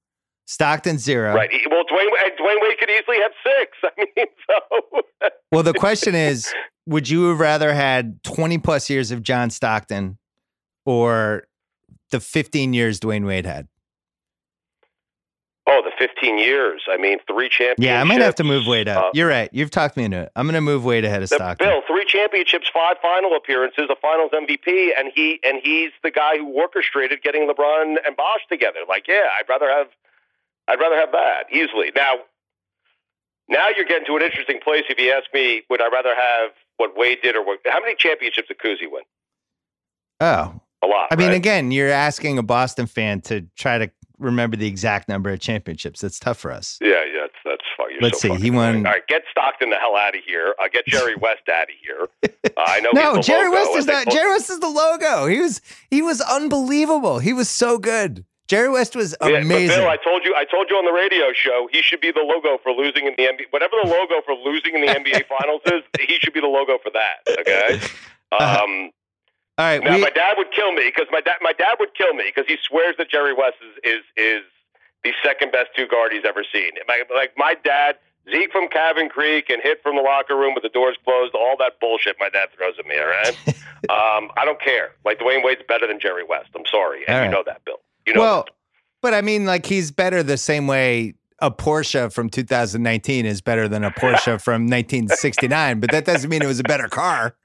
Stockton 0.47 0.97
zero. 0.97 1.35
Right. 1.35 1.51
Well, 1.69 1.83
Dwyane 1.83 2.09
Dwyane 2.39 2.61
Wade 2.61 2.77
could 2.79 2.89
easily 2.89 3.17
have 3.21 3.31
six. 3.43 3.77
I 3.83 4.05
mean, 4.17 4.25
so 4.49 5.29
Well, 5.51 5.61
the 5.63 5.73
question 5.75 6.15
is, 6.15 6.51
would 6.87 7.07
you 7.07 7.29
have 7.29 7.39
rather 7.39 7.71
had 7.71 8.23
20 8.23 8.57
plus 8.57 8.89
years 8.89 9.11
of 9.11 9.21
John 9.21 9.51
Stockton 9.51 10.17
or 10.87 11.43
the 12.11 12.19
15 12.19 12.73
years 12.73 12.99
Dwyane 12.99 13.25
Wade 13.25 13.45
had? 13.45 13.67
oh, 15.69 15.81
the 15.83 15.91
fifteen 15.97 16.37
years. 16.37 16.83
I 16.89 16.97
mean, 16.97 17.19
three 17.27 17.49
championships. 17.49 17.83
Yeah, 17.83 18.01
I 18.01 18.03
might 18.03 18.21
have 18.21 18.35
to 18.35 18.43
move 18.43 18.65
Wade 18.65 18.87
up. 18.87 19.05
Uh, 19.05 19.09
You're 19.13 19.27
right. 19.27 19.49
You've 19.53 19.71
talked 19.71 19.95
me 19.95 20.03
into 20.05 20.21
it. 20.21 20.31
I'm 20.35 20.45
going 20.45 20.55
to 20.55 20.61
move 20.61 20.83
Wade 20.83 21.05
ahead 21.05 21.21
of 21.21 21.29
Stockton. 21.29 21.67
Bill, 21.67 21.81
three 21.87 22.05
championships, 22.05 22.69
five 22.73 22.97
final 23.01 23.35
appearances, 23.35 23.87
a 23.89 23.95
Finals 23.95 24.31
MVP, 24.33 24.89
and 24.97 25.11
he 25.13 25.39
and 25.43 25.59
he's 25.63 25.91
the 26.03 26.11
guy 26.11 26.37
who 26.37 26.47
orchestrated 26.53 27.21
getting 27.21 27.47
LeBron 27.47 27.97
and 28.05 28.15
Bosh 28.17 28.41
together. 28.49 28.79
Like, 28.87 29.07
yeah, 29.07 29.27
I'd 29.37 29.47
rather 29.47 29.69
have, 29.69 29.87
I'd 30.67 30.79
rather 30.79 30.95
have 30.95 31.11
that 31.11 31.43
easily. 31.51 31.91
Now, 31.95 32.15
now 33.47 33.67
you're 33.75 33.85
getting 33.85 34.05
to 34.07 34.15
an 34.15 34.23
interesting 34.23 34.59
place. 34.63 34.83
If 34.89 34.99
you 34.99 35.11
ask 35.11 35.25
me, 35.33 35.63
would 35.69 35.81
I 35.81 35.89
rather 35.89 36.15
have 36.15 36.51
what 36.77 36.97
Wade 36.97 37.19
did 37.21 37.35
or 37.35 37.45
what? 37.45 37.59
How 37.65 37.79
many 37.79 37.95
championships 37.95 38.47
did 38.47 38.57
Cousy 38.57 38.91
win? 38.91 39.03
Oh, 40.21 40.59
A 40.83 40.87
lot. 40.87 41.07
I 41.11 41.15
mean, 41.15 41.29
right? 41.29 41.35
again, 41.35 41.71
you're 41.71 41.89
asking 41.89 42.37
a 42.37 42.43
Boston 42.43 42.87
fan 42.87 43.21
to 43.21 43.41
try 43.57 43.77
to 43.77 43.91
remember 44.17 44.55
the 44.57 44.67
exact 44.67 45.07
number 45.09 45.29
of 45.29 45.39
championships. 45.39 46.01
That's 46.01 46.19
tough 46.19 46.37
for 46.37 46.51
us. 46.51 46.77
Yeah, 46.81 46.89
yeah, 46.89 47.21
that's 47.21 47.33
that's 47.45 47.63
fine. 47.77 47.91
You're 47.91 48.01
Let's 48.01 48.21
so 48.21 48.35
see, 48.35 48.41
he 48.41 48.51
won- 48.51 48.69
annoying. 48.69 48.85
All 48.85 48.91
right, 48.93 49.07
get 49.07 49.23
Stockton 49.31 49.69
the 49.71 49.75
hell 49.77 49.95
out 49.97 50.15
of 50.15 50.21
here. 50.25 50.55
Uh, 50.61 50.67
get 50.71 50.85
Jerry 50.85 51.15
West 51.21 51.49
out 51.53 51.63
of 51.63 51.75
here. 51.81 52.07
Uh, 52.23 52.49
I 52.65 52.79
know. 52.81 52.91
No, 52.93 53.21
Jerry 53.21 53.49
West 53.49 53.71
is 53.75 53.85
not. 53.85 54.05
both- 54.05 54.13
Jerry 54.13 54.29
West 54.29 54.49
is 54.49 54.59
the 54.59 54.69
logo. 54.69 55.25
He 55.27 55.39
was 55.39 55.61
he 55.89 56.01
was 56.01 56.21
unbelievable. 56.21 57.19
He 57.19 57.33
was 57.33 57.49
so 57.49 57.77
good. 57.77 58.23
Jerry 58.47 58.69
West 58.69 58.95
was 58.95 59.11
Yeah, 59.21 59.29
but 59.31 59.41
amazing. 59.43 59.77
Bill, 59.77 59.87
I 59.89 59.97
told 59.97 60.25
you, 60.25 60.33
I 60.35 60.43
told 60.45 60.71
you 60.71 60.75
on 60.77 60.83
the 60.85 60.91
radio 60.91 61.31
show, 61.33 61.69
he 61.71 61.83
should 61.83 62.01
be 62.01 62.11
the 62.11 62.21
logo 62.21 62.57
for 62.63 62.71
losing 62.71 63.05
in 63.05 63.13
the 63.15 63.23
NBA. 63.25 63.43
Whatever 63.51 63.75
the 63.83 63.89
logo 63.89 64.21
for 64.25 64.33
losing 64.33 64.73
in 64.75 64.81
the 64.81 64.87
NBA 64.87 65.25
Finals 65.39 65.61
is, 65.67 65.83
he 65.99 66.15
should 66.19 66.33
be 66.33 66.39
the 66.41 66.47
logo 66.47 66.77
for 66.81 66.89
that. 66.91 67.39
Okay. 67.41 67.79
Uh-huh. 68.31 68.63
Um, 68.63 68.91
All 69.59 69.65
right, 69.65 69.83
now 69.83 69.95
we, 69.95 70.01
my 70.01 70.09
dad 70.09 70.35
would 70.37 70.51
kill 70.53 70.71
me 70.71 70.85
because 70.85 71.07
my 71.11 71.19
dad, 71.19 71.35
my 71.41 71.51
dad 71.51 71.75
would 71.81 71.93
kill 71.93 72.13
me 72.13 72.31
because 72.33 72.47
he 72.47 72.55
swears 72.65 72.95
that 72.97 73.09
Jerry 73.09 73.33
West 73.33 73.57
is 73.61 73.99
is 73.99 74.03
is 74.15 74.43
the 75.03 75.11
second 75.21 75.51
best 75.51 75.71
two 75.75 75.85
guard 75.85 76.13
he's 76.13 76.23
ever 76.23 76.45
seen. 76.49 76.71
My, 76.87 77.03
like 77.13 77.33
my 77.35 77.57
dad, 77.61 77.97
Zeke 78.31 78.53
from 78.53 78.69
Cabin 78.69 79.09
Creek 79.09 79.49
and 79.49 79.61
hit 79.61 79.83
from 79.83 79.97
the 79.97 80.01
locker 80.01 80.37
room 80.37 80.53
with 80.53 80.63
the 80.63 80.69
doors 80.69 80.95
closed, 81.03 81.35
all 81.35 81.57
that 81.59 81.77
bullshit 81.81 82.15
my 82.21 82.29
dad 82.29 82.47
throws 82.55 82.75
at 82.79 82.85
me. 82.85 82.95
All 82.97 83.05
right. 83.05 83.37
um, 83.89 84.31
I 84.37 84.45
don't 84.45 84.61
care. 84.61 84.91
Like 85.03 85.19
Dwyane 85.19 85.43
Wade's 85.43 85.61
better 85.67 85.87
than 85.87 85.99
Jerry 85.99 86.23
West. 86.23 86.51
I'm 86.55 86.65
sorry, 86.65 87.03
and 87.05 87.13
All 87.13 87.21
you 87.23 87.25
right. 87.27 87.31
know 87.31 87.43
that, 87.45 87.65
Bill. 87.65 87.81
You 88.07 88.13
know. 88.13 88.21
well, 88.21 88.43
that. 88.43 88.53
but 89.01 89.13
I 89.13 89.19
mean, 89.19 89.45
like 89.45 89.65
he's 89.65 89.91
better 89.91 90.23
the 90.23 90.37
same 90.37 90.67
way 90.67 91.15
a 91.39 91.51
Porsche 91.51 92.13
from 92.13 92.29
2019 92.29 93.25
is 93.25 93.41
better 93.41 93.67
than 93.67 93.83
a 93.83 93.91
Porsche 93.91 94.39
from 94.41 94.67
1969. 94.67 95.81
But 95.81 95.91
that 95.91 96.05
doesn't 96.05 96.29
mean 96.29 96.41
it 96.41 96.47
was 96.47 96.61
a 96.61 96.63
better 96.63 96.87
car 96.87 97.35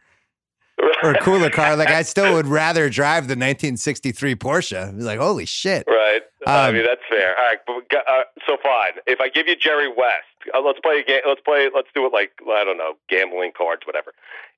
or 1.02 1.10
a 1.12 1.20
cooler 1.20 1.50
car. 1.50 1.76
Like 1.76 1.88
I 1.90 2.02
still 2.02 2.34
would 2.34 2.46
rather 2.62 2.88
drive 2.90 3.24
the 3.28 3.32
1963 3.34 4.34
Porsche. 4.36 4.92
Like, 5.00 5.18
holy 5.18 5.44
shit. 5.46 5.84
Right. 5.86 6.22
I 6.46 6.68
Um, 6.68 6.74
mean, 6.74 6.84
that's 6.84 7.00
fair. 7.08 7.36
All 7.38 7.44
right. 7.44 7.58
But, 7.66 7.96
uh, 8.08 8.22
so 8.46 8.56
fine. 8.62 8.92
If 9.06 9.20
I 9.20 9.28
give 9.28 9.48
you 9.48 9.56
Jerry 9.56 9.88
West, 9.88 10.26
uh, 10.54 10.60
let's 10.60 10.78
play 10.80 11.00
a 11.00 11.04
game. 11.04 11.20
Let's 11.26 11.40
play. 11.40 11.68
Let's 11.74 11.88
do 11.94 12.04
it 12.06 12.12
like 12.12 12.32
I 12.50 12.64
don't 12.64 12.76
know, 12.78 12.94
gambling 13.08 13.52
cards, 13.56 13.82
whatever. 13.86 14.12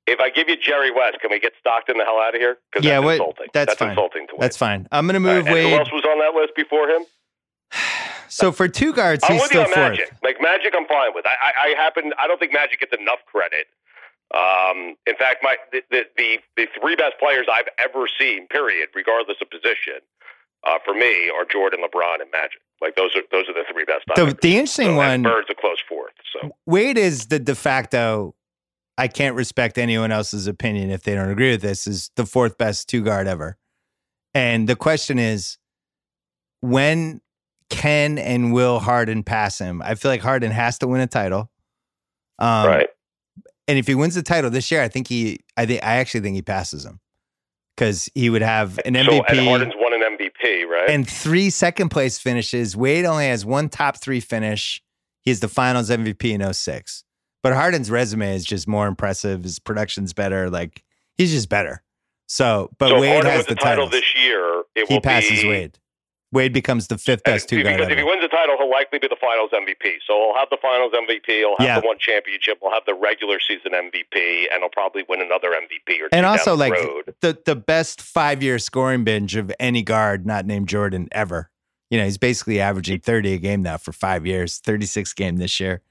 If 0.06 0.20
I 0.20 0.30
give 0.30 0.48
you 0.48 0.56
Jerry 0.56 0.90
West, 0.92 1.18
can 1.20 1.30
we 1.30 1.40
get 1.40 1.52
Stockton 1.58 1.98
the 1.98 2.04
hell 2.04 2.20
out 2.20 2.34
of 2.34 2.40
here? 2.40 2.58
Because 2.72 2.84
Yeah, 2.86 2.94
that's 3.00 3.04
what- 3.04 3.12
insulting. 3.14 3.46
that's 3.52 3.74
fine. 3.74 3.88
insulting 3.90 4.26
to 4.28 4.34
Wade. 4.34 4.40
That's 4.42 4.56
fine. 4.56 4.86
I'm 4.92 5.06
gonna 5.08 5.18
All 5.18 5.24
right, 5.34 5.44
move 5.44 5.46
and 5.48 5.68
who 5.68 5.74
else 5.76 5.90
was 5.92 6.04
on 6.04 6.18
that 6.20 6.38
list 6.38 6.54
before 6.56 6.88
him? 6.88 7.02
So 8.28 8.50
for 8.52 8.66
two 8.68 8.92
guards, 8.92 9.22
I'm 9.24 9.34
he's 9.34 9.42
you 9.42 9.46
still 9.48 9.64
fourth. 9.64 9.76
Magic. 9.76 10.10
Like 10.22 10.36
Magic, 10.42 10.74
I'm 10.76 10.84
fine 10.86 11.12
with. 11.14 11.24
I, 11.26 11.36
I, 11.40 11.66
I 11.68 11.68
happen. 11.80 12.12
I 12.18 12.26
don't 12.26 12.38
think 12.38 12.52
Magic 12.52 12.80
gets 12.80 12.92
enough 13.00 13.20
credit. 13.24 13.66
Um, 14.34 14.96
in 15.06 15.14
fact, 15.16 15.38
my 15.42 15.56
the, 15.72 15.82
the 15.90 16.38
the 16.56 16.66
three 16.80 16.96
best 16.96 17.14
players 17.18 17.46
I've 17.52 17.68
ever 17.78 18.06
seen, 18.18 18.48
period, 18.48 18.88
regardless 18.94 19.36
of 19.40 19.48
position, 19.50 20.00
uh, 20.66 20.78
for 20.84 20.94
me 20.94 21.30
are 21.30 21.44
Jordan, 21.44 21.80
LeBron, 21.80 22.20
and 22.20 22.30
Magic. 22.32 22.60
Like 22.80 22.96
those 22.96 23.14
are 23.14 23.22
those 23.30 23.48
are 23.48 23.54
the 23.54 23.64
three 23.72 23.84
best. 23.84 24.04
The, 24.16 24.36
the 24.42 24.56
interesting 24.56 24.88
so, 24.88 24.96
one, 24.96 25.22
Bird's 25.22 25.48
a 25.50 25.54
close 25.54 25.78
fourth. 25.88 26.12
So 26.32 26.50
Wade 26.66 26.98
is 26.98 27.26
the 27.26 27.38
de 27.38 27.54
facto. 27.54 28.34
I 28.98 29.08
can't 29.08 29.36
respect 29.36 29.78
anyone 29.78 30.10
else's 30.10 30.46
opinion 30.46 30.90
if 30.90 31.02
they 31.02 31.14
don't 31.14 31.30
agree 31.30 31.50
with 31.50 31.62
this. 31.62 31.86
Is 31.86 32.10
the 32.16 32.26
fourth 32.26 32.58
best 32.58 32.88
two 32.88 33.02
guard 33.02 33.28
ever, 33.28 33.56
and 34.34 34.68
the 34.68 34.76
question 34.76 35.18
is, 35.18 35.56
when 36.60 37.20
can 37.70 38.18
and 38.18 38.52
will 38.52 38.80
Harden 38.80 39.22
pass 39.22 39.58
him? 39.58 39.80
I 39.82 39.94
feel 39.94 40.10
like 40.10 40.20
Harden 40.20 40.50
has 40.50 40.78
to 40.78 40.88
win 40.88 41.00
a 41.00 41.06
title. 41.06 41.50
Um, 42.38 42.66
right. 42.66 42.88
And 43.68 43.78
if 43.78 43.86
he 43.86 43.94
wins 43.94 44.14
the 44.14 44.22
title 44.22 44.50
this 44.50 44.70
year, 44.70 44.82
I 44.82 44.88
think 44.88 45.08
he, 45.08 45.40
I 45.56 45.66
think, 45.66 45.82
I 45.82 45.96
actually 45.96 46.20
think 46.20 46.36
he 46.36 46.42
passes 46.42 46.84
him 46.84 47.00
because 47.76 48.08
he 48.14 48.30
would 48.30 48.42
have 48.42 48.78
an 48.84 48.94
So 48.94 49.00
MVP 49.00 49.24
and 49.28 49.48
Harden's 49.48 49.74
won 49.76 49.92
an 49.92 50.16
MVP, 50.16 50.64
right? 50.66 50.88
and 50.88 51.08
three 51.08 51.50
second 51.50 51.90
place 51.90 52.18
finishes. 52.18 52.76
Wade 52.76 53.04
only 53.04 53.26
has 53.26 53.44
one 53.44 53.68
top 53.68 53.96
three 53.96 54.20
finish. 54.20 54.82
He 55.20 55.30
is 55.30 55.40
the 55.40 55.48
finals 55.48 55.90
MVP 55.90 56.30
in 56.30 56.52
06. 56.52 57.04
But 57.42 57.52
Harden's 57.52 57.90
resume 57.90 58.34
is 58.34 58.44
just 58.44 58.66
more 58.66 58.86
impressive. 58.86 59.42
His 59.42 59.58
production's 59.58 60.12
better. 60.12 60.50
Like 60.50 60.84
he's 61.14 61.30
just 61.32 61.48
better. 61.48 61.82
So, 62.28 62.70
but 62.78 62.88
so 62.88 63.00
Wade 63.00 63.12
Harden 63.12 63.30
has 63.30 63.46
the, 63.46 63.54
the 63.54 63.60
title 63.60 63.86
titles. 63.86 63.90
this 63.90 64.14
year. 64.16 64.62
It 64.74 64.88
he 64.88 65.00
passes 65.00 65.42
be, 65.42 65.48
Wade. 65.48 65.78
Wade 66.36 66.52
becomes 66.52 66.86
the 66.88 66.98
fifth 66.98 67.24
best 67.24 67.48
two 67.48 67.62
guard 67.62 67.76
because 67.78 67.90
if 67.90 67.98
he 67.98 68.04
wins 68.04 68.22
the 68.22 68.28
title, 68.28 68.56
he'll 68.58 68.70
likely 68.70 68.98
be 68.98 69.08
the 69.08 69.16
Finals 69.20 69.50
MVP. 69.52 69.96
So 70.06 70.12
he'll 70.14 70.36
have 70.36 70.48
the 70.50 70.58
Finals 70.60 70.92
MVP. 70.92 71.26
He'll 71.38 71.56
have 71.58 71.66
Yeah. 71.66 71.80
the 71.80 71.86
one 71.86 71.98
championship. 71.98 72.58
He'll 72.60 72.70
have 72.72 72.84
the 72.86 72.94
regular 72.94 73.38
season 73.40 73.72
MVP, 73.72 74.46
and 74.52 74.60
he'll 74.60 74.68
probably 74.68 75.04
win 75.08 75.20
another 75.22 75.50
MVP 75.54 76.00
or 76.02 76.08
two 76.08 76.16
And 76.16 76.26
also, 76.26 76.50
the 76.50 76.56
like 76.56 76.72
road. 76.74 77.14
the 77.20 77.38
the 77.44 77.56
best 77.56 78.02
five 78.02 78.42
year 78.42 78.58
scoring 78.58 79.02
binge 79.04 79.34
of 79.34 79.50
any 79.58 79.82
guard 79.82 80.26
not 80.26 80.44
named 80.46 80.68
Jordan 80.68 81.08
ever. 81.12 81.50
You 81.90 81.98
know, 81.98 82.04
he's 82.04 82.18
basically 82.18 82.60
averaging 82.60 83.00
30 83.00 83.34
a 83.34 83.38
game 83.38 83.62
now 83.62 83.76
for 83.78 83.92
five 83.92 84.26
years, 84.26 84.58
36 84.58 85.12
game 85.14 85.36
this 85.38 85.58
year. 85.60 85.82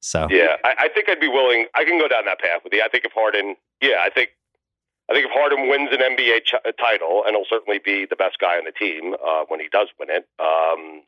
So 0.00 0.26
Yeah, 0.30 0.56
I, 0.64 0.74
I 0.78 0.88
think 0.88 1.08
I'd 1.08 1.20
be 1.20 1.28
willing. 1.28 1.66
I 1.74 1.84
can 1.84 1.98
go 1.98 2.08
down 2.08 2.24
that 2.24 2.40
path 2.40 2.62
with 2.64 2.72
you. 2.72 2.82
I 2.82 2.88
think 2.88 3.04
if 3.04 3.12
Harden, 3.12 3.54
yeah, 3.80 3.96
I 4.02 4.10
think, 4.10 4.30
I 5.10 5.14
think 5.14 5.26
if 5.26 5.32
Harden 5.32 5.68
wins 5.68 5.90
an 5.92 5.98
NBA 5.98 6.44
ch- 6.44 6.54
title, 6.78 7.24
and 7.26 7.36
he'll 7.36 7.48
certainly 7.48 7.78
be 7.78 8.06
the 8.08 8.16
best 8.16 8.38
guy 8.38 8.56
on 8.56 8.64
the 8.64 8.72
team 8.72 9.14
uh, 9.14 9.44
when 9.48 9.60
he 9.60 9.68
does 9.68 9.88
win 9.98 10.08
it. 10.10 10.28
Um, 10.38 11.02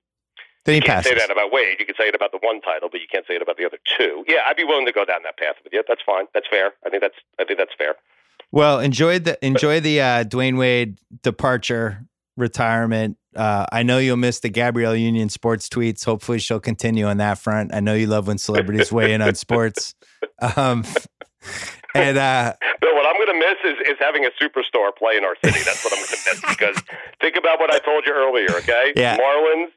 then 0.64 0.74
he 0.74 0.76
you 0.76 0.82
can't 0.82 1.04
say 1.04 1.14
that 1.14 1.30
about 1.30 1.52
Wade. 1.52 1.76
You 1.78 1.86
can 1.86 1.94
say 1.96 2.08
it 2.08 2.14
about 2.14 2.32
the 2.32 2.38
one 2.42 2.60
title, 2.60 2.88
but 2.90 3.00
you 3.00 3.06
can't 3.10 3.26
say 3.26 3.34
it 3.34 3.42
about 3.42 3.56
the 3.56 3.66
other 3.66 3.78
two. 3.96 4.24
Yeah, 4.26 4.40
I'd 4.46 4.56
be 4.56 4.64
willing 4.64 4.86
to 4.86 4.92
go 4.92 5.04
down 5.04 5.22
that 5.24 5.36
path 5.36 5.56
with 5.62 5.72
you. 5.72 5.82
That's 5.86 6.00
fine. 6.04 6.24
That's 6.32 6.46
fair. 6.48 6.72
I 6.84 6.90
think 6.90 7.02
that's. 7.02 7.16
I 7.38 7.44
think 7.44 7.58
that's 7.58 7.74
fair. 7.76 7.96
Well, 8.50 8.80
enjoy 8.80 9.18
the 9.18 9.44
enjoy 9.44 9.80
the 9.80 10.00
uh, 10.00 10.24
Dwyane 10.24 10.58
Wade 10.58 10.98
departure, 11.22 12.06
retirement. 12.36 13.18
Uh, 13.36 13.66
I 13.72 13.82
know 13.82 13.98
you'll 13.98 14.16
miss 14.16 14.40
the 14.40 14.48
Gabrielle 14.48 14.96
Union 14.96 15.28
sports 15.28 15.68
tweets. 15.68 16.04
Hopefully, 16.04 16.38
she'll 16.38 16.60
continue 16.60 17.06
on 17.06 17.18
that 17.18 17.38
front. 17.38 17.74
I 17.74 17.80
know 17.80 17.94
you 17.94 18.06
love 18.06 18.26
when 18.26 18.38
celebrities 18.38 18.92
weigh 18.92 19.12
in 19.12 19.20
on 19.22 19.34
sports. 19.34 19.94
Um, 20.56 20.84
and 21.94 22.18
uh, 22.18 22.54
Bill, 22.80 22.94
what 22.94 23.06
I'm 23.06 23.14
going 23.16 23.38
to 23.40 23.46
miss 23.46 23.72
is, 23.72 23.88
is 23.92 23.96
having 24.00 24.24
a 24.24 24.30
superstar 24.42 24.94
play 24.96 25.16
in 25.16 25.24
our 25.24 25.36
city. 25.44 25.60
That's 25.64 25.84
what 25.84 25.92
I'm 25.92 25.98
going 26.00 26.08
to 26.08 26.30
miss 26.30 26.40
because 26.56 26.76
think 27.20 27.36
about 27.36 27.58
what 27.60 27.72
I 27.72 27.78
told 27.78 28.04
you 28.06 28.12
earlier. 28.12 28.50
Okay, 28.58 28.92
Yeah. 28.96 29.16
Marlins, 29.18 29.68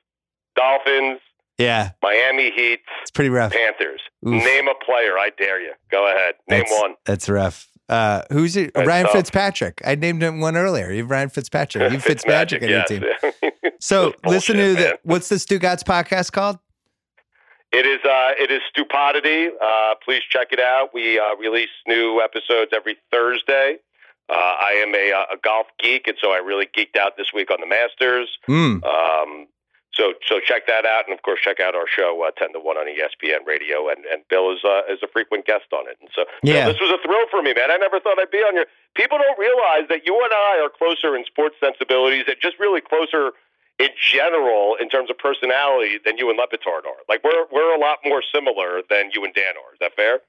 Dolphins, 0.56 1.20
yeah, 1.58 1.92
Miami 2.04 2.52
Heat, 2.56 2.82
it's 3.02 3.12
pretty 3.12 3.30
rough. 3.30 3.52
Panthers. 3.52 4.02
Oof. 4.28 4.44
Name 4.44 4.68
a 4.68 4.76
player. 4.86 5.18
I 5.18 5.32
dare 5.38 5.60
you. 5.62 5.74
Go 5.92 6.08
ahead. 6.08 6.36
Name 6.50 6.60
That's- 6.64 6.82
one. 6.82 6.94
That's 7.06 7.30
rough. 7.30 7.68
Uh, 7.90 8.22
who's 8.34 8.58
it? 8.58 8.74
That's 8.74 8.86
Ryan 8.86 9.06
tough. 9.06 9.14
Fitzpatrick. 9.16 9.82
I 9.86 9.96
named 9.96 10.22
him 10.22 10.42
one 10.42 10.58
earlier. 10.58 10.92
You 10.92 11.04
have 11.04 11.10
Ryan 11.10 11.30
Fitzpatrick. 11.30 11.90
You 11.94 11.98
Fitzmagic 12.00 12.62
on 12.62 12.68
your 12.70 12.84
team. 12.84 13.06
So 13.80 14.14
listen 14.26 14.58
to 14.58 14.74
the 14.76 15.00
what's 15.04 15.30
the 15.30 15.36
Stugotz 15.36 15.84
podcast 15.84 16.34
called? 16.34 16.60
It 17.78 17.86
is 17.86 18.00
uh, 18.04 18.32
it 18.44 18.50
is 18.50 18.62
Stupidity. 18.70 19.50
Uh, 19.62 19.94
please 20.04 20.24
check 20.30 20.48
it 20.52 20.60
out. 20.60 20.94
We 20.94 21.20
uh, 21.20 21.36
release 21.40 21.70
new 21.86 22.22
episodes 22.24 22.72
every 22.74 22.98
Thursday. 23.12 23.78
Uh, 24.30 24.34
I 24.34 24.72
am 24.86 24.94
a, 24.96 25.12
a 25.36 25.38
golf 25.42 25.68
geek, 25.80 26.08
and 26.08 26.18
so 26.22 26.32
I 26.32 26.38
really 26.38 26.66
geeked 26.66 26.98
out 26.98 27.18
this 27.18 27.28
week 27.34 27.50
on 27.52 27.58
the 27.62 27.68
Masters. 27.68 28.30
Mm, 28.50 28.84
Um, 28.84 29.48
so 29.94 30.14
so 30.28 30.40
check 30.40 30.68
that 30.68 30.86
out, 30.86 31.06
and 31.08 31.14
of 31.18 31.22
course 31.24 31.40
check 31.42 31.60
out 31.60 31.74
our 31.76 31.88
show 31.88 32.24
uh, 32.28 32.32
ten 32.38 32.52
to 32.54 32.60
one 32.60 32.78
on 32.78 32.88
ESPN 32.88 33.46
Radio, 33.46 33.90
and, 33.90 34.06
and 34.06 34.22
Bill 34.30 34.52
is 34.52 34.60
uh, 34.66 34.82
is 34.92 35.00
a 35.04 35.08
frequent 35.08 35.46
guest 35.46 35.66
on 35.72 35.88
it. 35.88 35.98
And 36.02 36.10
so 36.16 36.26
Yeah. 36.44 36.66
Bill, 36.66 36.74
this 36.74 36.82
was 36.82 36.92
a 36.98 37.02
thrill 37.06 37.26
for 37.32 37.42
me, 37.42 37.54
man. 37.54 37.70
I 37.72 37.78
never 37.78 38.00
thought 38.00 38.20
I'd 38.20 38.32
be 38.32 38.40
on 38.40 38.56
your. 38.56 38.66
People 38.96 39.18
don't 39.18 39.38
realize 39.40 39.86
that 39.90 40.06
you 40.06 40.14
and 40.18 40.34
I 40.34 40.60
are 40.66 40.70
closer 40.70 41.16
in 41.16 41.26
sports 41.26 41.56
sensibilities, 41.60 42.26
and 42.28 42.38
just 42.42 42.58
really 42.60 42.82
closer 42.82 43.34
in 43.80 43.90
general 44.12 44.76
in 44.80 44.90
terms 44.90 45.10
of 45.10 45.18
personality 45.18 46.00
than 46.04 46.18
you 46.18 46.30
and 46.30 46.38
Le 46.38 46.48
Batard 46.48 46.86
are. 46.86 47.02
Like 47.08 47.24
we're 47.24 47.46
we're 47.52 47.76
a 47.76 47.80
lot 47.80 48.00
more 48.06 48.24
similar 48.34 48.82
than 48.90 49.12
you 49.14 49.24
and 49.24 49.34
Dan 49.34 49.54
are. 49.58 49.74
Is 49.74 49.80
that 49.80 49.96
fair? 49.96 50.20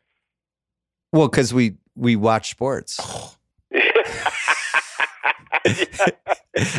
Well, 1.12 1.28
because 1.28 1.54
we 1.54 1.76
we 1.96 2.16
watch 2.16 2.50
sports. 2.50 2.98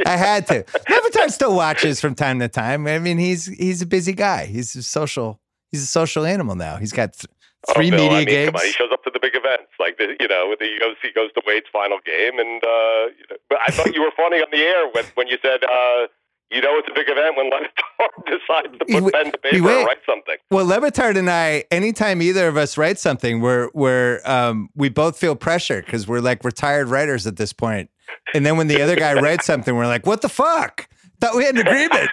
I 0.06 0.18
had 0.18 0.48
to. 0.48 0.66
Le 0.90 1.02
Batard 1.10 1.32
still 1.32 1.56
watches 1.56 2.00
from 2.00 2.16
time 2.16 2.40
to 2.40 2.48
time. 2.48 2.88
I 2.88 3.00
mean, 3.00 3.18
he's 3.18 3.46
he's 3.46 3.82
a 3.82 3.86
busy 3.86 4.14
guy. 4.14 4.46
He's 4.46 4.76
a 4.76 4.84
social. 4.84 5.40
He's 5.72 5.84
a 5.84 5.88
social 5.88 6.26
animal 6.26 6.56
now. 6.56 6.78
He's 6.78 6.92
got 6.92 7.14
th- 7.14 7.28
three 7.74 7.88
oh, 7.90 7.92
Bill, 7.92 8.04
media 8.06 8.18
I 8.18 8.20
mean, 8.20 8.28
gigs. 8.28 8.52
Come 8.52 8.56
on, 8.56 8.66
he 8.66 8.72
shows 8.72 8.90
up 8.92 9.04
to 9.04 9.12
the 9.14 9.20
big 9.20 9.36
events, 9.36 9.70
like 9.80 9.98
the, 9.98 10.16
you 10.20 10.28
know, 10.28 10.56
he 10.60 10.78
goes 10.80 10.96
he 11.02 11.12
goes 11.12 11.32
to 11.34 11.42
Wade's 11.46 11.68
final 11.72 12.00
game, 12.06 12.40
and 12.40 12.64
uh, 12.64 13.14
you 13.18 13.26
know, 13.30 13.38
but 13.50 13.60
I 13.66 13.72
thought 13.72 13.94
you 13.94 14.02
were 14.02 14.12
funny 14.18 14.38
on 14.38 14.48
the 14.52 14.60
air 14.60 14.90
when 14.94 15.06
when 15.16 15.28
you 15.28 15.38
said. 15.42 15.64
Uh, 15.64 16.08
you 16.52 16.62
know 16.62 16.78
it's 16.78 16.88
a 16.90 16.94
big 16.94 17.08
event 17.10 17.36
when 17.38 17.50
Le 17.50 17.60
Batard 17.60 18.26
decides 18.40 18.78
to 18.80 18.86
put 19.02 19.14
pen 19.14 19.32
to 19.32 19.38
paper 19.38 19.64
wait. 19.66 19.78
and 19.78 19.86
write 19.88 19.98
something. 20.06 20.36
Well, 20.52 20.66
Le 20.66 20.80
Batard 20.80 21.18
and 21.18 21.30
I, 21.30 21.66
anytime 21.72 22.22
either 22.22 22.48
of 22.48 22.58
us 22.58 22.78
write 22.78 23.00
something, 23.00 23.42
we're 23.42 23.70
we're 23.74 24.22
um, 24.26 24.70
we 24.76 24.90
both 24.90 25.18
feel 25.18 25.36
pressure 25.36 25.82
because 25.82 26.08
we're 26.08 26.22
like 26.22 26.44
retired 26.44 26.88
writers 26.88 27.28
at 27.28 27.38
this 27.38 27.54
point. 27.54 27.90
And 28.34 28.46
then 28.46 28.58
when 28.58 28.68
the 28.68 28.82
other 28.82 28.96
guy 28.96 29.14
writes 29.14 29.46
something, 29.46 29.76
we're 29.76 29.86
like, 29.88 30.06
"What 30.06 30.22
the 30.22 30.30
fuck? 30.30 30.88
Thought 31.22 31.36
we 31.36 31.44
had 31.46 31.56
an 31.56 31.68
agreement." 31.68 32.10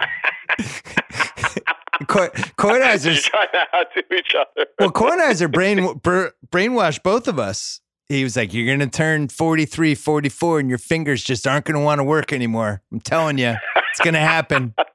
Kornheiser's 2.07 3.23
trying 3.23 3.47
to 3.53 3.65
outdo 3.75 4.01
each 4.15 4.35
other. 4.35 4.67
well, 4.79 4.91
Kornheiser 4.91 5.51
brain 5.51 5.97
br- 6.03 6.27
brainwashed 6.49 7.03
both 7.03 7.27
of 7.27 7.39
us. 7.39 7.81
He 8.09 8.23
was 8.23 8.37
like, 8.37 8.53
"You're 8.53 8.65
going 8.65 8.79
to 8.79 8.87
turn 8.87 9.27
43, 9.27 9.93
44, 9.95 10.59
and 10.59 10.69
your 10.69 10.77
fingers 10.77 11.23
just 11.23 11.45
aren't 11.45 11.65
going 11.65 11.75
to 11.77 11.83
want 11.83 11.99
to 11.99 12.03
work 12.03 12.31
anymore. 12.31 12.81
I'm 12.91 13.01
telling 13.01 13.37
you, 13.37 13.55
it's 13.75 13.99
going 13.99 14.13
to 14.13 14.19
happen. 14.19 14.73
You're 14.77 14.85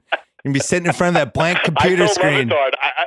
going 0.45 0.55
to 0.55 0.59
be 0.59 0.61
sitting 0.61 0.87
in 0.87 0.93
front 0.95 1.17
of 1.17 1.21
that 1.21 1.35
blank 1.35 1.59
computer 1.65 2.09
screen." 2.09 2.51
I, 2.53 3.05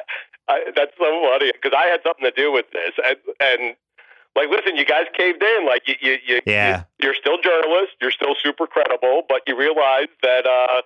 I, 0.48 0.60
that's 0.76 0.92
so 1.00 1.28
funny 1.32 1.52
because 1.54 1.76
I 1.76 1.88
had 1.88 2.02
something 2.04 2.24
to 2.24 2.32
do 2.32 2.52
with 2.52 2.66
this, 2.72 2.92
and, 3.04 3.18
and 3.40 3.76
like, 4.36 4.50
listen, 4.50 4.76
you 4.76 4.86
guys 4.86 5.06
caved 5.18 5.42
in. 5.42 5.66
Like, 5.66 5.84
you, 5.88 5.96
you, 6.02 6.18
you, 6.28 6.42
Yeah. 6.46 6.84
you, 7.00 7.10
are 7.10 7.16
still 7.16 7.38
journalists, 7.42 7.96
you're 8.02 8.12
still 8.12 8.36
super 8.44 8.68
credible, 8.68 9.24
but 9.28 9.42
you 9.48 9.58
realize 9.58 10.08
that, 10.22 10.46
uh, 10.46 10.82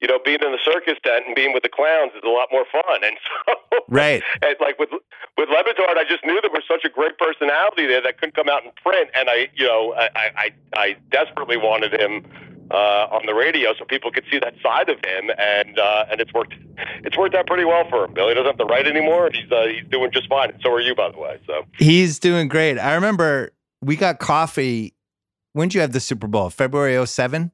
you 0.00 0.08
know, 0.08 0.18
being 0.24 0.38
in 0.44 0.52
the 0.52 0.58
circus 0.64 0.98
tent 1.04 1.24
and 1.26 1.34
being 1.34 1.52
with 1.52 1.62
the 1.62 1.68
clowns 1.68 2.12
is 2.14 2.22
a 2.24 2.28
lot 2.28 2.48
more 2.52 2.64
fun. 2.70 3.04
And 3.04 3.16
so, 3.46 3.78
Right. 3.88 4.22
and 4.42 4.56
like 4.60 4.78
with 4.78 4.90
with 5.36 5.48
Le 5.48 5.62
Batard, 5.64 5.96
I 5.96 6.04
just 6.08 6.24
knew 6.24 6.40
there 6.40 6.50
was 6.50 6.64
such 6.68 6.84
a 6.84 6.88
great 6.88 7.18
personality 7.18 7.86
there 7.86 8.02
that 8.02 8.18
couldn't 8.18 8.34
come 8.34 8.48
out 8.48 8.64
in 8.64 8.70
print, 8.82 9.10
and 9.14 9.28
I, 9.28 9.48
you 9.54 9.66
know, 9.66 9.94
I, 9.94 10.08
I, 10.14 10.50
I 10.76 10.96
desperately 11.10 11.56
wanted 11.56 11.92
him 11.92 12.24
uh, 12.70 13.06
on 13.10 13.26
the 13.26 13.34
radio 13.34 13.74
so 13.78 13.84
people 13.84 14.10
could 14.10 14.24
see 14.30 14.38
that 14.38 14.54
side 14.62 14.88
of 14.88 14.96
him, 15.04 15.30
and 15.38 15.78
uh, 15.78 16.06
and 16.10 16.20
it's 16.20 16.32
worked. 16.32 16.54
It's 17.04 17.16
worked 17.16 17.34
out 17.34 17.46
pretty 17.46 17.64
well 17.64 17.84
for 17.88 18.04
him. 18.04 18.14
Billy 18.14 18.34
doesn't 18.34 18.46
have 18.46 18.58
to 18.58 18.64
write 18.64 18.86
anymore. 18.86 19.30
He's 19.32 19.50
uh, 19.50 19.66
he's 19.66 19.84
doing 19.90 20.10
just 20.12 20.28
fine. 20.28 20.50
And 20.50 20.60
so 20.62 20.72
are 20.72 20.80
you, 20.80 20.94
by 20.94 21.10
the 21.10 21.18
way. 21.18 21.40
So 21.46 21.64
He's 21.78 22.18
doing 22.18 22.48
great. 22.48 22.78
I 22.78 22.94
remember 22.94 23.52
we 23.80 23.96
got 23.96 24.18
coffee. 24.18 24.94
When 25.52 25.68
did 25.68 25.74
you 25.74 25.80
have 25.82 25.92
the 25.92 26.00
Super 26.00 26.26
Bowl? 26.26 26.50
February 26.50 27.04
07? 27.06 27.52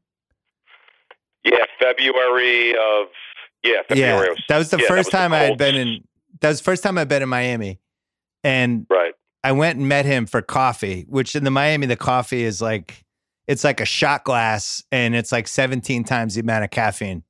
Yeah, 1.44 1.64
February 1.78 2.72
of 2.72 3.06
yeah 3.62 3.82
February. 3.88 4.26
Yeah. 4.26 4.32
of- 4.32 4.38
That 4.48 4.58
was 4.58 4.70
the 4.70 4.78
yeah, 4.78 4.88
first 4.88 5.10
the 5.10 5.16
time 5.16 5.32
I 5.32 5.38
had 5.40 5.58
been 5.58 5.74
in 5.74 6.04
that 6.40 6.48
was 6.48 6.58
the 6.58 6.64
first 6.64 6.82
time 6.82 6.96
I'd 6.98 7.08
been 7.08 7.22
in 7.22 7.28
Miami. 7.28 7.78
And 8.44 8.86
Right. 8.88 9.12
I 9.44 9.52
went 9.52 9.78
and 9.78 9.88
met 9.88 10.04
him 10.06 10.26
for 10.26 10.40
coffee, 10.42 11.04
which 11.08 11.34
in 11.36 11.44
the 11.44 11.50
Miami 11.50 11.86
the 11.86 11.96
coffee 11.96 12.42
is 12.44 12.60
like 12.62 13.02
it's 13.46 13.64
like 13.64 13.80
a 13.80 13.84
shot 13.84 14.24
glass 14.24 14.82
and 14.92 15.14
it's 15.14 15.32
like 15.32 15.48
17 15.48 16.04
times 16.04 16.34
the 16.34 16.40
amount 16.40 16.64
of 16.64 16.70
caffeine. 16.70 17.22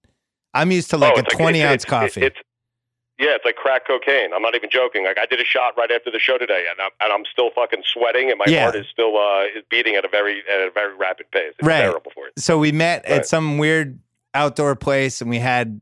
I'm 0.54 0.70
used 0.70 0.90
to 0.90 0.96
oh, 0.96 1.00
like 1.00 1.14
Oh, 1.14 1.20
a 1.20 1.22
it's 1.22 1.34
20 1.34 1.58
it's- 1.60 1.72
ounce 1.72 1.84
it's- 1.84 1.90
coffee. 2.14 2.26
It's 2.26 2.36
yeah, 3.20 3.36
it's 3.36 3.44
like 3.44 3.56
crack 3.56 3.86
cocaine. 3.86 4.32
I'm 4.34 4.42
not 4.42 4.54
even 4.54 4.70
joking. 4.70 5.04
Like 5.04 5.18
I 5.18 5.26
did 5.26 5.40
a 5.40 5.44
shot 5.44 5.74
right 5.76 5.90
after 5.90 6.10
the 6.10 6.18
show 6.18 6.38
today, 6.38 6.64
and 6.70 6.80
I'm, 6.80 6.90
and 7.00 7.12
I'm 7.12 7.24
still 7.30 7.50
fucking 7.54 7.82
sweating, 7.86 8.30
and 8.30 8.38
my 8.38 8.46
Yeah. 8.48 8.62
heart 8.62 8.76
is 8.76 8.86
still 8.90 9.16
uh, 9.16 9.44
is 9.56 9.62
beating 9.70 9.94
at 9.94 10.04
a 10.04 10.08
very 10.08 10.42
at 10.52 10.60
a 10.66 10.70
very 10.72 10.96
rapid 10.96 11.30
pace. 11.30 11.54
It's 11.58 11.66
Right. 11.66 11.82
terrible 11.82 12.10
for 12.14 12.26
you. 12.26 12.32
so 12.38 12.58
we 12.58 12.72
met 12.72 13.04
at 13.04 13.26
some 13.26 13.58
weird 13.58 13.98
outdoor 14.34 14.74
place 14.76 15.20
and 15.20 15.28
we 15.28 15.38
had 15.38 15.80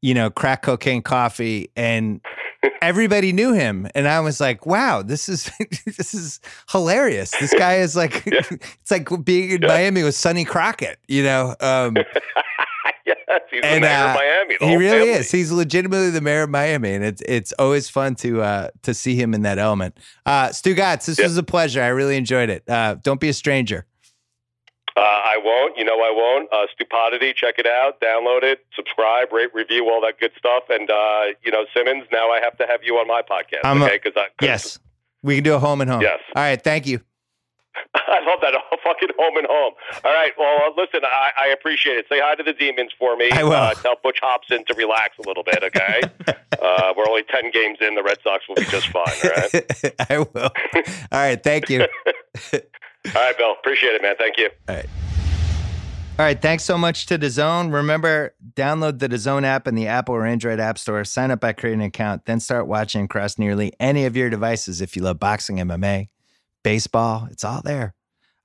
you 0.00 0.14
know 0.14 0.30
crack 0.30 0.62
cocaine 0.62 1.02
coffee 1.02 1.70
and 1.76 2.20
everybody 2.82 3.32
knew 3.32 3.52
him 3.52 3.86
and 3.96 4.06
i 4.06 4.20
was 4.20 4.40
like 4.40 4.64
wow 4.64 5.02
this 5.02 5.28
is 5.28 5.50
this 5.98 6.14
is 6.14 6.40
hilarious 6.70 7.32
this 7.32 7.52
guy 7.52 7.74
is 7.78 7.96
like 7.96 8.24
Yeah. 8.26 8.40
it's 8.50 8.90
like 8.92 9.08
being 9.24 9.50
in 9.50 9.60
Yeah. 9.62 9.66
miami 9.68 10.02
with 10.04 10.14
sonny 10.14 10.44
crockett 10.44 10.98
you 11.08 11.22
know 11.24 11.54
um 11.60 11.96
yes, 13.06 13.16
he's 13.50 13.60
And, 13.62 13.76
the 13.82 13.88
mayor 13.88 13.96
uh, 13.96 14.08
of 14.10 14.14
Miami. 14.16 14.56
He 14.60 14.76
really 14.76 14.90
family. 15.06 15.10
is 15.12 15.30
he's 15.30 15.50
legitimately 15.52 16.10
the 16.10 16.20
mayor 16.20 16.42
of 16.42 16.50
miami 16.50 16.92
and 16.94 17.04
it's 17.04 17.22
it's 17.22 17.52
always 17.58 17.88
fun 17.88 18.14
to 18.16 18.42
uh 18.42 18.68
to 18.82 18.92
see 18.94 19.16
him 19.16 19.34
in 19.34 19.42
that 19.42 19.58
element 19.58 19.96
uh 20.26 20.48
Stugotz, 20.48 21.06
this 21.06 21.18
Yeah. 21.18 21.24
was 21.26 21.36
a 21.38 21.42
pleasure 21.42 21.82
i 21.82 21.88
really 21.88 22.16
enjoyed 22.16 22.50
it 22.50 22.62
uh 22.68 22.96
don't 23.02 23.20
be 23.20 23.28
a 23.28 23.32
stranger 23.34 23.86
Uh, 24.96 25.00
I 25.02 25.36
won't. 25.42 25.78
You 25.78 25.84
know 25.84 25.94
I 26.10 26.10
won't. 26.12 26.52
Uh, 26.52 26.66
Stupidity. 26.74 27.32
Check 27.32 27.54
it 27.58 27.66
out. 27.66 28.00
Download 28.00 28.42
it. 28.42 28.66
Subscribe. 28.74 29.32
Rate. 29.32 29.48
Review. 29.54 29.88
All 29.88 30.00
that 30.02 30.18
good 30.18 30.32
stuff. 30.36 30.64
And 30.68 30.90
uh, 30.90 31.22
you 31.44 31.52
know 31.52 31.64
Simmons. 31.72 32.04
Now 32.12 32.30
I 32.30 32.40
have 32.42 32.56
to 32.58 32.66
have 32.66 32.80
you 32.82 32.94
on 32.98 33.06
my 33.06 33.22
podcast. 33.22 33.60
I'm 33.64 33.80
okay? 33.82 34.00
Because 34.02 34.20
yes 34.42 34.78
we 35.22 35.36
can 35.36 35.44
do 35.44 35.54
a 35.54 35.58
home 35.58 35.80
and 35.80 35.88
home 35.90 36.02
Yes. 36.02 36.18
all 36.34 36.42
right 36.42 36.62
thank 36.62 36.86
you 36.86 37.00
I 37.94 38.20
love 38.26 38.40
that. 38.42 38.54
fucking 38.84 39.08
home 39.18 39.36
and 39.36 39.46
home. 39.48 39.74
All 40.04 40.12
right. 40.12 40.32
Well, 40.38 40.58
uh, 40.66 40.70
listen, 40.76 41.00
I, 41.04 41.32
I 41.36 41.46
appreciate 41.48 41.98
it. 41.98 42.06
Say 42.08 42.20
hi 42.20 42.34
to 42.34 42.42
the 42.42 42.52
demons 42.52 42.92
for 42.98 43.16
me. 43.16 43.30
I 43.32 43.44
will. 43.44 43.52
Uh, 43.52 43.74
tell 43.74 43.96
Butch 44.02 44.18
Hobson 44.22 44.64
to 44.66 44.74
relax 44.74 45.18
a 45.18 45.26
little 45.26 45.42
bit, 45.42 45.62
okay? 45.62 46.02
uh, 46.62 46.92
we're 46.96 47.08
only 47.08 47.22
10 47.22 47.50
games 47.50 47.78
in. 47.80 47.94
The 47.94 48.02
Red 48.02 48.18
Sox 48.22 48.48
will 48.48 48.56
be 48.56 48.64
just 48.64 48.88
fine, 48.88 49.04
all 49.24 49.30
right? 49.30 50.08
I 50.10 50.18
will. 50.18 50.50
All 51.12 51.18
right. 51.18 51.42
Thank 51.42 51.68
you. 51.70 51.80
all 51.82 52.60
right, 53.14 53.38
Bill. 53.38 53.54
Appreciate 53.58 53.94
it, 53.94 54.02
man. 54.02 54.14
Thank 54.18 54.38
you. 54.38 54.50
All 56.20 56.26
right. 56.26 56.40
Thanks 56.40 56.64
so 56.64 56.76
much 56.76 57.06
to 57.06 57.18
DAZN. 57.18 57.72
Remember, 57.72 58.34
download 58.54 58.98
the 58.98 59.08
DAZN 59.08 59.44
app 59.44 59.66
in 59.66 59.74
the 59.74 59.86
Apple 59.86 60.14
or 60.14 60.26
Android 60.26 60.60
App 60.60 60.76
Store. 60.76 61.02
Sign 61.04 61.30
up 61.30 61.40
by 61.40 61.54
creating 61.54 61.80
an 61.80 61.86
account, 61.86 62.26
then 62.26 62.40
start 62.40 62.66
watching 62.66 63.04
across 63.04 63.38
nearly 63.38 63.72
any 63.80 64.04
of 64.04 64.16
your 64.16 64.28
devices 64.28 64.82
if 64.82 64.96
you 64.96 65.02
love 65.02 65.18
boxing, 65.18 65.56
MMA, 65.56 66.08
baseball. 66.62 67.28
It's 67.30 67.44
all 67.44 67.62
there. 67.62 67.94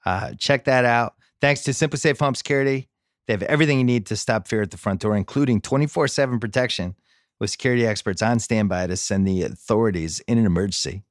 Uh, 0.06 0.34
check 0.38 0.66
that 0.66 0.86
out. 0.86 1.16
Thanks 1.42 1.64
to 1.64 1.72
SimpliSafe 1.72 2.20
Home 2.20 2.36
Security. 2.36 2.90
They 3.28 3.34
have 3.34 3.44
everything 3.44 3.78
you 3.80 3.84
need 3.84 4.06
to 4.08 4.16
stop 4.16 4.48
fear 4.48 4.62
at 4.62 4.72
the 4.72 4.78
front 4.78 5.02
door, 5.02 5.16
including 5.16 5.62
24 5.62 6.08
7 6.08 6.40
protection 6.40 6.96
with 7.40 7.50
security 7.50 7.86
experts 7.86 8.22
on 8.22 8.40
standby 8.40 8.88
to 8.88 8.96
send 8.96 9.28
the 9.28 9.44
authorities 9.44 10.22
in 10.22 10.38
an 10.38 10.46
emergency. 10.46 11.04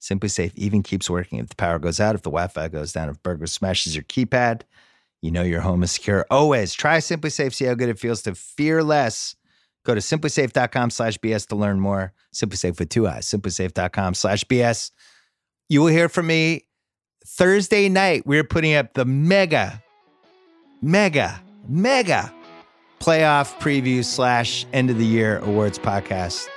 SimpliSafe 0.00 0.52
even 0.56 0.82
keeps 0.82 1.10
working 1.10 1.38
if 1.38 1.48
the 1.48 1.56
power 1.56 1.78
goes 1.78 2.00
out, 2.00 2.14
if 2.14 2.22
the 2.22 2.30
Wi 2.30 2.48
Fi 2.48 2.68
goes 2.68 2.92
down, 2.92 3.08
if 3.08 3.22
burglar 3.22 3.46
smashes 3.46 3.94
your 3.94 4.04
keypad. 4.04 4.62
You 5.22 5.30
know 5.30 5.42
your 5.42 5.60
home 5.60 5.82
is 5.82 5.92
secure 5.92 6.26
always. 6.30 6.72
Try 6.72 6.98
SimpliSafe, 6.98 7.52
see 7.54 7.66
how 7.66 7.74
good 7.74 7.90
it 7.90 7.98
feels 7.98 8.22
to 8.22 8.34
fear 8.34 8.82
less. 8.82 9.36
Go 9.84 9.94
to 9.94 10.00
simplisafe.com 10.00 10.90
slash 10.90 11.18
BS 11.18 11.46
to 11.48 11.56
learn 11.56 11.80
more. 11.80 12.12
SimpliSafe 12.34 12.78
with 12.78 12.88
two 12.88 13.06
eyes. 13.06 13.26
Simplisafe.com 13.26 14.14
slash 14.14 14.44
BS. 14.44 14.90
You 15.70 15.82
will 15.82 15.86
hear 15.86 16.08
from 16.08 16.26
me 16.26 16.66
Thursday 17.24 17.88
night. 17.88 18.26
We're 18.26 18.42
putting 18.42 18.74
up 18.74 18.94
the 18.94 19.04
mega, 19.04 19.80
mega, 20.82 21.40
mega 21.68 22.34
playoff 22.98 23.56
preview 23.60 24.04
slash 24.04 24.66
end 24.72 24.90
of 24.90 24.98
the 24.98 25.06
year 25.06 25.38
awards 25.38 25.78
podcast 25.78 26.48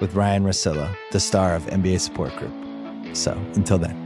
with 0.00 0.14
Ryan 0.14 0.42
Russillo, 0.44 0.96
the 1.12 1.20
star 1.20 1.54
of 1.54 1.64
NBA 1.64 2.00
Support 2.00 2.34
Group. 2.36 3.14
So 3.14 3.32
until 3.56 3.76
then. 3.76 4.05